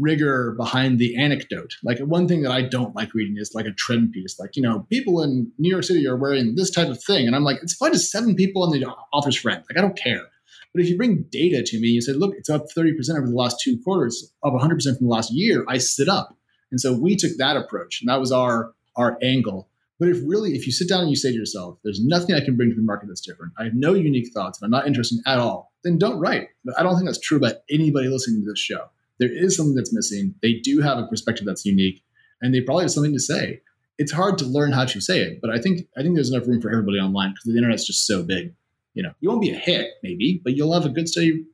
rigor 0.00 0.54
behind 0.56 0.98
the 0.98 1.16
anecdote. 1.16 1.74
Like 1.82 1.98
one 2.00 2.28
thing 2.28 2.42
that 2.42 2.52
I 2.52 2.62
don't 2.62 2.94
like 2.94 3.14
reading 3.14 3.36
is 3.38 3.54
like 3.54 3.66
a 3.66 3.72
trend 3.72 4.12
piece. 4.12 4.38
Like, 4.38 4.56
you 4.56 4.62
know, 4.62 4.86
people 4.90 5.22
in 5.22 5.50
New 5.58 5.70
York 5.70 5.84
City 5.84 6.06
are 6.06 6.16
wearing 6.16 6.54
this 6.54 6.70
type 6.70 6.88
of 6.88 7.02
thing. 7.02 7.26
And 7.26 7.34
I'm 7.34 7.44
like, 7.44 7.58
it's 7.62 7.74
fine 7.74 7.92
to 7.92 7.98
seven 7.98 8.34
people 8.34 8.62
on 8.62 8.70
the 8.70 8.86
author's 9.12 9.36
friend. 9.36 9.62
Like, 9.68 9.78
I 9.78 9.80
don't 9.80 9.96
care. 9.96 10.26
But 10.74 10.82
if 10.82 10.90
you 10.90 10.96
bring 10.96 11.24
data 11.30 11.62
to 11.62 11.80
me, 11.80 11.88
you 11.88 12.02
say, 12.02 12.12
look, 12.12 12.34
it's 12.36 12.50
up 12.50 12.66
30% 12.76 12.92
over 13.16 13.26
the 13.26 13.34
last 13.34 13.60
two 13.62 13.78
quarters, 13.82 14.32
up 14.44 14.52
100% 14.52 14.98
from 14.98 15.06
the 15.06 15.12
last 15.12 15.32
year, 15.32 15.64
I 15.66 15.78
sit 15.78 16.08
up. 16.08 16.36
And 16.70 16.80
so 16.80 16.92
we 16.92 17.16
took 17.16 17.32
that 17.38 17.56
approach. 17.56 18.00
And 18.02 18.08
that 18.08 18.20
was 18.20 18.32
our 18.32 18.74
our 18.96 19.16
angle. 19.22 19.68
But 19.98 20.08
if 20.08 20.18
really, 20.24 20.52
if 20.52 20.64
you 20.66 20.72
sit 20.72 20.88
down 20.88 21.00
and 21.00 21.10
you 21.10 21.16
say 21.16 21.30
to 21.30 21.36
yourself, 21.36 21.78
there's 21.82 22.04
nothing 22.04 22.34
I 22.34 22.44
can 22.44 22.56
bring 22.56 22.70
to 22.70 22.76
the 22.76 22.82
market 22.82 23.08
that's 23.08 23.20
different, 23.20 23.52
I 23.58 23.64
have 23.64 23.74
no 23.74 23.94
unique 23.94 24.32
thoughts, 24.32 24.60
and 24.60 24.66
I'm 24.66 24.78
not 24.78 24.86
interested 24.86 25.18
at 25.26 25.38
all, 25.38 25.72
then 25.82 25.98
don't 25.98 26.20
write. 26.20 26.48
But 26.64 26.78
I 26.78 26.82
don't 26.82 26.94
think 26.94 27.06
that's 27.06 27.20
true 27.20 27.38
about 27.38 27.56
anybody 27.70 28.08
listening 28.08 28.42
to 28.42 28.50
this 28.50 28.60
show 28.60 28.90
there 29.18 29.30
is 29.30 29.56
something 29.56 29.74
that's 29.74 29.92
missing. 29.92 30.34
They 30.42 30.54
do 30.54 30.80
have 30.80 30.98
a 30.98 31.06
perspective 31.06 31.46
that's 31.46 31.64
unique, 31.64 32.02
and 32.40 32.54
they 32.54 32.60
probably 32.60 32.84
have 32.84 32.92
something 32.92 33.12
to 33.12 33.20
say. 33.20 33.60
It's 33.98 34.12
hard 34.12 34.38
to 34.38 34.44
learn 34.44 34.72
how 34.72 34.84
to 34.84 35.00
say 35.00 35.20
it, 35.20 35.40
but 35.40 35.50
I 35.50 35.58
think 35.58 35.88
I 35.96 36.02
think 36.02 36.14
there's 36.14 36.32
enough 36.32 36.46
room 36.46 36.60
for 36.60 36.70
everybody 36.70 36.98
online 36.98 37.30
because 37.30 37.44
the 37.44 37.56
internet's 37.56 37.86
just 37.86 38.06
so 38.06 38.22
big. 38.22 38.54
You 38.94 39.02
know, 39.02 39.12
you 39.20 39.28
won't 39.28 39.42
be 39.42 39.50
a 39.50 39.56
hit 39.56 39.90
maybe, 40.02 40.40
but 40.42 40.54
you'll 40.54 40.72
have 40.72 40.84
a 40.84 40.88
good 40.88 41.08
steady 41.08 41.44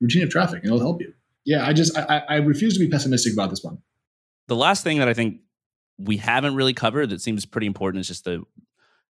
routine 0.00 0.22
of 0.22 0.30
traffic, 0.30 0.62
and 0.62 0.66
it'll 0.66 0.80
help 0.80 1.00
you. 1.00 1.12
Yeah, 1.44 1.66
I 1.66 1.72
just 1.72 1.96
I, 1.96 2.22
I 2.28 2.36
refuse 2.36 2.74
to 2.74 2.80
be 2.80 2.88
pessimistic 2.88 3.32
about 3.32 3.50
this 3.50 3.64
one. 3.64 3.78
The 4.46 4.56
last 4.56 4.84
thing 4.84 4.98
that 4.98 5.08
I 5.08 5.14
think 5.14 5.40
we 6.04 6.16
haven't 6.16 6.54
really 6.54 6.74
covered 6.74 7.10
that 7.10 7.20
seems 7.20 7.46
pretty 7.46 7.66
important 7.66 8.00
is 8.00 8.08
just 8.08 8.24
the 8.24 8.42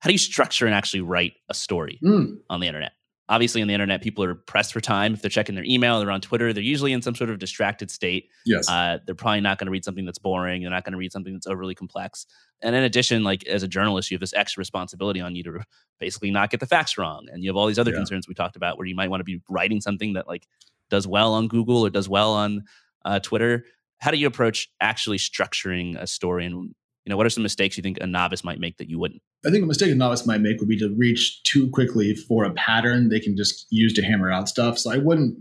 how 0.00 0.08
do 0.08 0.12
you 0.12 0.18
structure 0.18 0.66
and 0.66 0.74
actually 0.74 1.00
write 1.00 1.34
a 1.48 1.54
story 1.54 1.98
mm. 2.02 2.36
on 2.48 2.60
the 2.60 2.66
internet? 2.66 2.92
obviously 3.28 3.60
on 3.60 3.68
the 3.68 3.74
internet 3.74 4.02
people 4.02 4.24
are 4.24 4.34
pressed 4.34 4.72
for 4.72 4.80
time 4.80 5.12
if 5.12 5.20
they're 5.20 5.28
checking 5.28 5.54
their 5.54 5.64
email 5.64 5.98
they're 5.98 6.10
on 6.10 6.20
twitter 6.20 6.52
they're 6.52 6.62
usually 6.62 6.92
in 6.92 7.02
some 7.02 7.14
sort 7.14 7.30
of 7.30 7.38
distracted 7.38 7.90
state 7.90 8.28
yes 8.46 8.68
uh, 8.68 8.98
they're 9.04 9.14
probably 9.14 9.40
not 9.40 9.58
going 9.58 9.66
to 9.66 9.70
read 9.70 9.84
something 9.84 10.04
that's 10.04 10.18
boring 10.18 10.62
they're 10.62 10.70
not 10.70 10.84
going 10.84 10.92
to 10.92 10.98
read 10.98 11.12
something 11.12 11.32
that's 11.32 11.46
overly 11.46 11.74
complex 11.74 12.26
and 12.62 12.74
in 12.74 12.82
addition 12.82 13.24
like 13.24 13.46
as 13.46 13.62
a 13.62 13.68
journalist 13.68 14.10
you 14.10 14.14
have 14.14 14.20
this 14.20 14.34
extra 14.34 14.60
responsibility 14.60 15.20
on 15.20 15.34
you 15.34 15.42
to 15.42 15.60
basically 16.00 16.30
not 16.30 16.50
get 16.50 16.60
the 16.60 16.66
facts 16.66 16.96
wrong 16.96 17.26
and 17.30 17.42
you 17.42 17.50
have 17.50 17.56
all 17.56 17.66
these 17.66 17.78
other 17.78 17.90
yeah. 17.90 17.98
concerns 17.98 18.26
we 18.26 18.34
talked 18.34 18.56
about 18.56 18.78
where 18.78 18.86
you 18.86 18.94
might 18.94 19.10
want 19.10 19.20
to 19.20 19.24
be 19.24 19.40
writing 19.48 19.80
something 19.80 20.14
that 20.14 20.26
like 20.26 20.46
does 20.90 21.06
well 21.06 21.34
on 21.34 21.48
google 21.48 21.84
or 21.84 21.90
does 21.90 22.08
well 22.08 22.32
on 22.32 22.64
uh, 23.04 23.18
twitter 23.20 23.64
how 23.98 24.10
do 24.10 24.16
you 24.16 24.26
approach 24.26 24.70
actually 24.80 25.18
structuring 25.18 26.00
a 26.00 26.06
story 26.06 26.46
and 26.46 26.74
you 27.08 27.14
know, 27.14 27.16
what 27.16 27.24
are 27.24 27.30
some 27.30 27.42
mistakes 27.42 27.78
you 27.78 27.82
think 27.82 27.96
a 28.02 28.06
novice 28.06 28.44
might 28.44 28.60
make 28.60 28.76
that 28.76 28.90
you 28.90 28.98
wouldn't? 28.98 29.22
I 29.46 29.50
think 29.50 29.64
a 29.64 29.66
mistake 29.66 29.90
a 29.90 29.94
novice 29.94 30.26
might 30.26 30.42
make 30.42 30.60
would 30.60 30.68
be 30.68 30.78
to 30.78 30.94
reach 30.94 31.42
too 31.42 31.70
quickly 31.70 32.14
for 32.14 32.44
a 32.44 32.52
pattern 32.52 33.08
they 33.08 33.18
can 33.18 33.34
just 33.34 33.66
use 33.70 33.94
to 33.94 34.02
hammer 34.02 34.30
out 34.30 34.46
stuff. 34.46 34.78
So 34.78 34.92
I 34.92 34.98
wouldn't, 34.98 35.38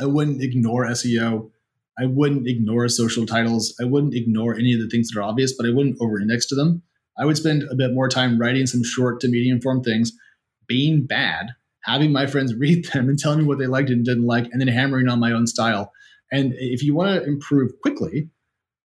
I 0.00 0.06
wouldn't 0.06 0.42
ignore 0.42 0.86
SEO. 0.86 1.50
I 1.98 2.06
wouldn't 2.06 2.48
ignore 2.48 2.88
social 2.88 3.26
titles. 3.26 3.76
I 3.82 3.84
wouldn't 3.84 4.14
ignore 4.14 4.54
any 4.54 4.72
of 4.72 4.80
the 4.80 4.88
things 4.88 5.10
that 5.10 5.20
are 5.20 5.22
obvious, 5.22 5.52
but 5.52 5.66
I 5.66 5.72
wouldn't 5.74 5.98
over-index 6.00 6.46
to 6.46 6.54
them. 6.54 6.82
I 7.18 7.26
would 7.26 7.36
spend 7.36 7.64
a 7.64 7.74
bit 7.74 7.92
more 7.92 8.08
time 8.08 8.40
writing 8.40 8.66
some 8.66 8.82
short 8.82 9.20
to 9.20 9.28
medium 9.28 9.60
form 9.60 9.82
things, 9.82 10.10
being 10.66 11.04
bad, 11.04 11.48
having 11.84 12.12
my 12.12 12.26
friends 12.26 12.54
read 12.58 12.86
them 12.86 13.10
and 13.10 13.18
telling 13.18 13.40
me 13.40 13.44
what 13.44 13.58
they 13.58 13.66
liked 13.66 13.90
and 13.90 14.06
didn't 14.06 14.24
like, 14.24 14.48
and 14.50 14.58
then 14.58 14.68
hammering 14.68 15.08
on 15.08 15.20
my 15.20 15.32
own 15.32 15.46
style. 15.46 15.92
And 16.32 16.54
if 16.56 16.82
you 16.82 16.94
want 16.94 17.22
to 17.22 17.28
improve 17.28 17.72
quickly, 17.82 18.30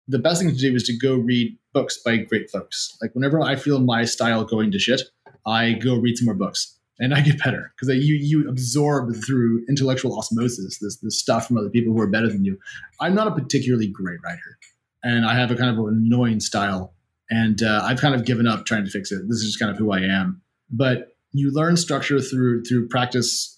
the 0.08 0.18
best 0.18 0.40
thing 0.40 0.50
to 0.50 0.56
do 0.56 0.74
is 0.74 0.84
to 0.84 0.96
go 0.96 1.16
read 1.16 1.56
books 1.72 1.98
by 2.04 2.16
great 2.18 2.50
folks. 2.50 2.96
Like 3.02 3.14
whenever 3.14 3.40
I 3.40 3.56
feel 3.56 3.80
my 3.80 4.04
style 4.04 4.44
going 4.44 4.70
to 4.70 4.78
shit, 4.78 5.02
I 5.46 5.72
go 5.72 5.96
read 5.96 6.16
some 6.16 6.26
more 6.26 6.34
books 6.34 6.76
and 6.98 7.14
I 7.14 7.20
get 7.20 7.42
better 7.42 7.72
because 7.74 7.94
you 7.96 8.14
you 8.14 8.48
absorb 8.48 9.14
through 9.26 9.64
intellectual 9.68 10.18
osmosis 10.18 10.78
this 10.78 10.98
this 10.98 11.18
stuff 11.18 11.46
from 11.46 11.58
other 11.58 11.70
people 11.70 11.92
who 11.92 12.00
are 12.00 12.06
better 12.06 12.28
than 12.28 12.44
you. 12.44 12.58
I'm 13.00 13.14
not 13.14 13.28
a 13.28 13.32
particularly 13.32 13.88
great 13.88 14.18
writer, 14.24 14.58
and 15.02 15.26
I 15.26 15.34
have 15.34 15.50
a 15.50 15.56
kind 15.56 15.70
of 15.70 15.84
an 15.84 16.04
annoying 16.06 16.40
style, 16.40 16.94
and 17.30 17.62
uh, 17.62 17.82
I've 17.84 18.00
kind 18.00 18.14
of 18.14 18.24
given 18.24 18.46
up 18.46 18.64
trying 18.66 18.84
to 18.84 18.90
fix 18.90 19.12
it. 19.12 19.22
This 19.28 19.38
is 19.38 19.46
just 19.46 19.58
kind 19.58 19.70
of 19.70 19.76
who 19.76 19.92
I 19.92 20.00
am. 20.00 20.40
But 20.70 21.16
you 21.32 21.52
learn 21.52 21.76
structure 21.76 22.20
through 22.20 22.64
through 22.64 22.88
practice 22.88 23.55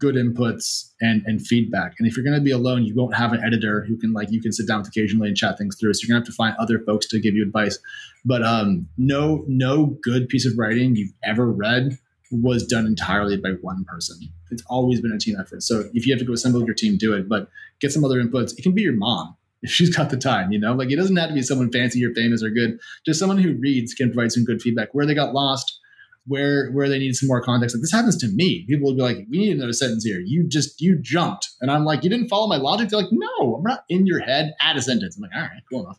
good 0.00 0.16
inputs 0.16 0.90
and 1.00 1.22
and 1.26 1.46
feedback. 1.46 1.94
And 1.98 2.08
if 2.08 2.16
you're 2.16 2.24
going 2.24 2.36
to 2.36 2.42
be 2.42 2.50
alone, 2.50 2.84
you 2.84 2.94
won't 2.94 3.14
have 3.14 3.32
an 3.32 3.44
editor 3.44 3.84
who 3.84 3.96
can 3.96 4.12
like 4.12 4.32
you 4.32 4.42
can 4.42 4.52
sit 4.52 4.66
down 4.66 4.80
with 4.80 4.88
occasionally 4.88 5.28
and 5.28 5.36
chat 5.36 5.58
things 5.58 5.76
through. 5.78 5.94
So 5.94 6.00
you're 6.02 6.14
going 6.14 6.22
to 6.22 6.26
have 6.26 6.34
to 6.34 6.36
find 6.36 6.56
other 6.58 6.80
folks 6.80 7.06
to 7.08 7.20
give 7.20 7.34
you 7.34 7.44
advice. 7.44 7.78
But 8.24 8.42
um, 8.42 8.88
no 8.98 9.44
no 9.46 9.98
good 10.02 10.28
piece 10.28 10.46
of 10.46 10.58
writing 10.58 10.96
you've 10.96 11.12
ever 11.22 11.50
read 11.50 11.98
was 12.32 12.66
done 12.66 12.86
entirely 12.86 13.36
by 13.36 13.50
one 13.60 13.84
person. 13.84 14.18
It's 14.50 14.62
always 14.68 15.00
been 15.00 15.12
a 15.12 15.18
team 15.18 15.36
effort. 15.38 15.62
So 15.62 15.84
if 15.94 16.06
you 16.06 16.12
have 16.12 16.20
to 16.20 16.24
go 16.24 16.32
assemble 16.32 16.64
your 16.64 16.74
team, 16.74 16.96
do 16.96 17.12
it. 17.14 17.28
But 17.28 17.48
get 17.80 17.92
some 17.92 18.04
other 18.04 18.22
inputs. 18.22 18.56
It 18.56 18.62
can 18.62 18.72
be 18.72 18.82
your 18.82 18.94
mom 18.94 19.36
if 19.62 19.70
she's 19.70 19.94
got 19.94 20.10
the 20.10 20.16
time. 20.16 20.52
You 20.52 20.58
know, 20.58 20.72
like 20.72 20.90
it 20.90 20.96
doesn't 20.96 21.16
have 21.16 21.28
to 21.28 21.34
be 21.34 21.42
someone 21.42 21.70
fancy 21.70 22.04
or 22.04 22.14
famous 22.14 22.42
or 22.42 22.50
good. 22.50 22.78
Just 23.04 23.18
someone 23.18 23.38
who 23.38 23.54
reads 23.54 23.94
can 23.94 24.12
provide 24.12 24.32
some 24.32 24.44
good 24.44 24.62
feedback 24.62 24.88
where 24.92 25.06
they 25.06 25.14
got 25.14 25.34
lost 25.34 25.79
where 26.26 26.70
where 26.70 26.88
they 26.88 26.98
need 26.98 27.14
some 27.14 27.26
more 27.26 27.42
context. 27.42 27.74
Like 27.74 27.82
this 27.82 27.92
happens 27.92 28.16
to 28.18 28.28
me. 28.28 28.64
People 28.68 28.88
will 28.88 28.96
be 28.96 29.02
like, 29.02 29.26
"We 29.30 29.38
need 29.38 29.56
another 29.56 29.72
sentence 29.72 30.04
here. 30.04 30.20
You 30.20 30.46
just 30.46 30.80
you 30.80 30.98
jumped," 31.00 31.48
and 31.60 31.70
I'm 31.70 31.84
like, 31.84 32.04
"You 32.04 32.10
didn't 32.10 32.28
follow 32.28 32.46
my 32.46 32.56
logic." 32.56 32.88
They're 32.88 33.00
like, 33.00 33.12
"No, 33.12 33.56
I'm 33.56 33.62
not 33.62 33.84
in 33.88 34.06
your 34.06 34.20
head. 34.20 34.54
Add 34.60 34.76
a 34.76 34.82
sentence." 34.82 35.16
I'm 35.16 35.22
like, 35.22 35.34
"All 35.34 35.42
right, 35.42 35.62
cool 35.70 35.84
enough." 35.84 35.98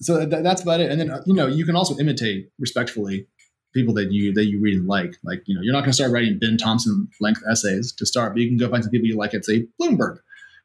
So 0.00 0.18
th- 0.18 0.42
that's 0.42 0.62
about 0.62 0.80
it. 0.80 0.90
And 0.90 1.00
then 1.00 1.10
uh, 1.10 1.22
you 1.26 1.34
know 1.34 1.46
you 1.46 1.64
can 1.64 1.76
also 1.76 1.96
imitate 1.98 2.50
respectfully 2.58 3.26
people 3.74 3.94
that 3.94 4.12
you 4.12 4.32
that 4.34 4.46
you 4.46 4.60
read 4.60 4.76
and 4.76 4.86
like. 4.86 5.16
Like 5.24 5.42
you 5.46 5.54
know 5.54 5.62
you're 5.62 5.72
not 5.72 5.80
going 5.80 5.90
to 5.90 5.96
start 5.96 6.12
writing 6.12 6.38
Ben 6.38 6.56
Thompson 6.56 7.08
length 7.20 7.42
essays 7.50 7.92
to 7.92 8.06
start, 8.06 8.34
but 8.34 8.42
you 8.42 8.48
can 8.48 8.58
go 8.58 8.70
find 8.70 8.84
some 8.84 8.90
people 8.90 9.06
you 9.06 9.16
like 9.16 9.34
at 9.34 9.44
say 9.44 9.66
Bloomberg, 9.80 10.18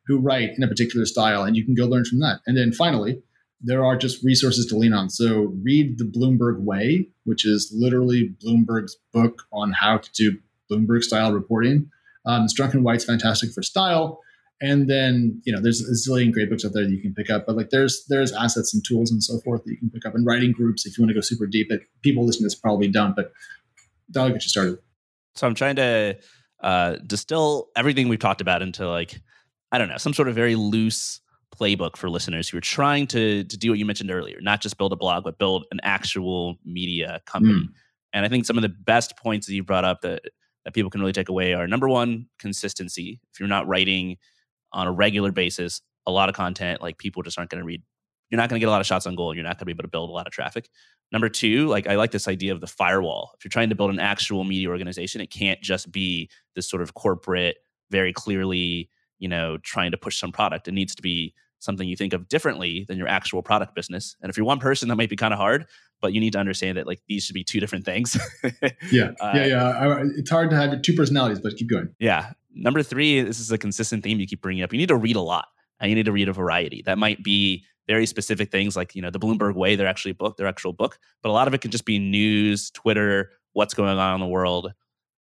who 0.08 0.20
write 0.20 0.52
in 0.58 0.64
a 0.64 0.68
particular 0.68 1.06
style, 1.06 1.44
and 1.44 1.56
you 1.56 1.66
can 1.66 1.76
go 1.76 1.86
learn 1.86 2.06
from 2.06 2.20
that. 2.20 2.42
And 2.46 2.58
then 2.58 2.72
finally 2.72 3.22
there 3.64 3.86
are 3.86 3.96
just 3.96 4.24
resources 4.24 4.66
to 4.68 4.76
lean 4.76 4.94
on. 4.94 5.10
So 5.10 5.54
read 5.64 5.98
the 5.98 6.04
Bloomberg 6.04 6.62
Way, 6.62 7.10
which 7.26 7.46
is 7.46 7.72
literally 7.76 8.34
Bloomberg's 8.44 8.98
book 9.14 9.44
on 9.54 9.72
how 9.72 9.98
to 9.98 10.12
do 10.14 10.38
Bloomberg 10.72 11.04
style 11.04 11.32
reporting. 11.32 11.90
Um, 12.26 12.48
Strunk 12.48 12.80
White's 12.82 13.06
fantastic 13.06 13.52
for 13.52 13.62
style. 13.62 14.20
And 14.62 14.88
then, 14.88 15.42
you 15.44 15.52
know, 15.52 15.60
there's 15.60 15.82
a 15.82 15.94
zillion 15.94 16.32
great 16.32 16.50
books 16.50 16.64
out 16.64 16.74
there 16.74 16.84
that 16.84 16.92
you 16.92 17.02
can 17.02 17.16
pick 17.16 17.32
up. 17.32 17.46
But 17.48 17.56
like 17.56 17.72
there's 17.72 18.06
there's 18.10 18.32
assets 18.32 18.74
and 18.74 18.84
tools 18.88 19.12
and 19.12 19.24
so 19.24 19.40
forth 19.40 19.64
that 19.64 19.72
you 19.72 19.78
can 19.78 19.90
pick 19.90 20.06
up 20.06 20.14
and 20.14 20.26
writing 20.26 20.52
groups 20.52 20.86
if 20.86 20.98
you 20.98 21.04
want 21.04 21.10
to 21.10 21.16
go 21.16 21.22
super 21.22 21.48
deep. 21.48 21.68
But 21.70 21.80
people 22.04 22.26
listening 22.26 22.44
to 22.44 22.56
this 22.56 22.56
probably 22.56 22.88
don't, 22.88 23.16
but 23.16 23.32
that'll 24.10 24.30
get 24.30 24.44
you 24.44 24.50
started. 24.50 24.78
So 25.34 25.48
I'm 25.48 25.56
trying 25.56 25.78
to 25.78 26.18
uh, 26.62 26.98
distill 27.08 27.70
everything 27.76 28.08
we've 28.08 28.20
talked 28.20 28.42
about 28.42 28.62
into 28.62 28.88
like, 28.88 29.20
I 29.72 29.80
don't 29.80 29.90
know, 29.90 29.98
some 29.98 30.14
sort 30.14 30.28
of 30.28 30.36
very 30.36 30.56
loose 30.56 31.21
playbook 31.62 31.96
for 31.96 32.10
listeners 32.10 32.50
who 32.50 32.58
are 32.58 32.62
trying 32.62 33.06
to 33.08 33.44
to 33.44 33.58
do 33.58 33.70
what 33.70 33.80
you 33.80 33.86
mentioned 33.86 34.10
earlier, 34.12 34.40
not 34.42 34.62
just 34.62 34.78
build 34.78 34.92
a 34.92 34.96
blog, 34.96 35.24
but 35.24 35.38
build 35.38 35.66
an 35.72 35.80
actual 35.84 36.58
media 36.66 37.22
company. 37.26 37.54
Mm. 37.54 37.74
And 38.14 38.26
I 38.26 38.30
think 38.30 38.46
some 38.46 38.58
of 38.58 38.64
the 38.64 38.70
best 38.70 39.16
points 39.18 39.48
that 39.48 39.54
you 39.54 39.64
brought 39.64 39.86
up 39.86 40.02
that 40.02 40.24
that 40.66 40.74
people 40.74 40.90
can 40.90 41.02
really 41.02 41.14
take 41.14 41.30
away 41.30 41.54
are 41.54 41.68
number 41.68 41.88
one, 41.88 42.28
consistency. 42.40 43.20
If 43.34 43.40
you're 43.40 43.50
not 43.50 43.68
writing 43.68 44.18
on 44.74 44.88
a 44.88 44.92
regular 44.92 45.32
basis, 45.32 45.82
a 46.06 46.12
lot 46.12 46.30
of 46.30 46.36
content, 46.36 46.82
like 46.82 46.98
people 46.98 47.24
just 47.24 47.38
aren't 47.38 47.50
going 47.50 47.62
to 47.62 47.66
read. 47.66 47.82
You're 48.30 48.38
not 48.38 48.50
going 48.50 48.60
to 48.60 48.64
get 48.64 48.70
a 48.70 48.72
lot 48.72 48.80
of 48.80 48.88
shots 48.88 49.06
on 49.06 49.16
goal. 49.16 49.36
You're 49.36 49.44
not 49.44 49.58
going 49.58 49.60
to 49.60 49.66
be 49.66 49.72
able 49.72 49.84
to 49.84 49.90
build 49.90 50.10
a 50.10 50.14
lot 50.14 50.28
of 50.28 50.32
traffic. 50.32 50.70
Number 51.12 51.30
two, 51.30 51.68
like 51.68 51.88
I 51.88 51.96
like 51.96 52.12
this 52.12 52.28
idea 52.28 52.54
of 52.54 52.62
the 52.62 52.68
firewall. 52.68 53.32
If 53.38 53.44
you're 53.44 53.50
trying 53.50 53.70
to 53.70 53.76
build 53.76 53.90
an 53.90 54.00
actual 54.00 54.44
media 54.44 54.70
organization, 54.70 55.20
it 55.20 55.30
can't 55.30 55.62
just 55.62 55.92
be 55.92 56.30
this 56.56 56.70
sort 56.70 56.82
of 56.82 56.94
corporate, 56.94 57.58
very 57.90 58.14
clearly 58.14 58.90
you 59.22 59.30
know, 59.30 59.58
trying 59.60 59.92
to 59.92 59.98
push 59.98 60.20
some 60.20 60.34
product. 60.34 60.68
It 60.68 60.74
needs 60.74 60.96
to 60.96 61.02
be 61.02 61.34
something 61.62 61.88
you 61.88 61.96
think 61.96 62.12
of 62.14 62.28
differently 62.28 62.86
than 62.88 62.98
your 62.98 63.08
actual 63.08 63.42
product 63.42 63.76
business. 63.76 64.16
And 64.22 64.30
if 64.30 64.36
you're 64.36 64.46
one 64.46 64.60
person, 64.60 64.90
that 64.90 64.96
might 64.96 65.10
be 65.10 65.16
kind 65.16 65.34
of 65.34 65.40
hard, 65.40 65.68
but 66.02 66.12
you 66.12 66.20
need 66.20 66.34
to 66.34 66.40
understand 66.40 66.78
that 66.78 66.88
like 66.88 67.02
these 67.08 67.24
should 67.24 67.36
be 67.36 67.44
two 67.44 67.60
different 67.60 67.86
things. 67.86 68.18
yeah, 68.92 69.12
uh, 69.22 69.32
yeah, 69.36 69.46
yeah. 69.46 69.70
I, 69.70 70.02
it's 70.18 70.30
hard 70.30 70.50
to 70.50 70.56
have 70.56 70.82
two 70.82 70.94
personalities, 70.94 71.40
but 71.40 71.56
keep 71.56 71.70
going. 71.70 71.94
Yeah. 72.00 72.34
Number 72.54 72.84
three, 72.84 73.22
this 73.22 73.40
is 73.40 73.52
a 73.52 73.58
consistent 73.58 74.04
theme 74.04 74.20
you 74.20 74.28
keep 74.28 74.42
bringing 74.42 74.64
up. 74.64 74.74
You 74.74 74.80
need 74.80 74.90
to 74.90 74.98
read 74.98 75.16
a 75.16 75.22
lot, 75.22 75.48
and 75.80 75.90
you 75.90 75.96
need 75.96 76.06
to 76.06 76.12
read 76.12 76.28
a 76.28 76.34
variety. 76.34 76.82
That 76.86 76.98
might 76.98 77.24
be 77.24 77.64
very 77.88 78.06
specific 78.06 78.52
things 78.52 78.76
like 78.76 78.96
you 78.96 79.02
know 79.02 79.12
the 79.12 79.20
Bloomberg 79.20 79.56
Way. 79.56 79.76
They're 79.76 79.88
actually 79.88 80.14
book, 80.14 80.38
their 80.38 80.48
actual 80.48 80.74
book, 80.74 80.98
but 81.22 81.30
a 81.30 81.32
lot 81.32 81.48
of 81.48 81.54
it 81.54 81.62
can 81.62 81.72
just 81.72 81.86
be 81.86 82.00
news, 82.00 82.72
Twitter, 82.72 83.32
what's 83.54 83.74
going 83.74 83.98
on 83.98 84.16
in 84.16 84.20
the 84.20 84.28
world, 84.28 84.74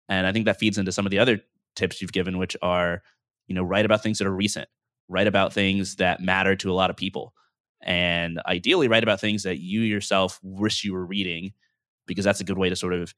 and 0.09 0.27
I 0.27 0.33
think 0.33 0.47
that 0.47 0.59
feeds 0.59 0.79
into 0.79 0.91
some 0.91 1.07
of 1.07 1.11
the 1.11 1.19
other 1.19 1.41
tips 1.77 2.03
you've 2.03 2.13
given, 2.13 2.39
which 2.39 2.57
are 2.63 3.03
you 3.47 3.55
know 3.55 3.63
write 3.63 3.85
about 3.85 4.03
things 4.03 4.19
that 4.19 4.27
are 4.27 4.35
recent 4.35 4.69
write 5.11 5.27
about 5.27 5.53
things 5.53 5.97
that 5.97 6.21
matter 6.21 6.57
to 6.57 6.71
a 6.71 6.75
lot 6.75 6.91
of 6.91 6.97
people 6.97 7.35
and 7.83 8.41
ideally 8.47 8.89
write 8.89 9.03
about 9.03 9.21
things 9.21 9.43
that 9.43 9.59
you 9.59 9.81
yourself 9.81 10.39
wish 10.43 10.85
you 10.85 10.93
were 10.93 11.05
reading 11.05 11.53
because 12.07 12.25
that's 12.25 12.41
a 12.41 12.45
good 12.45 12.59
way 12.59 12.69
to 12.69 12.77
sort 12.77 12.95
of 12.95 13.15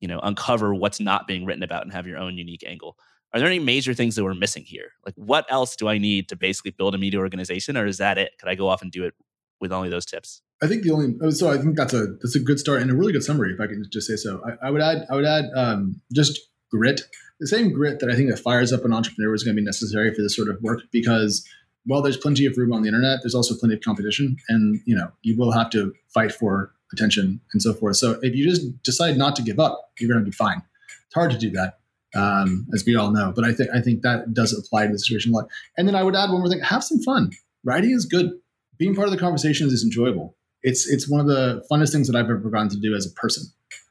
you 0.00 0.08
know 0.08 0.20
uncover 0.22 0.74
what's 0.74 1.00
not 1.00 1.26
being 1.26 1.44
written 1.44 1.62
about 1.62 1.82
and 1.82 1.92
have 1.92 2.06
your 2.06 2.18
own 2.18 2.36
unique 2.36 2.64
angle 2.66 2.96
are 3.34 3.40
there 3.40 3.48
any 3.48 3.58
major 3.58 3.94
things 3.94 4.14
that 4.14 4.22
we're 4.22 4.32
missing 4.32 4.62
here? 4.64 4.92
Like, 5.04 5.16
what 5.16 5.44
else 5.50 5.74
do 5.74 5.88
I 5.88 5.98
need 5.98 6.28
to 6.28 6.36
basically 6.36 6.70
build 6.70 6.94
a 6.94 6.98
media 6.98 7.18
organization, 7.18 7.76
or 7.76 7.84
is 7.84 7.98
that 7.98 8.16
it? 8.16 8.30
Could 8.38 8.48
I 8.48 8.54
go 8.54 8.68
off 8.68 8.80
and 8.80 8.92
do 8.92 9.04
it 9.04 9.14
with 9.60 9.72
only 9.72 9.88
those 9.88 10.06
tips? 10.06 10.40
I 10.62 10.68
think 10.68 10.84
the 10.84 10.92
only 10.92 11.16
oh, 11.20 11.30
so 11.30 11.50
I 11.50 11.58
think 11.58 11.76
that's 11.76 11.92
a 11.92 12.06
that's 12.22 12.36
a 12.36 12.40
good 12.40 12.60
start 12.60 12.80
and 12.80 12.92
a 12.92 12.94
really 12.94 13.12
good 13.12 13.24
summary 13.24 13.52
if 13.52 13.60
I 13.60 13.66
can 13.66 13.84
just 13.92 14.06
say 14.06 14.14
so. 14.14 14.40
I, 14.46 14.68
I 14.68 14.70
would 14.70 14.80
add 14.80 15.04
I 15.10 15.16
would 15.16 15.24
add 15.24 15.46
um, 15.56 16.00
just 16.12 16.40
grit, 16.74 17.02
the 17.40 17.46
same 17.46 17.72
grit 17.72 18.00
that 18.00 18.10
I 18.10 18.16
think 18.16 18.30
that 18.30 18.38
fires 18.38 18.72
up 18.72 18.84
an 18.84 18.92
entrepreneur 18.92 19.34
is 19.34 19.44
going 19.44 19.56
to 19.56 19.60
be 19.60 19.64
necessary 19.64 20.12
for 20.14 20.22
this 20.22 20.34
sort 20.34 20.48
of 20.48 20.60
work 20.62 20.80
because 20.90 21.46
while 21.86 22.02
there's 22.02 22.16
plenty 22.16 22.46
of 22.46 22.56
room 22.56 22.72
on 22.72 22.82
the 22.82 22.88
internet, 22.88 23.20
there's 23.22 23.34
also 23.34 23.54
plenty 23.54 23.74
of 23.74 23.80
competition, 23.80 24.36
and 24.48 24.80
you 24.86 24.94
know 24.94 25.10
you 25.22 25.36
will 25.36 25.52
have 25.52 25.70
to 25.70 25.92
fight 26.12 26.32
for 26.32 26.72
attention 26.92 27.40
and 27.52 27.62
so 27.62 27.74
forth. 27.74 27.96
So 27.96 28.18
if 28.22 28.34
you 28.34 28.48
just 28.48 28.82
decide 28.82 29.16
not 29.16 29.36
to 29.36 29.42
give 29.42 29.60
up, 29.60 29.92
you're 29.98 30.10
going 30.10 30.24
to 30.24 30.30
be 30.30 30.34
fine. 30.34 30.62
It's 31.06 31.14
hard 31.14 31.30
to 31.30 31.38
do 31.38 31.50
that, 31.50 31.78
um, 32.14 32.66
as 32.72 32.84
we 32.86 32.96
all 32.96 33.10
know, 33.10 33.32
but 33.34 33.44
I 33.44 33.52
think 33.52 33.70
I 33.74 33.80
think 33.80 34.02
that 34.02 34.32
does 34.32 34.52
apply 34.58 34.86
to 34.86 34.92
the 34.92 34.98
situation 34.98 35.32
a 35.32 35.36
lot. 35.36 35.48
And 35.76 35.86
then 35.86 35.94
I 35.94 36.02
would 36.02 36.16
add 36.16 36.30
one 36.30 36.40
more 36.40 36.48
thing: 36.48 36.60
have 36.60 36.82
some 36.82 37.00
fun. 37.02 37.30
Writing 37.64 37.90
is 37.90 38.06
good. 38.06 38.30
Being 38.78 38.94
part 38.94 39.06
of 39.06 39.12
the 39.12 39.20
conversations 39.20 39.72
is 39.72 39.84
enjoyable. 39.84 40.36
It's 40.62 40.88
it's 40.88 41.08
one 41.08 41.20
of 41.20 41.26
the 41.26 41.64
funnest 41.70 41.92
things 41.92 42.08
that 42.08 42.16
I've 42.16 42.30
ever 42.30 42.50
gotten 42.50 42.70
to 42.70 42.80
do 42.80 42.94
as 42.94 43.06
a 43.06 43.10
person. 43.10 43.44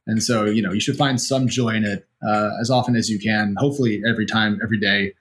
And 0.05 0.21
so, 0.21 0.45
you 0.45 0.61
know, 0.61 0.73
you 0.73 0.79
should 0.79 0.97
find 0.97 1.19
some 1.19 1.47
joy 1.47 1.69
in 1.69 1.85
it 1.85 2.07
uh, 2.27 2.51
as 2.59 2.69
often 2.69 2.95
as 2.95 3.09
you 3.09 3.19
can, 3.19 3.55
hopefully 3.57 4.01
every 4.07 4.25
time, 4.25 4.59
every 4.61 4.79
day, 4.79 5.13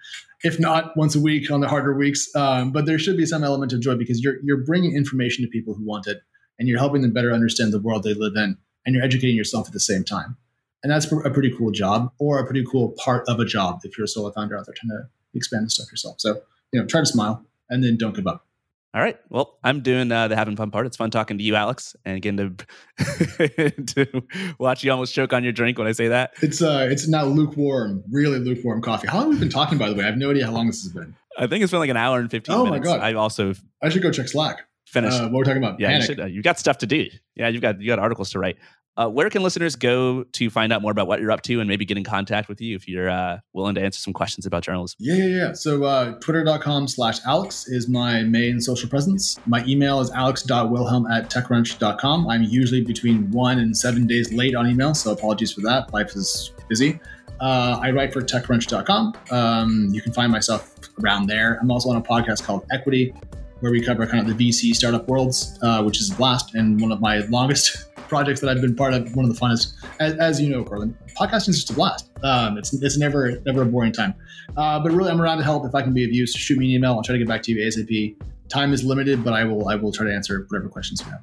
if 0.43 0.59
not 0.59 0.97
once 0.97 1.15
a 1.15 1.21
week 1.21 1.51
on 1.51 1.61
the 1.61 1.69
harder 1.69 1.97
weeks. 1.97 2.29
Um, 2.35 2.73
but 2.73 2.87
there 2.87 2.99
should 2.99 3.17
be 3.17 3.27
some 3.27 3.45
element 3.45 3.73
of 3.73 3.81
joy 3.81 3.95
because 3.95 4.23
you're, 4.23 4.37
you're 4.43 4.65
bringing 4.65 4.97
information 4.97 5.45
to 5.45 5.49
people 5.51 5.75
who 5.75 5.85
want 5.85 6.07
it 6.07 6.21
and 6.59 6.69
you're 6.69 6.79
helping 6.79 7.03
them 7.03 7.13
better 7.13 7.33
understand 7.33 7.73
the 7.73 7.81
world 7.81 8.03
they 8.03 8.15
live 8.15 8.35
in 8.37 8.57
and 8.85 8.95
you're 8.95 9.05
educating 9.05 9.37
yourself 9.37 9.67
at 9.67 9.73
the 9.73 9.81
same 9.81 10.05
time. 10.05 10.37
And 10.83 10.91
that's 10.91 11.11
a 11.13 11.31
pretty 11.31 11.55
cool 11.57 11.71
job 11.71 12.13
or 12.19 12.41
a 12.41 12.45
pretty 12.45 12.65
cool 12.65 12.95
part 12.99 13.25
of 13.29 13.39
a 13.39 13.45
job 13.45 13.81
if 13.85 13.97
you're 13.97 14.05
a 14.05 14.09
solo 14.09 14.33
founder 14.33 14.59
out 14.59 14.67
there 14.67 14.75
trying 14.77 14.91
to 14.91 15.09
expand 15.35 15.67
the 15.67 15.71
stuff 15.71 15.91
yourself. 15.93 16.17
So, 16.19 16.41
you 16.73 16.81
know, 16.81 16.87
try 16.87 17.01
to 17.01 17.07
smile 17.07 17.47
and 17.71 17.85
then 17.85 17.97
don't 17.97 18.17
give 18.17 18.27
up. 18.27 18.47
All 18.95 19.01
right. 19.01 19.17
Well, 19.31 19.59
I'm 19.65 19.81
doing 19.81 20.13
uh, 20.13 20.29
the 20.29 20.37
having 20.37 20.55
fun 20.55 20.71
part. 20.71 20.87
It's 20.87 20.99
fun 20.99 21.11
talking 21.11 21.39
to 21.39 21.45
you, 21.45 21.55
Alex, 21.55 21.97
and 22.05 22.21
getting 22.21 22.57
to 22.99 23.87
to 23.95 24.23
watch 24.59 24.85
you 24.85 24.93
almost 24.93 25.15
choke 25.15 25.33
on 25.33 25.43
your 25.43 25.53
drink 25.53 25.79
when 25.79 25.87
I 25.87 25.93
say 25.93 26.09
that. 26.09 26.35
It's 26.43 26.61
uh, 26.61 26.89
it's 26.91 27.09
now 27.09 27.25
lukewarm, 27.25 28.05
really 28.11 28.39
lukewarm 28.39 28.83
coffee. 28.83 29.09
How 29.09 29.21
long 29.21 29.33
have 29.33 29.35
we 29.35 29.41
been 29.41 29.49
talking, 29.49 29.79
by 29.79 29.89
the 29.89 29.95
way? 29.95 30.03
I 30.05 30.07
have 30.07 30.19
no 30.19 30.31
idea 30.31 30.45
how 30.45 30.53
long 30.53 30.67
this 30.67 30.83
has 30.83 30.93
been. 30.93 31.17
I 31.39 31.47
think 31.47 31.63
it's 31.63 31.71
been 31.71 31.81
like 31.81 31.89
an 31.89 31.97
hour 31.97 32.19
and 32.19 32.31
fifteen. 32.31 32.55
Oh 32.55 32.65
minutes. 32.65 32.87
my 32.87 32.99
god! 32.99 33.03
I 33.03 33.15
also 33.15 33.55
I 33.83 33.89
should 33.89 34.03
go 34.03 34.11
check 34.11 34.29
Slack. 34.29 34.67
Finish. 34.87 35.15
Uh, 35.15 35.23
what 35.23 35.33
we're 35.33 35.45
talking 35.45 35.63
about? 35.63 35.81
Yeah, 35.81 35.97
you, 35.97 36.03
should, 36.03 36.21
uh, 36.21 36.27
you 36.27 36.43
got 36.43 36.59
stuff 36.59 36.77
to 36.79 36.87
do. 36.87 37.07
Yeah, 37.35 37.49
you've 37.49 37.63
got 37.63 37.81
you 37.81 37.87
got 37.87 37.99
articles 37.99 38.31
to 38.33 38.39
write. 38.39 38.59
Uh, 38.97 39.09
where 39.09 39.31
can 39.31 39.43
listeners 39.43 39.75
go 39.75 40.23
to 40.33 40.51
find 40.51 40.73
out 40.73 40.83
more 40.83 40.93
about 40.93 41.07
what 41.07 41.21
you're 41.21 41.33
up 41.33 41.41
to 41.43 41.61
and 41.61 41.69
maybe 41.69 41.85
get 41.85 41.97
in 41.97 42.05
contact 42.05 42.49
with 42.49 42.61
you 42.61 42.77
if 42.77 42.87
you're 42.87 43.09
uh, 43.09 43.39
willing 43.55 43.75
to 43.75 43.81
answer 43.81 43.99
some 43.99 44.13
questions 44.13 44.45
about 44.45 44.63
journalism? 44.63 44.97
Yeah, 45.01 45.15
yeah, 45.15 45.25
yeah. 45.25 45.53
So 45.55 45.85
uh, 45.85 46.13
twitter.com 46.21 46.89
slash 46.89 47.19
Alex 47.27 47.67
is 47.69 47.89
my 47.89 48.23
main 48.23 48.61
social 48.61 48.91
presence. 48.91 49.39
My 49.47 49.65
email 49.65 50.01
is 50.01 50.11
alex.wilhelm 50.11 51.07
at 51.07 51.31
techcrunch.com. 51.31 52.29
I'm 52.29 52.43
usually 52.43 52.83
between 52.83 53.31
one 53.31 53.59
and 53.61 53.75
seven 53.75 54.07
days 54.07 54.31
late 54.33 54.55
on 54.55 54.69
email, 54.69 54.95
so 54.95 55.13
apologies 55.13 55.53
for 55.53 55.63
that. 55.63 55.93
Life 55.95 56.15
is 56.15 56.53
busy. 56.69 57.01
Uh, 57.41 57.79
I 57.83 57.91
write 57.91 58.13
for 58.13 58.21
techcrunch.com. 58.21 59.15
Um, 59.31 59.89
you 59.91 60.03
can 60.03 60.13
find 60.13 60.31
myself 60.31 60.77
around 61.03 61.29
there. 61.29 61.59
I'm 61.61 61.71
also 61.71 61.89
on 61.89 61.97
a 61.97 62.03
podcast 62.03 62.45
called 62.45 62.67
Equity, 62.71 63.15
where 63.61 63.73
we 63.73 63.81
cover 63.81 64.07
kind 64.07 64.29
of 64.29 64.37
the 64.37 64.51
VC 64.51 64.75
startup 64.75 65.09
worlds, 65.09 65.59
uh, 65.63 65.83
which 65.83 66.01
is 66.01 66.13
a 66.13 66.15
blast 66.15 66.55
and 66.55 66.81
one 66.81 66.93
of 66.93 67.01
my 67.01 67.19
longest 67.31 67.87
projects 68.13 68.41
that 68.41 68.51
I've 68.51 68.61
been 68.61 68.77
part 68.77 68.93
of. 68.93 69.17
One 69.17 69.25
of 69.25 69.35
the 69.35 69.41
funnest, 69.41 69.73
as, 69.99 70.13
as 70.19 70.39
you 70.39 70.51
know, 70.51 70.63
Courtland. 70.63 70.95
Podcasting 71.19 71.49
is 71.49 71.65
just 71.65 71.71
a 71.71 71.73
blast. 71.73 72.11
Um, 72.23 72.59
it's 72.59 72.75
it's 72.75 72.99
never 72.99 73.41
never 73.47 73.63
a 73.63 73.65
boring 73.65 73.91
time. 73.91 74.13
Uh, 74.55 74.79
but 74.79 74.93
really, 74.93 75.11
I'm 75.11 75.21
around 75.21 75.39
to 75.39 75.45
help. 75.45 75.65
If 75.65 75.75
I 75.75 75.81
can 75.81 75.95
be 75.95 76.05
of 76.05 76.13
use, 76.13 76.35
shoot 76.35 76.59
me 76.59 76.67
an 76.67 76.73
email. 76.73 76.93
I'll 76.93 77.03
try 77.03 77.15
to 77.15 77.19
get 77.19 77.27
back 77.27 77.43
to 77.45 77.53
you 77.53 77.67
asap. 77.67 78.17
Time 78.51 78.75
is 78.75 78.85
limited, 78.85 79.25
but 79.25 79.33
I 79.33 79.45
will 79.45 79.67
I 79.71 79.77
will 79.77 79.93
try 79.93 80.05
to 80.07 80.15
answer 80.15 80.45
whatever 80.51 80.69
questions 80.69 81.01
you 81.01 81.07
have. 81.11 81.21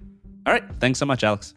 All 0.48 0.54
right. 0.54 0.64
Thanks 0.80 0.98
so 0.98 1.06
much, 1.06 1.24
Alex. 1.24 1.54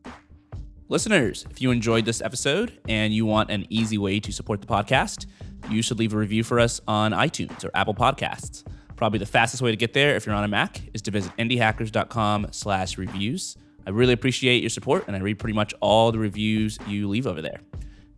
Listeners, 0.91 1.47
if 1.51 1.63
you 1.63 1.71
enjoyed 1.71 2.05
this 2.05 2.21
episode 2.21 2.79
and 2.87 3.15
you 3.15 3.25
want 3.25 3.51
an 3.51 3.65
easy 3.71 3.97
way 3.97 4.21
to 4.21 4.31
support 4.31 4.61
the 4.61 4.67
podcast, 4.67 5.25
you 5.71 5.81
should 5.81 5.99
leave 5.99 6.13
a 6.13 6.19
review 6.19 6.45
for 6.45 6.61
us 6.61 6.83
on 6.87 7.13
iTunes 7.13 7.65
or 7.65 7.71
Apple 7.75 7.95
Podcasts. 7.95 8.65
Probably 8.97 9.19
the 9.19 9.25
fastest 9.25 9.63
way 9.63 9.71
to 9.71 9.77
get 9.79 9.95
there 9.95 10.15
if 10.15 10.27
you're 10.27 10.35
on 10.35 10.45
a 10.45 10.49
Mac 10.49 10.83
is 10.93 11.01
to 11.03 11.11
visit 11.11 11.33
indiehackers.com 11.39 12.49
slash 12.51 12.99
reviews. 12.99 13.57
I 13.87 13.91
really 13.91 14.13
appreciate 14.13 14.63
your 14.63 14.71
support, 14.71 15.05
and 15.07 15.17
I 15.17 15.21
read 15.21 15.39
pretty 15.39 15.55
much 15.55 15.75
all 15.81 16.13
the 16.13 16.19
reviews 16.19 16.79
you 16.87 17.09
leave 17.09 17.27
over 17.27 17.43
there. 17.43 17.61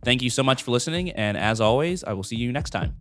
Thank 0.03 0.21
you 0.21 0.29
so 0.29 0.43
much 0.43 0.63
for 0.63 0.71
listening, 0.71 1.11
and 1.11 1.37
as 1.37 1.59
always, 1.59 2.03
I 2.03 2.13
will 2.13 2.23
see 2.23 2.35
you 2.35 2.51
next 2.51 2.69
time. 2.69 2.95